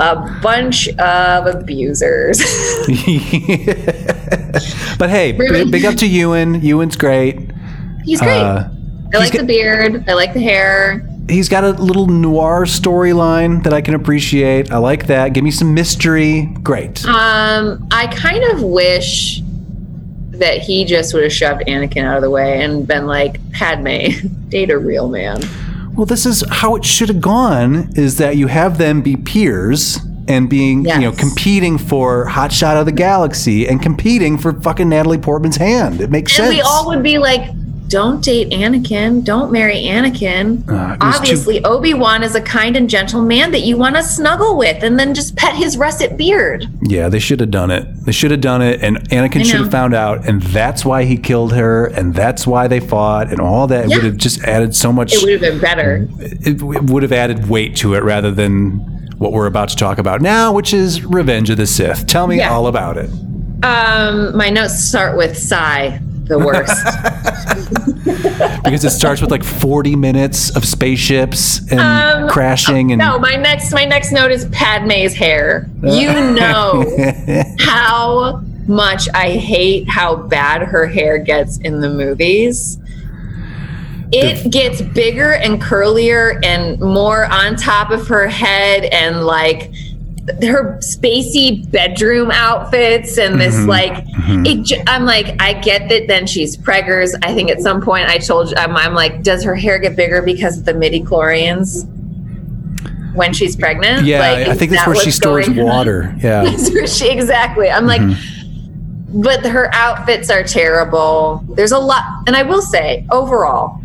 A 0.00 0.16
bunch 0.42 0.88
of 0.98 1.46
abusers. 1.54 2.38
but 4.98 5.08
hey, 5.10 5.32
Really? 5.32 5.64
big, 5.64 5.72
big 5.72 5.84
up 5.84 5.94
to 5.96 6.06
Ewan. 6.06 6.60
Ewan's 6.62 6.96
great. 6.96 7.50
He's 8.04 8.20
great. 8.20 8.40
Uh, 8.40 8.68
I 9.14 9.18
like 9.18 9.32
got- 9.32 9.40
the 9.40 9.44
beard. 9.46 10.04
I 10.08 10.14
like 10.14 10.32
the 10.34 10.40
hair. 10.40 11.06
he's 11.28 11.48
got 11.48 11.62
a 11.64 11.70
little 11.70 12.06
noir 12.06 12.64
storyline 12.64 13.62
that 13.64 13.72
I 13.72 13.80
can 13.80 13.94
appreciate. 13.94 14.72
I 14.72 14.78
like 14.78 15.06
that. 15.06 15.34
Give 15.34 15.44
me 15.44 15.50
some 15.50 15.72
mystery. 15.74 16.46
Great. 16.62 17.04
Um, 17.06 17.86
I 17.90 18.06
kind 18.08 18.42
of 18.52 18.62
wish 18.62 19.40
that 20.30 20.58
he 20.58 20.84
just 20.84 21.12
would 21.14 21.22
have 21.22 21.32
shoved 21.32 21.62
Anakin 21.68 22.04
out 22.04 22.16
of 22.16 22.22
the 22.22 22.30
way 22.30 22.62
and 22.64 22.86
been 22.88 23.06
like, 23.06 23.38
Padme, 23.52 24.08
date 24.48 24.70
a 24.70 24.78
real 24.78 25.08
man. 25.08 25.40
Well, 25.94 26.06
this 26.06 26.24
is 26.26 26.42
how 26.50 26.74
it 26.76 26.84
should 26.84 27.08
have 27.08 27.20
gone 27.20 27.90
is 27.96 28.18
that 28.18 28.36
you 28.36 28.46
have 28.46 28.78
them 28.78 29.02
be 29.02 29.16
peers 29.16 29.98
and 30.28 30.48
being, 30.48 30.84
you 30.84 30.98
know, 31.00 31.12
competing 31.12 31.76
for 31.78 32.24
Hot 32.26 32.52
Shot 32.52 32.76
of 32.76 32.86
the 32.86 32.92
Galaxy 32.92 33.68
and 33.68 33.82
competing 33.82 34.38
for 34.38 34.58
fucking 34.62 34.88
Natalie 34.88 35.18
Portman's 35.18 35.56
hand. 35.56 36.00
It 36.00 36.10
makes 36.10 36.32
And 36.38 36.46
sense. 36.46 36.54
we 36.54 36.60
all 36.62 36.86
would 36.88 37.02
be 37.02 37.18
like, 37.18 37.50
don't 37.92 38.24
date 38.24 38.48
Anakin. 38.50 39.22
Don't 39.22 39.52
marry 39.52 39.82
Anakin. 39.84 40.66
Uh, 40.66 40.96
was 40.98 41.16
too- 41.18 41.20
Obviously, 41.20 41.62
Obi 41.62 41.92
Wan 41.92 42.22
is 42.22 42.34
a 42.34 42.40
kind 42.40 42.74
and 42.74 42.88
gentle 42.88 43.20
man 43.20 43.50
that 43.52 43.60
you 43.60 43.76
want 43.76 43.96
to 43.96 44.02
snuggle 44.02 44.56
with 44.56 44.82
and 44.82 44.98
then 44.98 45.12
just 45.12 45.36
pet 45.36 45.54
his 45.54 45.76
russet 45.76 46.16
beard. 46.16 46.66
Yeah, 46.80 47.10
they 47.10 47.18
should 47.18 47.38
have 47.40 47.50
done 47.50 47.70
it. 47.70 47.86
They 48.06 48.12
should 48.12 48.30
have 48.30 48.40
done 48.40 48.62
it, 48.62 48.80
and 48.82 48.96
Anakin 49.10 49.44
should 49.44 49.60
have 49.60 49.70
found 49.70 49.92
out, 49.94 50.26
and 50.26 50.40
that's 50.40 50.86
why 50.86 51.04
he 51.04 51.18
killed 51.18 51.52
her, 51.52 51.84
and 51.86 52.14
that's 52.14 52.46
why 52.46 52.66
they 52.66 52.80
fought, 52.80 53.30
and 53.30 53.40
all 53.40 53.66
that. 53.66 53.84
It 53.84 53.90
Yeah. 53.90 53.96
would 53.98 54.04
have 54.06 54.16
just 54.16 54.42
added 54.44 54.74
so 54.74 54.90
much. 54.90 55.12
It 55.14 55.22
would 55.22 55.32
have 55.32 55.40
been 55.42 55.60
better. 55.60 56.08
it, 56.18 56.62
it 56.62 56.62
would 56.62 57.02
have 57.02 57.12
added 57.12 57.50
weight 57.50 57.76
to 57.76 57.94
it 57.94 58.02
rather 58.02 58.30
than 58.30 58.80
what 59.18 59.32
we're 59.32 59.46
about 59.46 59.68
to 59.68 59.76
talk 59.76 59.98
about 59.98 60.22
now, 60.22 60.50
which 60.50 60.72
is 60.72 61.04
Revenge 61.04 61.50
of 61.50 61.58
the 61.58 61.66
Sith. 61.66 62.06
Tell 62.06 62.26
me 62.26 62.38
Yeah. 62.38 62.52
all 62.54 62.66
about 62.68 62.96
it. 62.96 63.10
Um, 63.62 64.34
my 64.36 64.48
notes 64.48 64.82
start 64.82 65.16
with 65.16 65.36
sigh, 65.38 66.00
the 66.24 66.38
worst. 66.38 66.84
because 68.64 68.84
it 68.84 68.90
starts 68.90 69.20
with 69.20 69.30
like 69.30 69.44
40 69.44 69.96
minutes 69.96 70.54
of 70.56 70.64
spaceships 70.64 71.60
and 71.70 72.30
crashing 72.30 72.92
and 72.92 73.00
Um, 73.02 73.08
no, 73.08 73.18
my 73.18 73.36
next 73.36 73.72
my 73.72 73.84
next 73.84 74.12
note 74.12 74.30
is 74.30 74.46
Padme's 74.46 75.14
hair. 75.14 75.68
You 75.82 76.12
know 76.34 76.84
how 77.58 78.42
much 78.66 79.08
I 79.14 79.30
hate 79.30 79.88
how 79.88 80.16
bad 80.16 80.62
her 80.62 80.86
hair 80.86 81.18
gets 81.18 81.58
in 81.58 81.80
the 81.80 81.90
movies. 81.90 82.78
It 84.12 84.50
gets 84.50 84.82
bigger 84.82 85.32
and 85.32 85.60
curlier 85.60 86.38
and 86.44 86.78
more 86.80 87.24
on 87.24 87.56
top 87.56 87.90
of 87.90 88.06
her 88.08 88.28
head 88.28 88.84
and 88.84 89.24
like 89.24 89.72
her 90.42 90.78
spacey 90.78 91.68
bedroom 91.72 92.30
outfits 92.30 93.18
and 93.18 93.40
this 93.40 93.56
mm-hmm. 93.56 93.68
like 93.68 93.92
mm-hmm. 93.92 94.46
it 94.46 94.62
j- 94.62 94.82
i'm 94.86 95.04
like 95.04 95.40
i 95.42 95.52
get 95.52 95.88
that 95.88 96.06
then 96.06 96.26
she's 96.26 96.56
preggers. 96.56 97.12
I 97.24 97.34
think 97.34 97.50
at 97.50 97.60
some 97.60 97.80
point 97.80 98.08
i 98.08 98.18
told 98.18 98.50
you 98.50 98.56
i'm, 98.56 98.76
I'm 98.76 98.94
like 98.94 99.22
does 99.22 99.42
her 99.42 99.56
hair 99.56 99.78
get 99.78 99.96
bigger 99.96 100.22
because 100.22 100.58
of 100.58 100.64
the 100.64 100.74
midi 100.74 101.00
chlorians 101.00 101.88
when 103.14 103.32
she's 103.32 103.56
pregnant? 103.56 104.06
Yeah 104.06 104.20
Like, 104.20 104.48
i 104.48 104.54
think 104.54 104.70
that's 104.70 104.84
that 104.84 104.88
where 104.88 104.96
she 104.96 105.10
stores 105.10 105.48
going 105.48 105.60
on? 105.60 105.66
water. 105.66 106.14
Yeah. 106.22 106.44
That's 106.44 106.70
where 106.72 106.86
she 106.86 107.10
exactly. 107.10 107.68
I'm 107.68 107.86
like 107.86 108.00
mm-hmm. 108.00 109.22
but 109.22 109.44
her 109.44 109.74
outfits 109.74 110.30
are 110.30 110.44
terrible. 110.44 111.44
There's 111.56 111.72
a 111.72 111.78
lot 111.78 112.04
and 112.28 112.36
i 112.36 112.42
will 112.44 112.62
say 112.62 113.06
overall 113.10 113.82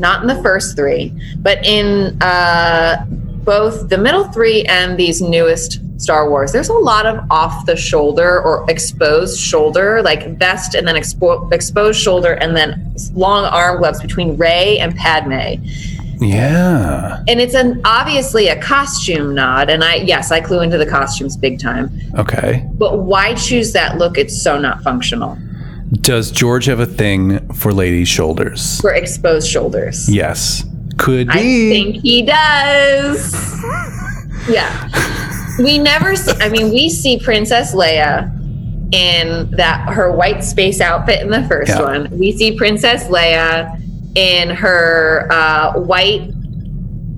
not 0.00 0.22
in 0.22 0.28
the 0.28 0.42
first 0.42 0.76
three, 0.76 1.12
but 1.40 1.64
in 1.64 2.20
uh, 2.22 3.04
both 3.50 3.88
the 3.88 3.98
middle 3.98 4.22
three 4.30 4.62
and 4.66 4.96
these 4.96 5.20
newest 5.20 5.80
Star 6.00 6.30
Wars, 6.30 6.52
there's 6.52 6.68
a 6.68 6.72
lot 6.72 7.04
of 7.04 7.18
off 7.32 7.66
the 7.66 7.74
shoulder 7.74 8.40
or 8.40 8.64
exposed 8.70 9.40
shoulder, 9.40 10.02
like 10.02 10.38
vest 10.38 10.76
and 10.76 10.86
then 10.86 10.94
expo- 10.94 11.52
exposed 11.52 12.00
shoulder 12.00 12.34
and 12.34 12.56
then 12.56 12.94
long 13.12 13.44
arm 13.44 13.78
gloves 13.78 14.00
between 14.00 14.36
Rey 14.36 14.78
and 14.78 14.94
Padme. 14.94 15.60
Yeah. 16.20 17.24
And 17.26 17.40
it's 17.40 17.54
an 17.54 17.80
obviously 17.84 18.46
a 18.46 18.62
costume 18.62 19.34
nod. 19.34 19.68
And 19.68 19.82
I 19.82 19.96
yes, 19.96 20.30
I 20.30 20.40
clue 20.40 20.60
into 20.60 20.78
the 20.78 20.86
costumes 20.86 21.36
big 21.36 21.58
time. 21.58 21.90
Okay. 22.16 22.64
But 22.74 23.00
why 23.00 23.34
choose 23.34 23.72
that 23.72 23.98
look? 23.98 24.16
It's 24.16 24.40
so 24.40 24.60
not 24.60 24.80
functional 24.82 25.36
Does 26.02 26.30
George 26.30 26.66
have 26.66 26.78
a 26.78 26.86
thing 26.86 27.52
for 27.52 27.72
ladies' 27.72 28.06
shoulders? 28.06 28.80
for 28.80 28.94
exposed 28.94 29.48
shoulders. 29.48 30.08
Yes. 30.08 30.64
Could 31.00 31.28
be. 31.28 31.32
I 31.32 31.72
think 31.72 31.96
he 32.02 32.22
does. 32.22 33.32
yeah. 34.48 34.88
We 35.58 35.78
never 35.78 36.14
see, 36.16 36.32
I 36.40 36.48
mean, 36.48 36.70
we 36.70 36.88
see 36.88 37.18
Princess 37.18 37.74
Leia 37.74 38.30
in 38.94 39.50
that 39.52 39.88
her 39.92 40.10
white 40.12 40.42
space 40.44 40.80
outfit 40.80 41.20
in 41.22 41.30
the 41.30 41.42
first 41.48 41.70
Yeah. 41.70 41.82
one. 41.82 42.08
We 42.18 42.32
see 42.32 42.56
Princess 42.56 43.04
Leia 43.04 43.80
in 44.14 44.50
her 44.50 45.28
uh, 45.30 45.78
white 45.80 46.30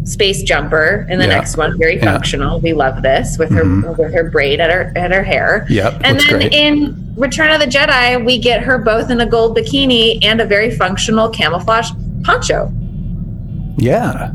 space 0.04 0.42
jumper 0.42 1.06
in 1.08 1.18
the 1.18 1.26
Yeah. 1.26 1.36
next 1.36 1.56
one. 1.56 1.78
Very 1.78 1.94
Yeah. 1.96 2.02
Mm-hmm. 2.02 2.12
functional. 2.12 2.60
We 2.60 2.72
love 2.72 3.02
this 3.02 3.38
with 3.38 3.50
her 3.52 3.64
with 3.96 4.12
her 4.12 4.30
braid 4.30 4.60
at 4.60 4.70
her 4.70 4.92
at 4.96 5.12
her 5.12 5.22
hair. 5.22 5.66
Yep, 5.70 6.00
And 6.04 6.18
then 6.20 6.26
great. 6.28 6.52
in 6.52 7.12
Return 7.16 7.50
of 7.50 7.60
the 7.60 7.66
Jedi, 7.66 8.24
we 8.24 8.38
get 8.38 8.62
her 8.62 8.78
both 8.78 9.10
in 9.10 9.20
a 9.20 9.26
gold 9.26 9.56
bikini 9.56 10.18
and 10.24 10.40
a 10.40 10.44
very 10.44 10.70
functional 10.70 11.28
camouflage 11.28 11.90
poncho. 12.24 12.72
Yeah. 13.76 14.32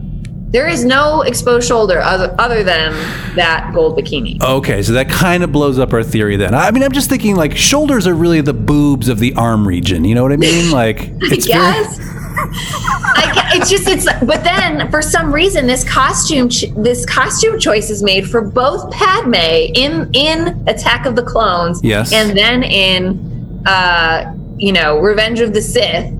There 0.49 0.67
is 0.69 0.85
no 0.85 1.23
exposed 1.23 1.67
shoulder 1.67 1.99
other, 1.99 2.33
other 2.39 2.63
than 2.63 2.93
that 3.35 3.71
gold 3.73 3.97
bikini. 3.99 4.41
Okay, 4.41 4.81
so 4.81 4.93
that 4.93 5.09
kind 5.09 5.43
of 5.43 5.51
blows 5.51 5.77
up 5.77 5.91
our 5.91 6.03
theory 6.03 6.37
then. 6.37 6.55
I 6.55 6.71
mean, 6.71 6.83
I'm 6.83 6.93
just 6.93 7.09
thinking 7.09 7.35
like 7.35 7.55
shoulders 7.57 8.07
are 8.07 8.13
really 8.15 8.39
the 8.39 8.53
boobs 8.53 9.09
of 9.09 9.19
the 9.19 9.33
arm 9.33 9.67
region. 9.67 10.05
You 10.05 10.15
know 10.15 10.23
what 10.23 10.31
I 10.31 10.37
mean? 10.37 10.71
Like 10.71 11.09
it's 11.19 11.47
very- 11.47 11.59
yes. 11.59 11.99
I 12.39 13.51
it's 13.55 13.69
just 13.69 13.87
it's 13.87 14.05
but 14.23 14.43
then 14.43 14.89
for 14.91 15.01
some 15.01 15.33
reason 15.33 15.67
this 15.67 15.83
costume 15.83 16.49
ch- 16.49 16.65
this 16.77 17.05
costume 17.05 17.59
choice 17.59 17.89
is 17.89 18.03
made 18.03 18.29
for 18.29 18.41
both 18.41 18.89
Padme 18.91 19.33
in 19.35 20.09
in 20.13 20.63
Attack 20.67 21.05
of 21.05 21.15
the 21.15 21.23
Clones 21.23 21.81
Yes. 21.83 22.13
and 22.13 22.37
then 22.37 22.63
in 22.63 23.63
uh 23.65 24.33
you 24.57 24.71
know 24.71 24.99
Revenge 24.99 25.39
of 25.39 25.53
the 25.53 25.61
Sith 25.61 26.13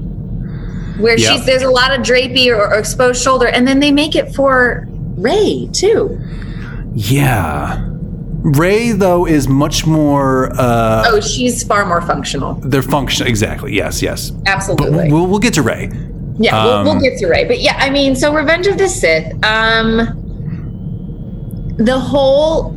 where 1.00 1.18
Yep. 1.18 1.32
she's 1.32 1.46
there's 1.46 1.64
a 1.64 1.70
lot 1.70 1.92
of 1.94 2.02
drapey 2.06 2.48
or, 2.48 2.68
or 2.74 2.78
exposed 2.80 3.22
shoulder 3.22 3.48
and 3.48 3.68
then 3.68 3.80
they 3.80 3.92
make 3.92 4.16
it 4.16 4.34
for 4.36 4.86
Rey 5.18 5.70
too. 5.74 6.20
yeah. 6.94 7.84
Rey 8.44 8.92
though 8.92 9.26
is 9.26 9.48
much 9.48 9.86
more 9.86 10.52
uh 10.60 11.04
Oh, 11.08 11.20
she's 11.20 11.64
far 11.64 11.86
more 11.86 12.02
functional. 12.02 12.54
They're 12.56 12.82
functional, 12.84 13.28
exactly. 13.30 13.74
Yes, 13.74 14.02
yes. 14.02 14.30
But 14.30 14.48
Absolutely. 14.50 15.12
we'll 15.12 15.28
we'll 15.28 15.40
get 15.40 15.54
to 15.56 15.62
Rey. 15.64 15.90
Yeah, 16.40 16.64
we'll, 16.64 16.74
Um, 16.74 16.86
we'll 16.86 17.02
get 17.02 17.18
to 17.20 17.28
Rey, 17.28 17.46
but 17.46 17.60
yeah, 17.62 17.76
I 17.80 17.90
mean, 17.90 18.16
so 18.16 18.32
Revenge 18.34 18.68
of 18.68 18.78
the 18.78 18.88
Sith, 18.88 19.34
um, 19.44 19.96
the 21.78 22.00
whole 22.00 22.76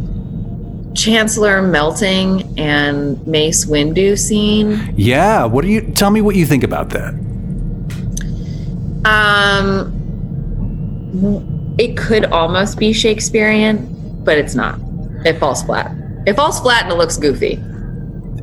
Chancellor 0.95 1.61
melting 1.63 2.59
and 2.59 3.25
Mace 3.27 3.67
Windu 3.67 4.19
scene, 4.19 4.93
Yeah, 4.97 5.45
what 5.45 5.63
do 5.63 5.71
you 5.71 5.83
tell 5.83 6.11
me 6.11 6.21
what 6.23 6.35
you 6.37 6.47
think 6.47 6.65
about 6.65 6.89
that? 6.91 7.15
Um, 9.05 9.97
it 11.79 11.97
could 11.97 12.27
almost 12.27 12.79
be 12.79 12.93
Shakespearean, 12.93 14.23
but 14.25 14.39
it's 14.39 14.55
not. 14.55 14.79
It 15.25 15.39
falls 15.39 15.63
flat. 15.63 15.93
It 16.27 16.35
falls 16.37 16.61
flat 16.61 16.85
and 16.85 16.93
it 16.93 16.97
looks 16.97 17.17
goofy. 17.17 17.59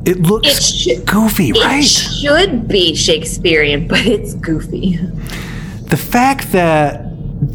It 0.04 0.20
looks 0.22 0.46
It 0.48 0.62
should- 0.62 1.06
goofy, 1.06 1.50
It 1.50 1.56
right? 1.64 1.80
It 1.80 1.84
should 1.86 2.68
be 2.68 2.94
Shakespearean, 2.94 3.88
but 3.88 4.00
it's 4.06 4.34
goofy. 4.34 4.96
the 5.86 5.96
fact 5.96 6.52
that 6.52 7.04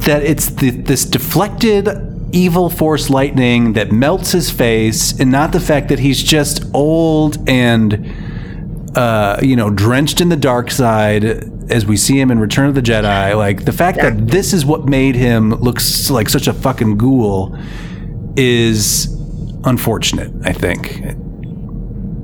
that 0.05 0.23
it's 0.23 0.49
the, 0.49 0.69
this 0.71 1.03
deflected 1.05 1.89
evil 2.31 2.69
force 2.69 3.09
lightning 3.09 3.73
that 3.73 3.91
melts 3.91 4.31
his 4.31 4.49
face 4.49 5.19
and 5.19 5.29
not 5.31 5.51
the 5.51 5.59
fact 5.59 5.89
that 5.89 5.99
he's 5.99 6.23
just 6.23 6.63
old 6.73 7.37
and 7.49 8.09
uh, 8.95 9.37
you 9.41 9.55
know 9.55 9.69
drenched 9.69 10.19
in 10.21 10.29
the 10.29 10.35
dark 10.37 10.71
side 10.71 11.52
as 11.69 11.85
we 11.85 11.95
see 11.97 12.19
him 12.19 12.29
in 12.31 12.39
return 12.39 12.67
of 12.67 12.75
the 12.75 12.81
jedi 12.81 13.35
like 13.37 13.65
the 13.65 13.71
fact 13.71 13.97
that 13.99 14.27
this 14.27 14.53
is 14.53 14.65
what 14.65 14.85
made 14.87 15.15
him 15.15 15.51
look 15.55 15.79
like 16.09 16.29
such 16.29 16.47
a 16.47 16.53
fucking 16.53 16.97
ghoul 16.97 17.57
is 18.35 19.07
unfortunate 19.65 20.31
i 20.45 20.51
think. 20.53 21.01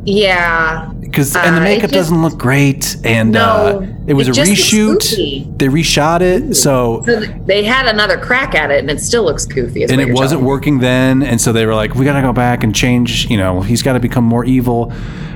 Yeah. 0.06 0.90
because 1.02 1.36
and 1.36 1.56
the 1.58 1.62
Uh, 1.62 1.64
makeup 1.64 1.84
just- 1.92 1.94
doesn't 2.10 2.22
look 2.22 2.38
great 2.38 2.96
and 3.04 3.32
No, 3.32 3.42
uh, 3.42 3.86
it 4.08 4.14
was 4.14 4.28
it 4.28 4.38
a 4.38 4.42
reshoot. 4.42 5.58
they 5.58 5.68
reshot 5.68 6.22
it 6.22 6.56
so 6.56 7.02
So 7.06 7.22
they 7.46 7.64
had 7.64 7.86
another 7.88 8.18
crack 8.18 8.56
at 8.56 8.72
it, 8.72 8.80
and 8.80 8.90
it 8.90 9.02
still 9.02 9.24
looks 9.24 9.46
goofy. 9.46 9.84
and 9.84 10.00
it 10.02 10.14
wasn't 10.14 10.42
working 10.42 10.80
then 10.80 11.22
and 11.22 11.40
so 11.40 11.52
they 11.52 11.66
were 11.66 11.76
like 11.76 11.96
we 11.96 12.06
gotta 12.06 12.22
go 12.22 12.34
back 12.34 12.64
and 12.64 12.74
change 12.74 13.28
you 13.30 13.38
know 13.38 13.62
he's 13.62 13.82
got 13.84 13.94
to 13.94 14.00
become 14.00 14.24
more 14.24 14.46
evil. 14.46 14.92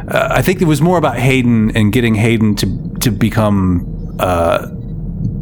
Uh, 0.07 0.27
i 0.31 0.41
think 0.41 0.61
it 0.61 0.65
was 0.65 0.81
more 0.81 0.97
about 0.97 1.17
hayden 1.17 1.71
and 1.75 1.93
getting 1.93 2.15
hayden 2.15 2.55
to 2.55 2.65
to 2.99 3.11
become 3.11 3.85
uh 4.19 4.67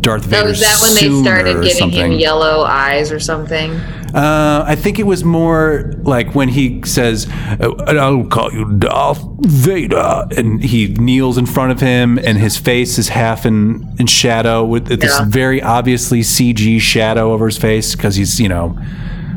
darth 0.02 0.23
So 0.23 0.30
vader 0.30 0.49
is 0.49 0.60
that 0.61 0.80
when 0.81 0.95
they 0.95 1.22
started 1.23 1.53
giving 1.61 1.77
something. 1.77 2.11
him 2.14 2.19
yellow 2.19 2.61
eyes 2.64 3.11
or 3.11 3.19
something? 3.19 3.72
Uh, 4.14 4.65
I 4.68 4.76
think 4.76 4.99
it 4.99 5.06
was 5.06 5.23
more 5.23 5.93
like 6.03 6.35
when 6.35 6.49
he 6.49 6.81
says, 6.84 7.27
"Uh, 7.61 7.72
"I'll 7.88 8.26
call 8.26 8.52
you 8.52 8.65
Darth 8.77 9.23
Vader," 9.39 10.26
and 10.35 10.61
he 10.61 10.88
kneels 10.89 11.38
in 11.38 11.45
front 11.45 11.72
of 11.72 11.80
him, 11.80 12.19
and 12.22 12.38
his 12.38 12.57
face 12.57 12.98
is 12.99 13.07
half 13.10 13.45
in 13.45 13.88
in 13.99 14.07
shadow 14.07 14.65
with 14.65 14.88
this 14.88 15.18
Yeah. 15.18 15.26
very 15.30 15.61
obviously 15.61 16.23
CG 16.23 16.77
shadow 16.80 17.31
over 17.31 17.45
his 17.45 17.57
face 17.57 17.95
because 17.95 18.15
he's 18.18 18.38
you 18.38 18.49
know, 18.49 18.77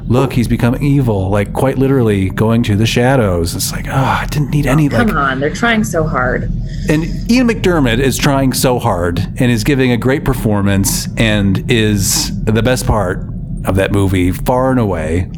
look, 0.09 0.33
he's 0.33 0.49
becoming 0.49 0.83
evil, 0.83 1.31
like 1.31 1.53
quite 1.53 1.79
literally 1.79 2.31
going 2.31 2.63
to 2.65 2.77
the 2.77 2.87
shadows. 2.87 3.55
It's 3.55 3.73
like, 3.73 3.87
oh, 3.89 3.93
I 3.93 4.27
didn't 4.31 4.51
need 4.51 4.67
any 4.67 4.89
like 4.89 5.09
Come 5.09 5.17
on, 5.17 5.41
they're 5.41 5.55
trying 5.55 5.85
so 5.85 6.05
hard. 6.07 6.45
and 6.89 7.05
Ian 7.31 7.49
McDiarmid 7.49 7.99
is 7.99 8.17
trying 8.19 8.53
so 8.53 8.79
hard 8.79 9.19
and 9.19 9.51
is 9.51 9.65
giving 9.65 9.93
a 9.93 9.97
great 9.97 10.25
performance 10.25 11.09
and 11.17 11.71
is 11.71 12.31
the 12.45 12.63
best 12.63 12.87
part 12.87 13.27
of 13.65 13.77
that 13.77 13.93
movie 13.93 14.31
far 14.31 14.71
and 14.71 14.79
away. 14.81 15.31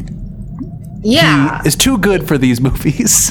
Yeah, 1.02 1.62
he 1.62 1.68
Is 1.68 1.76
too 1.76 1.98
good 1.98 2.26
for 2.26 2.36
these 2.36 2.60
movies. 2.60 3.30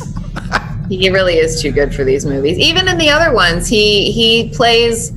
he 0.89 1.09
really 1.09 1.35
is 1.35 1.61
too 1.61 1.71
good 1.71 1.93
for 1.93 2.03
these 2.05 2.25
movies. 2.25 2.57
Even 2.57 2.87
in 2.87 2.97
the 2.97 3.09
other 3.09 3.33
ones, 3.33 3.67
he 3.67 4.11
he 4.11 4.49
plays. 4.49 5.11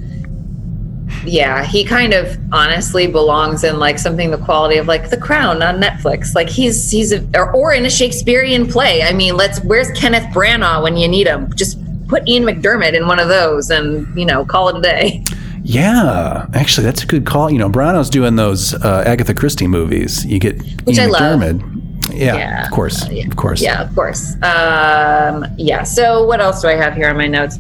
Yeah, 1.29 1.65
he 1.65 1.85
kind 1.85 2.13
of 2.15 2.37
honestly 2.53 3.07
belongs 3.07 3.65
in 3.65 3.79
like 3.79 3.99
something 3.99 4.31
the 4.31 4.39
quality 4.39 4.77
of 4.79 4.87
like 4.87 5.11
The 5.11 5.17
Crown 5.17 5.63
on 5.63 5.81
Netflix. 5.81 6.35
Like 6.35 6.49
he's 6.49 6.91
he's 6.91 7.13
a, 7.13 7.25
or, 7.35 7.53
or 7.55 7.73
in 7.73 7.85
a 7.87 7.91
Shakespearean 7.91 8.67
play. 8.67 9.03
I 9.03 9.13
mean, 9.13 9.37
let's 9.37 9.61
where's 9.65 9.91
Kenneth 9.93 10.25
Branagh 10.35 10.83
when 10.83 10.97
you 10.97 11.09
need 11.09 11.27
him? 11.27 11.53
Just 11.55 11.79
put 12.09 12.27
Ian 12.29 12.45
McDiarmid 12.45 12.95
in 12.95 13.07
one 13.07 13.19
of 13.19 13.29
those 13.29 13.71
and 13.71 14.07
you 14.19 14.25
know 14.25 14.45
call 14.45 14.69
it 14.71 14.77
a 14.77 14.81
day. 14.81 15.25
yeah, 15.63 16.47
actually, 16.55 16.85
that's 16.85 17.03
a 17.03 17.07
good 17.07 17.27
call. 17.27 17.51
You 17.51 17.59
know, 17.59 17.69
Branagh's 17.69 18.11
doing 18.11 18.37
those 18.37 18.75
uh, 18.75 19.05
Agatha 19.07 19.35
Christie 19.35 19.67
movies. 19.67 20.25
You 20.25 20.39
get 20.39 20.57
Which 20.85 20.97
Ian 20.99 21.15
I 21.15 21.19
love. 21.35 21.63
Yeah, 22.11 22.37
Yeah. 22.37 22.65
of 22.65 22.71
course, 22.71 23.05
Uh, 23.05 23.11
yeah. 23.11 23.27
of 23.27 23.37
course. 23.37 23.61
Yeah, 23.61 23.83
of 23.83 23.95
course. 23.95 24.33
Um, 24.43 25.45
yeah. 25.59 25.83
So 25.83 26.25
what 26.27 26.41
else 26.41 26.63
do 26.63 26.69
I 26.69 26.75
have 26.75 26.95
here 26.95 27.09
on 27.11 27.17
my 27.19 27.27
notes? 27.29 27.59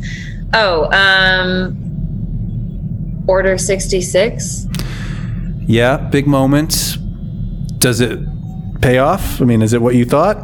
Oh, 0.54 0.90
um, 0.92 1.76
Order 3.28 3.58
sixty 3.58 4.00
six. 4.00 4.66
yeah, 5.66 5.98
big 5.98 6.26
moment. 6.26 6.96
Does 7.78 8.00
it 8.00 8.18
pay 8.80 8.98
off? 8.98 9.40
I 9.40 9.44
mean, 9.44 9.62
is 9.62 9.72
it 9.74 9.82
what 9.82 9.94
you 9.94 10.04
thought? 10.04 10.36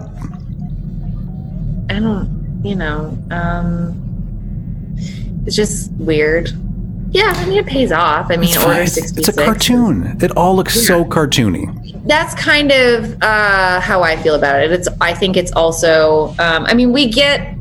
I 1.90 1.98
don't, 1.98 2.60
you 2.62 2.74
know, 2.76 3.18
um, 3.30 3.94
it's 5.46 5.56
just 5.56 5.90
weird. 5.92 6.50
Yeah, 7.10 7.32
I 7.36 7.46
mean 7.46 7.58
it 7.58 7.66
pays 7.66 7.90
off. 7.92 8.30
I 8.30 8.36
mean, 8.36 8.50
It's. 8.50 8.58
Order 8.58 8.80
It's, 8.82 8.92
sixty 8.94 9.20
it's 9.20 9.28
a 9.28 9.32
cartoon. 9.44 10.18
It 10.20 10.36
all 10.36 10.54
looks 10.56 10.74
so 10.86 11.04
cartoony. 11.04 12.02
That's 12.06 12.34
kind 12.34 12.70
of 12.72 13.16
uh, 13.22 13.80
how 13.80 14.02
I 14.02 14.16
feel 14.16 14.34
about 14.34 14.62
it. 14.62 14.72
It's. 14.72 14.88
I 15.00 15.14
think 15.14 15.36
it's 15.36 15.52
also. 15.52 16.34
Um, 16.38 16.66
I 16.66 16.74
mean, 16.74 16.92
we 16.92 17.08
get 17.08 17.53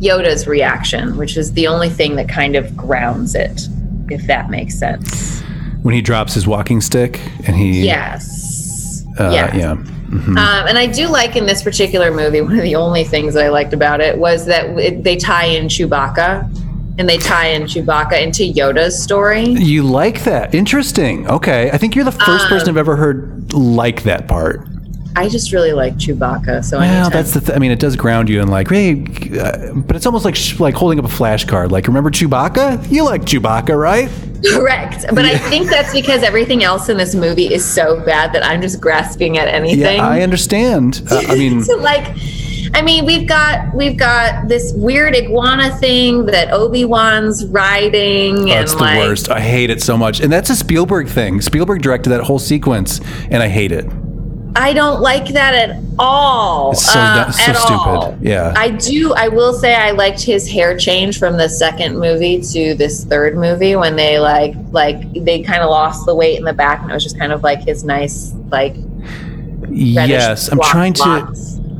Yoda's 0.00 0.46
reaction, 0.46 1.16
which 1.16 1.36
is 1.36 1.52
the 1.52 1.66
only 1.66 1.88
thing 1.88 2.16
that 2.16 2.28
kind 2.28 2.56
of 2.56 2.76
grounds 2.76 3.34
it, 3.34 3.62
if 4.10 4.26
that 4.26 4.48
makes 4.50 4.78
sense. 4.78 5.40
When 5.82 5.94
he 5.94 6.00
drops 6.02 6.34
his 6.34 6.46
walking 6.46 6.80
stick 6.80 7.20
and 7.46 7.56
he, 7.56 7.84
Yes. 7.84 9.04
uh, 9.18 9.30
yes. 9.30 9.54
yeah, 9.56 9.70
Um, 9.72 10.36
and 10.38 10.78
I 10.78 10.86
do 10.86 11.08
like 11.08 11.36
in 11.36 11.46
this 11.46 11.62
particular 11.62 12.12
movie, 12.14 12.40
one 12.42 12.56
of 12.56 12.62
the 12.62 12.76
only 12.76 13.04
things 13.04 13.34
that 13.34 13.44
I 13.44 13.48
liked 13.48 13.72
about 13.72 14.00
it 14.00 14.16
was 14.18 14.46
that 14.46 14.66
it, 14.78 15.04
they 15.04 15.16
tie 15.16 15.44
in 15.46 15.66
Chewbacca 15.66 16.54
and 16.98 17.08
they 17.08 17.18
tie 17.18 17.48
in 17.48 17.62
Chewbacca 17.62 18.20
into 18.20 18.42
Yoda's 18.42 19.00
story. 19.00 19.44
You 19.44 19.82
like 19.84 20.24
that? 20.24 20.52
Interesting. 20.54 21.28
Okay. 21.28 21.70
I 21.70 21.78
think 21.78 21.94
you're 21.94 22.04
the 22.04 22.10
first 22.12 22.44
Um, 22.44 22.48
person 22.48 22.68
I've 22.70 22.76
ever 22.76 22.96
heard 22.96 23.52
like 23.52 24.02
that 24.02 24.26
part. 24.26 24.66
I 25.18 25.28
just 25.28 25.52
really 25.52 25.72
like 25.72 25.94
Chewbacca. 25.96 26.64
So 26.64 26.78
Well, 26.78 26.88
anytime- 26.88 27.10
that's 27.12 27.32
the. 27.34 27.40
Th- 27.40 27.56
I 27.56 27.58
mean, 27.58 27.70
it 27.70 27.78
does 27.78 27.96
ground 27.96 28.28
you 28.28 28.40
in 28.40 28.48
like, 28.48 28.68
hey, 28.68 29.04
uh, 29.40 29.72
but 29.74 29.96
it's 29.96 30.06
almost 30.06 30.24
like 30.24 30.36
sh- 30.36 30.60
like 30.60 30.74
holding 30.74 30.98
up 30.98 31.04
a 31.04 31.08
flashcard. 31.08 31.70
Like, 31.70 31.86
remember 31.86 32.10
Chewbacca? 32.10 32.90
You 32.90 33.04
like 33.04 33.22
Chewbacca, 33.22 33.76
right? 33.78 34.08
correct. 34.54 35.04
But 35.12 35.24
I 35.24 35.36
think 35.36 35.68
that's 35.68 35.92
because 35.92 36.22
everything 36.22 36.62
else 36.62 36.88
in 36.88 36.96
this 36.96 37.14
movie 37.14 37.52
is 37.52 37.64
so 37.64 38.00
bad 38.04 38.32
that 38.34 38.44
I'm 38.44 38.60
just 38.60 38.80
grasping 38.80 39.36
at 39.36 39.48
anything. 39.48 39.96
Yeah, 39.96 40.06
I 40.08 40.22
understand. 40.22 41.02
Uh, 41.10 41.22
I 41.28 41.34
mean, 41.34 41.62
So, 41.64 41.76
like 41.76 42.14
I 42.74 42.82
mean, 42.82 43.06
we've 43.06 43.26
got 43.26 43.74
we've 43.74 43.96
got 43.96 44.48
this 44.48 44.72
weird 44.74 45.14
iguana 45.16 45.74
thing 45.78 46.26
that 46.26 46.52
Obi 46.52 46.84
Wan's 46.84 47.46
riding, 47.46 48.36
and 48.38 48.48
that's 48.48 48.74
the 48.74 48.80
like 48.80 48.98
worst. 48.98 49.30
I 49.30 49.40
hate 49.40 49.70
it 49.70 49.82
so 49.82 49.96
much, 49.96 50.20
and 50.20 50.32
that's 50.32 50.50
a 50.50 50.56
Spielberg 50.56 51.08
thing. 51.08 51.40
Spielberg 51.40 51.82
directed 51.82 52.10
that 52.10 52.22
whole 52.22 52.38
sequence, 52.38 53.00
and 53.30 53.42
I 53.42 53.48
hate 53.48 53.72
it. 53.72 53.86
I 54.60 54.72
don't 54.72 55.00
like 55.00 55.28
that 55.28 55.54
at 55.54 55.80
all. 55.98 56.72
It's 56.72 56.84
so 56.84 56.98
uh, 56.98 57.30
so 57.30 57.52
stupid. 57.52 57.72
all. 57.74 58.18
Yeah. 58.20 58.52
I 58.56 58.70
do. 58.70 59.14
I 59.14 59.28
will 59.28 59.52
say 59.52 59.74
I 59.74 59.92
liked 59.92 60.20
his 60.22 60.50
hair 60.50 60.76
change 60.76 61.18
from 61.18 61.36
the 61.36 61.48
second 61.48 61.98
movie 61.98 62.40
to 62.52 62.74
this 62.74 63.04
third 63.04 63.36
movie 63.36 63.76
when 63.76 63.94
they 63.96 64.18
like 64.18 64.54
like 64.70 65.00
they 65.24 65.42
kind 65.42 65.62
of 65.62 65.70
lost 65.70 66.06
the 66.06 66.14
weight 66.14 66.38
in 66.38 66.44
the 66.44 66.52
back 66.52 66.82
and 66.82 66.90
it 66.90 66.94
was 66.94 67.04
just 67.04 67.18
kind 67.18 67.32
of 67.32 67.42
like 67.42 67.60
his 67.60 67.84
nice 67.84 68.32
like 68.50 68.74
Yes, 69.70 70.48
I'm 70.48 70.60
trying 70.60 70.92
to. 70.94 71.32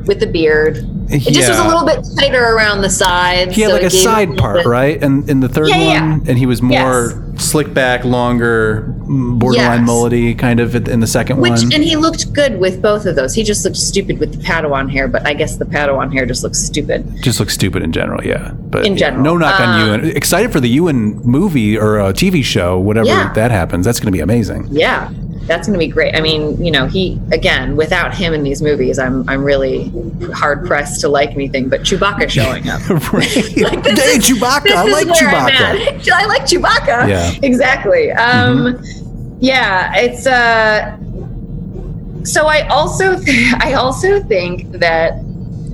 with 0.06 0.20
the 0.20 0.26
beard. 0.26 0.78
It 1.10 1.20
just 1.32 1.48
was 1.48 1.58
a 1.58 1.66
little 1.66 1.86
bit 1.86 2.04
tighter 2.18 2.42
around 2.54 2.82
the 2.82 2.90
sides. 2.90 3.54
He 3.54 3.62
had 3.62 3.68
so 3.70 3.74
like 3.76 3.84
a 3.84 3.90
side 3.90 4.36
part, 4.36 4.56
bit- 4.58 4.66
right? 4.66 5.02
And 5.02 5.28
in 5.30 5.40
the 5.40 5.48
third 5.48 5.68
Yeah, 5.68 5.76
yeah, 5.78 6.10
one, 6.18 6.28
and 6.28 6.38
he 6.38 6.44
was 6.44 6.60
more 6.60 7.24
slick 7.38 7.72
back, 7.72 8.04
longer, 8.04 8.94
borderline 9.08 9.80
Yes. 9.80 9.88
mullety 9.90 10.38
kind 10.38 10.60
of 10.60 10.74
in 10.88 11.00
the 11.00 11.06
second 11.06 11.38
Which 11.38 11.52
one. 11.52 11.72
and 11.72 11.82
he 11.82 11.96
looked 11.96 12.32
good 12.32 12.60
with 12.60 12.82
both 12.82 13.06
of 13.06 13.16
those. 13.16 13.34
He 13.34 13.42
just 13.42 13.64
looked 13.64 13.76
stupid 13.76 14.18
with 14.18 14.32
the 14.32 14.38
Padawan 14.44 14.90
hair, 14.90 15.08
but 15.08 15.26
I 15.26 15.34
guess 15.34 15.56
the 15.56 15.64
Padawan 15.64 16.12
hair 16.12 16.26
just 16.26 16.42
looks 16.42 16.58
stupid. 16.58 17.06
just 17.22 17.40
looks 17.40 17.54
stupid 17.54 17.82
in 17.82 17.92
general, 17.92 18.22
yeah. 18.24 18.52
But 18.70 18.86
In 18.86 18.96
general. 18.96 19.22
no 19.24 19.36
knock 19.38 19.60
on 19.60 19.80
Um, 19.80 19.86
Ewan. 20.04 20.16
Excited 20.16 20.52
for 20.52 20.60
the 20.60 20.68
Ewan 20.68 21.20
movie 21.24 21.78
or 21.78 21.98
uh, 22.00 22.12
TV 22.12 22.42
show, 22.44 22.78
whatever 22.78 23.06
Yeah. 23.08 23.32
that 23.34 23.50
happens. 23.50 23.86
That's 23.86 23.98
going 23.98 24.12
to 24.12 24.16
be 24.16 24.20
amazing. 24.20 24.68
Yeah, 24.70 25.08
that's 25.46 25.66
going 25.66 25.78
to 25.78 25.84
be 25.84 25.90
great. 25.90 26.14
I 26.14 26.20
mean, 26.20 26.62
you 26.62 26.70
know, 26.70 26.86
he 26.86 27.18
again 27.32 27.74
without 27.76 28.14
him 28.14 28.34
in 28.34 28.42
these 28.42 28.60
movies, 28.60 28.98
I'm 28.98 29.26
I'm 29.28 29.42
really 29.42 29.90
hard 30.34 30.66
pressed 30.66 31.00
to 31.00 31.08
like 31.08 31.30
anything 31.30 31.70
but 31.70 31.80
Chewbacca 31.82 32.28
showing 32.28 32.68
up. 32.68 32.82
right. 33.12 33.24
Like, 33.58 33.86
hey, 33.86 34.16
is- 34.18 34.28
Chewbacca! 34.28 34.72
I 34.72 34.84
like 34.84 35.06
Chewbacca. 35.08 36.10
I 36.12 36.26
like 36.26 36.42
Chewbacca. 36.42 37.08
Yeah. 37.08 37.30
Mm-hmm. 37.30 37.44
exactly. 37.44 38.10
Um, 38.12 38.78
Yeah, 39.40 39.92
it's 39.96 40.26
uh. 40.26 40.96
So 42.24 42.46
I 42.46 42.66
also 42.68 43.18
th- 43.18 43.54
I 43.60 43.74
also 43.74 44.22
think 44.22 44.70
that 44.72 45.22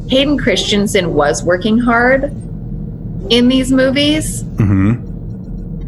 Hayden 0.09 0.39
Christensen 0.39 1.15
was 1.15 1.43
working 1.43 1.79
hard 1.79 2.25
in 3.31 3.49
these 3.49 3.73
movies. 3.73 4.43
hmm 4.59 5.11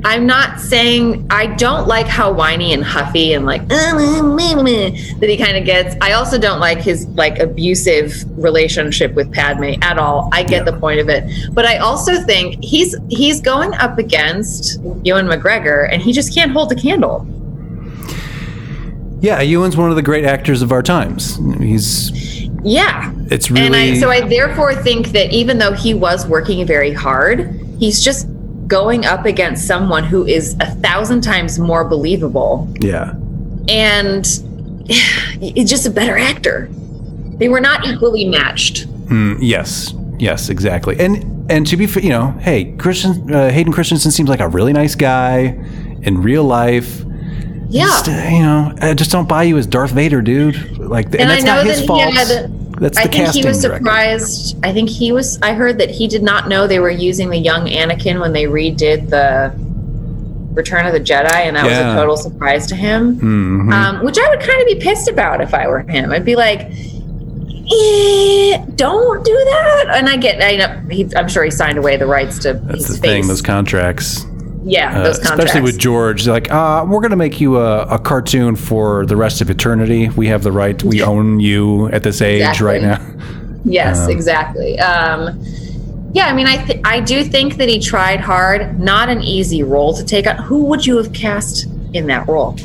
I'm 0.05 0.24
not 0.24 0.61
saying 0.61 1.27
I 1.31 1.47
don't 1.47 1.89
like 1.89 2.07
how 2.07 2.32
whiny 2.32 2.73
and 2.73 2.85
huffy 2.85 3.32
and 3.32 3.44
like 3.44 3.66
that 3.69 5.28
he 5.28 5.36
kind 5.36 5.57
of 5.57 5.65
gets. 5.65 5.97
I 6.01 6.12
also 6.12 6.39
don't 6.39 6.61
like 6.61 6.78
his 6.78 7.09
like 7.09 7.40
abusive 7.40 8.15
relationship 8.39 9.15
with 9.15 9.32
Padme 9.32 9.73
at 9.82 9.98
all. 9.98 10.28
I 10.32 10.44
get 10.44 10.65
the 10.65 10.74
point 10.74 11.01
of 11.01 11.09
it, 11.09 11.24
but 11.53 11.66
I 11.66 11.78
also 11.78 12.23
think 12.23 12.62
he's 12.62 12.94
he's 13.09 13.40
going 13.40 13.74
up 13.74 13.98
against 13.98 14.81
Ewan 15.03 15.27
McGregor 15.27 15.93
and 15.93 16.01
he 16.01 16.12
just 16.12 16.32
can't 16.32 16.53
hold 16.53 16.69
the 16.69 16.77
candle. 16.77 17.27
Yeah, 19.27 19.40
Ewan's 19.40 19.77
one 19.77 19.90
of 19.90 19.97
the 19.97 20.03
great 20.03 20.24
actors 20.24 20.62
of 20.62 20.70
our 20.70 20.85
times. 20.85 21.35
He's. 21.59 22.47
Yeah. 22.62 23.12
It's 23.28 23.51
really. 23.51 23.66
And 23.66 23.74
I 23.74 23.98
so 23.98 24.09
I 24.09 24.20
therefore 24.20 24.73
think 24.77 25.09
that 25.09 25.32
even 25.32 25.59
though 25.59 25.73
he 25.73 25.94
was 25.94 26.28
working 26.28 26.65
very 26.65 26.93
hard, 26.93 27.51
he's 27.81 28.05
just 28.05 28.28
going 28.69 29.05
up 29.05 29.24
against 29.24 29.66
someone 29.66 30.05
who 30.05 30.24
is 30.24 30.55
a 30.61 30.70
thousand 30.77 31.23
times 31.23 31.59
more 31.59 31.85
believable 31.85 32.73
yeah. 32.81 33.15
and 33.69 34.27
he's 35.40 35.69
just 35.69 35.86
a 35.86 35.90
better 35.90 36.16
actor. 36.16 36.69
They 37.39 37.48
were 37.48 37.61
not 37.61 37.85
equally 37.85 38.28
matched. 38.28 38.86
Mm, 39.09 39.39
yes. 39.40 39.93
Yes. 40.20 40.51
Exactly. 40.51 41.01
And 41.01 41.51
and 41.51 41.66
to 41.66 41.77
be 41.77 41.89
fair, 41.89 42.05
you 42.05 42.11
know, 42.11 42.31
hey, 42.43 42.77
Christian 42.77 43.35
uh, 43.35 43.51
Hayden 43.51 43.73
Christensen 43.73 44.12
seems 44.12 44.28
like 44.28 44.40
a 44.40 44.48
really 44.48 44.73
nice 44.73 44.94
guy 44.94 45.59
in 46.03 46.23
real 46.23 46.44
life. 46.44 47.03
Yeah. 47.68 47.84
Just, 47.86 48.09
uh, 48.09 48.12
you 48.30 48.43
know, 48.43 48.74
I 48.80 48.94
just 48.94 49.10
don't 49.10 49.28
buy 49.28 49.43
you 49.44 49.56
as 49.59 49.66
Darth 49.66 49.90
Vader, 49.90 50.22
dude. 50.22 50.78
Like, 50.78 51.06
and, 51.06 51.16
and 51.16 51.30
that's 51.30 51.44
not 51.44 51.66
his 51.66 51.80
he 51.80 51.86
fault. 51.86 52.02
had. 52.14 52.28
that's 52.78 52.97
the 52.97 53.02
I 53.02 53.06
think 53.09 53.28
he 53.34 53.44
was 53.44 53.60
director. 53.62 53.78
surprised. 53.84 54.56
I 54.64 54.72
think 54.72 54.88
he 54.88 55.10
was. 55.12 55.38
I 55.43 55.52
heard 55.55 55.78
that 55.78 55.90
he 55.90 56.06
did 56.06 56.22
not 56.22 56.48
know 56.48 56.66
they 56.66 56.78
were 56.78 56.90
using 56.90 57.30
the 57.30 57.38
young 57.38 57.66
Anakin 57.66 58.20
when 58.20 58.32
they 58.32 58.44
redid 58.44 59.10
the 59.10 59.52
Return 60.55 60.86
of 60.86 60.93
the 60.93 61.01
Jedi, 61.01 61.34
and 61.34 61.56
that 61.56 61.64
was 61.64 61.76
a 61.76 61.94
total 61.94 62.16
surprise 62.16 62.66
to 62.68 62.74
him. 62.76 63.16
Mhm. 63.20 63.72
Um, 63.72 64.05
which 64.05 64.16
I 64.18 64.28
would 64.30 64.40
kind 64.40 64.60
of 64.60 64.66
be 64.68 64.76
pissed 64.76 65.09
about 65.09 65.40
if 65.40 65.52
I 65.52 65.66
were 65.68 65.80
him. 65.80 66.12
I'd 66.12 66.24
be 66.24 66.36
like, 66.36 66.60
eh, 66.60 68.59
"Don't 68.76 69.24
do 69.24 69.32
that." 69.34 69.84
And 69.97 70.09
I 70.09 70.16
get. 70.16 70.43
I 70.43 70.56
know. 70.56 70.80
He, 70.90 71.09
I'm 71.16 71.28
sure 71.28 71.44
he 71.44 71.51
signed 71.51 71.78
away 71.78 71.97
the 71.97 72.06
rights 72.06 72.38
to 72.40 72.55
That's 72.55 72.88
the 72.88 72.97
thing. 72.97 73.26
Those 73.26 73.43
contracts. 73.43 74.24
Yeah, 74.68 75.02
Uh, 75.02 75.10
especially 75.10 75.60
with 75.60 75.78
George, 75.78 76.26
like, 76.26 76.51
uh, 76.51 76.84
we're 76.88 76.98
going 77.01 77.12
to 77.12 77.16
make 77.16 77.40
you 77.40 77.56
a, 77.59 77.82
a 77.84 77.98
cartoon 78.01 78.56
for 78.56 79.06
the 79.06 79.16
rest 79.16 79.40
of 79.40 79.48
eternity. 79.48 80.09
We 80.16 80.26
have 80.26 80.43
the 80.43 80.51
right. 80.51 80.82
We 80.82 81.02
own 81.02 81.38
you 81.38 81.88
at 81.90 82.02
this 82.02 82.20
age 82.20 82.40
Exactly. 82.43 82.66
right 82.66 82.82
now. 82.82 83.01
Yes, 83.64 84.05
Um, 84.06 84.10
exactly. 84.10 84.78
Um, 84.80 85.38
yeah, 86.12 86.26
I 86.26 86.32
mean, 86.32 86.47
I 86.48 86.56
th- 86.64 86.80
I 86.84 86.98
do 87.01 87.22
think 87.22 87.56
that 87.59 87.68
he 87.68 87.78
tried 87.78 88.20
hard. 88.20 88.80
Not 88.80 89.09
an 89.09 89.22
easy 89.22 89.62
role 89.62 89.93
to 89.94 90.05
take 90.05 90.26
on. 90.26 90.36
Who 90.36 90.64
would 90.64 90.84
you 90.86 90.97
have 90.97 91.12
cast 91.12 91.66
in 91.93 92.06
that 92.09 92.26
role? 92.26 92.56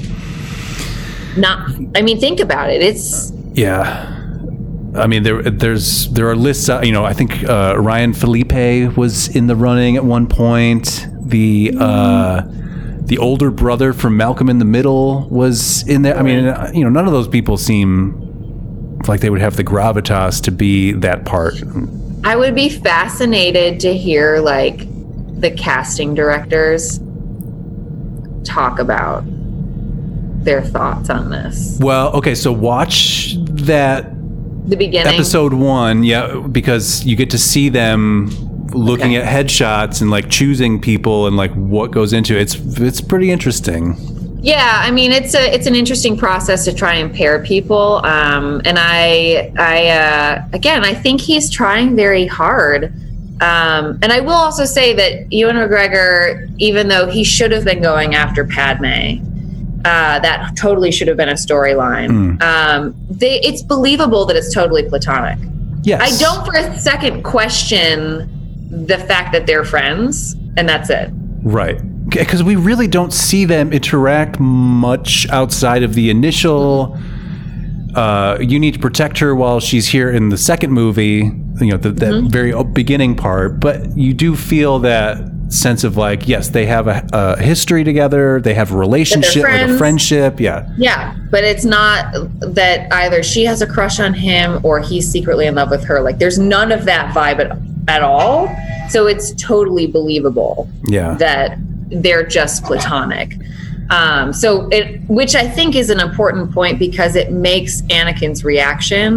Not. 1.37 1.69
I 1.95 2.01
mean, 2.01 2.19
think 2.19 2.39
about 2.39 2.69
it. 2.71 2.81
It's 2.81 3.31
Yeah. 3.53 4.07
I 4.95 5.07
mean, 5.07 5.23
there, 5.23 5.41
there's, 5.43 6.09
there 6.09 6.29
are 6.29 6.35
lists. 6.35 6.67
Uh, 6.67 6.81
you 6.83 6.91
know, 6.91 7.05
I 7.05 7.13
think 7.13 7.43
uh, 7.47 7.75
Ryan 7.79 8.13
Phillippe 8.13 8.97
was 8.97 9.33
in 9.35 9.47
the 9.47 9.55
running 9.55 9.95
at 9.95 10.03
one 10.03 10.27
point. 10.27 11.07
The, 11.31 11.73
uh, 11.79 12.41
the 13.05 13.17
older 13.17 13.49
brother 13.51 13.91
from 13.93 14.15
Malcolm 14.17 14.49
in 14.49 14.59
the 14.59 14.65
Middle 14.65 15.27
was 15.29 15.87
in 15.87 16.03
there. 16.03 16.15
I 16.17 16.21
mean, 16.21 16.45
uh, 16.45 16.71
you 16.73 16.83
know, 16.83 16.89
none 16.89 17.07
of 17.07 17.11
those 17.13 17.27
people 17.27 17.57
seem 17.57 18.99
like 19.07 19.21
they 19.21 19.29
would 19.29 19.41
have 19.41 19.55
the 19.57 19.63
gravitas 19.63 20.41
to 20.43 20.51
be 20.51 20.91
that 20.93 21.25
part. 21.25 21.55
I 22.23 22.35
would 22.35 22.53
be 22.53 22.69
fascinated 22.69 23.79
to 23.81 23.97
hear 23.97 24.39
like 24.39 24.85
the 25.41 25.49
casting 25.51 26.13
directors 26.13 26.99
talk 28.43 28.79
about 28.79 29.23
their 30.43 30.61
thoughts 30.61 31.09
on 31.09 31.29
this. 31.31 31.77
Well, 31.81 32.13
okay, 32.13 32.35
so 32.35 32.51
watch 32.51 33.35
that 33.65 34.05
The 34.69 34.75
beginning. 34.75 35.13
episode 35.13 35.53
one, 35.53 36.03
yeah, 36.03 36.45
because 36.51 37.03
you 37.05 37.15
get 37.15 37.29
to 37.31 37.37
see 37.37 37.69
them 37.69 38.29
looking 38.73 39.15
Okay. 39.17 39.21
at 39.21 39.45
headshots 39.45 40.01
and 40.01 40.09
like 40.11 40.29
choosing 40.29 40.79
people 40.79 41.27
and 41.27 41.37
like 41.37 41.51
what 41.53 41.91
goes 41.91 42.13
into 42.13 42.37
it. 42.37 42.41
It's 42.41 42.55
it's 42.79 43.01
pretty 43.01 43.31
interesting. 43.31 43.95
Yeah, 44.43 44.81
I 44.83 44.89
mean 44.89 45.11
it's 45.11 45.35
a 45.35 45.53
it's 45.53 45.67
an 45.67 45.75
interesting 45.75 46.17
process 46.17 46.65
to 46.65 46.73
try 46.73 46.95
and 46.95 47.13
pair 47.13 47.43
people, 47.43 48.03
um, 48.05 48.61
and 48.65 48.77
I 48.79 49.51
I 49.57 49.87
uh, 49.89 50.45
again 50.53 50.83
I 50.83 50.93
think 50.95 51.21
he's 51.21 51.49
trying 51.49 51.95
very 51.95 52.25
hard, 52.25 52.85
um, 53.41 53.99
and 54.01 54.11
I 54.11 54.19
will 54.19 54.31
also 54.33 54.65
say 54.65 54.93
that 54.95 55.31
Ewan 55.31 55.57
McGregor, 55.57 56.51
even 56.57 56.87
though 56.87 57.05
he 57.07 57.23
should 57.23 57.51
have 57.51 57.63
been 57.63 57.83
going 57.83 58.15
after 58.15 58.43
Padme, 58.43 59.21
uh, 59.85 60.19
that 60.19 60.55
totally 60.57 60.91
should 60.91 61.07
have 61.07 61.17
been 61.17 61.29
a 61.29 61.33
storyline. 61.33 62.41
Um, 62.41 62.95
it's 63.19 63.61
believable 63.61 64.25
that 64.25 64.35
it's 64.35 64.51
totally 64.51 64.89
platonic. 64.89 65.37
Yes, 65.83 66.01
I 66.01 66.17
don't 66.19 66.43
for 66.45 66.55
a 66.55 66.79
second 66.79 67.21
question 67.21 68.40
the 68.71 68.97
fact 68.97 69.33
that 69.33 69.45
they're 69.45 69.65
friends, 69.65 70.33
and 70.57 70.67
that's 70.67 70.89
it. 70.89 71.09
Right. 71.43 71.79
Because 72.09 72.41
we 72.43 72.55
really 72.55 72.87
don't 72.87 73.13
see 73.13 73.45
them 73.45 73.71
interact 73.71 74.39
much 74.39 75.27
outside 75.29 75.83
of 75.83 75.93
the 75.93 76.09
initial. 76.09 76.97
Uh, 77.95 78.37
you 78.39 78.59
need 78.59 78.73
to 78.73 78.79
protect 78.79 79.19
her 79.19 79.35
while 79.35 79.59
she's 79.59 79.87
here 79.87 80.09
in 80.09 80.29
the 80.29 80.37
second 80.37 80.71
movie. 80.71 81.31
You 81.59 81.71
know, 81.71 81.77
the, 81.77 81.91
that 81.91 82.23
very 82.29 82.53
beginning 82.73 83.15
part. 83.15 83.59
But 83.59 83.97
you 83.97 84.13
do 84.13 84.35
feel 84.35 84.79
that 84.79 85.29
sense 85.49 85.83
of 85.83 85.97
like, 85.97 86.27
yes, 86.27 86.49
they 86.49 86.65
have 86.65 86.87
a, 86.87 87.05
a 87.11 87.41
history 87.41 87.83
together. 87.83 88.39
They 88.39 88.53
have 88.53 88.71
a 88.71 88.77
relationship, 88.77 89.43
like 89.43 89.69
a 89.69 89.77
friendship. 89.77 90.39
Yeah. 90.39 90.67
Yeah, 90.77 91.15
but 91.29 91.43
it's 91.43 91.65
not 91.65 92.13
that 92.39 92.91
either 92.93 93.21
she 93.21 93.43
has 93.45 93.61
a 93.61 93.67
crush 93.67 93.99
on 93.99 94.13
him 94.13 94.59
or 94.63 94.79
he's 94.79 95.09
secretly 95.09 95.47
in 95.47 95.55
love 95.55 95.69
with 95.69 95.83
her. 95.83 96.01
Like, 96.01 96.19
there's 96.19 96.39
none 96.39 96.71
of 96.71 96.85
that 96.85 97.13
vibe 97.13 97.39
at, 97.39 97.57
at 97.91 98.01
all. 98.01 98.49
So 98.89 99.07
it's 99.07 99.33
totally 99.33 99.87
believable 99.87 100.69
Yeah. 100.87 101.15
that 101.15 101.57
they're 102.03 102.25
just 102.25 102.63
platonic. 102.63 103.37
Um, 103.89 104.31
so 104.31 104.69
it, 104.71 105.01
which 105.09 105.35
I 105.35 105.45
think 105.47 105.75
is 105.75 105.89
an 105.89 105.99
important 105.99 106.51
point 106.53 106.79
because 106.79 107.15
it 107.17 107.31
makes 107.31 107.81
Anakin's 107.83 108.43
reaction 108.45 109.15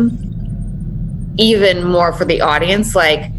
even 1.39 1.85
more 1.85 2.13
for 2.13 2.25
the 2.25 2.41
audience. 2.41 2.95
Like, 2.97 3.31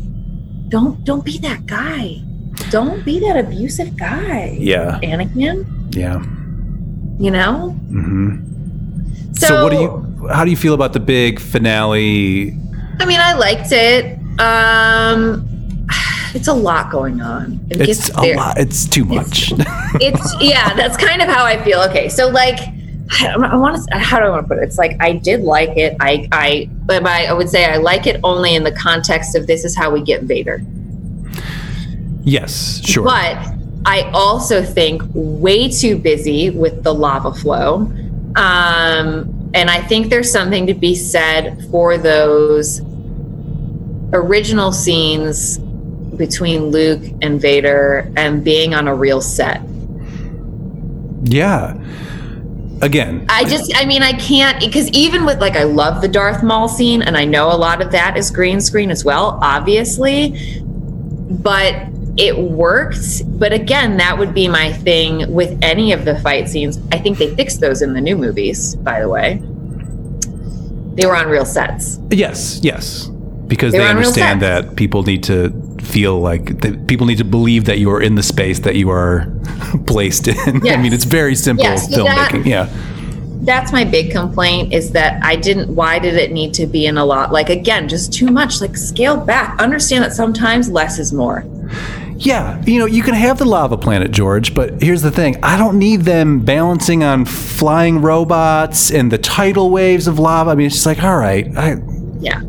don't 0.69 1.03
don't 1.03 1.25
be 1.25 1.37
that 1.39 1.65
guy. 1.65 2.21
Don't 2.69 3.03
be 3.03 3.19
that 3.19 3.35
abusive 3.37 3.97
guy, 3.97 4.55
yeah. 4.59 4.99
Anakin. 5.03 5.65
Yeah. 5.93 6.19
You 7.19 7.31
know. 7.31 7.75
Mm-hmm. 7.91 9.33
So, 9.33 9.47
So, 9.47 9.63
what 9.63 9.71
do 9.71 9.79
you? 9.83 10.27
How 10.33 10.43
do 10.45 10.51
you 10.51 10.57
feel 10.57 10.73
about 10.73 10.93
the 10.93 10.99
big 11.01 11.39
finale? 11.39 12.57
I 12.99 13.05
mean, 13.05 13.19
I 13.19 13.33
liked 13.33 13.71
it. 13.71 14.17
Um, 14.39 15.47
it's 16.33 16.47
a 16.47 16.53
lot 16.53 16.91
going 16.91 17.21
on. 17.21 17.59
It 17.69 17.87
It's 17.87 18.09
a 18.09 18.13
very- 18.13 18.35
lot. 18.35 18.57
It's 18.59 18.87
too 18.87 19.05
much. 19.05 19.51
it's 20.01 20.35
yeah 20.41 20.73
that's 20.73 20.97
kind 20.97 21.21
of 21.21 21.29
how 21.29 21.45
i 21.45 21.61
feel 21.63 21.79
okay 21.79 22.09
so 22.09 22.27
like 22.27 22.59
i, 23.21 23.27
I 23.33 23.55
want 23.55 23.81
to 23.87 23.97
how 23.97 24.19
do 24.19 24.25
i 24.25 24.29
want 24.29 24.43
to 24.43 24.47
put 24.49 24.57
it 24.61 24.63
it's 24.63 24.77
like 24.77 24.97
i 24.99 25.13
did 25.13 25.39
like 25.41 25.69
it 25.77 25.95
i 26.01 26.27
i 26.33 26.69
but 26.85 27.05
I, 27.07 27.25
I 27.27 27.33
would 27.33 27.49
say 27.49 27.63
i 27.65 27.77
like 27.77 28.05
it 28.07 28.19
only 28.25 28.55
in 28.55 28.63
the 28.65 28.73
context 28.73 29.35
of 29.35 29.47
this 29.47 29.63
is 29.63 29.73
how 29.77 29.89
we 29.89 30.01
get 30.01 30.23
vader 30.23 30.61
yes. 32.23 32.81
Sure. 32.85 33.05
but 33.05 33.37
i 33.85 34.01
also 34.13 34.61
think 34.63 35.01
way 35.13 35.69
too 35.69 35.97
busy 35.97 36.49
with 36.49 36.83
the 36.83 36.93
lava 36.93 37.33
flow 37.33 37.75
um 38.35 39.51
and 39.53 39.69
i 39.69 39.81
think 39.81 40.09
there's 40.09 40.29
something 40.31 40.67
to 40.67 40.73
be 40.73 40.93
said 40.93 41.65
for 41.71 41.97
those 41.97 42.81
original 44.13 44.71
scenes 44.71 45.57
between 46.17 46.67
luke 46.67 47.03
and 47.21 47.41
vader 47.41 48.11
and 48.15 48.43
being 48.43 48.73
on 48.73 48.87
a 48.87 48.95
real 48.95 49.21
set 49.21 49.61
yeah. 51.25 51.77
Again. 52.81 53.25
I 53.29 53.45
just, 53.45 53.71
I 53.75 53.85
mean, 53.85 54.03
I 54.03 54.13
can't 54.13 54.59
because 54.59 54.89
even 54.89 55.25
with 55.25 55.39
like, 55.39 55.55
I 55.55 55.63
love 55.63 56.01
the 56.01 56.07
Darth 56.07 56.43
Maul 56.43 56.67
scene, 56.67 57.01
and 57.01 57.17
I 57.17 57.25
know 57.25 57.51
a 57.51 57.55
lot 57.55 57.81
of 57.81 57.91
that 57.91 58.17
is 58.17 58.29
green 58.29 58.61
screen 58.61 58.91
as 58.91 59.03
well, 59.05 59.39
obviously, 59.41 60.61
but 61.29 61.73
it 62.17 62.37
worked. 62.37 63.39
But 63.39 63.53
again, 63.53 63.97
that 63.97 64.17
would 64.17 64.33
be 64.33 64.47
my 64.47 64.71
thing 64.73 65.33
with 65.33 65.57
any 65.61 65.93
of 65.93 66.05
the 66.05 66.19
fight 66.19 66.49
scenes. 66.49 66.79
I 66.91 66.99
think 66.99 67.17
they 67.17 67.33
fixed 67.35 67.61
those 67.61 67.81
in 67.81 67.93
the 67.93 68.01
new 68.01 68.17
movies, 68.17 68.75
by 68.75 68.99
the 68.99 69.09
way. 69.09 69.41
They 70.95 71.05
were 71.05 71.15
on 71.15 71.27
real 71.27 71.45
sets. 71.45 71.99
Yes. 72.11 72.59
Yes. 72.61 73.09
Because 73.47 73.71
They 73.71 73.77
they 73.79 73.83
were 73.83 73.89
on 73.89 73.95
real 73.97 74.07
understand 74.07 74.41
that 74.41 74.75
people 74.75 75.03
need 75.03 75.23
to 75.23 75.51
feel 75.81 76.19
like 76.19 76.61
that 76.61 76.87
people 76.87 77.05
need 77.05 77.19
to 77.19 77.23
believe 77.23 77.65
that 77.65 77.77
you 77.79 77.91
are 77.91 78.01
in 78.01 78.15
the 78.15 78.23
space 78.23 78.59
that 78.61 78.75
you 78.75 78.89
are 78.89 79.27
placed 79.87 80.27
in. 80.27 80.67
I 80.67 80.77
mean, 80.77 80.93
it's 80.93 81.03
very 81.05 81.35
simple 81.35 81.63
Yes, 81.65 81.87
filmmaking. 81.93 82.45
yeah. 82.45 82.69
That's 83.41 83.71
my 83.71 83.83
big 83.83 84.11
complaint 84.11 84.73
is 84.73 84.91
that 84.93 85.23
I 85.23 85.35
didn't, 85.35 85.69
why 85.75 85.99
did 85.99 86.15
it 86.15 86.31
need 86.31 86.55
to 86.55 86.65
be 86.65 86.87
in 86.87 86.97
a 86.97 87.05
lot? 87.05 87.31
Like, 87.31 87.49
again, 87.51 87.87
just 87.87 88.11
too 88.11 88.27
much, 88.31 88.59
like 88.59 88.75
scale 88.75 89.17
back. 89.17 89.61
Understand 89.61 90.03
that 90.03 90.13
sometimes 90.13 90.67
less 90.71 90.97
is 90.97 91.13
more. 91.13 91.43
Yeah, 92.17 92.59
you 92.65 92.79
know, 92.79 92.87
you 92.87 93.03
can 93.03 93.13
have 93.13 93.37
the 93.37 93.45
lava 93.45 93.77
planet, 93.77 94.09
George, 94.09 94.55
but 94.55 94.81
here's 94.81 95.03
the 95.03 95.11
thing. 95.11 95.35
I 95.43 95.57
don't 95.57 95.77
need 95.77 96.01
them 96.01 96.39
balancing 96.39 97.03
on 97.03 97.25
flying 97.25 98.01
robots 98.01 98.89
and 98.89 99.11
the 99.11 99.17
tidal 99.19 99.69
waves 99.69 100.07
of 100.07 100.17
lava. 100.17 100.49
I 100.51 100.55
mean, 100.55 100.65
it's 100.67 100.75
just 100.77 100.85
like, 100.87 101.03
all 101.03 101.17
right, 101.17 101.45
I, 101.55 101.75
Yeah, 102.19 102.41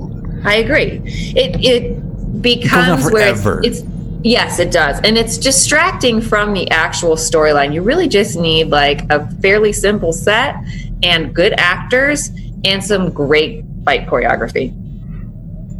I 0.46 0.56
agree. 0.56 1.00
It 1.04 1.56
it 1.64 2.42
becomes 2.42 3.10
where 3.10 3.28
it's, 3.34 3.44
it's 3.80 3.82
yes, 4.22 4.58
it 4.58 4.70
does, 4.70 5.00
and 5.04 5.18
it's 5.18 5.36
distracting 5.38 6.20
from 6.20 6.52
the 6.54 6.70
actual 6.70 7.16
storyline. 7.16 7.74
You 7.74 7.82
really 7.82 8.08
just 8.08 8.38
need 8.38 8.68
like 8.68 9.10
a 9.10 9.28
fairly 9.42 9.72
simple 9.72 10.12
set 10.12 10.56
and 11.02 11.34
good 11.34 11.52
actors 11.58 12.30
and 12.64 12.82
some 12.82 13.10
great 13.12 13.64
fight 13.84 14.06
choreography. 14.06 14.72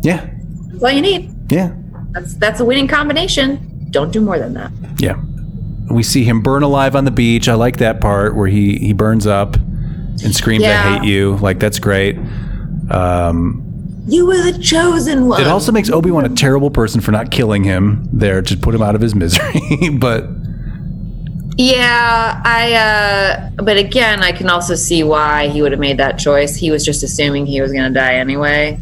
yeah, 0.05 0.28
That's 0.70 0.82
all 0.82 0.90
you 0.90 1.01
need. 1.02 1.30
yeah, 1.51 1.72
That's 2.12 2.34
that's 2.34 2.60
a 2.60 2.64
winning 2.64 2.88
combination. 2.88 3.86
Don't 3.90 4.12
do 4.12 4.20
more 4.20 4.38
than 4.38 4.55
that. 4.55 4.70
yeah. 4.98 5.16
We 5.88 6.02
see 6.02 6.24
him 6.24 6.40
burn 6.43 6.64
alive 6.64 6.97
on 6.97 7.05
the 7.05 7.12
beach. 7.12 7.48
I 7.48 7.55
like 7.55 7.76
that 7.76 8.01
part 8.01 8.34
where 8.34 8.48
he 8.48 8.76
he 8.78 8.93
burns 8.93 9.24
up 9.24 9.55
and 9.55 10.34
screams, 10.34 10.64
"I 10.64 10.98
hate 10.98 11.05
you!" 11.09 11.36
Like 11.36 11.60
that's 11.60 11.78
great. 11.78 12.18
Um, 12.90 13.62
You 14.06 14.26
were 14.26 14.40
the 14.52 14.58
chosen 14.58 15.26
one. 15.26 15.40
it 15.40 15.46
also 15.48 15.72
makes 15.72 15.90
Obi 15.90 16.10
Wan 16.10 16.24
a 16.24 16.28
terrible 16.28 16.70
person 16.70 17.00
for 17.00 17.10
not 17.10 17.30
killing 17.30 17.64
him 17.64 18.08
there 18.12 18.40
to 18.42 18.56
put 18.56 18.74
him 18.74 18.82
out 18.82 18.94
of 18.94 19.00
his 19.00 19.14
misery. 19.14 19.60
but 19.98 20.28
Yeah, 21.56 22.40
I. 22.44 22.72
uh 22.74 23.50
But 23.64 23.76
again, 23.78 24.22
I 24.22 24.30
can 24.32 24.48
also 24.48 24.74
see 24.74 25.02
why 25.02 25.48
he 25.48 25.60
would 25.62 25.72
have 25.72 25.80
made 25.80 25.98
that 25.98 26.18
choice. 26.18 26.54
He 26.54 26.70
was 26.70 26.84
just 26.84 27.02
assuming 27.02 27.46
he 27.46 27.60
was 27.60 27.72
going 27.72 27.92
to 27.92 27.98
die 27.98 28.14
anyway. 28.14 28.78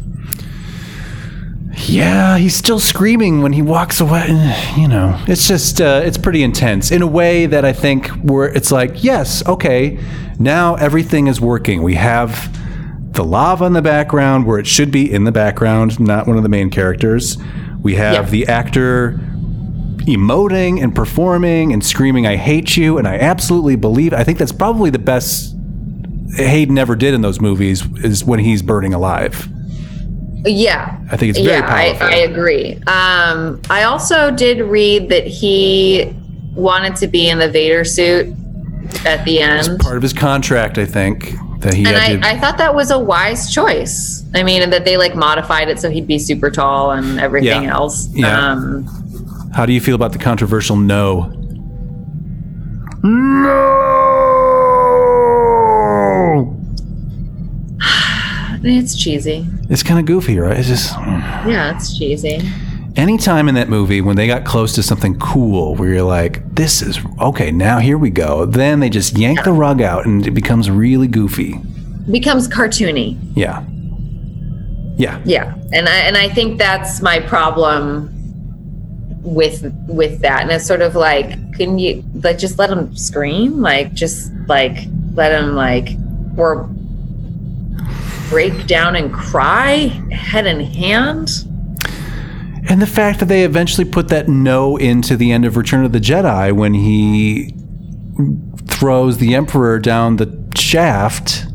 Yeah, 1.87 2.37
he's 2.37 2.55
still 2.55 2.79
screaming 2.79 3.41
when 3.41 3.53
he 3.53 3.61
walks 3.61 3.99
away. 3.99 4.27
You 4.77 4.87
know, 4.89 5.17
it's 5.27 5.47
just 5.47 5.79
uh, 5.81 6.01
it's 6.03 6.17
pretty 6.17 6.43
intense 6.43 6.91
in 6.91 7.01
a 7.01 7.07
way 7.07 7.45
that 7.47 7.63
I 7.65 7.71
think 7.73 8.07
where 8.23 8.47
it's 8.53 8.71
like, 8.71 9.03
yes, 9.03 9.45
okay, 9.47 9.97
now 10.37 10.75
everything 10.75 11.27
is 11.27 11.39
working. 11.39 11.81
We 11.81 11.95
have 11.95 12.49
the 13.15 13.23
lava 13.23 13.65
in 13.65 13.73
the 13.73 13.81
background 13.81 14.45
where 14.45 14.59
it 14.59 14.67
should 14.67 14.91
be 14.91 15.11
in 15.11 15.23
the 15.23 15.31
background, 15.31 15.99
not 15.99 16.27
one 16.27 16.37
of 16.37 16.43
the 16.43 16.49
main 16.49 16.69
characters. 16.69 17.37
We 17.81 17.95
have 17.95 18.13
Yeah. 18.13 18.29
the 18.29 18.47
actor 18.47 19.19
emoting 20.07 20.81
and 20.83 20.93
performing 20.93 21.73
and 21.73 21.83
screaming, 21.83 22.27
"I 22.27 22.35
hate 22.35 22.77
you," 22.77 22.97
and 22.97 23.07
I 23.07 23.15
absolutely 23.17 23.75
believe. 23.75 24.13
I 24.13 24.23
think 24.23 24.37
that's 24.37 24.51
probably 24.51 24.89
the 24.89 24.99
best 24.99 25.55
Hayden 26.35 26.77
ever 26.77 26.95
did 26.95 27.13
in 27.13 27.21
those 27.21 27.39
movies 27.39 27.83
is 28.03 28.25
when 28.25 28.39
he's 28.39 28.61
burning 28.61 28.93
alive. 28.93 29.47
Yeah. 30.43 30.95
I 31.11 31.17
think 31.17 31.31
it's 31.31 31.39
very 31.39 31.59
yeah, 31.59 31.93
powerful. 31.95 32.07
I 32.07 32.19
agree. 32.19 32.73
Um, 32.87 33.59
I 33.69 33.83
also 33.83 34.31
did 34.31 34.61
read 34.61 35.09
that 35.09 35.25
he 35.25 36.13
wanted 36.53 36.95
to 36.97 37.07
be 37.07 37.29
in 37.29 37.39
the 37.39 37.49
Vader 37.49 37.83
suit 37.83 38.27
at 39.05 39.25
the 39.25 39.39
end. 39.39 39.79
part 39.79 39.95
of 39.97 40.03
his 40.03 40.13
contract, 40.13 40.77
I 40.77 40.85
think, 40.85 41.33
that 41.59 41.73
he 41.73 41.85
And 41.85 41.95
had 41.95 42.21
to. 42.21 42.27
I, 42.27 42.31
I 42.31 42.39
thought 42.39 42.57
that 42.57 42.73
was 42.75 42.91
a 42.91 42.99
wise 42.99 43.51
choice. 43.53 44.23
I 44.33 44.43
mean, 44.43 44.61
and 44.61 44.71
that 44.73 44.85
they 44.85 44.97
like 44.97 45.15
modified 45.15 45.69
it 45.69 45.79
so 45.79 45.89
he'd 45.89 46.07
be 46.07 46.19
super 46.19 46.49
tall 46.51 46.91
and 46.91 47.19
everything 47.19 47.63
Yeah. 47.63 47.73
else. 47.73 48.07
Yeah. 48.13 48.51
Um, 48.51 48.85
how 49.53 49.65
do 49.65 49.73
you 49.73 49.79
feel 49.81 49.95
about 49.95 50.11
the 50.11 50.19
controversial 50.19 50.75
no? 50.75 51.31
No. 56.05 56.57
it's 58.63 58.95
cheesy. 58.97 59.45
It's 59.69 59.83
kind 59.83 59.99
of 59.99 60.05
goofy, 60.05 60.37
right? 60.39 60.57
It's 60.57 60.67
just 60.67 60.93
Yeah, 60.93 61.75
it's 61.75 61.97
cheesy. 61.97 62.41
Anytime 62.95 63.49
in 63.49 63.55
that 63.55 63.69
movie 63.69 64.01
when 64.01 64.15
they 64.15 64.27
got 64.27 64.45
close 64.45 64.73
to 64.73 64.83
something 64.83 65.17
cool, 65.19 65.75
where 65.75 65.89
you're 65.89 66.03
like, 66.03 66.55
"This 66.55 66.81
is 66.81 66.99
okay." 67.19 67.51
Now 67.51 67.79
here 67.79 67.97
we 67.97 68.09
go. 68.09 68.45
Then 68.45 68.79
they 68.79 68.89
just 68.89 69.17
yank 69.17 69.43
the 69.43 69.53
rug 69.53 69.81
out, 69.81 70.05
and 70.05 70.25
it 70.25 70.31
becomes 70.31 70.69
really 70.69 71.07
goofy. 71.07 71.59
Becomes 72.09 72.47
cartoony. 72.47 73.17
Yeah. 73.35 73.63
Yeah. 74.97 75.21
Yeah, 75.25 75.55
and 75.73 75.89
I 75.89 75.97
and 75.99 76.17
I 76.17 76.29
think 76.29 76.57
that's 76.57 77.01
my 77.01 77.19
problem 77.19 78.11
with 79.23 79.73
with 79.87 80.21
that. 80.21 80.41
And 80.43 80.51
it's 80.51 80.65
sort 80.65 80.81
of 80.81 80.95
like, 80.95 81.53
can 81.55 81.79
you 81.79 82.03
like 82.23 82.37
just 82.37 82.57
let 82.59 82.69
them 82.69 82.95
scream? 82.95 83.61
Like 83.61 83.93
just 83.93 84.31
like 84.47 84.87
let 85.13 85.29
them 85.29 85.55
like 85.55 85.89
or 86.37 86.69
break 88.29 88.67
down 88.67 88.95
and 88.95 89.13
cry 89.13 89.87
head 90.11 90.45
in 90.45 90.59
hand. 90.59 91.29
And 92.75 92.81
the 92.81 92.87
fact 92.87 93.19
that 93.19 93.27
they 93.29 93.45
eventually 93.45 93.85
put 93.89 94.09
that 94.09 94.27
no 94.27 94.75
into 94.75 95.15
the 95.15 95.31
end 95.31 95.45
of 95.45 95.55
Return 95.55 95.85
of 95.85 95.93
the 95.93 95.99
Jedi 96.01 96.51
when 96.51 96.73
he 96.73 97.55
throws 98.67 99.17
the 99.17 99.33
Emperor 99.33 99.79
down 99.79 100.17
the 100.17 100.37
shaft, 100.57 101.45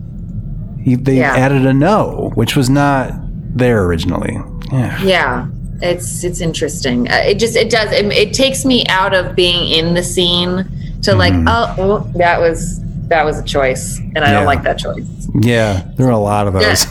he, 0.82 0.94
they 0.94 1.18
Yeah. 1.18 1.34
added 1.36 1.66
a 1.66 1.74
no, 1.74 2.30
which 2.36 2.56
was 2.56 2.70
not 2.70 3.12
there 3.54 3.84
originally. 3.84 4.38
Yeah. 4.72 5.02
Yeah, 5.02 5.46
it's 5.82 6.24
it's 6.24 6.40
interesting. 6.40 7.06
Uh, 7.10 7.16
it 7.16 7.34
just 7.38 7.54
it 7.54 7.68
does 7.68 7.92
it, 7.92 8.06
it 8.06 8.32
takes 8.32 8.64
me 8.64 8.86
out 8.88 9.12
of 9.12 9.36
being 9.36 9.68
in 9.70 9.92
the 9.92 10.02
scene 10.02 10.64
to 11.02 11.14
like 11.14 11.34
oh 11.46 11.74
well, 11.76 11.98
that 12.16 12.40
was 12.40 12.80
that 13.08 13.26
was 13.26 13.38
a 13.38 13.44
choice 13.44 13.98
and 13.98 14.20
I 14.20 14.28
Yeah. 14.28 14.32
don't 14.38 14.46
like 14.46 14.62
that 14.62 14.78
choice. 14.78 15.04
Yeah, 15.42 15.82
there 15.98 16.06
are 16.06 16.12
a 16.12 16.18
lot 16.18 16.46
of 16.46 16.54
those. 16.54 16.86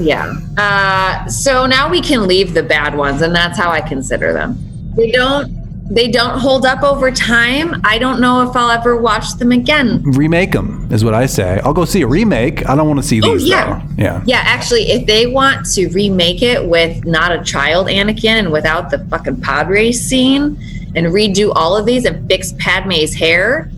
Yeah. 0.00 0.34
Uh, 0.56 1.26
so 1.28 1.66
now 1.66 1.90
we 1.90 2.00
can 2.00 2.26
leave 2.26 2.54
the 2.54 2.62
bad 2.62 2.96
ones, 2.96 3.22
and 3.22 3.34
that's 3.34 3.58
how 3.58 3.70
I 3.70 3.80
consider 3.80 4.32
them. 4.32 4.58
They 4.96 5.10
don't 5.10 5.60
they 5.90 6.08
don't 6.08 6.38
hold 6.38 6.64
up 6.64 6.84
over 6.84 7.10
time. 7.10 7.80
I 7.84 7.98
don't 7.98 8.20
know 8.20 8.48
if 8.48 8.54
I'll 8.54 8.70
ever 8.70 8.96
watch 8.96 9.34
them 9.34 9.50
again. 9.50 10.02
Remake 10.04 10.52
them 10.52 10.88
is 10.92 11.04
what 11.04 11.14
I 11.14 11.26
say. 11.26 11.60
I'll 11.64 11.74
go 11.74 11.84
see 11.84 12.02
a 12.02 12.06
remake. 12.06 12.68
I 12.68 12.76
don't 12.76 12.86
want 12.86 13.00
to 13.00 13.06
see 13.06 13.20
these. 13.20 13.28
Oh 13.28 13.34
these. 13.34 13.48
yeah. 13.48 13.80
though. 13.80 14.02
yeah. 14.02 14.22
Yeah, 14.24 14.42
actually, 14.44 14.82
if 14.92 15.06
they 15.06 15.26
want 15.26 15.66
to 15.72 15.88
remake 15.88 16.42
it 16.42 16.64
with 16.64 17.04
not 17.04 17.32
a 17.32 17.42
child 17.42 17.88
Anakin 17.88 18.38
and 18.38 18.52
without 18.52 18.90
the 18.90 19.00
fucking 19.06 19.40
pod 19.40 19.68
race 19.68 20.00
scene 20.00 20.56
and 20.94 21.08
redo 21.08 21.52
all 21.56 21.76
of 21.76 21.86
these 21.86 22.04
and 22.04 22.26
fix 22.28 22.52
Padme's 22.58 23.12
hair, 23.12 23.70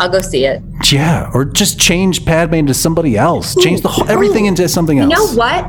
I'll 0.00 0.10
go 0.10 0.20
see 0.20 0.44
it. 0.44 0.62
Yeah, 0.90 1.30
or 1.32 1.44
just 1.44 1.78
change 1.78 2.24
Padme 2.24 2.54
into 2.54 2.74
somebody 2.74 3.16
else. 3.16 3.54
Change 3.62 3.80
the 3.80 3.88
whole, 3.88 4.08
everything 4.08 4.46
into 4.46 4.68
something 4.68 4.98
else. 4.98 5.10
You 5.10 5.16
know 5.16 5.34
what? 5.34 5.66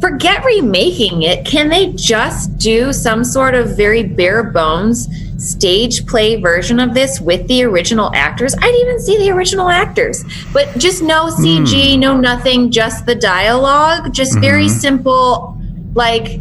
Forget 0.00 0.44
remaking 0.44 1.22
it. 1.22 1.46
Can 1.46 1.68
they 1.68 1.92
just 1.92 2.58
do 2.58 2.92
some 2.92 3.24
sort 3.24 3.54
of 3.54 3.76
very 3.76 4.02
bare 4.02 4.42
bones 4.42 5.08
stage 5.38 6.06
play 6.06 6.40
version 6.40 6.78
of 6.80 6.92
this 6.92 7.20
with 7.20 7.46
the 7.48 7.62
original 7.64 8.10
actors? 8.14 8.54
I'd 8.60 8.74
even 8.80 9.00
see 9.00 9.16
the 9.18 9.30
original 9.30 9.68
actors, 9.68 10.24
but 10.52 10.76
just 10.76 11.02
no 11.02 11.26
CG, 11.26 11.94
hmm. 11.94 12.00
no 12.00 12.16
nothing, 12.16 12.70
just 12.70 13.06
the 13.06 13.14
dialogue, 13.14 14.12
just 14.12 14.38
very 14.38 14.66
mm-hmm. 14.66 14.78
simple, 14.78 15.56
like 15.94 16.40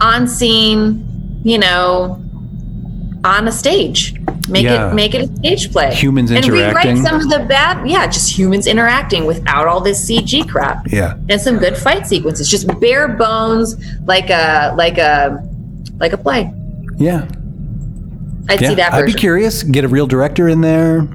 on 0.00 0.26
scene, 0.26 1.40
you 1.44 1.58
know, 1.58 2.22
on 3.26 3.46
a 3.48 3.52
stage. 3.52 4.14
Make 4.48 4.62
Yeah. 4.64 4.90
it 4.90 4.94
make 4.94 5.14
it 5.14 5.22
a 5.28 5.36
stage 5.36 5.72
play. 5.72 5.92
Humans 5.94 6.30
and 6.30 6.44
interacting. 6.44 6.94
rewrite 6.94 7.04
some 7.04 7.16
of 7.20 7.28
the 7.28 7.40
bad, 7.48 7.88
yeah, 7.88 8.06
just 8.06 8.38
humans 8.38 8.66
interacting 8.68 9.26
without 9.26 9.66
all 9.66 9.80
this 9.80 9.98
CG 10.08 10.44
crap 10.48 10.86
Yeah. 10.90 11.14
and 11.28 11.40
some 11.40 11.58
good 11.58 11.76
fight 11.76 12.06
sequences. 12.06 12.48
Just 12.48 12.66
bare 12.80 13.08
bones, 13.08 13.76
like 14.06 14.30
a 14.30 14.72
like 14.76 14.98
a 14.98 15.42
like 15.98 16.12
a 16.12 16.16
play. 16.16 16.52
Yeah. 16.96 17.24
I'd 18.48 18.60
Yeah. 18.60 18.68
see 18.68 18.74
that 18.76 18.94
I'd 18.94 19.06
be 19.06 19.12
curious. 19.12 19.64
Get 19.64 19.84
a 19.84 19.88
real 19.88 20.06
director 20.06 20.48
in 20.48 20.60
there. 20.60 21.08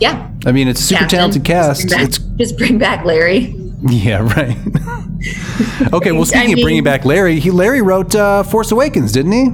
yeah, 0.00 0.28
I 0.46 0.52
mean, 0.52 0.66
it's 0.66 0.80
a 0.80 0.84
super 0.84 1.00
Captain. 1.00 1.18
talented 1.18 1.44
cast. 1.44 1.82
Just 1.82 1.88
bring, 1.92 1.98
back, 2.00 2.08
It's 2.08 2.18
just 2.38 2.56
bring 2.58 2.78
back 2.78 3.04
Larry. 3.04 3.54
yeah, 3.86 4.20
right. 4.36 4.56
okay, 5.92 6.12
well, 6.12 6.22
I 6.22 6.24
speaking 6.24 6.54
of 6.54 6.60
bringing 6.62 6.82
back 6.84 7.04
Larry, 7.04 7.38
he 7.40 7.50
Larry 7.50 7.82
wrote 7.82 8.14
uh, 8.14 8.42
Force 8.44 8.72
Awakens, 8.72 9.12
didn't 9.12 9.32
he? 9.32 9.50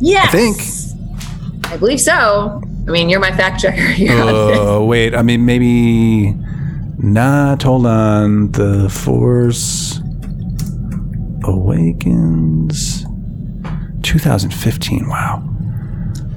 Yes, 0.00 0.30
think. 0.30 0.58
I 1.70 1.76
believe 1.76 2.00
so. 2.00 2.62
I 2.86 2.90
mean, 2.90 3.08
you're 3.10 3.20
my 3.20 3.32
fact 3.32 3.60
checker. 3.60 3.76
here 3.76 4.12
on 4.12 4.26
this. 4.26 4.58
Oh, 4.58 4.84
wait. 4.84 5.14
I 5.14 5.22
mean, 5.22 5.44
maybe 5.44 6.32
not. 6.98 7.62
Hold 7.62 7.86
on. 7.86 8.50
The 8.52 8.88
Force 8.88 10.00
Awakens, 11.44 13.04
2015. 14.02 15.08
Wow. 15.08 15.42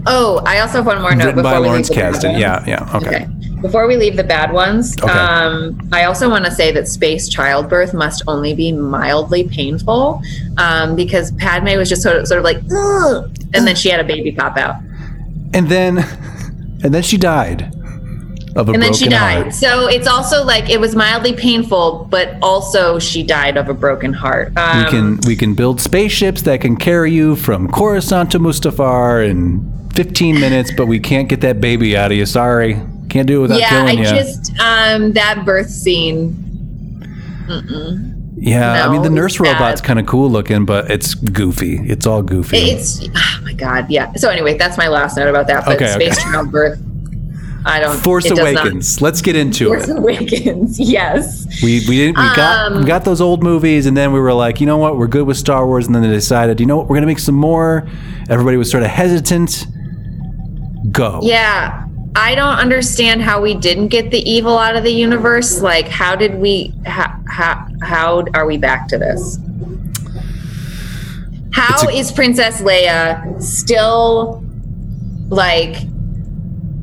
Oh, 0.08 0.42
I 0.46 0.60
also 0.60 0.80
have 0.80 0.86
one 0.86 1.02
more 1.02 1.16
note 1.16 1.28
Written 1.28 1.44
by 1.44 1.60
we 1.60 1.68
Lawrence 1.68 1.90
Kasdan. 1.90 2.40
Yeah, 2.40 2.64
yeah. 2.68 2.90
Okay. 2.98 3.08
Okay. 3.08 3.28
Before 3.62 3.88
we 3.88 3.96
leave 3.96 4.18
the 4.18 4.24
bad 4.24 4.52
ones, 4.52 4.98
Okay. 5.02 5.12
um, 5.12 5.80
I 5.94 6.06
also 6.06 6.28
want 6.30 6.46
to 6.46 6.52
say 6.52 6.72
that 6.72 6.88
space 6.88 7.30
childbirth 7.30 7.94
must 7.94 8.24
only 8.28 8.56
be 8.56 8.72
mildly 8.72 9.48
painful 9.48 10.22
um, 10.58 10.96
because 10.96 11.32
Padme 11.34 11.78
was 11.78 11.88
just 11.88 12.02
sort 12.02 12.18
of, 12.18 12.28
sort 12.28 12.40
of 12.40 12.44
like, 12.44 12.58
Ugh, 12.76 13.32
and 13.54 13.68
then 13.68 13.76
she 13.76 13.90
had 13.90 14.00
a 14.00 14.04
baby 14.04 14.32
pop 14.32 14.58
out. 14.58 14.76
And 15.54 15.68
then, 15.70 15.98
and 16.84 16.94
then 16.94 17.04
she 17.04 17.18
died 17.18 17.74
of 18.56 18.68
a 18.70 18.74
broken 18.74 18.74
heart. 18.74 18.76
and 18.76 18.84
then 18.84 18.94
she 18.94 19.08
died. 19.08 19.42
heart. 19.44 19.54
So 19.54 19.88
it's 19.88 20.08
also 20.08 20.44
like 20.44 20.70
it 20.70 20.80
was 20.80 20.96
mildly 20.96 21.34
painful, 21.34 22.08
but 22.10 22.38
also 22.42 23.00
she 23.00 23.24
died 23.24 23.58
of 23.58 23.70
a 23.70 23.74
broken 23.74 24.14
heart. 24.14 24.58
Um, 24.58 24.84
We 24.84 24.90
can 24.90 25.20
we 25.28 25.36
can 25.36 25.54
build 25.56 25.80
spaceships 25.80 26.42
that 26.44 26.62
can 26.62 26.76
carry 26.76 27.12
you 27.12 27.36
from 27.36 27.70
Coruscant 27.72 28.32
to 28.32 28.40
Mustafar 28.40 29.28
in 29.28 29.90
15 29.94 30.40
minutes, 30.40 30.72
but 30.76 30.88
we 30.88 31.00
can't 31.00 31.30
get 31.30 31.42
that 31.42 31.62
baby 31.62 31.96
out 31.96 32.12
of 32.12 32.18
you. 32.18 32.26
Sorry, 32.26 32.82
can't 33.10 33.28
do 33.28 33.40
it 33.40 33.42
without 33.42 33.60
yeah, 33.60 33.68
I 33.68 33.70
killing 33.70 34.00
you. 34.00 34.06
just 34.06 34.52
um, 34.60 35.14
that 35.14 35.44
birth 35.46 35.70
scene. 35.70 36.48
Yeah, 38.42 38.86
I 38.88 38.92
mean 38.92 39.02
the 39.04 39.10
nurse 39.10 39.40
robot's 39.40 39.82
kind 39.82 40.00
of 40.00 40.06
cool 40.08 40.30
looking, 40.30 40.66
but 40.66 40.90
it's 40.90 41.14
goofy. 41.14 41.78
It's 41.90 42.06
all 42.08 42.22
goofy. 42.24 42.58
It's 42.58 43.08
oh 43.16 43.40
my 43.44 43.54
god, 43.54 43.90
yeah. 43.90 44.12
So 44.16 44.30
anyway, 44.30 44.58
that's 44.58 44.78
my 44.78 44.88
last 44.88 45.16
note 45.16 45.30
about 45.30 45.48
that. 45.48 45.64
But 45.66 45.76
Okay, 45.76 45.94
okay. 45.94 46.10
space 46.12 46.24
childbirth, 46.24 46.80
I 47.66 47.80
don't. 47.80 47.96
Force 47.98 48.24
does 48.26 48.40
not- 48.40 48.48
Awakens. 48.66 49.00
Let's 49.02 49.22
get 49.22 49.36
into 49.36 49.68
Force 49.68 49.84
it. 49.84 49.88
Force 49.88 50.00
Awakens, 50.00 50.80
yes. 50.98 51.46
We 51.62 51.82
we 51.88 51.98
didn't 51.98 52.18
we 52.18 52.36
got 52.36 52.72
Um, 52.72 52.80
we 52.80 52.86
got 52.86 53.06
those 53.06 53.22
old 53.22 53.44
movies, 53.44 53.86
and 53.86 53.96
then 53.96 54.12
we 54.12 54.20
were 54.20 54.34
like, 54.34 54.60
you 54.60 54.66
know 54.66 54.78
what, 54.78 54.98
we're 54.98 55.08
good 55.08 55.28
with 55.28 55.38
Star 55.38 55.68
Wars, 55.68 55.86
and 55.86 55.94
then 55.94 56.02
they 56.02 56.10
decided, 56.10 56.60
you 56.60 56.66
know 56.66 56.78
what, 56.78 56.88
we're 56.90 56.96
gonna 56.96 57.06
make 57.08 57.20
some 57.20 57.36
more. 57.36 57.88
Everybody 58.30 58.58
was 58.58 58.72
sort 58.72 58.82
of 58.84 58.90
hesitant. 58.90 59.68
Go. 60.92 61.20
Yeah, 61.22 61.86
I 62.16 62.36
don't 62.36 62.56
understand 62.58 63.22
how 63.22 63.42
we 63.42 63.54
didn't 63.54 63.88
get 63.88 64.12
the 64.12 64.20
evil 64.30 64.58
out 64.58 64.76
of 64.76 64.84
the 64.84 64.92
universe. 64.92 65.62
Like, 65.62 65.88
how 65.88 66.16
did 66.16 66.36
we? 66.36 66.74
How 66.86 67.18
how, 67.28 67.68
how 67.82 68.26
are 68.34 68.46
we 68.46 68.58
back 68.58 68.88
to 68.90 68.98
this? 68.98 69.38
How 71.54 71.88
a- 71.88 71.92
is 71.92 72.12
Princess 72.12 72.62
Leia 72.62 73.42
still 73.42 74.44
like 75.30 75.78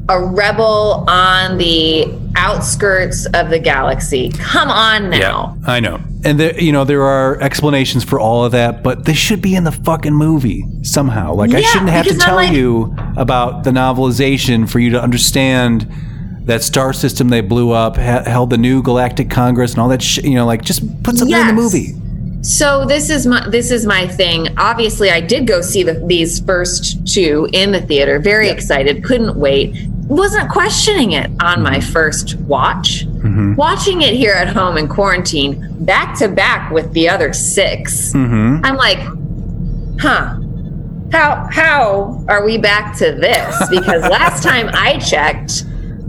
a 0.09 0.19
rebel 0.25 1.05
on 1.09 1.59
the 1.59 2.07
outskirts 2.37 3.27
of 3.35 3.51
the 3.51 3.59
galaxy? 3.59 4.31
Come 4.31 4.71
on 4.71 5.11
now. 5.11 5.57
Yeah, 5.61 5.71
I 5.71 5.81
know. 5.81 6.01
And 6.25 6.39
there, 6.41 6.61
you 6.61 6.73
know, 6.73 6.85
there 6.85 7.03
are 7.03 7.41
explanations 7.41 8.03
for 8.03 8.19
all 8.19 8.45
of 8.45 8.53
that, 8.53 8.83
but 8.83 9.05
they 9.05 9.15
should 9.15 9.41
be 9.41 9.55
in 9.55 9.65
the 9.65 9.73
fucking 9.73 10.15
movie 10.15 10.65
somehow. 10.83 11.35
Like 11.35 11.55
I 11.55 11.61
shouldn't 11.63 11.91
have 11.91 12.07
to 12.07 12.15
I'm 12.15 12.19
tell 12.19 12.35
like- 12.35 12.53
you 12.53 12.95
about 13.17 13.65
the 13.65 13.71
novelization 13.71 14.69
for 14.69 14.81
you 14.81 14.91
to 14.91 15.03
understand 15.03 15.87
that 16.43 16.63
star 16.63 16.93
system 16.93 17.29
they 17.29 17.41
blew 17.43 17.71
up, 17.71 17.97
ha- 17.97 18.25
held 18.25 18.51
the 18.51 18.59
new 18.59 18.83
galactic 18.83 19.31
congress 19.31 19.73
and 19.73 19.81
all 19.81 19.89
that 19.89 20.03
shit. 20.03 20.25
You 20.25 20.35
know, 20.35 20.47
like 20.47 20.63
just 20.63 20.81
put 21.03 21.17
something 21.17 21.37
in 21.37 21.47
the 21.47 21.53
movie. 21.53 21.95
So 22.43 22.85
this 22.87 23.11
is 23.11 23.27
my 23.27 23.49
this 23.49 23.71
is 23.71 23.85
my 23.87 24.07
thing. 24.07 24.49
Obviously, 24.57 25.11
I 25.11 25.21
did 25.21 25.47
go 25.47 25.61
see 25.61 25.83
the, 25.83 26.03
these 26.07 26.41
first 26.41 27.07
two 27.07 27.49
in 27.53 27.73
the 27.73 27.81
theater. 27.81 28.19
Very 28.19 28.49
excited, 28.49 29.05
couldn't 29.05 29.37
wait. 29.37 29.77
Wasn't 30.09 30.51
questioning 30.51 31.13
it 31.13 31.31
on 31.43 31.63
my 31.63 31.81
first 31.81 32.37
watch. 32.41 33.05
Watching 33.57 34.03
it 34.03 34.15
here 34.15 34.33
at 34.33 34.49
home 34.49 34.79
in 34.79 34.89
quarantine, 34.89 35.67
back 35.85 36.17
to 36.19 36.29
back 36.29 36.71
with 36.71 36.91
the 36.93 37.09
other 37.09 37.33
6 37.33 38.13
Mm-hmm. 38.15 38.65
I'm 38.65 38.77
like, 38.77 38.99
huh. 40.01 40.37
How 41.11 41.49
how 41.51 42.25
are 42.29 42.45
we 42.45 42.59
back 42.59 42.97
to 42.99 43.13
this? 43.13 43.57
Because 43.71 44.03
last 44.11 44.43
time 44.43 44.71
I 44.73 44.99
checked, 44.99 45.65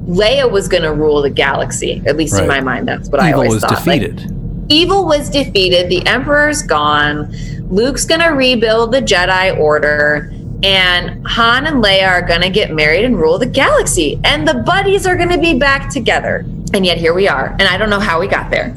Leia 0.08 0.50
was 0.50 0.68
going 0.68 0.84
to 0.84 0.94
rule 0.94 1.22
the 1.22 1.30
galaxy. 1.30 2.02
At 2.06 2.18
least 2.18 2.38
in 2.40 2.48
my 2.48 2.60
mind, 2.62 2.88
that's 2.88 3.10
what 3.10 3.22
I 3.22 3.30
Evil 3.30 3.40
always 3.42 3.54
was 3.54 3.62
thought. 3.64 3.86
Like, 3.86 4.02
defeated. 4.02 4.66
evil 4.70 5.06
was 5.06 5.30
defeated 5.30 5.90
the 5.90 6.06
emperor's 6.06 6.62
gone 6.62 7.32
luke's 7.70 8.06
gonna 8.06 8.32
rebuild 8.34 8.92
the 8.92 9.02
jedi 9.02 9.58
order 9.58 10.32
and 10.64 11.26
han 11.28 11.68
and 11.68 11.84
leia 11.84 12.08
are 12.08 12.22
gonna 12.22 12.50
get 12.50 12.72
married 12.74 13.06
and 13.06 13.18
rule 13.18 13.38
the 13.40 13.46
galaxy 13.46 14.20
and 14.24 14.48
the 14.48 14.56
buddies 14.66 15.06
are 15.08 15.16
gonna 15.16 15.38
be 15.38 15.58
back 15.58 15.90
together 15.90 16.46
and 16.74 16.86
yet 16.86 16.98
here 16.98 17.14
we 17.14 17.28
are 17.28 17.52
and 17.60 17.64
i 17.64 17.78
don't 17.78 17.90
know 17.90 18.00
how 18.00 18.20
we 18.20 18.28
got 18.28 18.50
there 18.52 18.76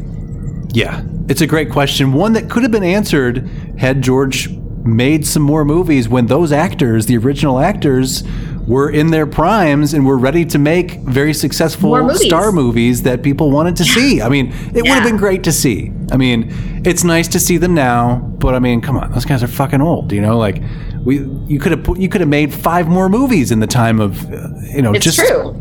Yeah, 0.74 1.02
it's 1.28 1.42
a 1.42 1.46
great 1.46 1.70
question. 1.70 2.12
One 2.14 2.32
that 2.32 2.48
could 2.48 2.62
have 2.62 2.72
been 2.72 2.82
answered 2.84 3.46
had 3.78 4.00
George 4.00 4.48
made 4.84 5.26
some 5.26 5.42
more 5.42 5.64
movies 5.64 6.08
when 6.08 6.26
those 6.26 6.50
actors, 6.50 7.04
the 7.06 7.16
original 7.18 7.58
actors, 7.58 8.24
were 8.66 8.88
in 8.90 9.10
their 9.10 9.26
primes 9.26 9.92
and 9.92 10.06
were 10.06 10.16
ready 10.16 10.44
to 10.46 10.58
make 10.58 10.92
very 11.00 11.34
successful 11.34 11.90
movies. 12.00 12.24
star 12.24 12.52
movies 12.52 13.02
that 13.02 13.22
people 13.22 13.50
wanted 13.50 13.76
to 13.76 13.84
see. 13.84 14.22
I 14.22 14.28
mean, 14.30 14.46
it 14.74 14.80
would 14.82 14.88
have 14.88 15.04
been 15.04 15.18
great 15.18 15.44
to 15.44 15.52
see. 15.52 15.92
I 16.10 16.16
mean, 16.16 16.50
it's 16.86 17.04
nice 17.04 17.28
to 17.28 17.38
see 17.40 17.58
them 17.58 17.74
now, 17.74 18.16
but 18.38 18.54
I 18.54 18.58
mean, 18.60 18.80
come 18.80 18.96
on, 18.96 19.12
those 19.12 19.24
guys 19.26 19.42
are 19.42 19.48
fucking 19.48 19.82
old. 19.82 20.10
You 20.12 20.22
know, 20.22 20.38
like 20.38 20.62
we, 21.04 21.18
you 21.46 21.58
could 21.58 21.72
have 21.72 21.98
you 21.98 22.08
could 22.08 22.20
have 22.20 22.30
made 22.30 22.52
five 22.52 22.88
more 22.88 23.08
movies 23.08 23.50
in 23.50 23.60
the 23.60 23.66
time 23.66 24.00
of, 24.00 24.32
uh, 24.32 24.48
you 24.62 24.82
know, 24.82 24.92
it's 24.92 25.04
just 25.04 25.18
true 25.18 25.52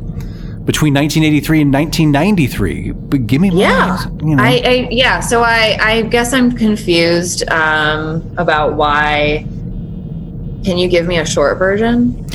between 0.65 0.93
1983 0.93 1.61
and 1.61 1.73
1993. 1.73 2.91
But 2.91 3.27
give 3.27 3.41
me 3.41 3.49
yeah 3.51 4.05
movies, 4.05 4.27
you 4.29 4.35
know. 4.35 4.43
I, 4.43 4.61
I 4.63 4.87
yeah 4.91 5.19
so 5.19 5.41
i 5.41 5.77
i 5.81 6.01
guess 6.03 6.33
i'm 6.33 6.51
confused 6.51 7.49
um 7.49 8.23
about 8.37 8.75
why 8.75 9.45
can 10.63 10.77
you 10.77 10.87
give 10.87 11.07
me 11.07 11.17
a 11.17 11.25
short 11.25 11.57
version 11.57 12.25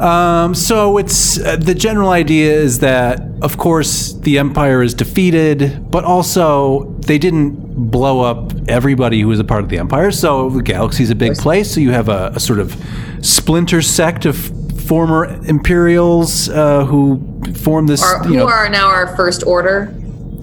Um, 0.00 0.54
so 0.54 0.96
it's 0.98 1.40
uh, 1.40 1.56
the 1.56 1.74
general 1.74 2.10
idea 2.10 2.52
is 2.52 2.78
that, 2.78 3.20
of 3.42 3.58
course, 3.58 4.12
the 4.12 4.38
empire 4.38 4.80
is 4.80 4.94
defeated, 4.94 5.90
but 5.90 6.04
also 6.04 6.94
they 7.00 7.18
didn't 7.18 7.67
blow 7.78 8.20
up 8.20 8.52
everybody 8.68 9.20
who 9.20 9.28
was 9.28 9.38
a 9.40 9.44
part 9.44 9.62
of 9.62 9.68
the 9.70 9.78
empire. 9.78 10.10
So 10.10 10.50
the 10.50 10.62
galaxy's 10.62 11.10
a 11.10 11.14
big 11.14 11.36
place. 11.36 11.72
So 11.72 11.80
you 11.80 11.92
have 11.92 12.08
a, 12.08 12.32
a 12.34 12.40
sort 12.40 12.58
of 12.58 12.76
splinter 13.22 13.82
sect 13.82 14.26
of 14.26 14.36
former 14.82 15.24
Imperials 15.46 16.48
uh, 16.48 16.84
who 16.84 17.22
form 17.54 17.86
this, 17.86 18.02
or 18.02 18.22
you 18.24 18.28
who 18.30 18.36
know, 18.36 18.48
are 18.48 18.68
now 18.68 18.86
our 18.88 19.14
first 19.16 19.44
order 19.44 19.94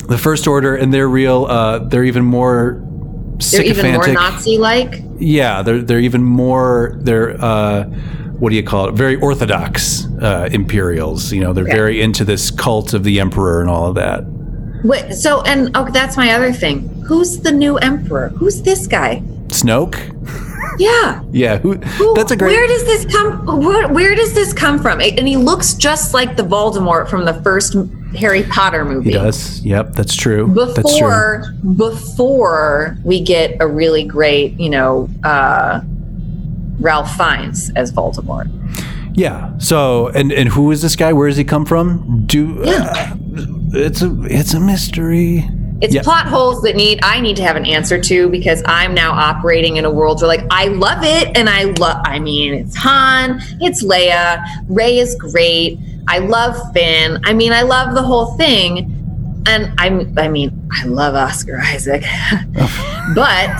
the 0.07 0.17
First 0.17 0.47
Order, 0.47 0.75
and 0.75 0.93
they're 0.93 1.09
real. 1.09 1.45
Uh, 1.45 1.79
they're 1.79 2.03
even 2.03 2.23
more 2.23 2.81
they're 3.51 3.63
even 3.63 3.93
more 3.93 4.07
nazi 4.07 4.57
like 4.57 5.01
Yeah, 5.17 5.61
they're 5.61 5.81
they're 5.81 5.99
even 5.99 6.23
more 6.23 6.97
they're 7.01 7.43
uh, 7.43 7.83
what 8.39 8.49
do 8.49 8.55
you 8.55 8.63
call 8.63 8.89
it? 8.89 8.91
Very 8.93 9.15
orthodox 9.15 10.05
uh, 10.21 10.47
Imperials. 10.51 11.31
You 11.33 11.41
know, 11.41 11.53
they're 11.53 11.63
Okay. 11.63 11.75
very 11.75 12.01
into 12.01 12.23
this 12.23 12.51
cult 12.51 12.93
of 12.93 13.03
the 13.03 13.19
Emperor 13.19 13.61
and 13.61 13.69
all 13.69 13.87
of 13.87 13.95
that. 13.95 14.23
Wait, 14.85 15.13
so 15.13 15.41
and 15.43 15.71
oh, 15.75 15.89
that's 15.91 16.15
my 16.17 16.31
other 16.33 16.53
thing. 16.53 16.87
Who's 17.07 17.39
the 17.39 17.51
new 17.51 17.77
emperor? 17.77 18.29
Who's 18.29 18.61
this 18.61 18.87
guy? 18.87 19.21
Snoke. 19.47 20.11
Yeah. 20.77 21.23
Yeah, 21.31 21.57
who, 21.59 21.75
Who- 21.75 22.13
that's 22.15 22.31
a 22.31 22.35
great. 22.35 22.49
Where 22.51 22.67
does 22.67 22.85
this 22.85 23.05
come? 23.05 23.45
Where, 23.63 23.87
where 23.87 24.15
does 24.15 24.33
this 24.33 24.53
come 24.53 24.79
from? 24.79 24.99
And 25.01 25.27
he 25.27 25.37
looks 25.37 25.73
just 25.73 26.13
like 26.13 26.35
the 26.35 26.43
Voldemort 26.43 27.07
from 27.09 27.25
the 27.25 27.33
first 27.41 27.75
Harry 28.17 28.43
Potter 28.43 28.83
movie. 28.85 29.11
he 29.11 29.15
does. 29.15 29.63
Yep, 29.63 29.93
that's 29.93 30.15
true. 30.15 30.53
that's 30.53 30.97
true. 30.97 31.39
Before 31.53 31.53
before 31.75 32.97
we 33.03 33.21
get 33.21 33.57
a 33.59 33.67
really 33.67 34.03
great, 34.03 34.59
you 34.59 34.69
know, 34.69 35.09
uh, 35.23 35.81
Ralph 36.79 37.15
Fiennes 37.15 37.71
as 37.75 37.91
Voldemort. 37.91 38.49
Yeah. 39.13 39.57
So, 39.59 40.09
and 40.09 40.31
and 40.33 40.49
who 40.49 40.71
is 40.71 40.81
this 40.81 40.95
guy? 40.95 41.13
Where 41.13 41.27
does 41.29 41.37
he 41.37 41.45
come 41.45 41.65
from? 41.65 42.25
Do 42.25 42.63
uh, 42.65 43.15
it's 43.73 44.01
a 44.01 44.15
it's 44.25 44.53
a 44.53 44.59
mystery. 44.59 45.43
It's 45.81 45.93
Yeah. 45.93 46.03
plot 46.03 46.25
holes 46.27 46.61
that 46.61 46.75
need 46.77 46.99
I 47.03 47.19
need 47.19 47.35
to 47.35 47.43
have 47.43 47.55
an 47.57 47.65
answer 47.65 47.99
to 47.99 48.29
because 48.29 48.63
I'm 48.65 48.93
now 48.93 49.11
operating 49.11 49.75
in 49.77 49.83
a 49.85 49.91
world 49.91 50.21
where 50.21 50.27
like 50.29 50.45
I 50.49 50.67
love 50.67 50.99
it 51.03 51.35
and 51.37 51.49
I 51.49 51.65
love 51.65 51.97
I 52.05 52.17
mean 52.19 52.53
it's 52.53 52.75
Han, 52.77 53.41
it's 53.59 53.83
Leia, 53.83 54.43
Rey 54.69 54.99
is 54.99 55.15
great. 55.15 55.77
I 56.07 56.19
love 56.19 56.55
Finn. 56.73 57.19
I 57.25 57.33
mean 57.33 57.51
I 57.51 57.63
love 57.63 57.93
the 57.93 58.01
whole 58.03 58.37
thing. 58.37 58.91
And 59.47 59.71
I'm 59.77 60.17
I 60.17 60.27
mean 60.29 60.67
I 60.71 60.85
love 60.85 61.13
Oscar 61.13 61.59
Isaac. 61.59 62.03
but 63.15 63.59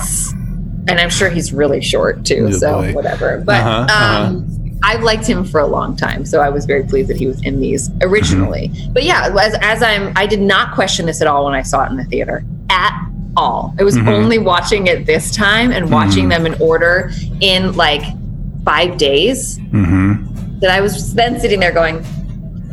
and 0.88 1.00
I'm 1.00 1.10
sure 1.10 1.28
he's 1.28 1.52
really 1.52 1.80
short 1.82 2.24
too, 2.24 2.46
Oh, 2.48 2.52
so 2.52 2.72
boy. 2.82 2.92
whatever. 2.94 3.42
But 3.44 3.60
Uh-huh, 3.60 3.86
uh-huh. 3.90 4.40
I've 4.82 5.02
liked 5.02 5.26
him 5.26 5.44
for 5.44 5.60
a 5.60 5.66
long 5.66 5.96
time, 5.96 6.24
so 6.26 6.40
I 6.40 6.48
was 6.48 6.64
very 6.66 6.84
pleased 6.84 7.08
that 7.10 7.16
he 7.16 7.26
was 7.26 7.40
in 7.42 7.60
these 7.60 7.90
originally. 8.02 8.68
Mm-hmm. 8.68 8.92
But 8.92 9.04
yeah, 9.04 9.28
as, 9.40 9.54
as 9.60 9.82
I'm, 9.82 10.12
I 10.16 10.26
did 10.26 10.40
not 10.40 10.74
question 10.74 11.06
this 11.06 11.20
at 11.20 11.26
all 11.26 11.44
when 11.46 11.54
I 11.54 11.62
saw 11.62 11.84
it 11.84 11.90
in 11.90 11.96
the 11.96 12.04
theater 12.04 12.44
at 12.70 12.92
all. 13.36 13.74
I 13.78 13.82
was 13.84 13.96
Mhm. 13.96 14.08
only 14.08 14.38
watching 14.38 14.86
it 14.86 15.06
this 15.06 15.34
time 15.34 15.72
and 15.72 15.90
watching 15.90 16.28
Mm-hmm. 16.28 16.44
them 16.44 16.54
in 16.54 16.60
order 16.62 17.10
in 17.40 17.72
like 17.76 18.02
five 18.64 18.96
days. 18.98 19.58
Mm-hmm. 19.58 20.58
That 20.60 20.70
I 20.70 20.80
was 20.80 21.14
then 21.14 21.38
sitting 21.40 21.60
there 21.60 21.72
going, 21.72 22.02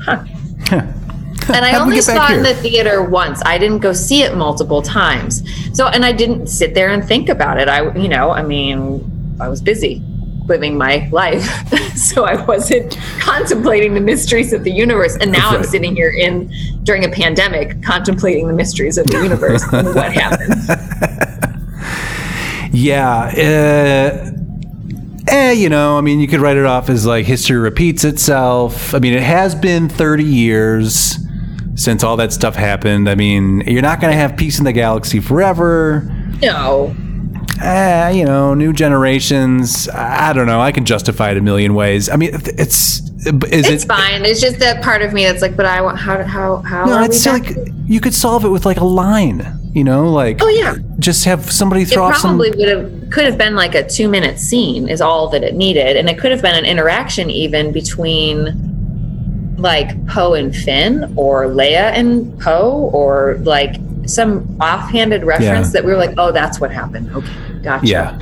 huh. 0.02 0.24
And 0.72 1.66
I 1.66 1.78
only 1.78 2.00
saw 2.00 2.32
it 2.32 2.38
in 2.38 2.44
the 2.44 2.54
theater 2.54 3.04
once. 3.04 3.42
I 3.46 3.58
didn't 3.58 3.80
go 3.80 3.92
see 3.92 4.24
it 4.24 4.36
multiple 4.38 4.82
times. 4.82 5.44
So, 5.76 5.88
and 5.88 6.06
I 6.06 6.14
didn't 6.14 6.48
sit 6.48 6.74
there 6.74 6.90
and 6.90 7.04
think 7.04 7.28
about 7.28 7.60
it. 7.60 7.68
I, 7.68 7.94
you 7.98 8.08
know, 8.08 8.32
I 8.32 8.44
mean, 8.44 9.36
I 9.42 9.50
was 9.50 9.62
busy 9.62 10.02
living 10.48 10.78
my 10.78 11.07
life. 11.11 11.44
so 11.95 12.26
I 12.26 12.44
wasn't 12.45 12.98
contemplating 13.20 13.94
the 13.94 14.02
mysteries 14.02 14.53
of 14.53 14.64
the 14.64 14.72
universe. 14.72 15.15
And 15.18 15.32
now 15.32 15.49
I'm 15.49 15.64
sitting 15.64 15.95
here 15.95 16.11
in 16.11 16.52
during 16.84 17.06
a 17.06 17.10
pandemic 17.10 17.82
contemplating 17.84 18.48
the 18.48 18.53
mysteries 18.53 18.98
of 18.98 19.06
the 19.07 19.22
universe 19.22 19.64
and 19.72 19.95
what 19.95 20.11
happened. 20.22 20.53
Yeah. 22.74 23.26
Uh, 23.26 24.32
eh, 25.28 25.52
you 25.52 25.70
know, 25.70 25.98
I 25.98 26.02
mean, 26.02 26.20
you 26.20 26.28
could 26.28 26.41
write 26.41 26.57
it 26.57 26.65
off 26.65 26.90
as 26.90 27.06
like 27.06 27.26
history 27.26 27.57
repeats 27.57 28.03
itself. 28.03 28.94
I 28.94 28.99
mean, 28.99 29.14
it 29.14 29.24
has 29.24 29.56
been 29.56 29.90
30 29.90 30.24
years 30.24 31.18
since 31.76 32.03
all 32.03 32.18
that 32.18 32.34
stuff 32.34 32.56
happened. 32.56 33.10
I 33.10 33.15
mean, 33.15 33.61
you're 33.61 33.82
not 33.82 34.02
going 34.02 34.11
to 34.11 34.18
have 34.18 34.38
peace 34.38 34.60
in 34.60 34.65
the 34.65 34.74
galaxy 34.74 35.20
forever. 35.20 36.02
No. 36.41 36.95
Eh, 37.62 38.10
you 38.12 38.26
know, 38.26 38.54
new 38.54 38.74
generations. 38.74 39.88
I 39.90 40.34
don't 40.34 40.48
know. 40.48 40.60
I 40.60 40.72
can 40.72 40.86
justify 40.86 41.32
it 41.32 41.38
a 41.38 41.42
million 41.42 41.74
ways. 41.76 42.10
I 42.10 42.16
mean, 42.16 42.32
it's. 42.34 43.00
Is 43.26 43.70
It's 43.70 43.84
it, 43.86 43.88
fine. 43.88 44.26
It's 44.26 44.42
just 44.42 44.60
that 44.60 44.84
part 44.84 45.02
of 45.02 45.14
me 45.14 45.24
that's 45.24 45.42
like, 45.42 45.56
but 45.56 45.66
I 45.66 45.82
want 45.82 45.98
how 45.98 46.22
how 46.24 46.58
how 46.58 46.84
No, 46.84 47.04
it's 47.04 47.26
like 47.26 47.56
you 47.86 48.02
could 48.02 48.14
solve 48.14 48.44
it 48.44 48.50
with 48.50 48.66
like 48.66 48.78
a 48.78 48.84
line, 48.84 49.46
you 49.74 49.86
know, 49.86 50.12
like 50.12 50.40
Oh 50.42 50.50
yeah. 50.50 50.76
just 51.00 51.24
have 51.24 51.50
somebody 51.50 51.84
It 51.84 51.90
throw 51.90 52.12
some. 52.12 52.38
probably 52.38 52.52
would 52.52 52.68
have 52.68 53.10
could 53.12 53.24
have 53.24 53.38
been 53.38 53.56
like 53.56 53.76
a 53.76 53.88
two 53.88 54.10
minute 54.10 54.40
scene 54.40 54.90
is 54.90 55.00
all 55.00 55.30
that 55.30 55.42
it 55.42 55.56
needed, 55.56 55.96
and 55.96 56.10
it 56.10 56.18
could 56.20 56.32
have 56.32 56.42
been 56.42 56.56
an 56.56 56.66
interaction 56.66 57.30
even 57.30 57.72
between 57.72 59.56
like 59.58 60.06
Poe 60.08 60.34
and 60.34 60.54
Finn, 60.54 61.14
or 61.16 61.46
Leia 61.46 61.94
and 61.94 62.38
Poe, 62.42 62.90
or 62.92 63.38
like 63.44 63.76
some 64.06 64.58
offhanded 64.60 65.24
reference 65.24 65.68
Yeah. 65.68 65.74
that 65.74 65.86
we 65.86 65.92
were 65.92 65.98
like, 65.98 66.14
oh, 66.18 66.32
that's 66.32 66.60
what 66.60 66.72
happened. 66.72 67.10
Okay, 67.16 67.32
gotcha. 67.62 67.88
Yeah, 67.88 68.20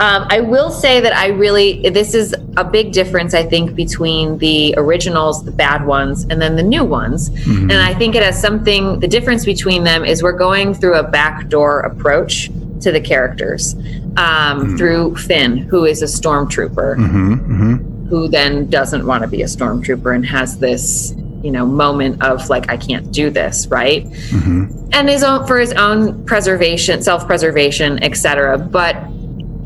Um, 0.00 0.26
I 0.30 0.40
will 0.40 0.70
say 0.70 1.00
that 1.00 1.14
I 1.14 1.28
really, 1.28 1.88
this 1.90 2.14
is 2.14 2.34
a 2.56 2.64
big 2.64 2.92
difference, 2.92 3.34
I 3.34 3.42
think, 3.44 3.74
between 3.74 4.38
the 4.38 4.74
originals, 4.78 5.44
the 5.44 5.52
bad 5.52 5.86
ones, 5.86 6.24
and 6.30 6.40
then 6.40 6.56
the 6.56 6.62
new 6.62 6.84
ones. 6.84 7.30
Mm-hmm. 7.30 7.70
And 7.70 7.74
I 7.74 7.94
think 7.94 8.14
it 8.14 8.22
has 8.22 8.40
something, 8.40 8.98
the 9.00 9.08
difference 9.08 9.44
between 9.44 9.84
them 9.84 10.04
is 10.04 10.22
we're 10.22 10.32
going 10.32 10.74
through 10.74 10.94
a 10.94 11.02
backdoor 11.02 11.80
approach 11.80 12.50
to 12.80 12.90
the 12.90 13.00
characters 13.00 13.76
um, 14.16 14.76
through 14.76 15.14
Finn, 15.16 15.58
who 15.58 15.84
is 15.84 16.02
a 16.02 16.06
stormtrooper, 16.06 16.96
hmm 16.96 17.34
hmm 17.34 17.76
who 18.08 18.28
then 18.28 18.68
doesn't 18.68 19.06
want 19.06 19.22
to 19.22 19.28
be 19.28 19.40
a 19.40 19.46
stormtrooper 19.46 20.14
and 20.14 20.26
has 20.26 20.58
this, 20.58 21.14
you 21.42 21.50
know, 21.50 21.66
moment 21.66 22.22
of 22.22 22.48
like, 22.48 22.70
I 22.70 22.76
can't 22.76 23.10
do 23.12 23.30
this, 23.30 23.66
right? 23.68 24.06
hmm 24.30 24.82
and 24.92 25.08
his 25.08 25.22
own 25.22 25.46
for 25.46 25.58
his 25.58 25.72
own 25.72 26.24
preservation, 26.26 27.02
self-preservation, 27.02 28.02
etc. 28.02 28.58
But 28.58 29.08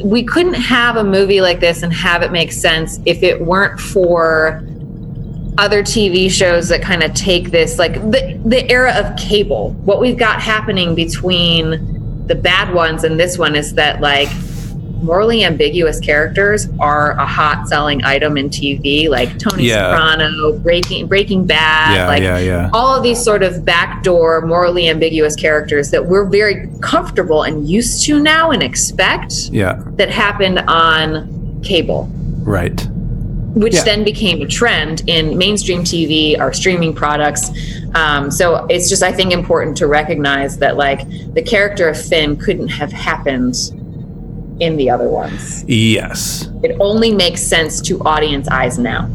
we 0.04 0.22
couldn't 0.22 0.54
have 0.54 0.96
a 0.96 1.04
movie 1.04 1.40
like 1.40 1.60
this 1.60 1.82
and 1.82 1.92
have 1.92 2.22
it 2.22 2.30
make 2.30 2.52
sense 2.52 3.00
if 3.06 3.22
it 3.22 3.40
weren't 3.40 3.80
for 3.80 4.62
other 5.58 5.82
TV 5.82 6.30
shows 6.30 6.68
that 6.68 6.82
kind 6.82 7.02
of 7.02 7.14
take 7.14 7.50
this 7.50 7.78
like 7.78 7.94
the 8.10 8.40
the 8.44 8.70
era 8.70 8.92
of 8.94 9.16
cable. 9.16 9.72
What 9.84 10.00
we've 10.00 10.18
got 10.18 10.40
happening 10.40 10.94
between 10.94 12.26
the 12.26 12.34
bad 12.34 12.72
ones 12.74 13.04
and 13.04 13.18
this 13.18 13.38
one 13.38 13.56
is 13.56 13.74
that 13.74 14.00
like 14.00 14.28
morally 15.02 15.44
ambiguous 15.44 16.00
characters 16.00 16.68
are 16.80 17.12
a 17.12 17.26
hot 17.26 17.68
selling 17.68 18.02
item 18.04 18.36
in 18.36 18.48
TV, 18.48 19.08
like 19.08 19.38
Tony 19.38 19.64
Yeah. 19.64 19.90
Soprano, 19.92 20.58
Breaking 20.58 21.06
Breaking 21.06 21.44
Bad, 21.46 21.94
yeah, 21.94 22.06
like 22.06 22.22
yeah, 22.22 22.70
all 22.72 22.96
of 22.96 23.02
these 23.02 23.22
sort 23.22 23.42
of 23.42 23.64
backdoor, 23.64 24.42
morally 24.46 24.88
ambiguous 24.88 25.36
characters 25.36 25.90
that 25.90 26.04
we're 26.06 26.24
very 26.24 26.68
comfortable 26.80 27.42
and 27.42 27.68
used 27.68 28.04
to 28.06 28.20
now 28.20 28.50
and 28.50 28.62
expect 28.62 29.50
Yeah, 29.52 29.82
that 29.96 30.10
happened 30.10 30.60
on 30.60 31.60
cable, 31.62 32.08
right. 32.42 32.86
which 33.54 33.80
then 33.82 34.04
became 34.04 34.40
a 34.42 34.46
trend 34.46 35.02
in 35.06 35.36
mainstream 35.36 35.82
TV, 35.82 36.38
our 36.38 36.52
streaming 36.52 36.94
products. 36.94 37.50
Um, 37.94 38.30
so 38.30 38.66
it's 38.68 38.88
just, 38.88 39.02
I 39.02 39.12
think, 39.12 39.32
important 39.32 39.76
to 39.78 39.86
recognize 39.86 40.58
that, 40.58 40.76
like, 40.76 41.08
the 41.34 41.42
character 41.42 41.88
of 41.88 42.00
Finn 42.00 42.36
couldn't 42.36 42.68
have 42.68 42.92
happened 42.92 43.54
in 44.60 44.76
the 44.76 44.90
other 44.90 45.08
ones. 45.08 45.64
Yes. 45.66 46.48
It 46.62 46.76
only 46.80 47.12
makes 47.12 47.42
sense 47.42 47.80
to 47.82 48.00
audience 48.00 48.48
eyes 48.48 48.78
now. 48.78 49.10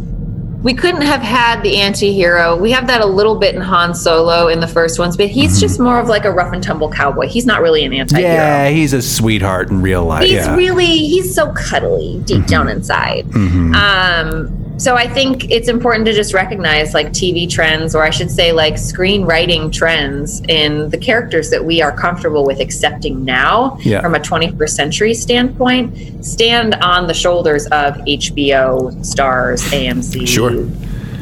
We 0.64 0.76
couldn't 0.76 1.02
have 1.02 1.22
had 1.22 1.64
the 1.64 1.78
anti-hero. 1.78 2.56
We 2.56 2.70
have 2.72 2.86
that 2.86 3.02
a 3.02 3.06
little 3.06 3.36
bit 3.36 3.56
in 3.56 3.62
Han 3.62 3.96
Solo 3.96 4.48
in 4.48 4.60
the 4.60 4.68
first 4.68 5.00
ones, 5.00 5.18
but 5.18 5.28
he's 5.28 5.60
just 5.60 5.80
more 5.80 6.00
of 6.00 6.08
like 6.08 6.24
a 6.24 6.32
rough 6.32 6.54
and 6.54 6.62
tumble 6.62 6.92
cowboy. 6.92 7.28
He's 7.28 7.48
not 7.48 7.62
really 7.64 7.84
an 7.84 7.94
anti-hero. 7.94 8.32
Yeah, 8.32 8.70
he's 8.70 8.94
a 8.94 9.02
sweetheart 9.02 9.72
in 9.72 9.82
real 9.82 10.06
life. 10.06 10.24
He's 10.24 10.34
yeah. 10.34 10.56
really 10.56 10.86
he's 10.86 11.34
so 11.34 11.52
cuddly 11.54 12.22
deep 12.26 12.46
down 12.46 12.70
inside. 12.70 13.26
Mhm. 13.30 13.74
Um, 13.74 14.61
so 14.82 14.96
I 14.96 15.08
think 15.08 15.52
it's 15.52 15.68
important 15.68 16.06
to 16.08 16.14
just 16.14 16.34
recognize 16.34 16.96
like 16.96 17.10
TV 17.12 17.48
trends, 17.48 17.94
or 17.94 18.04
I 18.04 18.10
should 18.10 18.32
say 18.32 18.52
like 18.52 18.74
screenwriting 18.76 19.72
trends 19.72 20.42
in 20.48 20.90
the 20.90 20.98
characters 20.98 21.52
that 21.52 21.64
we 21.64 21.84
are 21.84 21.92
comfortable 21.96 22.44
with 22.46 22.60
accepting 22.60 23.24
now 23.24 23.78
Yeah. 23.82 24.02
from 24.02 24.16
a 24.16 24.20
21st 24.20 24.70
century 24.76 25.14
standpoint, 25.14 26.26
stand 26.26 26.74
on 26.76 27.06
the 27.06 27.14
shoulders 27.14 27.68
of 27.68 27.96
HBO, 28.08 28.92
Starz, 29.12 29.62
AMC. 29.72 30.28
Sure. 30.28 30.66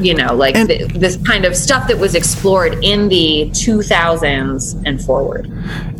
You 0.00 0.14
know, 0.14 0.34
like 0.34 0.56
And- 0.56 0.70
th- 0.70 0.88
this 0.94 1.18
kind 1.26 1.44
of 1.44 1.54
stuff 1.54 1.86
that 1.88 1.98
was 1.98 2.14
explored 2.14 2.82
in 2.82 3.10
the 3.10 3.50
2000s 3.52 4.74
and 4.86 5.02
forward. 5.02 5.50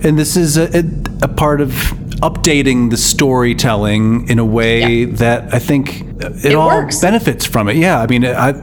And 0.02 0.18
this 0.18 0.34
is 0.34 0.56
a, 0.56 0.78
a, 0.78 0.84
a 1.24 1.28
part 1.28 1.60
of 1.60 1.74
updating 2.22 2.90
the 2.90 2.96
storytelling 2.96 4.28
in 4.28 4.38
a 4.38 4.44
way 4.44 5.04
that 5.06 5.52
I 5.54 5.58
think 5.58 6.02
it, 6.20 6.44
It 6.46 6.54
all 6.54 6.68
works. 6.68 7.00
benefits 7.00 7.46
from 7.46 7.68
it. 7.68 7.76
Yeah, 7.76 8.00
I 8.00 8.06
mean, 8.06 8.24
I 8.24 8.54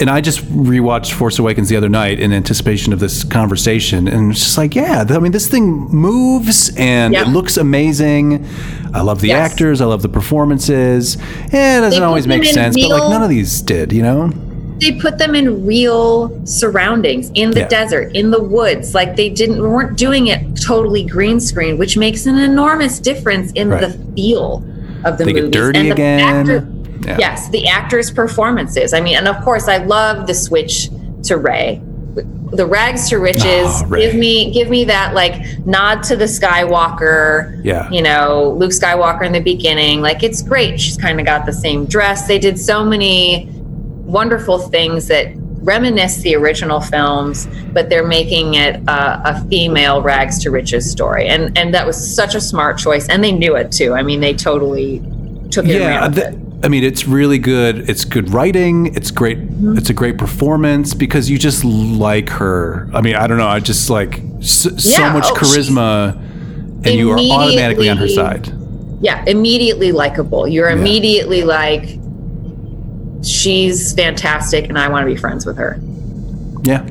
and 0.00 0.10
I 0.10 0.20
just 0.20 0.40
rewatched 0.52 1.12
Force 1.12 1.38
Awakens 1.38 1.68
the 1.68 1.76
other 1.76 1.88
night 1.88 2.18
in 2.18 2.32
anticipation 2.32 2.92
of 2.92 2.98
this 2.98 3.22
conversation, 3.22 4.08
and 4.08 4.32
it's 4.32 4.40
just 4.40 4.58
like, 4.58 4.74
yeah, 4.74 5.04
I 5.08 5.18
mean, 5.20 5.30
this 5.30 5.46
thing 5.46 5.66
moves 5.88 6.72
and 6.76 7.14
Yeah. 7.14 7.22
it 7.22 7.28
looks 7.28 7.56
amazing. 7.56 8.44
I 8.92 9.02
love 9.02 9.20
the 9.20 9.28
Yes. 9.28 9.52
actors, 9.52 9.80
I 9.80 9.84
love 9.84 10.02
the 10.02 10.08
performances. 10.08 11.16
Yeah, 11.52 11.78
it 11.78 11.82
doesn't 11.82 12.02
always 12.02 12.26
make 12.26 12.44
sense, 12.44 12.74
but 12.76 12.88
like 12.90 13.08
none 13.08 13.22
of 13.22 13.28
these 13.28 13.62
did, 13.62 13.92
you 13.92 14.02
know? 14.02 14.32
They 14.80 14.92
put 14.92 15.18
them 15.18 15.34
in 15.34 15.64
real 15.66 16.44
surroundings 16.46 17.30
in 17.34 17.50
the 17.52 17.60
Yeah. 17.60 17.68
desert 17.68 18.14
in 18.14 18.30
the 18.30 18.42
woods 18.42 18.94
like 18.94 19.16
they 19.16 19.28
didn't 19.30 19.60
weren't 19.62 19.96
doing 19.96 20.26
it 20.26 20.40
totally 20.60 21.04
green 21.04 21.38
screen 21.40 21.78
which 21.78 21.96
makes 21.96 22.26
an 22.26 22.38
enormous 22.38 22.98
difference 22.98 23.52
in 23.52 23.68
Right. 23.70 23.80
the 23.82 23.90
feel 24.16 24.62
of 25.04 25.16
the 25.18 25.24
They 25.24 25.32
get 25.32 25.44
movies 25.44 25.52
dirty 25.60 25.78
and 25.80 25.88
the 25.90 25.92
again. 25.94 26.20
actor- 26.20 26.66
Yeah. 27.06 27.16
Yes, 27.18 27.48
the 27.50 27.68
actors' 27.68 28.10
performances. 28.10 28.94
I 28.94 29.00
mean, 29.02 29.16
and 29.16 29.28
of 29.28 29.38
course, 29.44 29.68
I 29.68 29.76
love 29.78 30.26
the 30.26 30.32
switch 30.32 30.88
to 31.24 31.36
Rey. 31.36 31.80
The 32.52 32.64
rags 32.64 33.10
to 33.10 33.18
riches. 33.18 33.44
Oh, 33.66 33.82
ah, 33.82 33.86
Rey. 33.88 34.06
give 34.06 34.14
me, 34.14 34.50
give 34.52 34.70
me 34.70 34.84
that 34.84 35.12
like 35.14 35.34
nod 35.66 36.02
to 36.04 36.16
the 36.16 36.24
Skywalker. 36.26 37.60
Yeah. 37.62 37.90
You 37.90 38.00
know, 38.02 38.54
Luke 38.58 38.70
Skywalker 38.70 39.24
in 39.26 39.32
the 39.32 39.40
beginning. 39.40 40.00
Like 40.02 40.22
it's 40.22 40.40
great. 40.40 40.80
She's 40.80 40.96
kind 40.96 41.20
of 41.20 41.26
got 41.26 41.44
the 41.46 41.52
same 41.52 41.84
dress. 41.84 42.26
They 42.26 42.38
did 42.38 42.58
so 42.58 42.84
many 42.84 43.50
wonderful 44.04 44.58
things 44.58 45.08
that 45.08 45.32
reminisce 45.62 46.18
the 46.18 46.36
original 46.36 46.80
films, 46.80 47.46
but 47.72 47.88
they're 47.88 48.06
making 48.06 48.54
it 48.54 48.76
a, 48.86 49.30
a 49.30 49.44
female 49.48 50.02
rags 50.02 50.38
to 50.42 50.50
riches 50.50 50.90
story, 50.90 51.26
and 51.26 51.56
and 51.56 51.72
that 51.74 51.86
was 51.86 52.14
such 52.14 52.34
a 52.34 52.40
smart 52.40 52.78
choice, 52.78 53.08
and 53.08 53.24
they 53.24 53.32
knew 53.32 53.56
it 53.56 53.72
too. 53.72 53.94
I 53.94 54.02
mean, 54.02 54.20
they 54.20 54.34
totally 54.34 55.00
took 55.50 55.64
it. 55.66 55.80
Yeah, 55.80 56.00
ran 56.00 56.10
with 56.10 56.14
th- 56.16 56.34
it. 56.34 56.40
I 56.64 56.68
mean, 56.68 56.82
it's 56.82 57.06
really 57.06 57.38
good. 57.38 57.90
It's 57.90 58.04
good 58.06 58.30
writing. 58.32 58.94
It's 58.94 59.10
great. 59.10 59.38
Mm-hmm. 59.38 59.76
It's 59.76 59.90
a 59.90 59.92
great 59.92 60.16
performance 60.16 60.94
because 60.94 61.28
you 61.28 61.38
just 61.38 61.62
like 61.62 62.30
her. 62.30 62.88
I 62.94 63.02
mean, 63.02 63.16
I 63.16 63.26
don't 63.26 63.36
know. 63.36 63.48
I 63.48 63.60
just 63.60 63.90
like 63.90 64.20
so 64.40 64.70
Yeah, 64.76 65.12
much 65.12 65.24
oh, 65.26 65.34
charisma, 65.34 66.16
and 66.86 66.94
you 66.94 67.10
are 67.10 67.18
automatically 67.18 67.90
on 67.90 67.98
her 67.98 68.08
side. 68.08 68.50
Yeah, 69.02 69.22
immediately 69.26 69.92
likable. 69.92 70.48
You're 70.48 70.70
Yeah. 70.70 70.76
immediately 70.76 71.42
like, 71.44 71.98
she's 73.26 73.92
fantastic, 73.92 74.68
and 74.68 74.78
I 74.78 74.88
want 74.88 75.06
to 75.06 75.12
be 75.12 75.18
friends 75.18 75.44
with 75.46 75.56
her. 75.56 75.78
Yeah, 76.62 76.86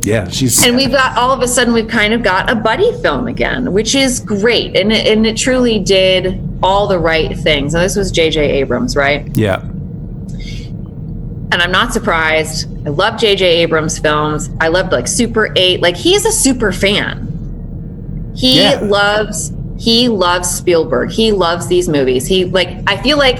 yeah. 0.00 0.28
She's 0.28 0.64
And 0.64 0.76
we've 0.76 0.90
got 0.90 1.16
all 1.16 1.32
of 1.32 1.40
a 1.42 1.48
sudden 1.48 1.72
we've 1.74 1.88
kind 1.88 2.12
of 2.14 2.22
got 2.22 2.50
a 2.50 2.54
buddy 2.54 2.92
film 3.02 3.26
again, 3.26 3.72
which 3.72 3.94
is 3.94 4.20
great, 4.20 4.76
and 4.76 4.92
it, 4.92 5.06
and 5.06 5.26
it 5.26 5.36
truly 5.36 5.78
did 5.78 6.40
all 6.62 6.86
the 6.86 6.98
right 6.98 7.36
things. 7.36 7.74
And 7.74 7.82
this 7.82 7.96
was 7.96 8.10
J.J. 8.12 8.40
Abrams, 8.60 8.96
right? 8.96 9.28
yeah, 9.36 9.62
and 11.52 11.62
I'm 11.62 11.70
not 11.72 11.92
surprised. 11.92 12.66
I 12.86 12.90
love 12.90 13.18
J.J. 13.18 13.44
Abrams 13.62 13.98
films. 13.98 14.50
I 14.60 14.68
loved 14.68 14.92
like 14.92 15.06
Super 15.06 15.52
8. 15.56 15.80
Like 15.80 15.96
he's 15.96 16.24
a 16.26 16.32
super 16.32 16.72
fan. 16.72 18.32
He 18.36 18.60
Yeah. 18.62 18.80
loves 18.82 19.52
he 19.78 20.08
loves 20.08 20.48
Spielberg. 20.50 21.10
He 21.10 21.32
loves 21.32 21.66
these 21.68 21.88
movies. 21.88 22.26
He 22.26 22.46
like 22.46 22.68
I 22.86 22.96
feel 23.02 23.18
like 23.18 23.38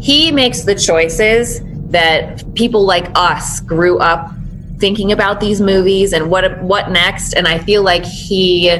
he 0.00 0.32
makes 0.32 0.62
the 0.62 0.74
choices 0.74 1.60
that 1.94 2.44
people 2.54 2.84
like 2.84 3.06
us 3.14 3.60
grew 3.60 3.98
up 3.98 4.30
thinking 4.78 5.12
about 5.12 5.40
these 5.40 5.60
movies 5.60 6.12
and 6.12 6.30
what 6.30 6.60
what 6.62 6.90
next 6.90 7.32
and 7.32 7.46
I 7.46 7.58
feel 7.58 7.82
like 7.82 8.04
he 8.04 8.76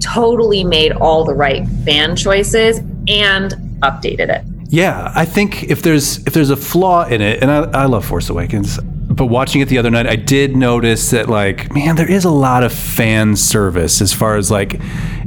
totally 0.00 0.64
made 0.64 0.92
all 0.92 1.24
the 1.24 1.32
right 1.32 1.66
fan 1.84 2.16
choices 2.16 2.78
and 3.06 3.52
updated 3.82 4.28
it. 4.28 4.44
yeah. 4.68 5.12
I 5.14 5.24
think 5.24 5.64
if 5.64 5.82
there's 5.82 6.18
if 6.26 6.32
there's 6.34 6.50
a 6.50 6.56
flaw 6.56 7.06
in 7.06 7.20
it, 7.20 7.40
and 7.42 7.50
I, 7.50 7.82
I 7.82 7.86
love 7.86 8.04
Force 8.04 8.28
Awakens, 8.30 8.78
but 8.80 9.26
watching 9.26 9.60
it 9.60 9.68
the 9.68 9.78
other 9.78 9.90
night, 9.90 10.06
I 10.08 10.16
did 10.16 10.56
notice 10.56 11.10
that 11.10 11.28
like, 11.28 11.72
man, 11.72 11.94
there 11.96 12.10
is 12.10 12.24
a 12.24 12.30
lot 12.30 12.64
of 12.64 12.72
fan 12.72 13.36
service 13.36 14.00
as 14.00 14.12
far 14.12 14.36
as 14.36 14.50
like 14.50 14.80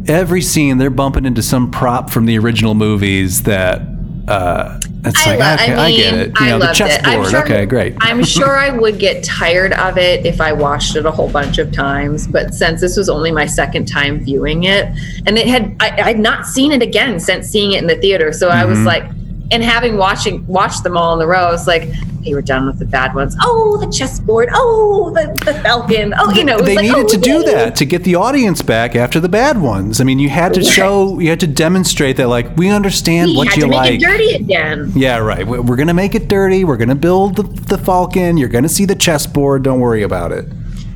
every 0.08 0.42
scene 0.42 0.78
they're 0.78 0.90
bumping 0.90 1.26
into 1.26 1.42
some 1.42 1.72
prop 1.72 2.10
from 2.10 2.26
the 2.26 2.38
original 2.38 2.76
movies 2.76 3.44
that. 3.44 3.95
Uh, 4.28 4.80
it's 5.04 5.28
I, 5.28 5.36
like 5.36 5.40
lo- 5.40 5.54
okay, 5.66 5.74
I, 5.76 5.86
I 5.86 5.92
get 5.96 6.14
it. 6.16 6.28
You 6.30 6.34
I 6.38 6.50
know, 6.50 6.60
the 6.60 6.66
loved 6.66 6.82
it. 6.82 6.84
I'm 6.84 6.90
chessboard. 7.24 7.28
sure- 7.30 7.44
okay, 7.44 7.66
great. 7.68 7.96
I'm 8.00 8.24
sure 8.24 8.58
I 8.58 8.72
would 8.72 8.98
get 8.98 9.24
tired 9.24 9.74
of 9.74 9.98
it 10.00 10.26
if 10.26 10.42
I 10.42 10.52
watched 10.52 10.96
it 10.96 11.06
a 11.06 11.12
whole 11.12 11.30
bunch 11.30 11.60
of 11.60 11.72
times, 11.72 12.26
but 12.26 12.54
since 12.54 12.82
this 12.82 12.98
was 12.98 13.08
only 13.08 13.32
my 13.32 13.46
second 13.46 13.86
time 13.88 14.20
viewing 14.20 14.64
it, 14.64 14.86
and 15.28 15.38
it 15.38 15.48
had 15.48 15.76
I, 15.80 16.02
I'd 16.10 16.20
not 16.20 16.48
seen 16.48 16.72
it 16.72 16.82
again 16.82 17.20
since 17.20 17.48
seeing 17.48 17.74
it 17.74 17.82
in 17.82 17.88
the 17.88 17.98
theater, 17.98 18.34
so 18.34 18.50
I 18.50 18.62
Mm-hmm. 18.62 18.70
was 18.72 18.80
like, 18.84 19.04
and 19.52 19.62
having 19.64 19.96
watching 19.98 20.46
watched 20.48 20.82
them 20.84 20.98
all 20.98 21.14
in 21.16 21.22
a 21.22 21.28
row, 21.28 21.38
I 21.46 21.52
was 21.52 21.68
like, 21.68 21.84
hey, 22.26 22.34
we're 22.34 22.42
done 22.42 22.66
with 22.66 22.80
the 22.80 22.86
bad 22.86 23.14
ones. 23.14 23.36
Oh, 23.42 23.78
the 23.78 23.86
chessboard. 23.92 24.50
Oh, 24.54 25.12
the, 25.16 25.32
the 25.46 25.54
Falcon. 25.62 26.14
Oh, 26.18 26.32
you 26.34 26.44
know, 26.44 26.56
it 26.56 26.62
was 26.62 26.66
they 26.66 26.76
like, 26.76 26.84
needed 26.86 27.06
oh, 27.06 27.08
to 27.08 27.18
do 27.18 27.44
that 27.44 27.76
to 27.76 27.86
get 27.86 28.04
the 28.04 28.16
audience 28.16 28.62
back 28.64 28.96
after 28.96 29.20
the 29.20 29.30
bad 29.30 29.62
ones. 29.62 30.02
I 30.02 30.04
mean, 30.04 30.18
you 30.18 30.30
had 30.30 30.54
to 30.56 30.64
show, 30.64 31.20
you 31.20 31.30
had 31.30 31.40
to 31.42 31.48
demonstrate 31.48 32.18
that, 32.18 32.28
like, 32.28 32.58
we 32.58 32.70
understand 32.70 33.32
We 33.32 33.38
what 33.38 33.56
you 33.56 33.68
like. 33.68 34.00
dirty 34.00 34.34
again. 34.34 34.92
Yeah, 34.96 35.18
right. 35.20 35.46
We- 35.46 35.60
We're 35.60 35.76
gonna 35.76 35.94
make 35.94 36.16
it 36.16 36.28
dirty. 36.28 36.64
We're 36.66 36.78
gonna 36.78 36.96
build 36.96 37.36
the, 37.36 37.44
the 37.44 37.78
Falcon. 37.78 38.38
You're 38.38 38.50
gonna 38.50 38.70
see 38.70 38.86
the 38.86 38.96
chessboard. 38.96 39.64
Don't 39.64 39.80
worry 39.80 40.02
about 40.04 40.32
it. 40.32 40.46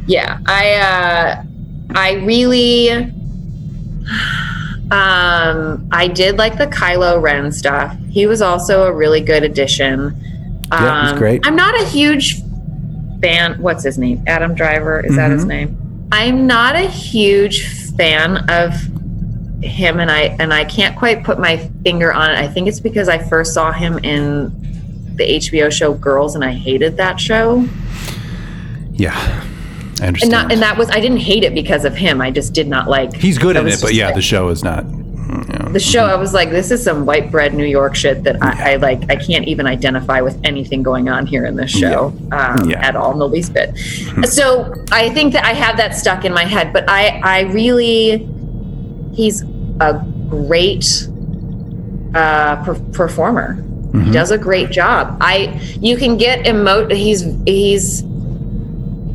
yeah 0.07 0.39
i 0.47 0.73
uh 0.73 1.43
i 1.93 2.13
really 2.25 2.89
um 4.91 5.87
i 5.91 6.07
did 6.11 6.37
like 6.37 6.57
the 6.57 6.65
kylo 6.67 7.21
ren 7.21 7.51
stuff 7.51 7.95
he 8.09 8.25
was 8.25 8.41
also 8.41 8.87
a 8.87 8.91
really 8.93 9.21
good 9.21 9.43
addition 9.43 10.19
um, 10.71 10.83
Yeah, 10.83 11.09
he's 11.11 11.17
great. 11.19 11.45
i'm 11.47 11.55
not 11.55 11.79
a 11.81 11.85
huge 11.85 12.41
fan 13.21 13.61
what's 13.61 13.83
his 13.83 13.97
name 13.97 14.23
adam 14.27 14.55
driver 14.55 14.99
is 15.05 15.15
that 15.15 15.31
his 15.31 15.41
Mm-hmm. 15.41 15.49
name 15.49 16.07
i'm 16.11 16.47
not 16.47 16.75
a 16.75 16.87
huge 16.87 17.67
fan 17.97 18.37
of 18.49 18.73
him 19.61 19.99
and 19.99 20.09
i 20.09 20.21
and 20.39 20.53
i 20.53 20.63
can't 20.63 20.97
quite 20.97 21.23
put 21.23 21.37
my 21.39 21.57
finger 21.83 22.13
on 22.13 22.31
it 22.31 22.37
i 22.37 22.47
think 22.47 22.67
it's 22.67 22.79
because 22.79 23.09
i 23.09 23.17
first 23.17 23.53
saw 23.53 23.71
him 23.73 23.97
in 23.99 24.45
the 25.17 25.23
hbo 25.37 25.69
show 25.71 25.93
girls 25.93 26.35
and 26.35 26.45
i 26.45 26.51
hated 26.51 26.95
that 26.97 27.19
show 27.19 27.65
Yeah, 28.93 29.13
I 30.01 30.07
and 30.07 30.29
not 30.31 30.51
and 30.51 30.61
that 30.61 30.77
was 30.77 30.89
I 30.89 30.99
didn't 31.01 31.17
hate 31.19 31.43
it 31.43 31.53
because 31.53 31.83
of 31.85 31.93
him. 31.95 32.21
I 32.21 32.31
just 32.31 32.53
did 32.53 32.67
not 32.67 32.89
like. 32.89 33.13
He's 33.13 33.37
good 33.37 33.55
in 33.57 33.67
it, 33.67 33.79
but 33.81 33.93
yeah, 33.93 34.11
the 34.13 34.21
show 34.21 34.49
is 34.49 34.61
not. 34.63 34.83
You 35.29 35.59
know. 35.59 35.71
the 35.71 35.79
show. 35.79 36.05
I 36.05 36.15
was 36.15 36.33
like, 36.33 36.49
this 36.49 36.71
is 36.71 36.83
some 36.83 37.05
white 37.05 37.31
bread 37.31 37.53
New 37.53 37.65
York 37.65 37.95
shit 37.95 38.23
that 38.23 38.41
I, 38.41 38.73
I 38.73 38.75
like. 38.77 39.09
I 39.09 39.15
can't 39.15 39.47
even 39.47 39.67
identify 39.67 40.21
with 40.21 40.39
anything 40.43 40.81
going 40.83 41.09
on 41.09 41.25
here 41.27 41.45
in 41.45 41.55
this 41.55 41.71
show 41.71 42.13
um, 42.31 42.69
Yeah. 42.69 42.79
at 42.85 42.95
all, 42.95 43.11
in 43.13 43.19
the 43.19 43.27
least 43.27 43.53
bit. 43.53 43.77
so 44.27 44.73
I 44.91 45.09
think 45.09 45.33
that 45.33 45.45
I 45.45 45.53
have 45.53 45.77
that 45.77 45.95
stuck 45.95 46.25
in 46.25 46.33
my 46.33 46.45
head, 46.45 46.73
but 46.73 46.85
I 46.89 47.19
I 47.23 47.39
really 47.51 48.27
he's 49.13 49.43
a 49.79 50.03
great 50.29 51.07
uh, 52.15 52.63
per- 52.63 52.79
performer. 52.93 53.55
Mm-hmm. 53.55 54.03
He 54.05 54.11
does 54.11 54.31
a 54.31 54.37
great 54.37 54.69
job. 54.71 55.17
I 55.21 55.59
you 55.79 55.97
can 55.97 56.17
get 56.17 56.45
emo. 56.47 56.87
He's 56.89 57.21
he's 57.45 58.03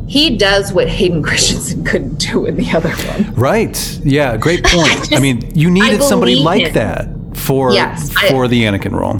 he 0.07 0.37
does 0.37 0.71
what 0.71 0.87
Hayden 0.87 1.23
Christensen 1.23 1.83
couldn't 1.83 2.15
do 2.19 2.45
in 2.45 2.55
the 2.55 2.69
other 2.71 2.89
one. 2.89 3.33
Right. 3.35 3.99
Yeah. 4.03 4.37
Great 4.37 4.63
point. 4.65 5.11
I 5.13 5.19
mean, 5.19 5.51
you 5.55 5.69
needed 5.71 6.03
somebody 6.03 6.35
like 6.35 6.67
him. 6.67 6.73
that 6.73 7.37
for 7.37 7.71
Yes, 7.73 8.13
I- 8.17 8.29
for 8.29 8.47
the 8.47 8.63
Anakin 8.63 8.91
role. 8.91 9.19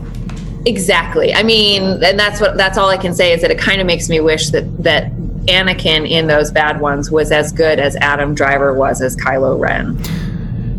Exactly. 0.68 1.34
I 1.34 1.44
mean, 1.44 2.03
and 2.03 2.18
that's 2.20 2.41
what 2.41 2.57
that's 2.57 2.78
all 2.78 2.90
I 2.90 2.98
can 2.98 3.14
say 3.14 3.34
is 3.34 3.41
that 3.41 3.52
it 3.52 3.57
kind 3.60 3.80
of 3.82 3.86
makes 3.88 4.10
me 4.10 4.20
wish 4.20 4.49
that 4.49 4.64
that 4.84 5.12
Anakin 5.45 6.10
in 6.10 6.26
those 6.26 6.49
bad 6.52 6.80
ones 6.82 7.12
was 7.12 7.32
as 7.32 7.52
good 7.52 7.78
as 7.80 7.95
Adam 7.98 8.34
Driver 8.34 8.74
was 8.74 8.99
as 9.02 9.16
Kylo 9.16 9.60
Ren 9.60 9.99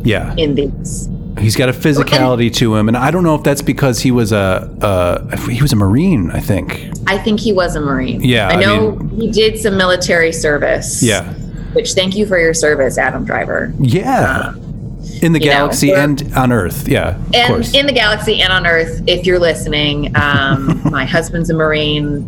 Yeah. 0.05 0.35
in 0.37 0.57
these. 0.57 1.09
He's 1.47 1.55
got 1.55 1.68
a 1.68 1.73
physicality 1.73 2.52
to 2.56 2.74
him, 2.74 2.89
and 2.89 2.97
I 2.97 3.12
don't 3.12 3.23
know 3.23 3.36
if 3.36 3.44
that's 3.44 3.62
because 3.62 4.01
he 4.01 4.10
was 4.10 4.32
a, 4.32 4.68
a 4.82 5.36
he 5.48 5.62
was 5.62 5.73
a 5.73 5.77
Marine. 5.77 6.28
I 6.32 6.40
think. 6.40 6.90
I 7.06 7.18
think 7.18 7.39
he 7.39 7.52
was 7.52 7.77
a 7.77 7.81
Marine. 7.81 8.20
Yeah, 8.20 8.48
I 8.48 8.55
I 8.55 8.60
know 8.60 8.97
mean- 8.97 9.20
he 9.20 9.31
did 9.31 9.56
some 9.56 9.77
military 9.77 10.32
service. 10.32 11.05
Yeah. 11.05 11.32
Which 11.73 11.93
thank 11.93 12.16
you 12.16 12.27
for 12.27 12.36
your 12.36 12.52
service, 12.52 12.98
Adam 12.98 13.24
Driver. 13.24 13.73
Yeah. 13.78 14.55
in 15.23 15.32
the 15.32 15.39
know, 15.39 15.44
galaxy 15.44 15.90
we're- 15.93 16.01
and 16.02 16.35
on 16.35 16.51
Earth. 16.51 16.89
Yeah. 16.89 17.10
Of 17.16 17.35
And 17.35 17.47
course. 17.47 17.73
in 17.74 17.86
the 17.86 17.93
galaxy 17.93 18.40
and 18.43 18.52
on 18.52 18.66
Earth, 18.66 19.02
if 19.06 19.24
you're 19.24 19.39
listening, 19.39 20.16
um, 20.16 20.82
my 20.90 21.05
husband's 21.05 21.48
a 21.48 21.55
Marine, 21.55 22.24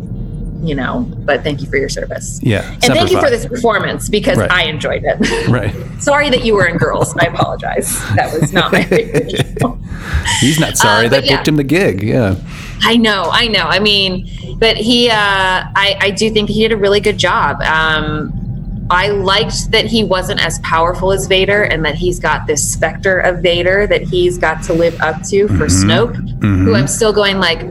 you 0.61 0.75
know, 0.75 1.05
but 1.19 1.43
thank 1.43 1.61
you 1.61 1.67
for 1.67 1.77
your 1.77 1.89
service. 1.89 2.39
yeah. 2.43 2.69
And 2.73 2.83
thank 2.83 3.09
you 3.11 3.19
Semper 3.19 3.27
for 3.27 3.29
this 3.29 3.45
performance 3.45 4.09
because 4.09 4.37
Right. 4.37 4.51
I 4.51 4.63
enjoyed 4.65 5.03
it. 5.05 5.17
Right. 5.49 5.73
Sorry 6.01 6.29
that 6.29 6.43
you 6.45 6.53
were 6.53 6.65
in 6.67 6.77
Girls. 6.77 7.15
I 7.17 7.25
apologize. 7.25 7.97
That 8.15 8.33
was 8.33 8.51
not 8.53 8.71
my 8.71 8.83
favorite. 8.83 9.31
He's 10.41 10.59
not 10.59 10.77
sorry. 10.77 11.07
Uh, 11.07 11.09
that 11.09 11.25
yeah. 11.25 11.37
booked 11.37 11.47
him 11.47 11.55
the 11.55 11.63
gig. 11.63 12.03
Yeah. 12.03 12.35
I 12.81 12.97
know, 12.97 13.29
I 13.31 13.47
know. 13.47 13.63
I 13.63 13.79
mean, 13.79 14.29
but 14.59 14.77
he, 14.77 15.09
uh, 15.09 15.13
I, 15.15 15.97
I 15.99 16.11
do 16.11 16.29
think 16.29 16.49
he 16.49 16.61
did 16.63 16.71
a 16.71 16.77
really 16.77 16.99
good 16.99 17.17
job. 17.17 17.61
Um, 17.61 18.33
I 18.91 19.09
liked 19.09 19.71
that 19.71 19.85
he 19.85 20.03
wasn't 20.03 20.43
as 20.43 20.59
powerful 20.59 21.11
as 21.11 21.27
Vader 21.27 21.63
and 21.63 21.85
that 21.85 21.95
he's 21.95 22.19
got 22.19 22.47
this 22.47 22.71
specter 22.73 23.19
of 23.19 23.39
Vader 23.43 23.85
that 23.87 24.01
he's 24.01 24.37
got 24.37 24.63
to 24.63 24.73
live 24.73 24.99
up 25.01 25.21
to 25.29 25.47
for 25.49 25.67
Snoke, 25.67 26.15
who 26.41 26.73
I'm 26.73 26.87
still 26.87 27.13
going 27.13 27.39
like, 27.39 27.61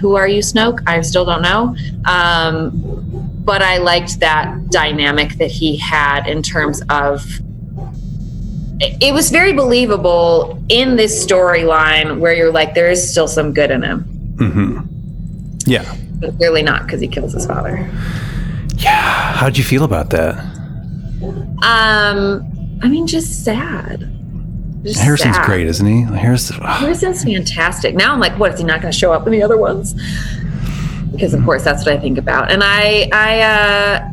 who 0.00 0.16
are 0.16 0.28
you, 0.28 0.40
Snoke? 0.40 0.82
I 0.86 1.00
still 1.02 1.24
don't 1.24 1.42
know. 1.42 1.76
Um, 2.04 2.72
but 3.44 3.62
I 3.62 3.78
liked 3.78 4.20
that 4.20 4.70
dynamic 4.70 5.34
that 5.34 5.50
he 5.50 5.76
had 5.76 6.26
in 6.26 6.42
terms 6.42 6.82
of 6.88 7.24
it 8.80 9.14
was 9.14 9.30
very 9.30 9.52
believable 9.52 10.62
in 10.68 10.96
this 10.96 11.24
storyline 11.24 12.18
where 12.18 12.34
you're 12.34 12.52
like, 12.52 12.74
there 12.74 12.90
is 12.90 13.10
still 13.10 13.28
some 13.28 13.54
good 13.54 13.70
in 13.70 13.82
him. 13.82 14.04
Yeah. 15.66 15.96
But 16.18 16.36
clearly 16.36 16.62
not 16.62 16.84
because 16.84 17.00
he 17.00 17.08
kills 17.08 17.32
his 17.32 17.46
father. 17.46 17.88
Yeah. 18.76 19.32
How'd 19.32 19.56
you 19.56 19.64
feel 19.64 19.84
about 19.84 20.10
that? 20.10 20.38
Um, 21.62 22.78
I 22.82 22.88
mean, 22.88 23.06
just 23.06 23.44
sad. 23.44 24.12
Just 24.86 25.00
Harrison's 25.00 25.36
sad. 25.36 25.46
great, 25.46 25.66
isn't 25.66 25.86
he? 25.86 26.02
Harrison. 26.02 26.58
ah, 26.62 26.78
Harrison's 26.80 27.24
fantastic. 27.24 27.94
Now 27.94 28.12
I'm 28.12 28.20
like, 28.20 28.38
what 28.38 28.52
is 28.52 28.60
he 28.60 28.64
not 28.64 28.80
going 28.80 28.92
to 28.92 28.98
show 28.98 29.12
up 29.12 29.26
in 29.26 29.32
the 29.32 29.42
other 29.42 29.56
ones? 29.58 29.94
Because 31.10 31.34
of 31.34 31.44
course 31.44 31.64
that's 31.64 31.84
what 31.84 31.94
I 31.94 31.98
think 31.98 32.18
about. 32.18 32.50
And 32.50 32.62
I, 32.62 33.08
I, 33.12 33.40
uh, 33.40 34.10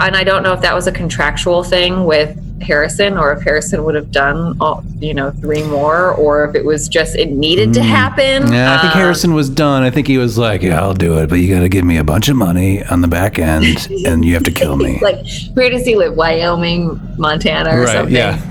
and 0.00 0.16
I 0.16 0.24
don't 0.24 0.42
know 0.42 0.52
if 0.52 0.60
that 0.62 0.74
was 0.74 0.86
a 0.86 0.92
contractual 0.92 1.62
thing 1.62 2.04
with 2.04 2.38
Harrison, 2.62 3.16
or 3.16 3.32
if 3.32 3.42
Harrison 3.42 3.84
would 3.84 3.94
have 3.94 4.10
done 4.12 4.56
all, 4.60 4.84
you 4.98 5.14
know, 5.14 5.30
three 5.30 5.62
more, 5.62 6.12
or 6.12 6.44
if 6.44 6.54
it 6.54 6.64
was 6.64 6.88
just 6.88 7.16
it 7.16 7.30
needed 7.30 7.72
to 7.74 7.82
happen. 7.82 8.44
Mm. 8.44 8.52
Yeah, 8.52 8.74
I 8.76 8.80
think 8.82 8.94
Um, 8.94 9.00
Harrison 9.00 9.34
was 9.34 9.48
done. 9.48 9.82
I 9.82 9.90
think 9.90 10.06
he 10.06 10.18
was 10.18 10.36
like, 10.38 10.62
"Yeah, 10.62 10.80
I'll 10.80 10.94
do 10.94 11.18
it, 11.18 11.28
but 11.28 11.36
you 11.36 11.52
got 11.54 11.60
to 11.60 11.68
give 11.68 11.84
me 11.84 11.96
a 11.96 12.04
bunch 12.04 12.28
of 12.28 12.36
money 12.36 12.82
on 12.84 13.00
the 13.00 13.08
back 13.08 13.38
end, 13.38 13.88
and 14.06 14.24
you 14.24 14.34
have 14.34 14.42
to 14.44 14.50
kill 14.52 14.76
me." 14.76 14.98
like 15.02 15.24
where 15.54 15.70
does 15.70 15.84
he 15.86 15.96
live? 15.96 16.14
Wyoming, 16.16 17.00
Montana, 17.18 17.70
or 17.76 17.80
Right, 17.84 17.88
something. 17.96 18.14
yeah. 18.14 18.40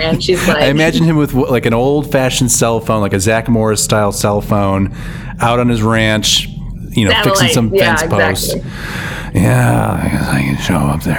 And 0.00 0.22
she's 0.22 0.46
like, 0.48 0.58
I 0.58 0.66
imagine 0.66 1.04
him 1.04 1.16
with 1.16 1.32
like 1.34 1.66
an 1.66 1.72
old-fashioned 1.74 2.50
cell 2.50 2.80
phone, 2.80 3.00
like 3.00 3.12
a 3.14 3.20
Zach 3.20 3.48
Morris 3.48 3.82
style 3.82 4.12
cell 4.12 4.40
phone, 4.40 4.94
out 5.40 5.58
on 5.60 5.68
his 5.68 5.82
ranch, 5.82 6.48
you 6.94 7.08
know, 7.08 7.22
fixing 7.22 7.48
some 7.48 7.74
Yeah, 7.74 7.96
fence 7.96 8.10
posts. 8.10 8.54
exactly. 8.54 9.40
Yeah, 9.42 10.00
I 10.02 10.08
guess 10.08 10.28
I 10.28 10.42
can 10.42 10.56
show 10.58 10.76
up 10.76 11.02
there. 11.02 11.14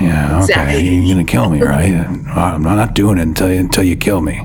Yeah, 0.00 0.34
okay. 0.34 0.40
Exactly. 0.40 0.88
You're 0.88 1.14
gonna 1.14 1.24
kill 1.24 1.50
me, 1.50 1.62
right? 1.62 1.92
I'm 2.36 2.62
not 2.62 2.94
doing 2.94 3.18
it 3.18 3.22
until 3.22 3.52
you, 3.52 3.60
until 3.60 3.84
you 3.84 3.96
kill 3.96 4.20
me. 4.20 4.40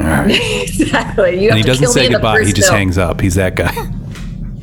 All 0.00 0.06
right. 0.06 0.30
exactly. 0.62 1.42
You 1.42 1.50
and 1.50 1.58
he 1.58 1.64
doesn't 1.64 1.88
say 1.88 2.08
goodbye. 2.08 2.44
He 2.44 2.52
just 2.52 2.68
film. 2.68 2.78
hangs 2.78 2.98
up. 2.98 3.20
He's 3.20 3.34
that 3.36 3.54
guy. 3.54 3.72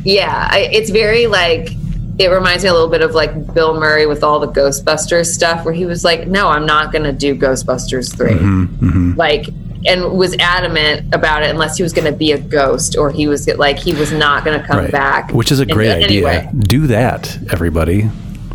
Yeah, 0.04 0.48
I, 0.52 0.70
it's 0.72 0.90
very 0.92 1.28
like 1.28 1.70
it 2.18 2.28
reminds 2.30 2.64
me 2.64 2.70
a 2.70 2.74
little 2.74 2.90
bit 2.90 3.02
of 3.02 3.14
like 3.14 3.54
Bill 3.54 3.78
Murray 3.80 4.06
with 4.06 4.24
all 4.24 4.40
the 4.40 4.48
Ghostbusters 4.48 5.28
stuff, 5.28 5.66
where 5.66 5.74
he 5.74 5.86
was 5.86 6.04
like, 6.04 6.28
"No, 6.28 6.48
I'm 6.48 6.66
not 6.66 6.92
going 6.92 7.04
to 7.04 7.12
do 7.12 7.36
Ghostbusters 7.36 8.16
3 8.16 8.30
Mm-hmm, 8.32 9.14
like, 9.18 9.48
and 9.86 10.18
was 10.18 10.36
adamant 10.40 11.14
about 11.14 11.44
it 11.44 11.50
unless 11.50 11.78
he 11.78 11.84
was 11.84 11.94
going 11.94 12.12
to 12.12 12.18
be 12.18 12.32
a 12.32 12.38
ghost 12.40 12.98
or 12.98 13.12
he 13.12 13.28
was 13.28 13.48
like 13.58 13.78
he 13.78 13.94
was 13.94 14.12
not 14.12 14.44
going 14.44 14.60
to 14.60 14.66
come 14.66 14.78
right. 14.80 14.92
back, 14.92 15.32
Which 15.32 15.52
is 15.52 15.60
a 15.60 15.64
And 15.64 15.72
great 15.72 15.92
idea. 15.92 16.28
Anyway, 16.28 16.50
Do 16.60 16.88
that, 16.88 17.38
everybody. 17.52 18.02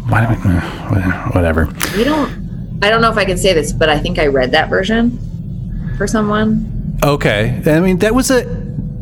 Why 0.09 0.23
don't 0.27 0.44
we, 0.44 1.01
whatever. 1.35 1.66
we 1.97 2.05
don't. 2.05 2.78
I 2.82 2.89
don't 2.90 3.01
know 3.02 3.11
if 3.11 3.16
I 3.19 3.24
can 3.24 3.36
say 3.36 3.52
this, 3.52 3.73
but 3.73 3.89
I 3.89 3.98
think 3.98 4.19
I 4.19 4.27
read 4.27 4.52
that 4.52 4.69
version 4.70 5.19
for 5.97 6.07
someone. 6.07 6.98
Okay. 7.02 7.62
I 7.66 7.78
mean, 7.81 7.98
that 7.98 8.15
was 8.15 8.31
a. 8.31 8.44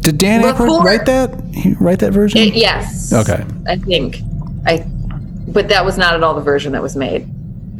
Did 0.01 0.19
Dan 0.19 0.43
Before- 0.43 0.83
write 0.83 1.07
that? 1.07 1.39
He 1.55 1.75
write 1.75 1.99
that 2.01 2.13
version? 2.13 2.41
It, 2.41 2.55
yes. 2.55 3.13
Okay. 3.13 3.45
I 3.67 3.77
think 3.77 4.19
I, 4.67 4.85
but 5.49 5.69
that 5.69 5.85
was 5.85 5.97
not 5.99 6.15
at 6.15 6.23
all 6.23 6.35
the 6.35 6.41
version 6.41 6.73
that 6.73 6.83
was 6.83 6.95
made, 6.97 7.29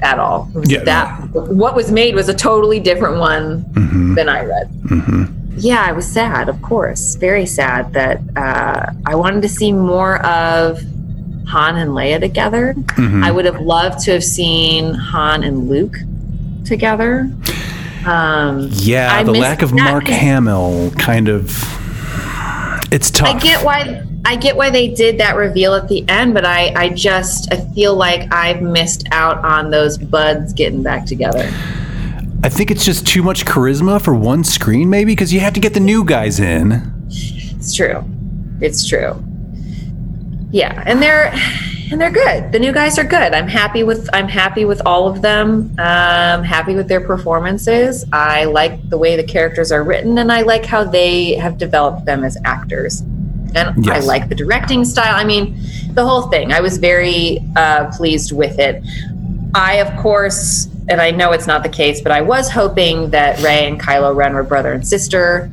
at 0.01 0.19
all. 0.19 0.51
Yeah, 0.65 0.85
that 0.85 1.31
what 1.33 1.75
was 1.75 1.91
made 1.91 2.15
was 2.15 2.29
a 2.29 2.35
totally 2.35 2.81
different 2.81 3.19
one 3.19 3.65
Mm-hmm. 3.75 4.15
than 4.15 4.29
I 4.29 4.45
read. 4.45 4.70
Yeah, 5.57 5.83
I 5.85 5.93
was 5.93 6.07
sad, 6.07 6.49
of 6.49 6.61
course, 6.62 7.16
very 7.16 7.45
sad 7.47 7.93
that 7.95 8.20
uh, 8.37 8.93
I 9.07 9.15
wanted 9.16 9.43
to 9.43 9.49
see 9.49 9.73
more 9.73 10.25
of 10.25 10.81
Han 11.49 11.77
and 11.77 11.91
Leia 11.91 12.20
together. 12.20 12.75
Mm-hmm. 12.77 13.25
I 13.25 13.31
would 13.33 13.45
have 13.45 13.61
loved 13.61 13.99
to 14.05 14.12
have 14.12 14.23
seen 14.23 14.95
Han 14.95 15.43
and 15.43 15.69
Luke 15.69 15.97
together. 16.65 17.31
Um, 18.07 18.69
yeah, 18.73 19.12
I 19.12 19.25
the 19.25 19.33
lack 19.33 19.62
of. 19.62 19.73
Mark 19.73 20.07
Hamill 20.07 20.91
kind 20.93 21.29
of. 21.29 21.51
It's 22.90 23.10
tough. 23.10 23.36
I 23.36 23.39
get 23.39 23.65
why 23.65 24.02
I 24.24 24.36
get 24.36 24.56
why 24.56 24.70
they 24.70 24.89
did 24.89 25.19
that 25.19 25.36
reveal 25.36 25.74
at 25.74 25.89
the 25.89 26.09
end, 26.09 26.35
but 26.35 26.44
I 26.44 26.73
I 26.74 26.89
just 26.90 27.52
I 27.52 27.56
feel 27.74 27.94
like 27.94 28.32
I've 28.32 28.62
missed 28.62 29.06
out 29.10 29.44
on 29.44 29.70
those 29.70 29.98
buds 29.98 30.52
getting 30.52 30.82
back 30.82 31.06
together. 31.06 31.51
I 32.43 32.48
think 32.48 32.70
it's 32.70 32.85
just 32.85 33.06
too 33.06 33.23
much 33.23 33.44
charisma 33.44 34.01
for 34.01 34.15
one 34.15 34.44
screen, 34.44 34.89
maybe, 34.89 35.12
because 35.12 35.32
you 35.32 35.40
have 35.40 35.55
to 35.55 35.60
get 35.60 35.74
the 35.74 35.81
new 35.81 36.05
guys 36.05 36.39
in. 36.39 36.94
It's 37.09 37.74
true. 37.74 38.05
It's 38.60 38.89
true. 38.89 39.23
Yeah, 40.51 40.82
and 40.86 41.02
they're 41.02 41.35
and 41.90 42.01
they're 42.01 42.10
good. 42.10 42.52
The 42.52 42.59
new 42.59 42.73
guys 42.73 42.98
are 42.98 43.05
good. 43.05 43.35
I'm 43.35 43.48
happy 43.48 43.82
with 43.82 44.09
I'm 44.12 44.28
happy 44.28 44.65
with 44.65 44.82
all 44.85 45.09
of 45.09 45.23
them. 45.23 45.74
Um 45.78 46.43
happy 46.44 46.74
with 46.74 46.89
their 46.89 47.01
performances. 47.01 48.05
I 48.12 48.44
like 48.44 48.89
the 48.89 48.98
way 48.98 49.16
the 49.16 49.24
characters 49.24 49.73
are 49.73 49.82
written 49.82 50.19
and 50.19 50.31
I 50.31 50.43
like 50.43 50.65
how 50.65 50.85
they 50.85 51.35
have 51.35 51.59
developed 51.59 52.05
them 52.05 52.24
as 52.24 52.36
actors. 52.44 53.02
And 53.55 53.89
I 53.89 54.01
like 54.01 54.28
the 54.28 54.35
directing 54.35 54.85
style. 54.85 55.15
I 55.15 55.24
mean, 55.24 55.59
the 55.94 56.05
whole 56.05 56.23
thing. 56.23 56.52
I 56.52 56.60
was 56.60 56.77
very 56.77 57.39
uh, 57.56 57.90
pleased 57.97 58.31
with 58.32 58.59
it. 58.59 58.82
I, 59.55 59.77
of 59.77 59.97
course, 60.01 60.69
and 60.89 61.01
I 61.01 61.10
know 61.10 61.32
it's 61.32 61.47
not 61.47 61.62
the 61.62 61.69
case, 61.69 62.01
but 62.01 62.12
I 62.12 62.20
was 62.20 62.51
hoping 62.51 63.10
that 63.10 63.43
Rey 63.43 63.66
and 63.66 63.81
Kylo 63.81 64.15
Ren 64.15 64.35
were 64.35 64.43
brother 64.43 64.73
and 64.73 64.86
sister 64.86 65.51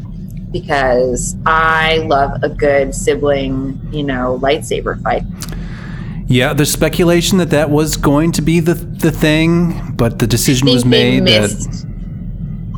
because 0.52 1.36
I 1.46 1.98
love 2.08 2.44
a 2.44 2.50
good 2.50 2.94
sibling, 2.94 3.80
you 3.92 4.04
know, 4.04 4.40
lightsaber 4.42 5.02
fight. 5.02 5.24
Yeah, 6.28 6.54
there's 6.54 6.72
speculation 6.72 7.38
that 7.38 7.52
that 7.52 7.70
was 7.70 7.98
going 7.98 8.32
to 8.34 8.42
be 8.42 8.60
the 8.60 8.74
the 8.74 9.12
thing, 9.12 9.94
but 9.96 10.20
the 10.20 10.28
decision 10.28 10.68
was 10.68 10.86
made 10.86 11.26
that. 11.26 11.86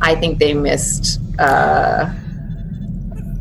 I 0.00 0.14
think 0.14 0.38
they 0.38 0.54
missed 0.54 1.20
uh, 1.38 2.12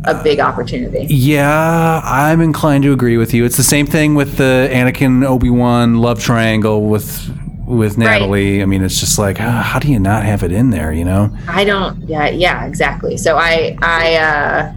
a 0.06 0.24
big 0.24 0.40
opportunity. 0.40 1.06
Yeah, 1.14 2.02
I'm 2.04 2.42
inclined 2.42 2.84
to 2.86 2.94
agree 2.94 3.18
with 3.18 3.34
you. 3.34 3.46
It's 3.46 3.58
the 3.58 3.64
same 3.64 3.86
thing 3.86 4.16
with 4.16 4.38
the 4.38 4.70
Anakin 4.72 5.26
Obi 5.26 5.50
Wan 5.50 5.98
love 5.98 6.22
triangle 6.22 6.88
with 6.88 7.30
with 7.68 7.98
Natalie. 7.98 8.62
I 8.62 8.66
mean, 8.66 8.82
it's 8.82 9.00
just 9.00 9.20
like, 9.20 9.42
ah, 9.42 9.62
how 9.62 9.80
do 9.80 9.92
you 9.92 10.00
not 10.00 10.24
have 10.24 10.42
it 10.42 10.52
in 10.52 10.70
there? 10.70 10.94
You 10.94 11.04
know? 11.04 11.36
I 11.48 11.66
don't. 11.66 12.02
Yeah, 12.08 12.30
yeah, 12.30 12.66
exactly. 12.66 13.18
So 13.18 13.38
I, 13.38 13.78
I, 13.82 14.16
uh, 14.16 14.74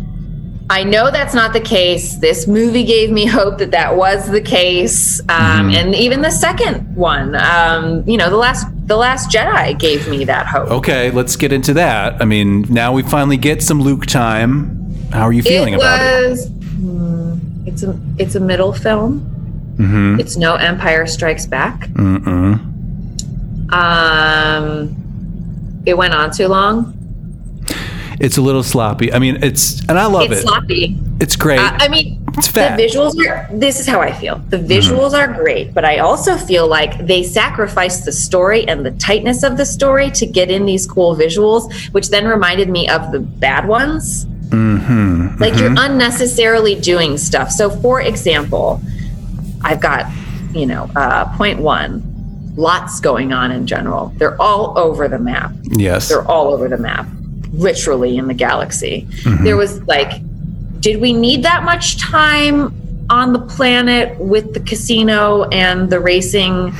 I 0.71 0.85
know 0.85 1.11
that's 1.11 1.35
not 1.35 1.53
the 1.53 1.61
case. 1.61 2.15
This 2.15 2.47
movie 2.47 2.85
gave 2.85 3.11
me 3.11 3.27
hope 3.27 3.59
that 3.59 3.73
that 3.73 3.97
was 3.97 4.31
the 4.31 4.41
case, 4.41 5.21
um, 5.29 5.69
and 5.71 5.97
even 5.97 6.23
the 6.23 6.31
second 6.31 6.95
one, 6.95 7.35
um, 7.35 8.09
you 8.09 8.17
know, 8.17 8.31
the 8.31 8.37
last, 8.37 8.69
the 8.87 8.97
last 8.97 9.33
Jedi 9.33 9.77
gave 9.79 10.09
me 10.09 10.25
that 10.27 10.47
hope. 10.47 10.71
Okay, 10.71 11.11
let's 11.11 11.35
get 11.35 11.53
into 11.53 11.75
that. 11.75 12.23
I 12.23 12.25
mean, 12.25 12.63
now 12.71 12.93
we 12.93 13.03
finally 13.03 13.37
get 13.37 13.65
some 13.65 13.83
Luke 13.83 14.07
time. 14.07 14.95
How 15.11 15.23
are 15.23 15.33
you 15.33 15.43
feeling 15.43 15.75
it 15.75 15.79
about 15.79 16.01
it? 16.01 16.31
was, 16.31 16.49
hmm, 16.49 17.37
It's 17.67 17.83
a, 17.83 17.99
it's 18.19 18.37
a 18.37 18.41
middle 18.41 18.73
film. 18.73 19.27
Mm-hmm. 19.77 20.21
It's 20.21 20.37
no 20.37 20.55
Empire 20.55 21.05
Strikes 21.07 21.47
Back. 21.47 21.89
Mm-mm. 21.89 22.61
Um, 23.73 25.83
it 25.85 25.97
went 25.97 26.15
on 26.15 26.31
too 26.31 26.47
long. 26.47 26.97
It's 28.21 28.37
a 28.37 28.43
little 28.43 28.63
sloppy. 28.63 29.13
I 29.13 29.19
mean, 29.19 29.43
it's 29.43 29.81
and 29.89 29.99
I 29.99 30.07
love 30.07 30.31
it's 30.31 30.41
it. 30.43 30.43
sloppy. 30.43 30.97
It's 31.21 31.37
great. 31.37 31.59
Uh, 31.59 31.73
I 31.81 31.89
mean, 31.89 32.23
It's 32.37 32.49
fat. 32.49 32.77
the 32.77 32.83
visuals 32.85 33.15
are. 33.27 33.49
This 33.53 33.81
is 33.81 33.87
how 33.87 34.01
I 34.01 34.13
feel. 34.13 34.37
The 34.51 34.59
visuals 34.59 35.13
are 35.15 35.27
great, 35.33 35.73
but 35.75 35.85
I 35.85 35.99
also 35.99 36.37
feel 36.37 36.69
like 36.69 37.07
they 37.07 37.23
sacrificed 37.23 38.05
the 38.05 38.13
story 38.13 38.69
and 38.69 38.85
the 38.85 38.91
tightness 38.93 39.43
of 39.43 39.57
the 39.57 39.65
story 39.67 40.11
to 40.13 40.27
get 40.27 40.51
in 40.51 40.67
these 40.67 40.87
cool 40.87 41.17
visuals, 41.17 41.73
which 41.93 42.11
then 42.11 42.27
reminded 42.27 42.69
me 42.69 42.89
of 42.89 43.11
the 43.13 43.21
bad 43.21 43.67
ones. 43.67 44.27
mm-hmm. 44.51 45.37
Like 45.43 45.57
you're 45.59 45.75
unnecessarily 45.77 46.75
doing 46.81 47.17
stuff. 47.19 47.51
So, 47.51 47.71
for 47.71 48.01
example, 48.03 48.81
I've 49.63 49.81
got, 49.81 50.07
you 50.53 50.67
know, 50.67 50.91
uh, 50.95 51.35
point 51.37 51.59
one, 51.61 52.03
lots 52.57 53.01
going 53.01 53.33
on 53.33 53.51
in 53.51 53.67
general. 53.67 54.13
They're 54.17 54.41
all 54.41 54.79
over 54.79 55.09
the 55.09 55.19
map. 55.19 55.53
Yes. 55.65 56.09
They're 56.09 56.27
all 56.27 56.49
over 56.53 56.69
the 56.69 56.79
map, 56.79 57.07
literally 57.53 58.17
in 58.17 58.27
the 58.29 58.35
galaxy. 58.35 59.07
Mm-hmm. 59.11 59.45
There 59.45 59.57
was 59.57 59.83
like, 59.85 60.23
did 60.81 61.01
we 61.01 61.13
need 61.13 61.43
that 61.43 61.65
much 61.65 61.99
time 61.99 62.75
on 63.11 63.33
the 63.33 63.41
planet 63.41 64.19
with 64.19 64.55
the 64.55 64.61
casino 64.61 65.45
and 65.45 65.91
the 65.91 66.01
racing 66.01 66.73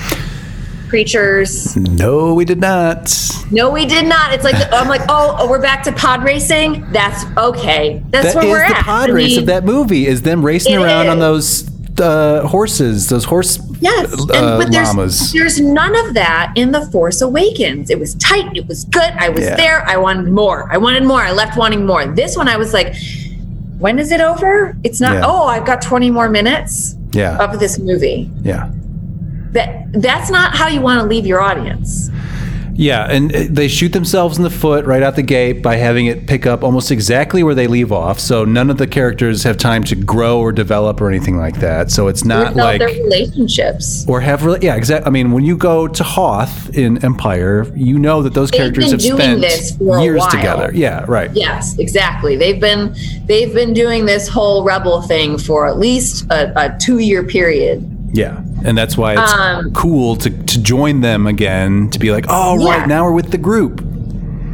creatures? 0.89 1.77
No, 1.77 2.35
we 2.35 2.45
did 2.45 2.61
not. 2.61 3.15
No, 3.51 3.71
we 3.71 3.85
did 3.87 4.07
not. 4.07 4.33
It's 4.33 4.45
like 4.45 4.55
I'm 4.73 4.89
like, 4.89 5.03
oh, 5.09 5.37
oh, 5.39 5.49
we're 5.49 5.61
back 5.61 5.83
to 5.85 5.93
pod 5.93 6.25
racing. 6.25 6.91
That's 6.93 7.25
okay. 7.37 8.03
That's 8.11 8.35
That 8.35 8.37
where 8.37 8.45
is 8.45 8.51
we're 8.51 8.69
the 8.69 8.79
at. 8.79 8.85
pod 8.85 9.11
I 9.11 9.13
race 9.13 9.31
mean, 9.31 9.39
of 9.41 9.47
that 9.47 9.65
movie. 9.65 10.07
Is 10.07 10.23
them 10.23 10.45
racing 10.45 10.77
around 10.77 11.09
on 11.09 11.19
those 11.19 11.69
uh, 12.01 12.47
horses, 12.47 13.09
those 13.09 13.25
horse 13.25 13.59
Yes, 13.81 14.12
and, 14.12 14.31
uh, 14.31 14.59
but 14.59 14.70
there's, 14.70 14.89
llamas. 14.89 15.32
there's 15.32 15.61
none 15.61 15.97
of 16.07 16.15
that 16.15 16.52
in 16.55 16.70
The 16.70 16.82
Force 16.90 17.20
Awakens. 17.23 17.89
It 17.90 17.98
was 17.98 18.15
tight. 18.16 18.55
It 18.55 18.66
was 18.69 18.85
good. 18.85 19.12
I 19.19 19.31
was 19.31 19.44
Yeah. 19.44 19.57
there. 19.57 19.89
I 19.89 19.97
wanted 19.97 20.28
more. 20.32 20.69
I 20.70 20.77
wanted 20.77 21.05
more. 21.05 21.20
I 21.23 21.32
left 21.32 21.57
wanting 21.57 21.86
more. 21.86 22.07
This 22.07 22.36
one, 22.36 22.47
I 22.48 22.57
was 22.59 22.74
like, 22.74 22.94
when 23.78 23.98
is 23.98 24.12
it 24.12 24.20
over? 24.20 24.77
It's 24.85 25.01
not. 25.01 25.15
Yeah. 25.15 25.23
Oh, 25.24 25.47
I've 25.47 25.65
got 25.65 25.81
20 25.81 26.11
more 26.11 26.28
minutes 26.28 26.94
Yeah, 27.12 27.39
of 27.39 27.59
this 27.59 27.78
movie. 27.78 28.31
yeah. 28.43 28.69
That 29.52 29.86
that's 29.94 30.31
not 30.31 30.55
how 30.55 30.69
you 30.69 30.81
want 30.81 31.01
to 31.01 31.07
leave 31.07 31.27
your 31.27 31.40
audience. 31.40 32.11
Yeah, 32.81 33.07
and 33.11 33.35
uh, 33.35 33.44
they 33.51 33.69
shoot 33.69 33.93
themselves 33.93 34.39
in 34.39 34.43
the 34.43 34.48
foot 34.48 34.86
right 34.86 35.02
out 35.02 35.15
the 35.15 35.23
gate 35.23 35.62
by 35.62 35.77
having 35.77 36.07
it 36.07 36.27
pick 36.27 36.47
up 36.47 36.65
almost 36.65 36.90
exactly 36.90 37.43
where 37.43 37.55
they 37.55 37.66
leave 37.66 37.93
off. 37.93 38.19
So 38.19 38.47
none 38.47 38.70
of 38.70 38.78
the 38.78 38.86
characters 38.86 39.43
have 39.43 39.59
time 39.59 39.85
to 39.85 39.94
grow 39.94 40.40
or 40.40 40.51
develop 40.51 40.98
or 41.02 41.11
anything 41.11 41.36
like 41.36 41.57
that. 41.61 41.90
So 41.90 42.09
it's 42.09 42.24
not 42.24 42.57
like 42.57 42.78
their 42.78 42.89
relationships. 42.89 44.07
or 44.09 44.23
have 44.23 44.47
really 44.47 44.61
yeah 44.62 44.77
exactly. 44.77 45.07
I 45.07 45.11
mean, 45.11 45.32
when 45.32 45.44
you 45.44 45.59
go 45.59 45.89
to 45.89 46.02
Hoth 46.02 46.74
in 46.74 47.05
Empire, 47.05 47.70
you 47.74 47.98
know 47.98 48.23
that 48.23 48.32
those 48.32 48.51
They've 48.51 48.61
characters 48.61 48.93
have 48.93 49.01
doing 49.01 49.16
spent 49.19 49.40
this 49.43 49.77
for 49.77 50.01
years 50.01 50.27
together. 50.28 50.70
Yeah, 50.74 51.05
right. 51.07 51.31
Yes, 51.35 51.78
exactly. 51.78 52.36
They've 52.36 52.61
been 52.61 52.97
they've 53.27 53.52
been 53.52 53.74
doing 53.74 54.07
this 54.07 54.27
whole 54.27 54.65
rebel 54.65 55.02
thing 55.02 55.36
for 55.36 55.66
at 55.66 55.78
least 55.78 56.24
a, 56.31 56.59
a 56.59 56.78
two 56.78 56.98
year 56.98 57.24
period. 57.24 57.85
Yeah, 58.12 58.43
and 58.65 58.77
that's 58.77 58.97
why 58.97 59.12
it's 59.12 59.32
Um, 59.32 59.73
cool 59.73 60.16
to 60.16 60.31
to 60.31 60.62
join 60.62 61.01
them 61.01 61.27
again 61.27 61.89
to 61.91 61.99
be 61.99 62.11
like, 62.12 62.27
oh 62.28 62.59
Yeah. 62.59 62.78
right, 62.81 62.89
now 62.89 63.05
we're 63.05 63.12
with 63.12 63.31
the 63.31 63.39
group. 63.39 63.85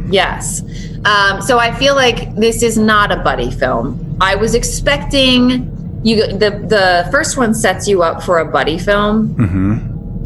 Yes. 0.09 0.61
Um, 1.05 1.41
so 1.41 1.59
I 1.59 1.71
feel 1.73 1.95
like 1.95 2.35
this 2.35 2.63
is 2.63 2.77
not 2.77 3.11
a 3.11 3.17
buddy 3.17 3.51
film. 3.51 4.17
I 4.21 4.35
was 4.35 4.55
expecting 4.55 5.71
you. 6.03 6.27
The 6.27 6.51
the 6.67 7.07
first 7.11 7.37
one 7.37 7.53
sets 7.53 7.87
you 7.87 8.03
up 8.03 8.23
for 8.23 8.39
a 8.39 8.45
buddy 8.45 8.77
film, 8.77 9.35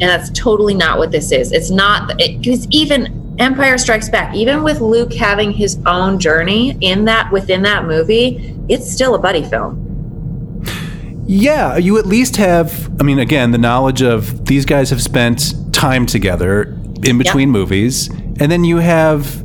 that's 0.00 0.30
totally 0.30 0.74
not 0.74 0.98
what 0.98 1.10
this 1.10 1.32
is. 1.32 1.52
It's 1.52 1.70
not 1.70 2.16
because 2.18 2.66
even 2.70 3.34
Empire 3.38 3.76
Strikes 3.78 4.08
Back, 4.08 4.34
even 4.34 4.62
with 4.62 4.80
Luke 4.80 5.12
having 5.14 5.52
his 5.52 5.78
own 5.86 6.18
journey 6.18 6.76
in 6.80 7.04
that 7.06 7.30
within 7.32 7.62
that 7.62 7.84
movie, 7.86 8.54
it's 8.68 8.90
still 8.90 9.14
a 9.14 9.18
buddy 9.18 9.42
film. 9.42 9.78
Yeah, 11.26 11.76
you 11.76 11.98
at 11.98 12.06
least 12.06 12.36
have, 12.36 12.90
I 13.00 13.04
mean, 13.04 13.18
again, 13.18 13.52
the 13.52 13.58
knowledge 13.58 14.02
of 14.02 14.46
these 14.46 14.64
guys 14.64 14.90
have 14.90 15.02
spent 15.02 15.54
time 15.72 16.04
together 16.06 16.78
in 17.04 17.18
between 17.18 17.50
movies. 17.50 18.08
And 18.40 18.50
then 18.50 18.64
you 18.64 18.78
have, 18.78 19.40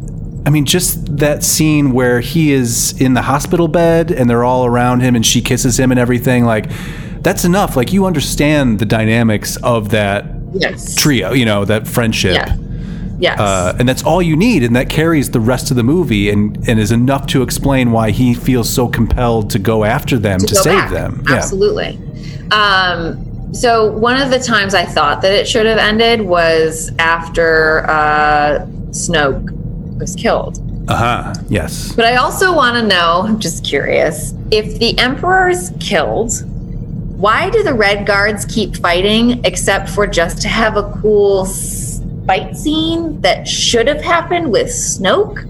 I 0.46 0.50
mean, 0.50 0.66
just 0.66 1.18
that 1.18 1.44
scene 1.44 1.92
where 1.92 2.20
he 2.20 2.52
is 2.52 3.00
in 3.00 3.14
the 3.14 3.22
hospital 3.22 3.68
bed 3.68 4.12
and 4.12 4.30
they're 4.30 4.44
all 4.44 4.66
around 4.66 5.02
him 5.02 5.16
and 5.16 5.26
she 5.26 5.42
kisses 5.42 5.80
him 5.80 5.92
and 5.92 6.00
everything. 6.00 6.46
Like, 6.46 6.70
that's 7.22 7.46
enough. 7.46 7.76
Like, 7.76 7.94
you 7.94 8.06
understand 8.06 8.80
the 8.80 8.86
dynamics 8.86 9.56
of 9.58 9.90
that 9.90 10.26
Yes. 10.54 10.96
trio, 10.96 11.34
you 11.34 11.46
know, 11.46 11.66
that 11.66 11.88
friendship. 11.88 12.36
Yeah. 12.36 12.56
Yes. 13.20 13.40
Uh, 13.40 13.76
and 13.80 13.90
that's 13.90 14.04
all 14.04 14.22
you 14.22 14.36
need, 14.36 14.64
and 14.64 14.76
that 14.76 14.90
carries 14.90 15.32
the 15.32 15.40
rest 15.40 15.72
of 15.72 15.78
the 15.78 15.84
movie, 15.84 16.30
and, 16.30 16.58
and 16.68 16.80
is 16.80 16.92
enough 16.92 17.26
to 17.28 17.42
explain 17.42 17.92
why 17.92 18.12
he 18.12 18.34
feels 18.34 18.70
so 18.70 18.88
compelled 18.88 19.50
to 19.52 19.60
go 19.60 19.84
after 19.84 20.18
them 20.20 20.40
to, 20.40 20.54
go 20.54 20.62
save 20.62 20.74
back. 20.74 20.92
them. 20.92 21.24
Absolutely. 21.28 22.00
Um, 22.52 23.54
so 23.54 23.92
one 23.92 24.22
of 24.22 24.30
the 24.30 24.40
times 24.40 24.74
I 24.76 24.86
thought 24.86 25.22
that 25.22 25.34
it 25.34 25.48
should 25.48 25.66
have 25.66 25.80
ended 25.80 26.22
was 26.22 26.92
after 27.00 27.90
uh, 27.90 28.66
Snoke 28.90 29.52
was 29.98 30.16
killed. 30.16 30.60
Uh 30.88 30.96
huh. 30.96 31.34
Yes. 31.50 31.94
But 31.94 32.06
I 32.06 32.18
also 32.18 32.56
want 32.56 32.76
to 32.78 32.84
know, 32.84 33.24
I'm 33.26 33.40
just 33.40 33.66
curious, 33.66 34.34
if 34.52 34.80
the 34.80 34.98
Emperor's 35.00 35.72
killed, 35.80 36.32
why 37.18 37.50
do 37.50 37.64
the 37.64 37.74
Red 37.74 38.06
Guards 38.06 38.46
keep 38.46 38.76
fighting 38.76 39.44
except 39.44 39.90
for 39.90 40.06
just 40.06 40.42
to 40.44 40.48
have 40.48 40.78
a 40.78 40.92
cool 41.02 41.46
fight 42.28 42.56
scene 42.56 43.20
that 43.22 43.48
should 43.48 43.88
have 43.88 44.02
happened 44.02 44.52
with 44.52 44.68
Snoke? 44.68 45.46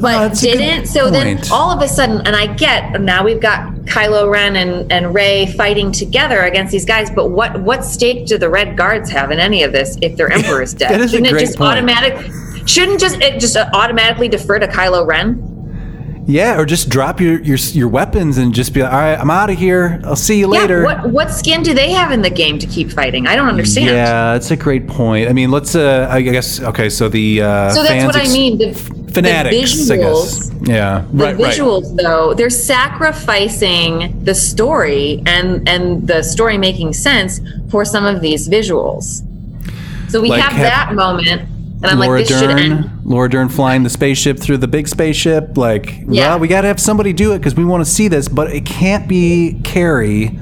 But 0.00 0.38
didn't. 0.38 0.86
So 0.86 1.10
then 1.10 1.40
all 1.50 1.70
of 1.70 1.82
a 1.82 1.88
sudden, 1.88 2.24
and 2.26 2.36
I 2.36 2.54
get 2.54 3.00
now 3.00 3.24
we've 3.24 3.40
got 3.40 3.72
Kylo 3.86 4.30
Ren 4.30 4.56
and, 4.56 4.90
and 4.92 5.12
Rey 5.12 5.46
fighting 5.46 5.90
together 5.90 6.42
against 6.42 6.70
these 6.70 6.84
guys, 6.84 7.10
but 7.10 7.30
what 7.30 7.60
what 7.62 7.84
stake 7.84 8.26
do 8.26 8.38
the 8.38 8.48
Red 8.48 8.76
Guards 8.76 9.10
have 9.10 9.32
in 9.32 9.40
any 9.40 9.64
of 9.64 9.72
this 9.72 9.98
if 10.00 10.16
their 10.16 10.30
Emperor 10.32 10.62
is 10.62 10.74
dead? 10.74 10.92
that 10.92 11.00
is 11.00 11.10
shouldn't 11.10 11.30
great 11.30 11.42
it 11.42 11.46
just 11.46 11.58
point. 11.58 11.72
automatic 11.72 12.32
shouldn't 12.66 13.00
just 13.00 13.20
it 13.20 13.40
just 13.40 13.56
automatically 13.56 14.28
defer 14.28 14.60
to 14.60 14.68
Kylo 14.68 15.04
Ren? 15.06 15.49
Yeah, 16.30 16.58
or 16.58 16.64
just 16.64 16.88
drop 16.88 17.20
your, 17.20 17.40
your 17.42 17.56
your 17.58 17.88
weapons 17.88 18.38
and 18.38 18.54
just 18.54 18.72
be 18.72 18.82
like, 18.82 18.92
all 18.92 18.98
right, 18.98 19.18
I'm 19.18 19.30
out 19.30 19.50
of 19.50 19.58
here. 19.58 20.00
I'll 20.04 20.16
see 20.16 20.38
you 20.38 20.46
later. 20.46 20.82
Yeah, 20.82 21.02
what 21.02 21.10
what 21.10 21.30
skin 21.30 21.62
do 21.62 21.74
they 21.74 21.90
have 21.90 22.12
in 22.12 22.22
the 22.22 22.30
game 22.30 22.58
to 22.58 22.66
keep 22.66 22.90
fighting? 22.90 23.26
I 23.26 23.34
don't 23.36 23.48
understand. 23.48 23.86
Yeah, 23.88 24.32
that's 24.34 24.50
a 24.50 24.56
great 24.56 24.86
point. 24.86 25.28
I 25.28 25.32
mean, 25.32 25.50
let's. 25.50 25.74
Uh, 25.74 26.06
I 26.10 26.20
guess. 26.22 26.60
Okay, 26.60 26.88
so 26.88 27.08
the 27.08 27.42
uh, 27.42 27.70
So 27.70 27.82
that's 27.82 27.88
fans 27.90 28.06
what 28.06 28.16
I 28.16 28.20
ex- 28.22 28.32
mean. 28.32 28.58
The, 28.58 29.00
Fanatics, 29.10 29.88
the 29.88 29.94
I 29.94 29.96
guess. 29.96 30.50
visuals, 30.50 30.68
Yeah, 30.68 31.04
the 31.12 31.24
right, 31.24 31.36
right. 31.36 31.52
visuals 31.52 31.96
though, 31.96 32.32
they're 32.32 32.48
sacrificing 32.48 34.22
the 34.24 34.34
story 34.36 35.20
and 35.26 35.68
and 35.68 36.06
the 36.06 36.22
story 36.22 36.56
making 36.58 36.92
sense 36.92 37.40
for 37.70 37.84
some 37.84 38.04
of 38.06 38.20
these 38.20 38.48
visuals. 38.48 39.22
So 40.08 40.20
we 40.20 40.28
Like 40.28 40.42
have 40.42 40.52
have 40.52 40.62
that 40.62 40.94
moment, 40.94 41.42
and 41.82 41.92
I'm 41.92 41.98
Laura 41.98 42.18
like, 42.20 42.28
this 42.28 42.38
should 42.40 42.50
end. 42.50 42.82
Dern, 42.84 43.00
Laura 43.04 43.28
Dern 43.30 43.48
flying 43.48 43.82
the 43.82 43.90
spaceship 43.90 44.38
through 44.38 44.58
the 44.58 44.68
big 44.68 44.86
spaceship. 44.88 45.56
Like, 45.56 46.00
Yeah. 46.08 46.30
well, 46.30 46.38
we 46.40 46.48
got 46.48 46.62
to 46.62 46.68
have 46.68 46.80
somebody 46.80 47.12
do 47.12 47.32
it 47.32 47.38
because 47.38 47.54
we 47.54 47.64
want 47.64 47.84
to 47.84 47.90
see 47.90 48.08
this, 48.08 48.28
but 48.28 48.50
it 48.52 48.66
can't 48.66 49.08
be 49.08 49.60
Carrie. 49.64 50.38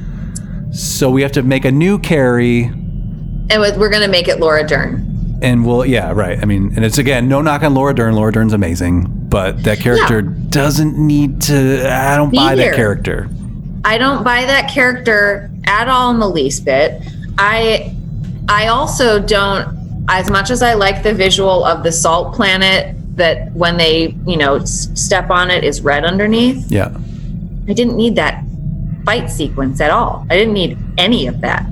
So 0.73 1.11
we 1.11 1.23
have 1.23 1.33
to 1.33 1.43
make 1.43 1.65
a 1.65 1.71
new 1.73 1.99
Carrie, 1.99 2.65
And 2.65 3.61
we're 3.79 3.89
gonna 3.89 4.09
make 4.09 4.29
it 4.29 4.39
Laura 4.41 4.67
Dern. 4.67 5.39
and 5.41 5.65
we'll, 5.65 5.87
yeah, 5.87 6.13
right. 6.13 6.39
I 6.43 6.45
mean, 6.45 6.73
and 6.77 6.85
it's 6.85 6.99
again, 6.99 7.29
no 7.29 7.41
knock 7.41 7.63
on 7.63 7.73
Laura 7.75 7.95
Dern. 7.95 8.15
Laura 8.15 8.31
Dern's 8.33 8.53
amazing, 8.53 9.07
but 9.29 9.63
that 9.65 9.79
character 9.81 10.21
doesn't 10.21 10.99
need 10.99 11.41
to. 11.43 11.89
I 11.91 12.17
don't 12.17 12.31
Be 12.31 12.37
buy 12.37 12.55
here. 12.57 12.71
that 12.71 12.77
character. 12.77 13.29
I 13.85 13.97
don't 13.97 14.23
buy 14.25 14.45
that 14.45 14.69
character 14.71 15.51
at 15.65 15.89
all 15.89 16.11
in 16.11 16.19
the 16.19 16.29
least 16.29 16.65
bit. 16.67 17.01
I 17.39 17.95
I 18.49 18.67
also 18.67 19.19
don't 19.21 19.78
as 20.09 20.31
much 20.31 20.51
as 20.51 20.63
I 20.63 20.75
like 20.75 21.03
the 21.03 21.13
visual 21.15 21.65
of 21.65 21.83
the 21.83 21.93
salt 21.93 22.35
planet 22.35 22.95
that 23.17 23.53
when 23.53 23.77
they, 23.77 24.15
you 24.27 24.37
know, 24.37 24.57
s- 24.57 24.89
step 24.95 25.31
on 25.31 25.51
it 25.51 25.65
is 25.65 25.81
red 25.81 26.05
underneath. 26.05 26.71
Yeah. 26.71 26.97
I 27.69 27.73
didn't 27.75 27.97
need 27.97 28.17
that 28.17 28.43
fight 29.05 29.29
sequence 29.31 29.81
at 29.81 29.91
all. 29.91 30.27
I 30.31 30.37
didn't 30.37 30.55
need 30.55 30.79
any 30.97 31.27
of 31.27 31.41
that. 31.43 31.67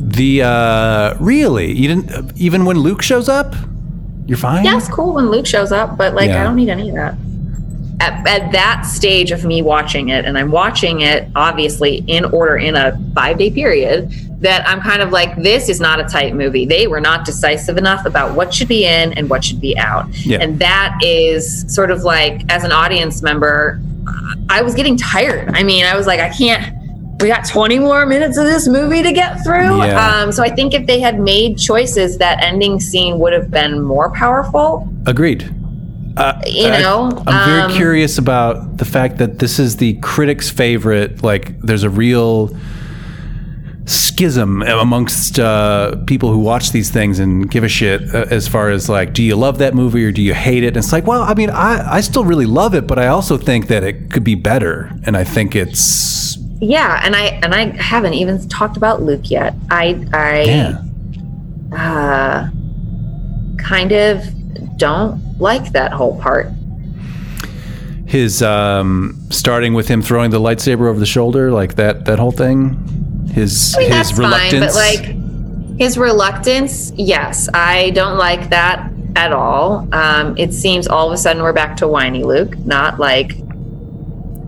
The 0.00 0.42
uh 0.42 1.14
really, 1.18 1.72
you 1.72 1.88
didn't 1.88 2.12
uh, 2.12 2.22
even 2.36 2.64
when 2.64 2.78
Luke 2.78 3.02
shows 3.02 3.28
up, 3.28 3.54
you're 4.26 4.38
fine. 4.38 4.64
Yeah, 4.64 4.76
it's 4.76 4.88
cool 4.88 5.14
when 5.14 5.30
Luke 5.30 5.46
shows 5.46 5.72
up, 5.72 5.96
but 5.96 6.14
like 6.14 6.28
Yeah. 6.28 6.40
I 6.40 6.44
don't 6.44 6.56
need 6.56 6.68
any 6.68 6.88
of 6.90 6.94
that. 6.96 7.14
At, 8.00 8.26
at 8.26 8.52
that 8.52 8.82
stage 8.82 9.30
of 9.30 9.44
me 9.44 9.62
watching 9.62 10.08
it, 10.08 10.24
and 10.24 10.36
I'm 10.36 10.50
watching 10.50 11.00
it 11.00 11.28
obviously 11.36 12.04
in 12.06 12.24
order 12.24 12.56
in 12.56 12.74
a 12.74 12.98
five 13.14 13.38
day 13.38 13.50
period, 13.50 14.12
that 14.40 14.68
I'm 14.68 14.80
kind 14.80 15.00
of 15.00 15.10
like, 15.10 15.36
this 15.36 15.68
is 15.68 15.80
not 15.80 16.00
a 16.00 16.04
tight 16.04 16.34
movie. 16.34 16.66
They 16.66 16.86
were 16.86 17.00
not 17.00 17.24
decisive 17.24 17.78
enough 17.78 18.04
about 18.04 18.36
what 18.36 18.52
should 18.52 18.68
be 18.68 18.84
in 18.84 19.12
and 19.14 19.30
what 19.30 19.42
should 19.42 19.60
be 19.60 19.76
out. 19.78 20.06
Yeah. 20.26 20.38
And 20.40 20.58
that 20.58 20.98
is 21.02 21.64
sort 21.74 21.90
of 21.90 22.02
like, 22.02 22.42
as 22.52 22.62
an 22.62 22.70
audience 22.70 23.22
member, 23.22 23.80
I 24.50 24.62
was 24.62 24.74
getting 24.74 24.96
tired. 24.96 25.50
I 25.54 25.62
mean, 25.62 25.84
I 25.84 25.96
was 25.96 26.06
like, 26.06 26.20
I 26.20 26.28
can't. 26.28 26.74
We 27.20 27.28
got 27.28 27.46
20 27.46 27.78
more 27.78 28.04
minutes 28.04 28.36
of 28.36 28.44
this 28.44 28.68
movie 28.68 29.02
to 29.02 29.12
get 29.12 29.42
through. 29.42 29.78
Yeah. 29.78 30.22
Um, 30.22 30.32
so 30.32 30.42
I 30.42 30.50
think 30.50 30.74
if 30.74 30.86
they 30.86 31.00
had 31.00 31.18
made 31.18 31.56
choices, 31.56 32.18
that 32.18 32.42
ending 32.42 32.80
scene 32.80 33.18
would 33.20 33.32
have 33.32 33.50
been 33.50 33.80
more 33.80 34.10
powerful. 34.10 34.86
Agreed. 35.06 35.50
Uh, 36.16 36.40
You 36.46 36.68
I- 36.68 36.80
know, 36.80 37.10
I'm 37.26 37.48
very 37.48 37.62
um, 37.62 37.72
curious 37.72 38.18
about 38.18 38.76
the 38.78 38.84
fact 38.84 39.18
that 39.18 39.38
this 39.40 39.58
is 39.58 39.76
the 39.76 39.94
critics' 39.94 40.48
favorite. 40.50 41.22
Like, 41.22 41.58
there's 41.60 41.82
a 41.82 41.90
real 41.90 42.56
schism 43.86 44.62
amongst 44.62 45.38
uh, 45.38 45.94
people 46.06 46.30
who 46.32 46.38
watch 46.38 46.72
these 46.72 46.88
things 46.90 47.18
and 47.18 47.50
give 47.50 47.64
a 47.64 47.68
shit 47.68 48.14
uh, 48.14 48.24
as 48.30 48.48
far 48.48 48.70
as 48.70 48.88
like, 48.88 49.12
do 49.12 49.22
you 49.22 49.36
love 49.36 49.58
that 49.58 49.74
movie 49.74 50.04
or 50.06 50.10
do 50.12 50.22
you 50.22 50.32
hate 50.32 50.62
it? 50.64 50.68
And 50.68 50.76
it's 50.78 50.92
like, 50.92 51.06
well, 51.06 51.22
I 51.22 51.34
mean, 51.34 51.50
I, 51.50 51.96
I 51.96 52.00
still 52.00 52.24
really 52.24 52.46
love 52.46 52.74
it, 52.74 52.86
but 52.86 52.98
I 52.98 53.08
also 53.08 53.36
think 53.36 53.66
that 53.66 53.84
it 53.84 54.10
could 54.10 54.24
be 54.24 54.36
better. 54.36 54.90
And 55.04 55.16
I 55.18 55.24
think 55.24 55.54
it's, 55.54 56.38
Yeah, 56.60 56.98
and 57.04 57.14
I 57.14 57.24
and 57.42 57.54
I 57.54 57.76
haven't 57.82 58.14
even 58.14 58.48
talked 58.48 58.78
about 58.78 59.02
Luke 59.02 59.30
yet. 59.30 59.54
I 59.70 60.02
I 60.14 60.42
yeah. 60.44 60.78
uh, 61.76 62.48
kind 63.58 63.92
of 63.92 64.24
don't 64.76 65.38
like 65.38 65.72
that 65.72 65.92
whole 65.92 66.20
part. 66.20 66.48
His 68.06 68.42
um, 68.42 69.20
starting 69.30 69.74
with 69.74 69.88
him 69.88 70.02
throwing 70.02 70.30
the 70.30 70.40
lightsaber 70.40 70.88
over 70.88 70.98
the 70.98 71.06
shoulder, 71.06 71.50
like 71.50 71.74
that, 71.76 72.04
that 72.04 72.18
whole 72.18 72.32
thing. 72.32 73.28
His 73.32 73.74
I 73.74 73.80
mean, 73.80 73.90
his 73.90 73.96
that's 73.96 74.18
reluctance. 74.18 74.76
fine, 74.76 75.02
but 75.02 75.18
like 75.70 75.78
his 75.78 75.98
reluctance, 75.98 76.92
yes, 76.94 77.48
I 77.52 77.90
don't 77.90 78.16
like 78.16 78.50
that 78.50 78.92
at 79.16 79.32
all. 79.32 79.88
Um, 79.92 80.36
it 80.36 80.52
seems 80.52 80.86
all 80.86 81.08
of 81.08 81.12
a 81.12 81.16
sudden 81.16 81.42
we're 81.42 81.52
back 81.52 81.76
to 81.78 81.88
whiny 81.88 82.24
Luke, 82.24 82.56
not 82.58 82.98
like. 82.98 83.32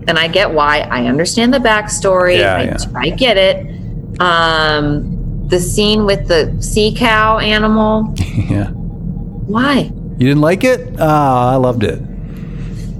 And 0.08 0.16
I 0.20 0.28
get 0.28 0.52
why. 0.52 0.80
I 0.82 1.06
understand 1.06 1.52
the 1.52 1.58
backstory. 1.58 2.38
Yeah, 2.38 2.56
I, 2.56 2.62
yeah. 2.62 2.76
I 2.94 3.10
get 3.10 3.36
it. 3.36 4.20
Um, 4.20 5.48
the 5.48 5.58
scene 5.58 6.04
with 6.04 6.28
the 6.28 6.56
sea 6.62 6.94
cow 6.94 7.38
animal. 7.38 8.14
yeah. 8.48 8.68
Why? 8.68 9.90
You 10.18 10.26
didn't 10.28 10.40
like 10.40 10.64
it? 10.64 10.96
Ah, 10.98 11.52
I 11.52 11.56
loved 11.56 11.84
it 11.84 11.98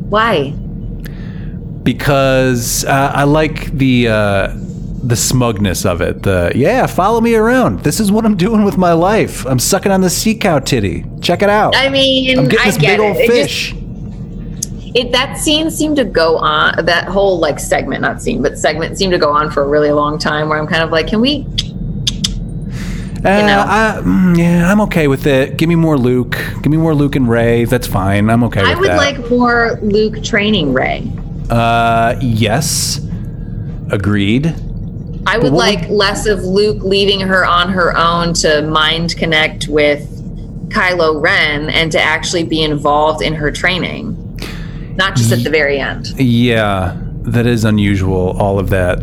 Why? 0.08 0.50
because 1.82 2.84
uh, 2.84 3.12
I 3.14 3.24
like 3.24 3.70
the 3.72 4.08
uh, 4.08 4.52
the 5.04 5.14
smugness 5.16 5.84
of 5.86 6.00
it. 6.00 6.22
The 6.24 6.52
yeah, 6.54 6.86
follow 6.86 7.20
me 7.20 7.34
around. 7.36 7.80
This 7.80 8.00
is 8.00 8.10
what 8.10 8.24
I'm 8.26 8.36
doing 8.36 8.64
with 8.64 8.76
my 8.76 8.92
life. 8.92 9.46
I'm 9.46 9.58
sucking 9.60 9.92
on 9.92 10.00
the 10.00 10.10
sea 10.10 10.34
cow 10.36 10.58
titty. 10.58 11.04
Check 11.20 11.42
it 11.42 11.48
out. 11.48 11.76
I 11.76 11.88
mean, 11.88 12.38
I'm 12.38 12.44
getting 12.48 12.58
I 12.60 12.64
this 12.66 12.76
get 12.76 12.98
big 12.98 13.00
old 13.00 13.16
it. 13.16 13.26
Just- 13.28 13.70
fish. 13.70 13.74
it 14.96 15.12
that 15.12 15.38
scene 15.38 15.70
seemed 15.70 15.96
to 15.96 16.04
go 16.04 16.38
on 16.38 16.84
that 16.86 17.06
whole 17.06 17.38
like 17.38 17.58
segment 17.60 18.00
not 18.00 18.20
scene 18.22 18.40
but 18.42 18.56
segment 18.58 18.96
seemed 18.98 19.12
to 19.12 19.18
go 19.18 19.30
on 19.30 19.50
for 19.50 19.62
a 19.62 19.68
really 19.68 19.92
long 19.92 20.18
time 20.18 20.48
where 20.48 20.58
i'm 20.58 20.66
kind 20.66 20.82
of 20.82 20.90
like 20.90 21.06
can 21.06 21.20
we 21.20 21.46
know? 23.26 23.64
I, 23.66 24.00
mm, 24.02 24.38
yeah, 24.38 24.70
I'm 24.70 24.80
okay 24.82 25.08
with 25.08 25.26
it. 25.26 25.56
Give 25.56 25.68
me 25.68 25.74
more 25.74 25.96
Luke. 25.98 26.36
Give 26.62 26.70
me 26.70 26.76
more 26.76 26.94
Luke 26.94 27.16
and 27.16 27.28
Rey. 27.28 27.64
That's 27.64 27.86
fine. 27.86 28.30
I'm 28.30 28.44
okay 28.44 28.62
with 28.62 28.70
i 28.70 28.74
would 28.74 28.90
that. 28.90 28.96
like 28.96 29.30
more 29.30 29.78
luke 29.82 30.22
training 30.22 30.72
rey 30.72 31.10
Uh, 31.50 32.16
yes. 32.20 33.00
Agreed. 33.90 34.46
i 35.26 35.38
would 35.38 35.52
like 35.52 35.88
less 35.88 36.26
of 36.26 36.40
luke 36.44 36.82
leaving 36.82 37.20
her 37.20 37.44
on 37.46 37.68
her 37.70 37.96
own 37.96 38.32
to 38.34 38.62
mind 38.62 39.16
connect 39.16 39.68
with 39.68 40.02
kylo 40.70 41.20
ren 41.20 41.68
and 41.70 41.92
to 41.92 42.00
actually 42.00 42.42
be 42.44 42.62
involved 42.62 43.22
in 43.22 43.32
her 43.34 43.50
training 43.52 44.14
not 44.96 45.14
just 45.14 45.30
at 45.30 45.44
the 45.44 45.50
very 45.50 45.78
end 45.78 46.08
Yeah, 46.18 46.96
that 47.22 47.46
is 47.46 47.64
unusual. 47.64 48.34
All 48.40 48.58
of 48.58 48.70
that. 48.70 48.98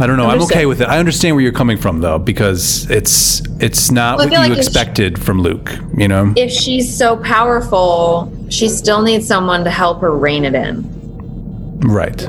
I 0.00 0.06
don't 0.06 0.16
know. 0.16 0.24
I'm 0.24 0.30
Understood. 0.32 0.56
okay 0.56 0.66
with 0.66 0.80
it. 0.80 0.88
I 0.88 0.98
understand 0.98 1.36
where 1.36 1.42
you're 1.42 1.52
coming 1.52 1.76
from 1.76 2.00
though, 2.00 2.18
because 2.18 2.88
it's 2.90 3.42
it's 3.60 3.90
not 3.90 4.16
Well, 4.18 4.26
what 4.28 4.32
you 4.32 4.38
like 4.38 4.50
if 4.50 4.56
she- 4.56 4.60
expected 4.62 5.18
from 5.22 5.40
Luke. 5.42 5.72
You 5.96 6.08
know. 6.08 6.32
if 6.36 6.50
she's 6.50 6.96
so 6.96 7.16
powerful 7.18 8.32
she 8.48 8.68
still 8.68 9.02
needs 9.02 9.26
someone 9.26 9.62
to 9.64 9.70
help 9.70 10.00
her 10.00 10.16
rein 10.16 10.44
it 10.44 10.54
in 10.54 10.84
Right. 11.80 12.26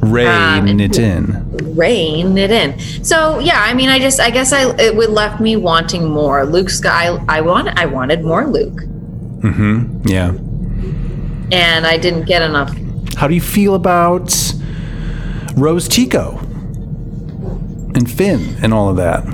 Rey 0.00 0.26
Um, 0.26 0.68
it 0.80 0.98
in. 0.98 1.44
rein 1.74 2.38
it 2.38 2.50
in. 2.52 2.78
So 3.04 3.38
yeah, 3.40 3.60
I 3.60 3.74
mean, 3.74 3.88
I 3.88 3.98
just, 3.98 4.20
I 4.20 4.30
guess 4.30 4.52
I 4.52 4.70
it 4.78 4.94
would 4.96 5.10
left 5.10 5.40
me 5.40 5.56
wanting 5.56 6.08
more. 6.08 6.46
Luke 6.46 6.70
Sky, 6.70 7.08
I 7.28 7.40
want, 7.40 7.68
I 7.78 7.86
wanted 7.86 8.22
more 8.22 8.46
Luke, 8.46 8.80
Mm-hmm. 9.42 10.06
Yeah. 10.08 10.28
and 11.52 11.86
I 11.86 11.96
didn't 11.98 12.24
get 12.26 12.42
enough. 12.42 12.72
How 13.16 13.26
do 13.26 13.34
you 13.34 13.40
feel 13.40 13.74
about 13.74 14.30
Rose 15.60 15.88
Tico 15.88 16.38
and 17.94 18.10
Finn 18.10 18.56
and 18.62 18.72
all 18.72 18.88
of 18.88 18.96
that? 18.96 19.24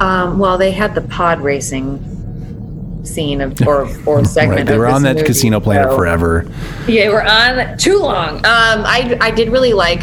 Um, 0.00 0.38
well, 0.38 0.58
they 0.58 0.72
had 0.72 0.94
the 0.94 1.02
pod 1.02 1.40
racing 1.40 2.08
scene 3.04 3.40
of 3.40 3.60
or 3.66 3.88
or 4.06 4.24
segment. 4.24 4.58
Right. 4.60 4.66
They 4.66 4.74
of 4.74 4.80
were 4.80 4.86
this 4.86 4.94
on 4.94 5.02
that 5.02 5.16
movie, 5.16 5.26
casino 5.26 5.60
planet 5.60 5.90
so- 5.90 5.96
forever. 5.96 6.50
Yeah, 6.88 7.08
we're 7.10 7.22
on 7.22 7.76
too 7.78 7.98
long. 7.98 8.36
Um, 8.38 8.84
I 8.84 9.16
I 9.20 9.30
did 9.30 9.50
really 9.50 9.72
like 9.72 10.00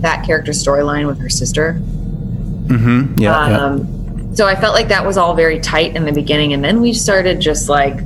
that 0.00 0.24
character 0.26 0.52
storyline 0.52 1.06
with 1.06 1.18
her 1.20 1.28
sister. 1.28 1.74
Mm-hmm. 1.74 3.18
Yeah. 3.20 3.48
yeah. 3.48 3.64
Um, 3.64 4.34
so 4.34 4.46
I 4.46 4.54
felt 4.54 4.74
like 4.74 4.88
that 4.88 5.06
was 5.06 5.16
all 5.16 5.34
very 5.34 5.60
tight 5.60 5.96
in 5.96 6.04
the 6.04 6.12
beginning, 6.12 6.52
and 6.52 6.62
then 6.64 6.80
we 6.80 6.92
started 6.92 7.40
just 7.40 7.68
like 7.68 8.00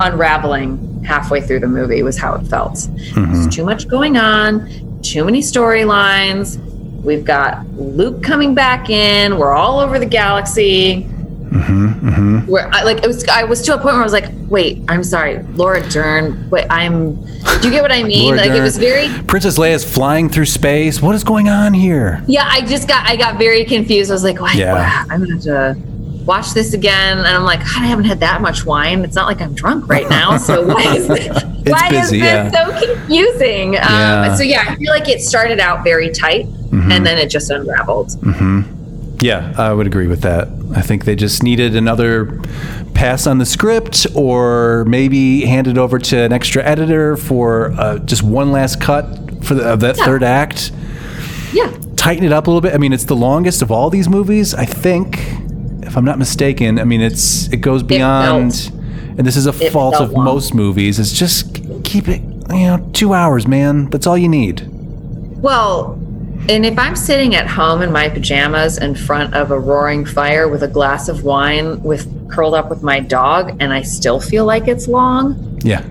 unraveling 0.00 1.02
halfway 1.04 1.40
through 1.40 1.60
the 1.60 1.66
movie. 1.68 2.02
Was 2.02 2.18
how 2.18 2.34
it 2.34 2.46
felt. 2.46 2.74
Mm-hmm. 2.74 3.32
There's 3.32 3.54
too 3.54 3.64
much 3.64 3.88
going 3.88 4.16
on, 4.16 4.68
too 5.02 5.24
many 5.24 5.40
storylines. 5.40 6.58
We've 7.02 7.24
got 7.24 7.66
Luke 7.74 8.22
coming 8.22 8.54
back 8.54 8.90
in. 8.90 9.38
We're 9.38 9.52
all 9.52 9.80
over 9.80 9.98
the 9.98 10.06
galaxy. 10.06 11.04
Mm-hmm. 11.50 12.46
Where 12.46 12.68
I, 12.72 12.84
like 12.84 13.02
it 13.02 13.06
was, 13.06 13.26
I 13.26 13.42
was 13.42 13.62
to 13.62 13.74
a 13.74 13.76
point 13.76 13.94
where 13.94 14.00
I 14.00 14.04
was 14.04 14.12
like, 14.12 14.30
"Wait, 14.48 14.82
I'm 14.88 15.02
sorry, 15.02 15.42
Laura 15.54 15.86
Dern. 15.88 16.48
Wait, 16.50 16.66
I'm. 16.70 17.16
Do 17.60 17.60
you 17.64 17.70
get 17.70 17.82
what 17.82 17.90
I 17.90 18.04
mean? 18.04 18.36
Like 18.36 18.52
it 18.52 18.60
was 18.62 18.76
very 18.78 19.08
Princess 19.24 19.58
Leia's 19.58 19.84
flying 19.84 20.28
through 20.28 20.44
space. 20.44 21.02
What 21.02 21.14
is 21.16 21.24
going 21.24 21.48
on 21.48 21.74
here? 21.74 22.22
Yeah, 22.28 22.46
I 22.48 22.60
just 22.60 22.86
got 22.86 23.08
I 23.08 23.16
got 23.16 23.36
very 23.36 23.64
confused. 23.64 24.10
I 24.10 24.14
was 24.14 24.22
like, 24.22 24.40
"Wait, 24.40 24.54
Yeah. 24.56 24.74
wow, 24.74 25.04
I'm 25.10 25.20
gonna 25.20 25.32
have 25.34 25.42
to 25.42 25.76
watch 26.26 26.52
this 26.52 26.74
again." 26.74 27.18
And 27.18 27.26
I'm 27.26 27.44
like, 27.44 27.60
God, 27.60 27.82
I 27.82 27.86
haven't 27.86 28.04
had 28.06 28.20
that 28.20 28.40
much 28.42 28.64
wine. 28.64 29.04
It's 29.04 29.14
not 29.16 29.26
like 29.26 29.40
I'm 29.40 29.54
drunk 29.54 29.88
right 29.88 30.08
now. 30.08 30.36
So 30.36 30.66
why 30.74 30.96
is 30.96 31.08
this, 31.08 31.44
why 31.64 31.90
busy, 31.90 31.98
is 31.98 32.10
this 32.10 32.20
yeah. 32.22 32.50
so 32.50 32.86
confusing? 32.94 33.74
Yeah. 33.74 33.86
Mm-hmm. 33.86 34.30
Um, 34.32 34.36
so 34.36 34.42
yeah, 34.42 34.64
I 34.68 34.76
feel 34.76 34.90
like 34.92 35.08
it 35.08 35.20
started 35.20 35.60
out 35.60 35.84
very 35.84 36.10
tight, 36.10 36.46
and 36.72 37.04
then 37.04 37.18
it 37.18 37.28
just 37.30 37.50
unraveled. 37.50 38.12
Yeah, 39.22 39.52
I 39.58 39.72
would 39.74 39.86
agree 39.86 40.06
with 40.06 40.22
that. 40.22 40.48
I 40.74 40.80
think 40.80 41.04
they 41.04 41.14
just 41.14 41.42
needed 41.42 41.76
another 41.76 42.40
pass 42.94 43.26
on 43.26 43.36
the 43.36 43.44
script 43.44 44.06
or 44.14 44.86
maybe 44.86 45.42
hand 45.42 45.66
it 45.66 45.76
over 45.76 45.98
to 45.98 46.18
an 46.18 46.32
extra 46.32 46.62
editor 46.64 47.18
for 47.18 47.72
uh, 47.72 47.98
just 47.98 48.22
one 48.22 48.50
last 48.50 48.80
cut 48.80 49.04
for 49.44 49.54
the, 49.54 49.64
of 49.72 49.80
that 49.80 49.98
Yeah. 49.98 50.04
third 50.06 50.22
act. 50.22 50.72
Yeah, 51.52 51.70
Tighten 51.96 52.24
it 52.24 52.32
up 52.32 52.46
a 52.46 52.50
little 52.50 52.62
bit. 52.62 52.72
I 52.74 52.78
mean, 52.78 52.94
it's 52.94 53.04
the 53.04 53.16
longest 53.16 53.60
of 53.60 53.70
all 53.70 53.90
these 53.90 54.08
movies, 54.08 54.54
I 54.54 54.64
think, 54.64 55.18
if 55.82 55.96
I'm 55.96 56.04
not 56.04 56.18
mistaken. 56.18 56.78
I 56.78 56.84
mean, 56.84 57.00
it's 57.00 57.48
it 57.52 57.58
goes 57.58 57.82
beyond, 57.82 58.54
felt- 58.54 58.74
and 59.18 59.26
this 59.26 59.36
is 59.36 59.46
a 59.46 59.50
it 59.64 59.72
fault 59.72 59.96
of 59.96 60.12
long. 60.12 60.24
most 60.24 60.54
movies. 60.54 60.98
Is 60.98 61.12
just 61.12 61.54
keep 61.84 62.08
it, 62.08 62.20
you 62.50 62.66
know, 62.66 62.90
two 62.92 63.12
hours, 63.14 63.46
man. 63.46 63.90
That's 63.90 64.06
all 64.06 64.16
you 64.18 64.28
need. 64.28 64.66
Well, 65.42 65.92
and 66.48 66.64
if 66.66 66.78
I'm 66.78 66.96
sitting 66.96 67.34
at 67.34 67.46
home 67.46 67.82
in 67.82 67.92
my 67.92 68.08
pajamas 68.08 68.78
in 68.78 68.94
front 68.94 69.34
of 69.34 69.50
a 69.50 69.58
roaring 69.58 70.04
fire 70.04 70.48
with 70.48 70.62
a 70.62 70.68
glass 70.68 71.08
of 71.08 71.22
wine 71.24 71.82
with 71.82 72.06
curled 72.30 72.54
up 72.54 72.70
with 72.70 72.82
my 72.82 73.00
dog 73.00 73.56
and 73.60 73.72
I 73.72 73.82
still 73.82 74.20
feel 74.20 74.44
like 74.44 74.68
it's 74.68 74.86
long, 74.88 75.58
Yeah, 75.62 75.84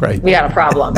right. 0.00 0.20
we 0.22 0.30
got 0.30 0.50
a 0.50 0.52
problem. 0.52 0.94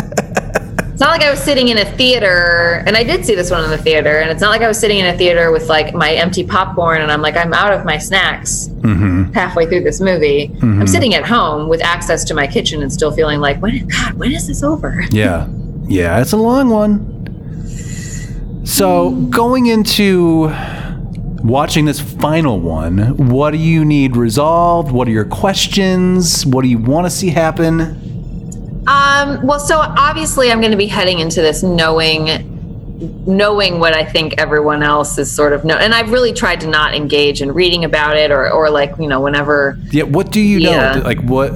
It's 0.96 1.02
not 1.02 1.10
like 1.10 1.20
I 1.20 1.30
was 1.30 1.42
sitting 1.42 1.68
in 1.68 1.76
a 1.76 1.84
theater, 1.84 2.82
and 2.86 2.96
I 2.96 3.04
did 3.04 3.26
see 3.26 3.34
this 3.34 3.50
one 3.50 3.62
in 3.62 3.68
the 3.68 3.76
theater, 3.76 4.20
and 4.20 4.30
it's 4.30 4.40
not 4.40 4.48
like 4.48 4.62
I 4.62 4.66
was 4.66 4.80
sitting 4.80 4.98
in 4.98 5.04
a 5.04 5.18
theater 5.18 5.52
with 5.52 5.68
like 5.68 5.92
my 5.92 6.14
empty 6.14 6.42
popcorn 6.42 7.02
and 7.02 7.12
I'm 7.12 7.20
like, 7.20 7.36
I'm 7.36 7.52
out 7.52 7.74
of 7.74 7.84
my 7.84 7.98
snacks 7.98 8.68
mm-hmm. 8.68 9.30
halfway 9.34 9.66
through 9.66 9.82
this 9.82 10.00
movie. 10.00 10.44
I'm 10.44 10.58
mm-hmm. 10.58 10.86
sitting 10.86 11.12
at 11.12 11.26
home 11.26 11.68
with 11.68 11.84
access 11.84 12.24
to 12.24 12.34
my 12.34 12.46
kitchen 12.46 12.80
and 12.80 12.90
still 12.90 13.12
feeling 13.12 13.40
like, 13.40 13.60
when, 13.60 13.86
God, 13.88 14.14
when 14.14 14.32
is 14.32 14.46
this 14.46 14.62
over? 14.62 15.04
Yeah. 15.10 15.48
Yeah, 15.84 16.22
it's 16.22 16.32
a 16.32 16.38
long 16.38 16.70
one. 16.70 18.64
So, 18.64 19.10
going 19.10 19.66
into 19.66 20.48
watching 21.44 21.84
this 21.84 22.00
final 22.00 22.58
one, 22.58 23.18
what 23.18 23.50
do 23.50 23.58
you 23.58 23.84
need 23.84 24.16
resolved? 24.16 24.90
What 24.90 25.08
are 25.08 25.10
your 25.10 25.26
questions? 25.26 26.46
What 26.46 26.62
do 26.62 26.68
you 26.68 26.78
want 26.78 27.04
to 27.06 27.10
see 27.10 27.28
happen? 27.28 28.05
Um, 28.86 29.44
well, 29.46 29.58
so 29.58 29.78
obviously 29.80 30.50
I'm 30.52 30.60
going 30.60 30.70
to 30.70 30.76
be 30.76 30.86
heading 30.86 31.18
into 31.18 31.40
this 31.42 31.62
knowing 31.62 32.52
knowing 33.26 33.78
what 33.78 33.92
I 33.92 34.04
think 34.06 34.34
everyone 34.38 34.82
else 34.82 35.18
is 35.18 35.30
sort 35.30 35.52
of 35.52 35.66
know 35.66 35.76
and 35.76 35.92
I've 35.94 36.10
really 36.10 36.32
tried 36.32 36.62
to 36.62 36.66
not 36.66 36.94
engage 36.94 37.42
in 37.42 37.52
reading 37.52 37.84
about 37.84 38.16
it 38.16 38.30
or 38.30 38.50
or 38.50 38.70
like, 38.70 38.94
you 38.98 39.06
know, 39.06 39.20
whenever 39.20 39.76
Yeah, 39.90 40.04
what 40.04 40.32
do 40.32 40.40
you 40.40 40.58
Yeah. 40.58 40.94
know? 40.94 41.02
Like 41.02 41.20
what 41.20 41.52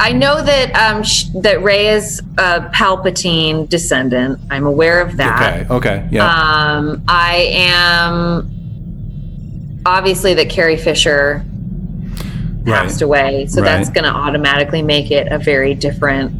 I 0.00 0.12
know 0.12 0.42
that 0.42 0.74
um 0.74 1.02
sh- 1.02 1.24
that 1.36 1.62
Rey 1.62 1.88
is 1.88 2.20
a 2.36 2.60
Palpatine 2.74 3.68
descendant. 3.70 4.38
I'm 4.50 4.66
aware 4.66 5.00
of 5.00 5.16
that. 5.16 5.62
Okay, 5.70 5.74
okay. 5.74 6.08
Yeah. 6.10 6.26
Um 6.26 7.02
I 7.08 7.36
am 7.52 8.50
obviously 9.86 10.34
that 10.34 10.50
Carrie 10.50 10.76
Fisher 10.76 11.42
passed 12.64 13.00
right. 13.00 13.06
away. 13.06 13.46
So 13.46 13.60
that's 13.60 13.90
going 13.90 14.04
to 14.04 14.10
automatically 14.10 14.82
make 14.82 15.10
it 15.10 15.28
a 15.30 15.38
very 15.38 15.74
different 15.74 16.32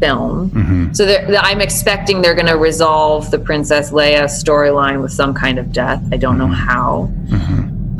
film. 0.00 0.50
Mm-hmm. 0.50 0.92
So 0.92 1.04
they're- 1.06 1.36
I'm 1.40 1.60
expecting 1.60 2.22
they're 2.22 2.34
going 2.34 2.46
to 2.46 2.56
resolve 2.56 3.30
the 3.30 3.38
Princess 3.38 3.90
Leia 3.90 4.24
storyline 4.24 5.02
with 5.02 5.12
some 5.12 5.34
kind 5.34 5.58
of 5.58 5.72
death. 5.72 6.02
I 6.12 6.16
don't 6.16 6.38
Mm-hmm. 6.38 6.50
know 6.50 6.54
how. 6.54 7.10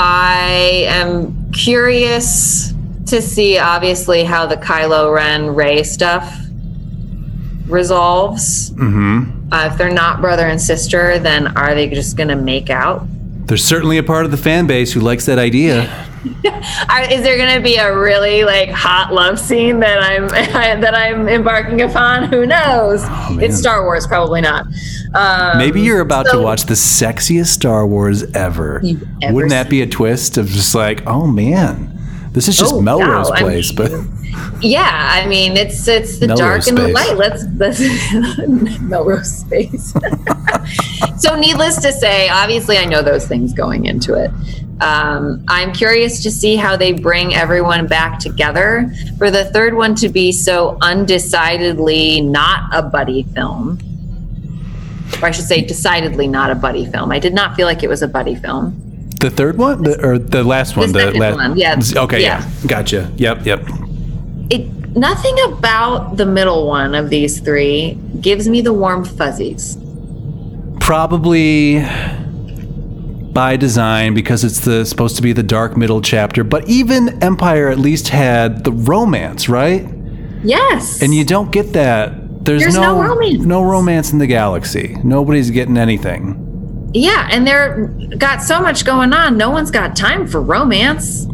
I 0.01 0.85
am 0.87 1.51
curious 1.53 2.73
to 3.07 3.21
see, 3.21 3.59
obviously, 3.59 4.23
how 4.23 4.47
the 4.47 4.57
Kylo 4.57 5.13
Ren 5.13 5.55
Rey 5.55 5.83
stuff 5.83 6.37
resolves. 7.67 8.71
Mhm. 8.73 9.33
Uh, 9.51 9.69
if 9.73 9.79
they're 9.79 9.91
not 9.91 10.21
brother 10.21 10.47
and 10.47 10.61
sister, 10.61 11.19
then 11.19 11.49
are 11.57 11.75
they 11.75 11.89
just 11.89 12.17
going 12.17 12.29
to 12.29 12.37
make 12.37 12.71
out? 12.71 13.07
There's 13.47 13.65
certainly 13.65 13.99
a 13.99 14.03
part 14.03 14.25
of 14.25 14.31
the 14.31 14.37
fan 14.37 14.67
base 14.67 14.93
who 14.93 15.01
likes 15.01 15.25
that 15.27 15.39
idea. 15.39 15.89
Are, 16.91 17.03
is 17.03 17.23
there 17.23 17.37
going 17.37 17.55
to 17.55 17.61
be 17.63 17.77
a 17.77 17.97
really 17.97 18.45
like 18.45 18.71
hot 18.71 19.13
love 19.13 19.39
scene 19.39 19.81
that 19.81 20.01
I'm 20.03 20.29
that 20.81 20.95
I'm 20.95 21.29
embarking 21.29 21.83
upon? 21.83 22.25
Who 22.25 22.47
knows? 22.47 23.03
man. 23.03 23.41
it's 23.41 23.59
Star 23.59 23.85
Wars, 23.85 24.07
probably 24.07 24.41
not. 24.41 24.67
Um, 25.15 25.59
Maybe 25.59 25.81
you're 25.81 26.01
about 26.01 26.27
to 26.31 26.41
watch 26.41 26.65
the 26.65 26.75
sexiest 26.75 27.47
Star 27.47 27.87
Wars 27.87 28.25
ever. 28.35 28.83
Ever 29.23 29.35
Wouldn't 29.35 29.51
that 29.51 29.71
be 29.71 29.83
a 29.83 29.87
twist 29.87 30.39
of 30.39 30.49
just 30.49 30.75
like, 30.75 31.07
oh 31.07 31.27
man, 31.27 31.99
this 32.33 32.49
is 32.49 32.59
just 32.59 32.75
Oh, 32.75 32.81
Melrose 32.81 33.31
wow, 33.31 33.37
I 33.37 33.41
Place, 33.41 33.73
but 33.73 33.91
Yeah, 34.61 35.11
I 35.13 35.27
mean 35.27 35.57
it's 35.57 35.87
it's 35.87 36.19
the 36.19 36.29
Melrose 36.29 36.67
dark 36.67 36.67
and 36.67 36.79
the 36.79 36.89
light. 36.89 37.17
Let's 37.17 37.45
let's 37.57 38.81
Melrose 38.81 39.39
space. 39.39 39.95
so 41.19 41.37
needless 41.37 41.81
to 41.83 41.93
say, 41.93 42.29
obviously 42.29 42.77
I 42.77 42.85
know 42.85 43.03
those 43.03 43.27
things 43.27 43.53
going 43.53 43.87
into 43.87 44.15
it. 44.15 44.31
Um, 44.81 45.45
I'm 45.49 45.73
curious 45.73 46.23
to 46.23 46.31
see 46.31 46.57
how 46.57 46.77
they 46.77 46.93
bring 46.93 47.35
everyone 47.35 47.87
back 47.87 48.21
together 48.21 48.93
for 49.17 49.31
the 49.31 49.47
third 49.47 49.75
one 49.75 49.95
to 49.97 50.09
be 50.09 50.31
so 50.31 50.79
undecidedly 50.81 52.21
not 52.21 52.73
a 52.73 52.83
buddy 52.83 53.25
film. 53.35 53.79
or 55.21 55.27
I 55.27 55.31
should 55.33 55.47
say, 55.47 55.63
decidedly 55.63 56.29
not 56.29 56.51
a 56.51 56.55
buddy 56.55 56.87
film. 56.87 57.11
I 57.11 57.19
did 57.19 57.35
not 57.35 57.57
feel 57.57 57.67
like 57.67 57.83
it 57.83 57.89
was 57.89 58.03
a 58.03 58.09
buddy 58.09 58.37
film. 58.37 58.81
The 59.21 59.31
third 59.31 59.59
one, 59.59 59.83
the, 59.83 60.07
or 60.07 60.17
the 60.17 60.45
last 60.45 60.77
one? 60.77 60.93
the 60.93 61.11
last 61.11 61.35
one, 61.35 61.57
yeah. 61.57 61.81
Okay, 61.97 62.23
yeah. 62.23 62.41
Yeah. 62.41 62.67
Gotcha. 62.69 63.13
Yep, 63.17 63.47
yep. 63.47 63.69
It 64.51 64.97
nothing 64.97 65.37
about 65.53 66.17
the 66.17 66.27
middle 66.27 66.69
one 66.69 66.95
of 66.95 67.11
these 67.11 67.41
three 67.41 67.99
gives 68.21 68.49
me 68.49 68.61
the 68.61 68.73
warm 68.73 69.05
fuzzies. 69.05 69.77
Probably 70.81 71.85
by 73.39 73.57
design 73.57 74.15
because 74.15 74.43
it's 74.43 74.59
the 74.61 74.85
supposed 74.85 75.15
to 75.15 75.23
be 75.23 75.33
the 75.33 75.45
dark 75.45 75.77
middle 75.77 76.03
chapter. 76.03 76.43
But 76.43 76.69
even 76.69 77.23
Empire 77.23 77.69
at 77.69 77.79
least 77.79 78.09
had 78.09 78.65
the 78.65 78.73
romance, 78.73 79.49
right? 79.49 79.87
Yes, 80.43 81.01
And 81.03 81.15
you 81.15 81.25
don't 81.25 81.53
get 81.53 81.73
that. 81.75 82.45
There's, 82.45 82.63
There's 82.63 82.75
no 82.75 83.01
romance. 83.01 83.45
no 83.45 83.63
romance 83.63 84.13
in 84.13 84.19
the 84.19 84.27
galaxy. 84.27 84.97
Nobody's 85.05 85.51
getting 85.53 85.77
anything. 85.79 86.91
yeah, 86.95 87.29
and 87.31 87.47
they're 87.47 87.87
got 88.17 88.43
so 88.43 88.61
much 88.61 88.85
going 88.85 89.13
on. 89.13 89.37
No 89.37 89.51
one's 89.51 89.71
got 89.71 89.95
time 89.95 90.27
for 90.27 90.41
romance. 90.43 91.27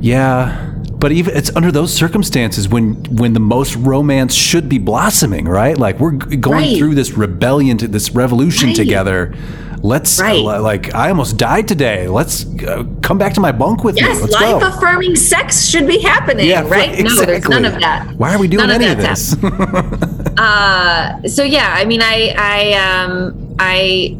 Yeah. 0.00 0.64
But 0.92 1.10
even 1.12 1.36
it's 1.36 1.50
under 1.56 1.72
those 1.72 1.92
circumstances 1.92 2.68
when 2.68 2.94
when 3.16 3.32
the 3.32 3.40
most 3.40 3.74
romance 3.76 4.34
should 4.34 4.68
be 4.68 4.78
blossoming, 4.78 5.46
right? 5.46 5.76
Like 5.78 5.98
we're 5.98 6.12
going 6.12 6.64
Right. 6.64 6.78
through 6.78 6.94
this 6.94 7.12
rebellion, 7.16 7.78
to 7.78 7.88
this 7.88 8.10
revolution 8.14 8.68
Right. 8.68 8.76
together. 8.76 9.34
Let's 9.82 10.18
Right. 10.20 10.36
li- 10.44 10.58
like 10.58 10.94
I 10.94 11.08
almost 11.10 11.36
died 11.36 11.68
today. 11.68 12.08
Let's 12.08 12.44
uh, 12.64 12.84
come 13.02 13.16
back 13.18 13.34
to 13.34 13.40
my 13.40 13.52
bunk 13.52 13.84
with 13.84 13.96
Yes, 13.96 14.16
me. 14.16 14.22
Let's 14.22 14.32
life 14.34 14.60
go. 14.60 14.68
affirming 14.68 15.14
sex 15.16 15.66
should 15.68 15.86
be 15.86 16.00
happening, 16.00 16.46
yeah, 16.48 16.66
right? 16.68 16.98
No, 17.02 17.14
there's 17.24 17.48
none 17.48 17.64
of 17.64 17.74
that. 17.80 18.08
Why 18.16 18.34
are 18.34 18.38
we 18.38 18.48
doing 18.48 18.66
None 18.66 18.82
any 18.82 18.92
of 18.92 18.98
that's 18.98 19.34
this? 19.36 19.52
Uh, 20.38 21.20
so 21.26 21.42
yeah, 21.42 21.74
I 21.76 21.84
mean, 21.84 22.00
I, 22.00 22.32
I, 22.38 23.02
um, 23.02 23.56
I, 23.58 24.16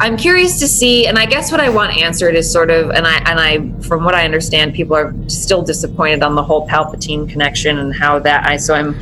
I'm 0.00 0.16
curious 0.16 0.58
to 0.58 0.66
see, 0.66 1.06
and 1.06 1.16
I 1.16 1.26
guess 1.26 1.52
what 1.52 1.60
I 1.60 1.68
want 1.68 1.96
answered 1.96 2.34
is 2.34 2.50
sort 2.50 2.70
of, 2.72 2.90
and 2.90 3.06
I, 3.06 3.18
and 3.30 3.38
I, 3.38 3.82
from 3.82 4.02
what 4.04 4.16
I 4.16 4.24
understand, 4.24 4.74
people 4.74 4.96
are 4.96 5.14
still 5.28 5.62
disappointed 5.62 6.24
on 6.24 6.34
the 6.34 6.42
whole 6.42 6.66
Palpatine 6.68 7.28
connection 7.30 7.78
and 7.78 7.94
how 7.94 8.18
that. 8.18 8.46
I 8.48 8.56
so 8.56 8.74
I'm 8.74 8.98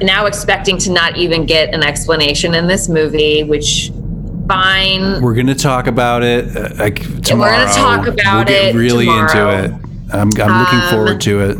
now 0.00 0.24
expecting 0.24 0.78
to 0.78 0.90
not 0.90 1.18
even 1.18 1.44
get 1.44 1.74
an 1.74 1.82
explanation 1.82 2.54
in 2.54 2.66
this 2.68 2.88
movie, 2.88 3.42
which 3.44 3.90
fine. 4.48 5.20
We're 5.22 5.34
gonna 5.34 5.54
talk 5.54 5.86
about 5.86 6.22
it 6.22 6.56
uh, 6.56 6.70
like 6.78 7.00
tomorrow. 7.22 7.52
We're 7.52 7.64
gonna 7.64 7.74
talk 7.74 8.06
about 8.06 8.36
we'll 8.36 8.44
get 8.46 8.74
it 8.74 8.78
really 8.78 9.04
tomorrow. 9.06 9.50
into 9.50 9.64
it. 9.64 9.80
I'm, 10.14 10.28
I'm 10.40 10.60
looking 10.60 10.78
Um, 10.80 10.88
forward 10.90 11.20
to 11.22 11.40
it. 11.40 11.56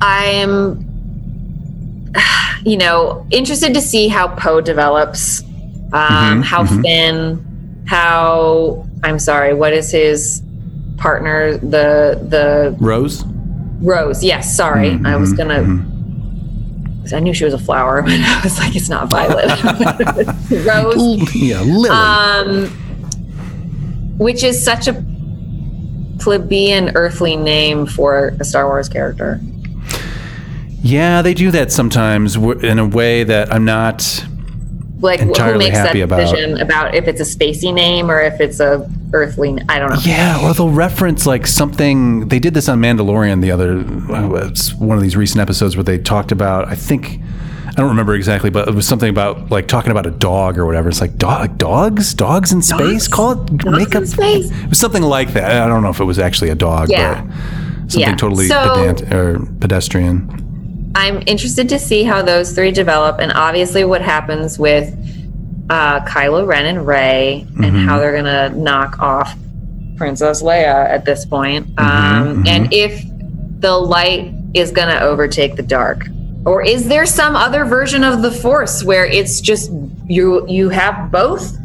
I'm, 0.00 0.80
you 2.64 2.76
know, 2.76 3.26
interested 3.30 3.74
to 3.74 3.80
see 3.80 4.08
how 4.08 4.28
Poe 4.28 4.60
develops, 4.60 5.42
um, 5.92 6.42
how 6.42 6.64
Finn, 6.64 7.84
how 7.86 8.86
I'm 9.02 9.18
sorry, 9.18 9.54
what 9.54 9.72
is 9.72 9.90
his 9.90 10.42
partner? 10.98 11.56
The 11.56 12.20
the 12.28 12.76
Rose. 12.80 13.24
Rose. 13.80 14.22
Yes, 14.24 14.56
sorry, 14.56 14.98
I 15.04 15.16
was 15.16 15.32
gonna. 15.32 15.84
I 17.12 17.20
knew 17.20 17.32
she 17.34 17.44
was 17.44 17.54
a 17.54 17.58
flower, 17.58 18.02
but 18.06 18.12
I 18.12 18.40
was 18.42 18.58
like, 18.58 18.74
it's 18.76 18.88
not 18.88 19.08
Violet. 19.10 19.46
Rose 20.66 21.34
Yeah, 21.34 21.60
Lily. 21.62 21.90
um, 21.90 22.66
which 24.18 24.42
is 24.42 24.62
such 24.62 24.88
a 24.88 25.04
plebeian 26.18 26.92
earthly 26.96 27.36
name 27.36 27.86
for 27.86 28.36
a 28.40 28.44
Star 28.44 28.66
Wars 28.66 28.88
character. 28.88 29.40
yeah, 30.82 31.22
they 31.22 31.34
do 31.34 31.50
that 31.50 31.70
sometimes 31.72 32.36
in 32.36 32.78
a 32.78 32.86
way 32.86 33.22
that 33.24 33.52
I'm 33.52 33.64
not. 33.64 34.24
Like 35.00 35.20
who 35.20 35.26
makes 35.58 35.76
that 35.76 35.88
happy 35.88 36.00
about. 36.00 36.16
decision 36.20 36.58
about 36.60 36.94
if 36.94 37.06
it's 37.06 37.20
a 37.20 37.24
spacey 37.24 37.72
name 37.72 38.10
or 38.10 38.20
if 38.20 38.40
it's 38.40 38.60
a 38.60 38.90
earthly? 39.12 39.58
i 39.68 39.78
don't 39.78 39.90
know. 39.90 39.98
Yeah, 40.04 40.42
or 40.42 40.54
they'll 40.54 40.70
reference 40.70 41.26
like 41.26 41.46
something. 41.46 42.28
They 42.28 42.38
did 42.38 42.54
this 42.54 42.68
on 42.68 42.80
Mandalorian 42.80 43.42
the 43.42 43.50
other. 43.50 43.80
uh, 43.80 44.46
It's 44.48 44.72
one 44.74 44.96
of 44.96 45.02
these 45.02 45.16
recent 45.16 45.40
episodes 45.40 45.76
where 45.76 45.84
they 45.84 45.98
talked 45.98 46.32
about. 46.32 46.68
I 46.68 46.74
think 46.76 47.20
I 47.68 47.72
don't 47.80 47.88
remember 47.90 48.14
exactly, 48.14 48.48
but 48.48 48.68
it 48.68 48.74
was 48.74 48.88
something 48.88 49.10
about 49.10 49.50
like 49.50 49.68
talking 49.68 49.90
about 49.90 50.06
a 50.06 50.10
dog 50.10 50.56
or 50.56 50.64
whatever. 50.64 50.88
It's 50.88 51.02
like 51.02 51.16
dog, 51.18 51.58
dogs, 51.58 52.14
dogs 52.14 52.50
in 52.50 52.62
space. 52.62 53.06
Call 53.06 53.32
it 53.32 53.56
Dogs 53.58 53.78
make 53.78 53.94
up. 53.94 54.06
space? 54.06 54.50
It 54.50 54.68
was 54.70 54.78
something 54.78 55.02
like 55.02 55.34
that. 55.34 55.60
I 55.62 55.66
don't 55.66 55.82
know 55.82 55.90
if 55.90 56.00
it 56.00 56.04
was 56.04 56.18
actually 56.18 56.48
a 56.48 56.54
dog, 56.54 56.88
Yeah. 56.88 57.20
but 57.22 57.90
something 57.92 58.00
Yeah. 58.00 58.16
totally 58.16 58.48
So- 58.48 58.74
pedant 58.86 59.12
or 59.12 59.40
pedestrian. 59.60 60.42
I'm 60.96 61.22
interested 61.26 61.68
to 61.68 61.78
see 61.78 62.04
how 62.04 62.22
those 62.22 62.52
three 62.52 62.72
develop, 62.72 63.18
and 63.20 63.30
obviously 63.32 63.84
what 63.84 64.00
happens 64.00 64.58
with 64.58 64.92
uh, 65.68 66.00
Kylo 66.06 66.46
Ren 66.46 66.64
and 66.66 66.86
Rey, 66.86 67.40
and 67.42 67.56
Mm-hmm. 67.58 67.86
how 67.86 67.98
they're 67.98 68.16
gonna 68.16 68.48
knock 68.56 68.98
off 68.98 69.36
Princess 69.96 70.42
Leia 70.42 70.88
at 70.88 71.04
this 71.04 71.26
point, 71.26 71.66
Mm-hmm, 71.76 72.28
um, 72.38 72.46
and 72.46 72.72
if 72.72 73.02
the 73.60 73.72
light 73.76 74.32
is 74.54 74.70
gonna 74.72 74.98
overtake 75.00 75.56
the 75.56 75.62
dark, 75.62 76.06
or 76.46 76.62
is 76.62 76.88
there 76.88 77.04
some 77.04 77.36
other 77.36 77.64
version 77.64 78.02
of 78.02 78.22
the 78.22 78.30
Force 78.30 78.82
where 78.82 79.04
it's 79.04 79.40
just 79.40 79.70
you 80.06 80.46
you 80.48 80.70
have 80.70 81.10
both, 81.10 81.56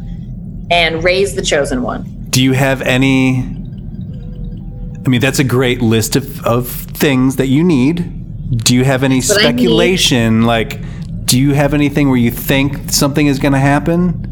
and 0.70 1.02
Rey's 1.02 1.34
the 1.34 1.42
chosen 1.42 1.80
one? 1.82 2.04
Do 2.30 2.42
you 2.42 2.52
have 2.52 2.82
any? 2.82 3.38
I 5.04 5.08
mean, 5.08 5.20
that's 5.20 5.38
a 5.38 5.44
great 5.44 5.80
list 5.82 6.16
of, 6.16 6.44
of 6.44 6.68
things 6.68 7.36
that 7.36 7.46
you 7.46 7.64
need. 7.64 8.18
Do 8.56 8.74
you 8.74 8.84
have 8.84 9.02
any 9.02 9.16
need. 9.16 9.24
speculation? 9.24 10.42
Like, 10.42 10.80
do 11.24 11.40
you 11.40 11.54
have 11.54 11.72
anything 11.74 12.08
where 12.08 12.18
you 12.18 12.30
think 12.30 12.90
something 12.90 13.26
is 13.26 13.38
going 13.38 13.52
to 13.52 13.58
happen? 13.58 14.28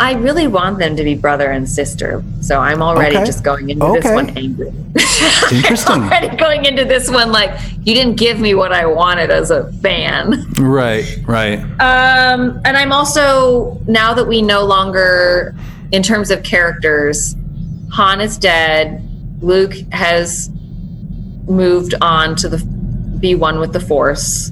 I 0.00 0.12
really 0.12 0.46
want 0.46 0.78
them 0.78 0.94
to 0.94 1.02
be 1.02 1.16
brother 1.16 1.50
and 1.50 1.68
sister, 1.68 2.22
so 2.40 2.60
I'm 2.60 2.82
already 2.82 3.16
Okay. 3.16 3.26
just 3.26 3.42
going 3.42 3.70
into 3.70 3.84
Okay. 3.84 4.00
this 4.00 4.12
one 4.14 4.30
angry. 4.38 4.72
Interesting. 5.50 6.02
already 6.02 6.36
going 6.36 6.66
into 6.66 6.84
this 6.84 7.10
one 7.10 7.32
like 7.32 7.50
you 7.84 7.94
didn't 7.94 8.14
give 8.16 8.38
me 8.38 8.54
what 8.54 8.72
I 8.72 8.86
wanted 8.86 9.30
as 9.30 9.50
a 9.50 9.72
fan. 9.74 10.44
right, 10.58 11.18
right. 11.26 11.58
Um, 11.80 12.60
and 12.64 12.76
I'm 12.76 12.92
also 12.92 13.80
now 13.88 14.14
that 14.14 14.28
we 14.28 14.40
no 14.40 14.64
longer, 14.64 15.52
in 15.90 16.02
terms 16.04 16.30
of 16.30 16.44
characters, 16.44 17.34
Han 17.92 18.20
is 18.20 18.38
dead. 18.38 19.02
Luke 19.42 19.74
has 19.90 20.48
moved 21.48 21.94
on 22.00 22.36
to 22.36 22.48
the 22.48 22.58
be 23.20 23.34
one 23.34 23.58
with 23.58 23.72
the 23.72 23.80
Force, 23.80 24.50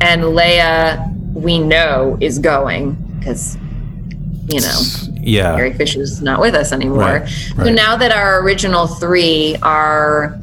and 0.00 0.22
Leia 0.22 1.10
we 1.34 1.58
know 1.58 2.16
is 2.20 2.38
going 2.38 2.92
because 3.18 3.56
you 4.48 4.60
know 4.60 4.80
Yeah. 5.20 5.56
Carrie 5.56 5.72
Fisher's 5.72 6.20
not 6.20 6.40
with 6.40 6.54
us 6.54 6.72
anymore. 6.72 6.98
Right, 6.98 7.28
So 7.28 7.70
now 7.72 7.96
that 7.96 8.12
our 8.12 8.40
original 8.42 8.86
three 8.86 9.56
are 9.62 10.38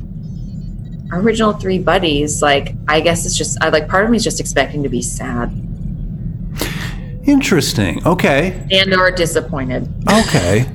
our 1.11 1.19
original 1.19 1.53
three 1.53 1.77
buddies, 1.79 2.41
like 2.41 2.73
I 2.87 3.01
guess 3.01 3.25
it's 3.25 3.37
just 3.37 3.57
I 3.61 3.69
like 3.69 3.87
part 3.87 4.05
of 4.05 4.09
me 4.11 4.17
is 4.17 4.23
just 4.23 4.39
expecting 4.39 4.81
to 4.83 4.89
be 4.89 5.01
sad 5.01 5.51
Interesting. 7.25 8.05
Okay. 8.05 8.67
and 8.71 8.93
or 8.93 9.11
disappointed. 9.11 9.87
Okay. 10.11 10.65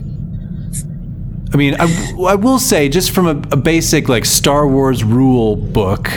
I 1.57 1.59
mean, 1.59 1.75
I, 1.79 1.85
I 2.29 2.35
will 2.35 2.59
say, 2.59 2.91
just 2.91 3.13
from 3.13 3.27
a, 3.27 3.31
a 3.51 3.57
basic 3.57 4.11
like 4.11 4.27
Star 4.27 4.69
Wars 4.69 5.03
rule 5.03 5.57
book, 5.57 6.11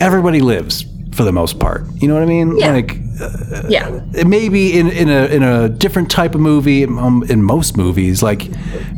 everybody 0.00 0.40
lives 0.40 0.84
for 1.14 1.24
the 1.24 1.32
most 1.32 1.58
part. 1.58 1.84
You 1.96 2.08
know 2.08 2.12
what 2.14 2.22
I 2.22 2.26
mean? 2.26 2.58
Yeah. 2.58 2.72
Like, 2.72 2.96
Yeah. 3.70 4.02
it 4.12 4.26
may 4.26 4.50
be 4.50 4.78
in, 4.78 4.88
in 4.90 5.08
a 5.08 5.24
in 5.34 5.42
a 5.42 5.70
different 5.70 6.10
type 6.10 6.34
of 6.34 6.42
movie 6.42 6.84
um, 6.84 7.22
in 7.30 7.42
most 7.42 7.74
movies 7.76 8.22
like 8.22 8.48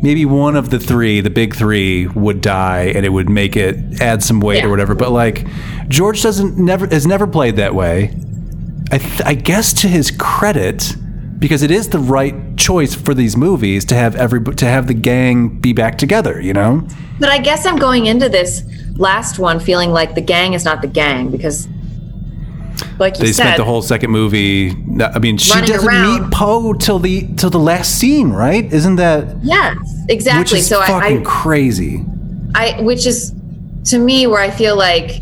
maybe 0.02 0.24
one 0.24 0.56
of 0.56 0.70
the 0.70 0.78
three 0.80 1.20
the 1.20 1.30
big 1.30 1.54
three 1.54 2.06
would 2.08 2.40
die 2.40 2.92
and 2.94 3.04
it 3.06 3.08
would 3.10 3.28
make 3.28 3.56
it 3.56 4.00
add 4.00 4.22
some 4.22 4.38
weight 4.40 4.58
Yeah. 4.58 4.66
or 4.66 4.70
whatever 4.70 4.94
but 4.94 5.10
like 5.10 5.44
george 5.88 6.22
doesn't 6.22 6.56
never 6.56 6.86
has 6.86 7.04
never 7.04 7.26
played 7.26 7.56
that 7.56 7.74
way 7.74 8.14
I, 8.92 8.98
th- 8.98 9.22
I 9.24 9.34
guess 9.34 9.72
to 9.82 9.88
his 9.88 10.12
credit 10.12 10.94
because 11.42 11.62
it 11.62 11.72
is 11.72 11.88
the 11.88 11.98
right 11.98 12.56
choice 12.56 12.94
for 12.94 13.12
these 13.14 13.36
movies 13.36 13.84
to 13.84 13.96
have 13.96 14.14
every 14.14 14.40
to 14.54 14.64
have 14.64 14.86
the 14.86 14.94
gang 14.94 15.48
be 15.60 15.72
back 15.72 15.98
together 15.98 16.40
you 16.40 16.52
know 16.52 16.86
But 17.18 17.28
I 17.30 17.38
guess 17.38 17.66
I'm 17.66 17.76
going 17.76 18.06
into 18.06 18.28
this 18.28 18.62
last 18.96 19.38
one 19.40 19.58
feeling 19.58 19.90
like 19.90 20.14
the 20.14 20.20
gang 20.20 20.52
is 20.54 20.64
not 20.64 20.80
the 20.82 20.88
gang 20.88 21.30
because 21.30 21.68
like 22.98 23.16
you 23.18 23.24
they 23.26 23.32
said 23.32 23.42
spent 23.44 23.56
the 23.56 23.64
whole 23.64 23.82
second 23.82 24.10
movie 24.10 24.70
i 25.02 25.18
mean 25.18 25.36
she 25.36 25.52
doesn't 25.60 25.88
around. 25.88 26.22
meet 26.22 26.30
poe 26.32 26.72
till 26.72 26.98
the 26.98 27.26
till 27.36 27.50
the 27.50 27.58
last 27.58 27.98
scene 27.98 28.30
right 28.30 28.72
isn't 28.72 28.96
that 28.96 29.36
Yes, 29.42 29.76
exactly. 30.08 30.40
which 30.42 30.52
is 30.52 30.68
so 30.68 30.80
I, 30.80 30.86
fucking 30.86 31.20
I 31.20 31.24
crazy 31.24 32.04
I 32.54 32.80
which 32.82 33.06
is 33.06 33.32
to 33.86 33.98
me 33.98 34.26
where 34.26 34.40
I 34.40 34.50
feel 34.50 34.76
like 34.76 35.20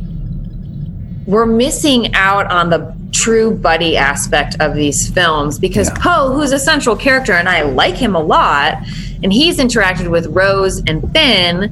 we're 1.26 1.46
missing 1.46 2.14
out 2.14 2.50
on 2.50 2.70
the 2.70 2.94
true 3.12 3.50
buddy 3.50 3.96
aspect 3.96 4.56
of 4.60 4.74
these 4.74 5.08
films 5.10 5.58
because 5.58 5.88
Yeah. 5.88 5.96
Poe, 6.00 6.32
who's 6.34 6.52
a 6.52 6.58
central 6.58 6.96
character 6.96 7.32
and 7.32 7.48
I 7.48 7.62
like 7.62 7.96
him 7.96 8.14
a 8.14 8.20
lot, 8.20 8.78
and 9.22 9.32
he's 9.32 9.58
interacted 9.58 10.08
with 10.08 10.26
Rose 10.28 10.82
and 10.86 11.02
Finn, 11.12 11.70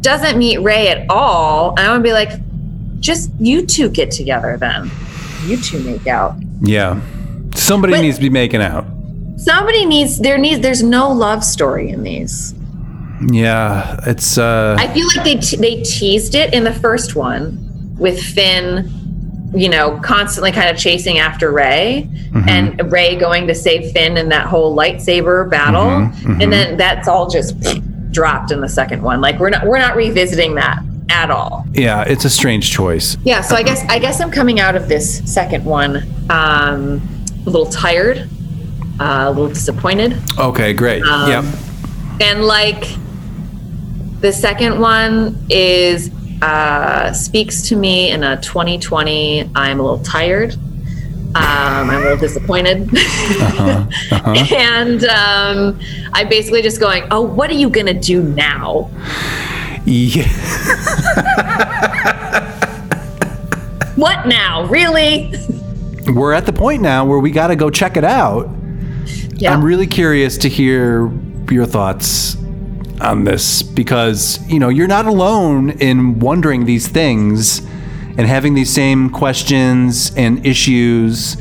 doesn't 0.00 0.36
meet 0.38 0.58
Rey 0.58 0.88
at 0.88 1.06
all. 1.08 1.70
And 1.70 1.80
I 1.80 1.92
would 1.92 2.02
be 2.02 2.12
like, 2.12 2.30
just 3.00 3.30
you 3.40 3.64
two 3.66 3.88
get 3.88 4.10
together 4.10 4.56
then. 4.58 4.90
you 5.46 5.56
two 5.56 5.80
make 5.80 6.06
out. 6.06 6.34
Yeah. 6.62 7.00
Somebody 7.54 7.94
But- 7.94 8.02
needs 8.02 8.16
to 8.16 8.22
be 8.22 8.30
making 8.30 8.62
out. 8.62 8.86
Somebody 9.36 9.84
needs 9.86 10.18
there 10.20 10.38
needs 10.38 10.60
there's 10.60 10.82
no 10.84 11.10
love 11.10 11.42
story 11.42 11.88
in 11.90 12.04
these. 12.04 12.54
Yeah, 13.28 13.98
it's 14.06 14.38
uh 14.38 14.76
I 14.78 14.86
feel 14.94 15.06
like 15.16 15.24
they 15.24 15.36
te- 15.36 15.56
they 15.56 15.82
teased 15.82 16.34
it 16.36 16.52
in 16.54 16.62
the 16.64 16.72
first 16.72 17.16
one 17.16 17.58
with 17.98 18.20
Finn, 18.20 18.88
you 19.54 19.68
know, 19.68 20.00
constantly 20.02 20.50
kind 20.52 20.70
of 20.70 20.76
chasing 20.76 21.18
after 21.18 21.52
Rey, 21.52 22.08
and 22.48 22.90
Rey 22.90 23.16
going 23.16 23.46
to 23.48 23.54
save 23.54 23.92
Finn 23.92 24.16
in 24.16 24.28
that 24.30 24.46
whole 24.46 24.74
lightsaber 24.76 25.48
battle, 25.50 26.10
and 26.40 26.52
then 26.52 26.76
that's 26.76 27.08
all 27.08 27.28
just 27.28 27.54
dropped 28.12 28.50
in 28.50 28.60
the 28.60 28.68
second 28.68 29.02
one. 29.02 29.20
Like 29.20 29.38
we're 29.38 29.50
not 29.50 29.66
we're 29.66 29.78
not 29.78 29.96
revisiting 29.96 30.54
that 30.56 30.82
at 31.10 31.30
all. 31.30 31.66
yeah, 31.72 32.02
it's 32.02 32.24
a 32.24 32.30
strange 32.30 32.70
choice. 32.70 33.16
Yeah, 33.24 33.42
so 33.42 33.54
I 33.54 33.62
guess 33.62 33.84
I 33.88 33.98
guess 33.98 34.20
I'm 34.20 34.30
coming 34.30 34.60
out 34.60 34.74
of 34.76 34.88
this 34.88 35.18
second 35.30 35.64
one 35.64 36.02
um, 36.30 37.02
a 37.44 37.50
little 37.50 37.66
tired, 37.66 38.28
uh, 39.00 39.24
a 39.26 39.30
little 39.30 39.48
disappointed. 39.48 40.16
Okay, 40.38 40.72
great. 40.72 41.02
Um, 41.02 41.28
yep. 41.28 41.44
and 42.20 42.44
like 42.44 42.84
the 44.20 44.32
second 44.32 44.80
one 44.80 45.44
is 45.50 46.10
uh 46.42 47.12
speaks 47.12 47.62
to 47.68 47.76
me 47.76 48.10
in 48.10 48.22
a 48.22 48.40
2020 48.40 49.50
i'm 49.54 49.80
a 49.80 49.82
little 49.82 50.04
tired 50.04 50.54
um, 51.34 51.88
I'm 51.88 51.96
a 51.96 51.98
little 52.00 52.18
disappointed. 52.18 52.90
and 54.52 55.04
um, 55.04 55.80
I'm 56.12 56.28
basically 56.28 56.60
just 56.60 56.78
going, 56.78 57.04
Oh, 57.10 57.22
what 57.22 57.48
are 57.48 57.54
you 57.54 57.70
going 57.70 57.86
to 57.86 57.94
do 57.94 58.22
now? 58.22 58.90
Yeah. 59.86 60.28
What 63.96 64.26
now? 64.26 64.64
Really? 64.64 65.32
We're 66.08 66.32
at 66.32 66.46
the 66.46 66.52
point 66.52 66.82
now 66.82 67.04
where 67.04 67.18
we 67.18 67.30
got 67.30 67.48
to 67.48 67.56
go 67.56 67.70
check 67.70 67.96
it 67.96 68.04
out. 68.04 68.50
Yeah. 69.34 69.52
I'm 69.52 69.62
really 69.62 69.86
curious 69.86 70.38
to 70.38 70.48
hear 70.48 71.12
your 71.50 71.66
thoughts 71.66 72.36
on 73.02 73.24
this 73.24 73.62
because, 73.62 74.40
you 74.48 74.58
know, 74.58 74.68
you're 74.68 74.88
not 74.88 75.06
alone 75.06 75.70
in 75.70 76.18
wondering 76.18 76.64
these 76.64 76.88
things 76.88 77.58
and 78.18 78.20
having 78.20 78.54
these 78.54 78.72
same 78.72 79.10
questions 79.10 80.12
and 80.16 80.44
issues. 80.46 81.36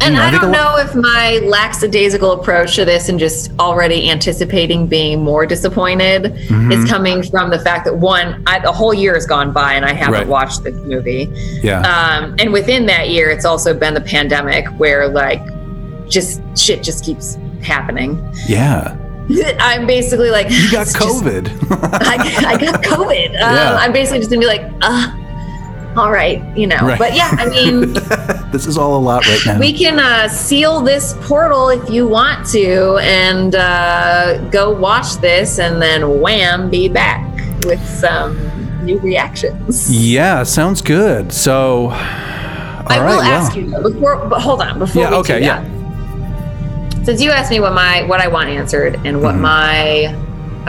And 0.00 0.14
know, 0.14 0.22
I 0.22 0.28
I 0.28 0.30
don't 0.30 0.44
a 0.44 0.52
know 0.52 0.76
if 0.78 0.94
my 0.94 1.40
lackadaisical 1.44 2.30
approach 2.32 2.76
to 2.76 2.84
this 2.84 3.08
and 3.08 3.18
just 3.18 3.50
already 3.58 4.08
anticipating 4.10 4.86
being 4.86 5.22
more 5.22 5.44
disappointed 5.44 6.22
Mm-hmm. 6.48 6.70
is 6.72 6.88
coming 6.88 7.22
from 7.22 7.50
the 7.50 7.58
fact 7.58 7.84
that 7.84 7.96
one, 7.98 8.42
I, 8.46 8.60
the 8.60 8.70
whole 8.72 8.94
year 8.94 9.14
has 9.14 9.26
gone 9.26 9.52
by 9.52 9.74
and 9.74 9.84
I 9.84 9.92
haven't 9.92 10.14
Right. 10.14 10.26
watched 10.28 10.62
this 10.62 10.76
movie. 10.86 11.28
Yeah. 11.62 11.80
Um, 11.80 12.36
and 12.38 12.52
within 12.52 12.86
that 12.86 13.08
year, 13.10 13.28
it's 13.30 13.44
also 13.44 13.74
been 13.74 13.92
the 13.94 14.00
pandemic 14.00 14.66
where 14.78 15.08
like 15.08 15.42
just 16.08 16.40
shit 16.56 16.82
just 16.82 17.04
keeps 17.04 17.36
happening. 17.60 18.18
yeah. 18.46 18.96
I'm 19.60 19.86
basically 19.86 20.30
like, 20.30 20.48
You 20.50 20.70
got 20.70 20.82
it's 20.86 20.92
just- 20.98 21.04
COVID. 21.24 21.48
I, 22.02 22.54
I 22.54 22.56
got 22.58 22.82
COVID. 22.82 23.28
Um, 23.30 23.54
Yeah. 23.54 23.76
I'm 23.78 23.92
basically 23.92 24.18
just 24.18 24.30
gonna 24.30 24.40
be 24.40 24.46
like, 24.46 24.70
uh, 24.82 25.14
all 25.96 26.12
right, 26.12 26.42
you 26.56 26.66
know. 26.66 26.76
Right. 26.76 26.98
But 26.98 27.14
yeah, 27.16 27.30
I 27.38 27.48
mean. 27.48 27.92
this 28.52 28.66
is 28.66 28.78
all 28.78 28.96
a 28.96 29.02
lot 29.02 29.26
right 29.26 29.40
now. 29.46 29.58
we 29.58 29.72
can 29.72 29.98
uh, 29.98 30.28
seal 30.28 30.80
this 30.80 31.14
portal 31.22 31.70
if 31.70 31.90
you 31.90 32.06
want 32.06 32.46
to 32.50 32.98
and 32.98 33.54
uh, 33.56 34.38
go 34.50 34.70
watch 34.70 35.16
this 35.16 35.58
and 35.58 35.82
then 35.82 36.20
wham 36.20 36.70
be 36.70 36.88
back 36.88 37.24
with 37.64 37.84
some 37.88 38.36
new 38.84 38.98
reactions 39.00 39.90
yeah, 39.90 40.44
sounds 40.44 40.80
good. 40.80 41.32
So, 41.32 41.86
all 41.86 41.90
i 41.92 42.98
right, 43.00 43.04
will 43.04 43.20
ask 43.20 43.56
you 43.56 43.68
though 43.68 43.82
before 43.90 44.24
but 44.28 44.40
hold 44.40 44.62
on 44.62 44.78
before 44.78 45.02
Yeah, 45.02 45.10
we 45.10 45.16
okay, 45.16 45.38
do 45.40 45.44
yeah. 45.46 45.64
Since 47.08 47.22
you 47.22 47.30
asked 47.30 47.50
me 47.50 47.58
what 47.58 47.72
my 47.72 48.02
what 48.02 48.20
i 48.20 48.28
want 48.28 48.50
answered 48.50 48.94
and 49.06 49.22
what 49.22 49.32
Mm-hmm. 49.32 49.40
my 49.40 50.06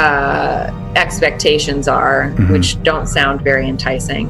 uh, 0.01 0.93
expectations 0.95 1.89
are 1.89 2.29
Mm-hmm. 2.29 2.53
which 2.53 2.81
don't 2.81 3.07
sound 3.07 3.41
very 3.41 3.67
enticing 3.67 4.27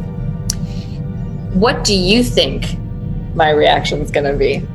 what 1.54 1.84
do 1.84 1.94
you 1.94 2.24
think 2.24 2.66
my 3.36 3.52
reaction 3.52 4.02
is 4.02 4.10
going 4.10 4.26
to 4.26 4.34
be 4.34 4.66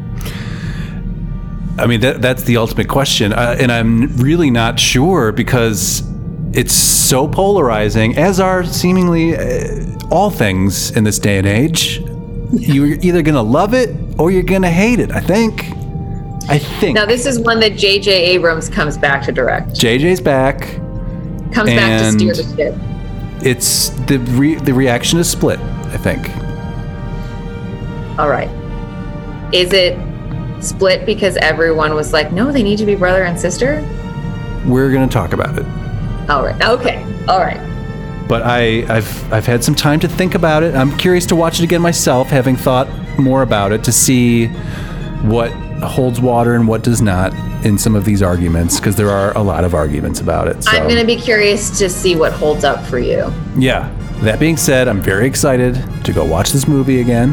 I 1.77 1.89
mean, 1.89 2.03
that, 2.03 2.23
that's 2.23 2.45
the 2.45 2.57
ultimate 2.59 2.87
question. 2.89 3.33
Uh, 3.33 3.57
and 3.59 3.73
I'm 3.73 4.17
really 4.19 4.49
not 4.49 4.79
sure 4.79 5.33
because 5.33 6.05
it's 6.53 6.73
so 6.73 7.27
polarizing, 7.27 8.17
as 8.17 8.39
are 8.39 8.63
seemingly 8.65 9.37
uh, 9.37 9.85
all 10.09 10.31
things 10.31 10.93
in 10.93 11.03
this 11.03 11.19
day 11.19 11.37
and 11.37 11.49
age. 11.49 11.99
You're 12.53 12.87
either 12.87 13.23
going 13.23 13.35
to 13.35 13.43
love 13.43 13.75
it 13.75 13.91
or 14.21 14.31
you're 14.31 14.45
going 14.45 14.63
to 14.63 14.71
hate 14.71 15.01
it, 15.01 15.11
I 15.11 15.19
think. 15.19 15.75
I 16.49 16.59
think. 16.59 16.95
now 16.95 17.07
this 17.07 17.25
is 17.27 17.39
one 17.39 17.59
that 17.61 17.73
jj 17.73 18.07
abrams 18.09 18.69
comes 18.69 18.99
back 18.99 19.23
to 19.25 19.33
direct 19.33 19.69
JJ's 19.71 20.21
back. 20.21 20.61
comes 21.53 21.71
back 21.71 22.01
to 22.03 22.13
steer 22.13 22.35
the 22.35 22.57
ship. 22.57 22.75
It's 23.43 23.89
the 24.07 24.19
re- 24.19 24.55
the 24.57 24.73
reaction 24.73 25.19
is 25.19 25.29
split, 25.31 25.59
I 25.59 25.97
think. 25.97 26.29
All 28.19 28.29
right. 28.29 28.49
Is 29.53 29.73
it 29.73 29.99
split 30.63 31.05
because 31.05 31.37
everyone 31.39 31.95
was 31.95 32.13
like, 32.13 32.33
no, 32.33 32.53
they 32.53 32.63
need 32.63 32.79
to 32.79 32.87
be 32.87 32.95
brother 32.95 33.25
and 33.25 33.39
sister? 33.39 33.83
We're 34.67 34.91
going 34.93 35.07
to 35.09 35.13
talk 35.13 35.33
about 35.33 35.59
it. 35.59 35.67
All 36.31 36.45
right. 36.45 36.63
Okay. 36.63 37.03
All 37.29 37.41
right. 37.41 37.61
but 38.29 38.43
I, 38.43 38.85
I've 38.95 39.33
I've 39.33 39.47
had 39.47 39.63
some 39.63 39.75
time 39.75 40.01
to 40.01 40.09
think 40.09 40.35
about 40.35 40.63
it. 40.63 40.75
I'm 40.75 40.97
curious 40.97 41.27
to 41.27 41.37
watch 41.37 41.59
it 41.61 41.65
again 41.65 41.83
myself, 41.83 42.29
having 42.29 42.57
thought 42.57 42.89
more 43.19 43.43
about 43.43 43.73
it 43.73 43.85
to 43.85 43.93
see 43.93 44.47
what 45.27 45.51
holds 45.83 46.21
water 46.21 46.55
and 46.55 46.67
what 46.69 46.83
does 46.83 47.01
not 47.03 47.33
in 47.65 47.79
some 47.79 47.95
of 47.95 48.05
these 48.05 48.23
arguments, 48.23 48.79
because 48.79 48.97
there 48.97 49.11
are 49.11 49.37
a 49.37 49.43
lot 49.43 49.65
of 49.65 49.75
arguments 49.75 50.21
about 50.21 50.49
it. 50.49 50.63
So 50.65 50.71
I'm 50.71 50.85
going 50.89 51.01
to 51.01 51.07
be 51.07 51.17
curious 51.17 51.77
to 51.79 51.89
see 51.89 52.15
what 52.17 52.33
holds 52.33 52.65
up 52.65 52.85
for 52.87 52.99
you. 52.99 53.33
yeah. 53.57 53.91
That 54.23 54.39
being 54.39 54.57
said, 54.57 54.87
I'm 54.87 55.01
very 55.01 55.27
excited 55.27 55.75
to 56.05 56.13
go 56.13 56.25
watch 56.25 56.51
this 56.51 56.69
movie 56.69 57.01
again. 57.01 57.33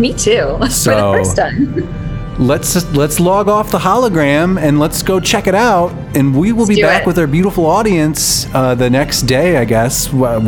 Me 0.00 0.12
too. 0.14 0.40
for 0.58 0.58
the 0.58 0.68
So- 0.70 1.12
first 1.12 1.36
time. 1.36 1.94
Let's 2.40 2.86
let's 2.94 3.18
log 3.18 3.48
off 3.48 3.72
the 3.72 3.78
hologram 3.80 4.60
and 4.60 4.78
let's 4.78 5.02
go 5.02 5.18
check 5.18 5.48
it 5.48 5.56
out. 5.56 5.90
And 6.16 6.36
we 6.38 6.52
will 6.52 6.68
be 6.68 6.80
back 6.80 7.02
it. 7.02 7.06
with 7.08 7.18
our 7.18 7.26
beautiful 7.26 7.66
audience 7.66 8.46
uh, 8.54 8.76
the 8.76 8.88
next 8.88 9.22
day. 9.22 9.56
I 9.56 9.64
guess 9.64 10.12
We'll 10.12 10.40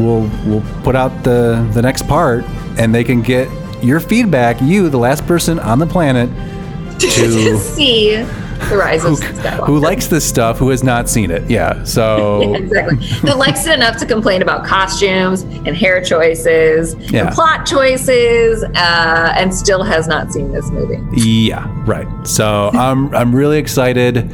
we'll 0.46 0.62
put 0.84 0.94
out 0.94 1.24
the 1.24 1.68
the 1.74 1.82
next 1.82 2.06
part, 2.06 2.44
and 2.78 2.94
they 2.94 3.02
can 3.02 3.22
get 3.22 3.48
your 3.82 3.98
feedback. 3.98 4.60
You, 4.62 4.88
the 4.88 4.98
last 4.98 5.26
person 5.26 5.58
on 5.58 5.80
the 5.80 5.86
planet, 5.86 6.30
to 7.08 7.58
see 7.58 8.16
the 8.16 8.76
rise 8.76 9.04
of 9.04 9.12
Skywalker. 9.18 9.66
who 9.66 9.78
likes 9.78 10.06
this 10.08 10.22
stuff, 10.28 10.58
who 10.58 10.68
has 10.68 10.84
not 10.84 11.08
seen 11.08 11.30
it. 11.30 11.48
Yeah. 11.50 11.82
So 11.84 12.54
exactly. 12.54 12.98
That 13.22 13.38
likes 13.38 13.66
it 13.66 13.72
enough 13.74 13.96
to 13.98 14.06
complain 14.06 14.42
about 14.42 14.66
costumes 14.66 15.42
and 15.42 15.68
hair 15.74 16.02
choices 16.04 16.94
Yeah. 17.10 17.26
and 17.26 17.34
plot 17.34 17.64
choices, 17.66 18.62
uh, 18.62 19.32
and 19.36 19.52
still 19.54 19.82
has 19.82 20.06
not 20.06 20.30
seen 20.32 20.52
this 20.52 20.70
movie. 20.70 20.98
yeah, 21.18 21.66
right. 21.86 22.06
So 22.26 22.70
I'm 22.74 23.14
I'm 23.14 23.34
really 23.34 23.58
excited. 23.58 24.30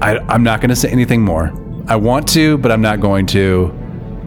I, 0.00 0.18
I'm 0.28 0.42
not 0.42 0.60
going 0.60 0.70
to 0.70 0.76
say 0.76 0.88
anything 0.90 1.22
more. 1.22 1.52
I 1.88 1.96
want 1.96 2.28
to, 2.30 2.58
but 2.58 2.70
I'm 2.72 2.82
not 2.82 3.00
going 3.00 3.26
to. 3.26 3.72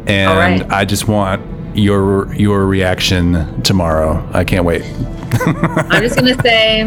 And 0.08 0.62
right. 0.62 0.72
I 0.72 0.86
just 0.86 1.08
want 1.08 1.78
your 1.78 2.34
your 2.36 2.66
reaction 2.66 3.62
tomorrow. 3.64 4.28
I 4.34 4.44
can't 4.44 4.66
wait. 4.66 4.84
I'm 5.46 6.02
just 6.02 6.16
gonna 6.16 6.40
say, 6.42 6.82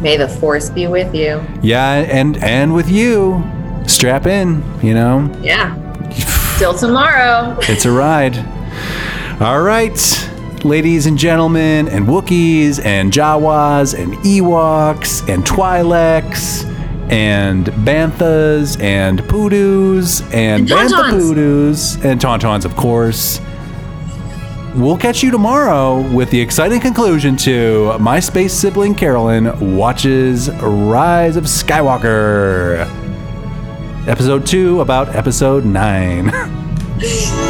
may 0.00 0.16
the 0.16 0.28
force 0.28 0.70
be 0.70 0.86
with 0.86 1.14
you. 1.14 1.42
Yeah, 1.62 1.92
and 1.94 2.36
and 2.42 2.74
with 2.74 2.88
you, 2.88 3.42
strap 3.86 4.26
in. 4.26 4.62
You 4.82 4.94
know, 4.94 5.30
Yeah. 5.42 5.76
Till 6.58 6.74
tomorrow. 6.74 7.56
it's 7.62 7.84
a 7.84 7.90
ride. 7.90 8.36
All 9.40 9.62
right, 9.62 9.98
ladies 10.64 11.06
and 11.06 11.16
gentlemen, 11.16 11.88
and 11.88 12.06
Wookiees, 12.06 12.84
and 12.84 13.10
Jawas, 13.12 13.98
and 13.98 14.12
Ewoks, 14.18 15.26
and 15.32 15.42
Twi'leks, 15.44 16.64
and 17.10 17.66
Banthas, 17.66 18.78
and 18.82 19.20
Poodoos, 19.20 20.22
and, 20.34 20.60
And 20.60 20.68
Bantha. 20.68 21.10
Poodoos, 21.10 22.04
and 22.04 22.20
Tauntauns, 22.20 22.64
of 22.66 22.76
course. 22.76 23.40
We'll 24.74 24.96
catch 24.96 25.22
you 25.22 25.32
tomorrow 25.32 26.00
with 26.12 26.30
the 26.30 26.40
exciting 26.40 26.80
conclusion 26.80 27.36
to 27.38 27.98
My 27.98 28.20
Space 28.20 28.52
Sibling 28.52 28.94
Carolyn 28.94 29.76
watches 29.76 30.48
Rise 30.62 31.36
of 31.36 31.44
Skywalker. 31.44 32.86
Episode 34.06 34.46
2 34.46 34.80
about 34.80 35.16
episode 35.16 35.64
9. 35.64 37.49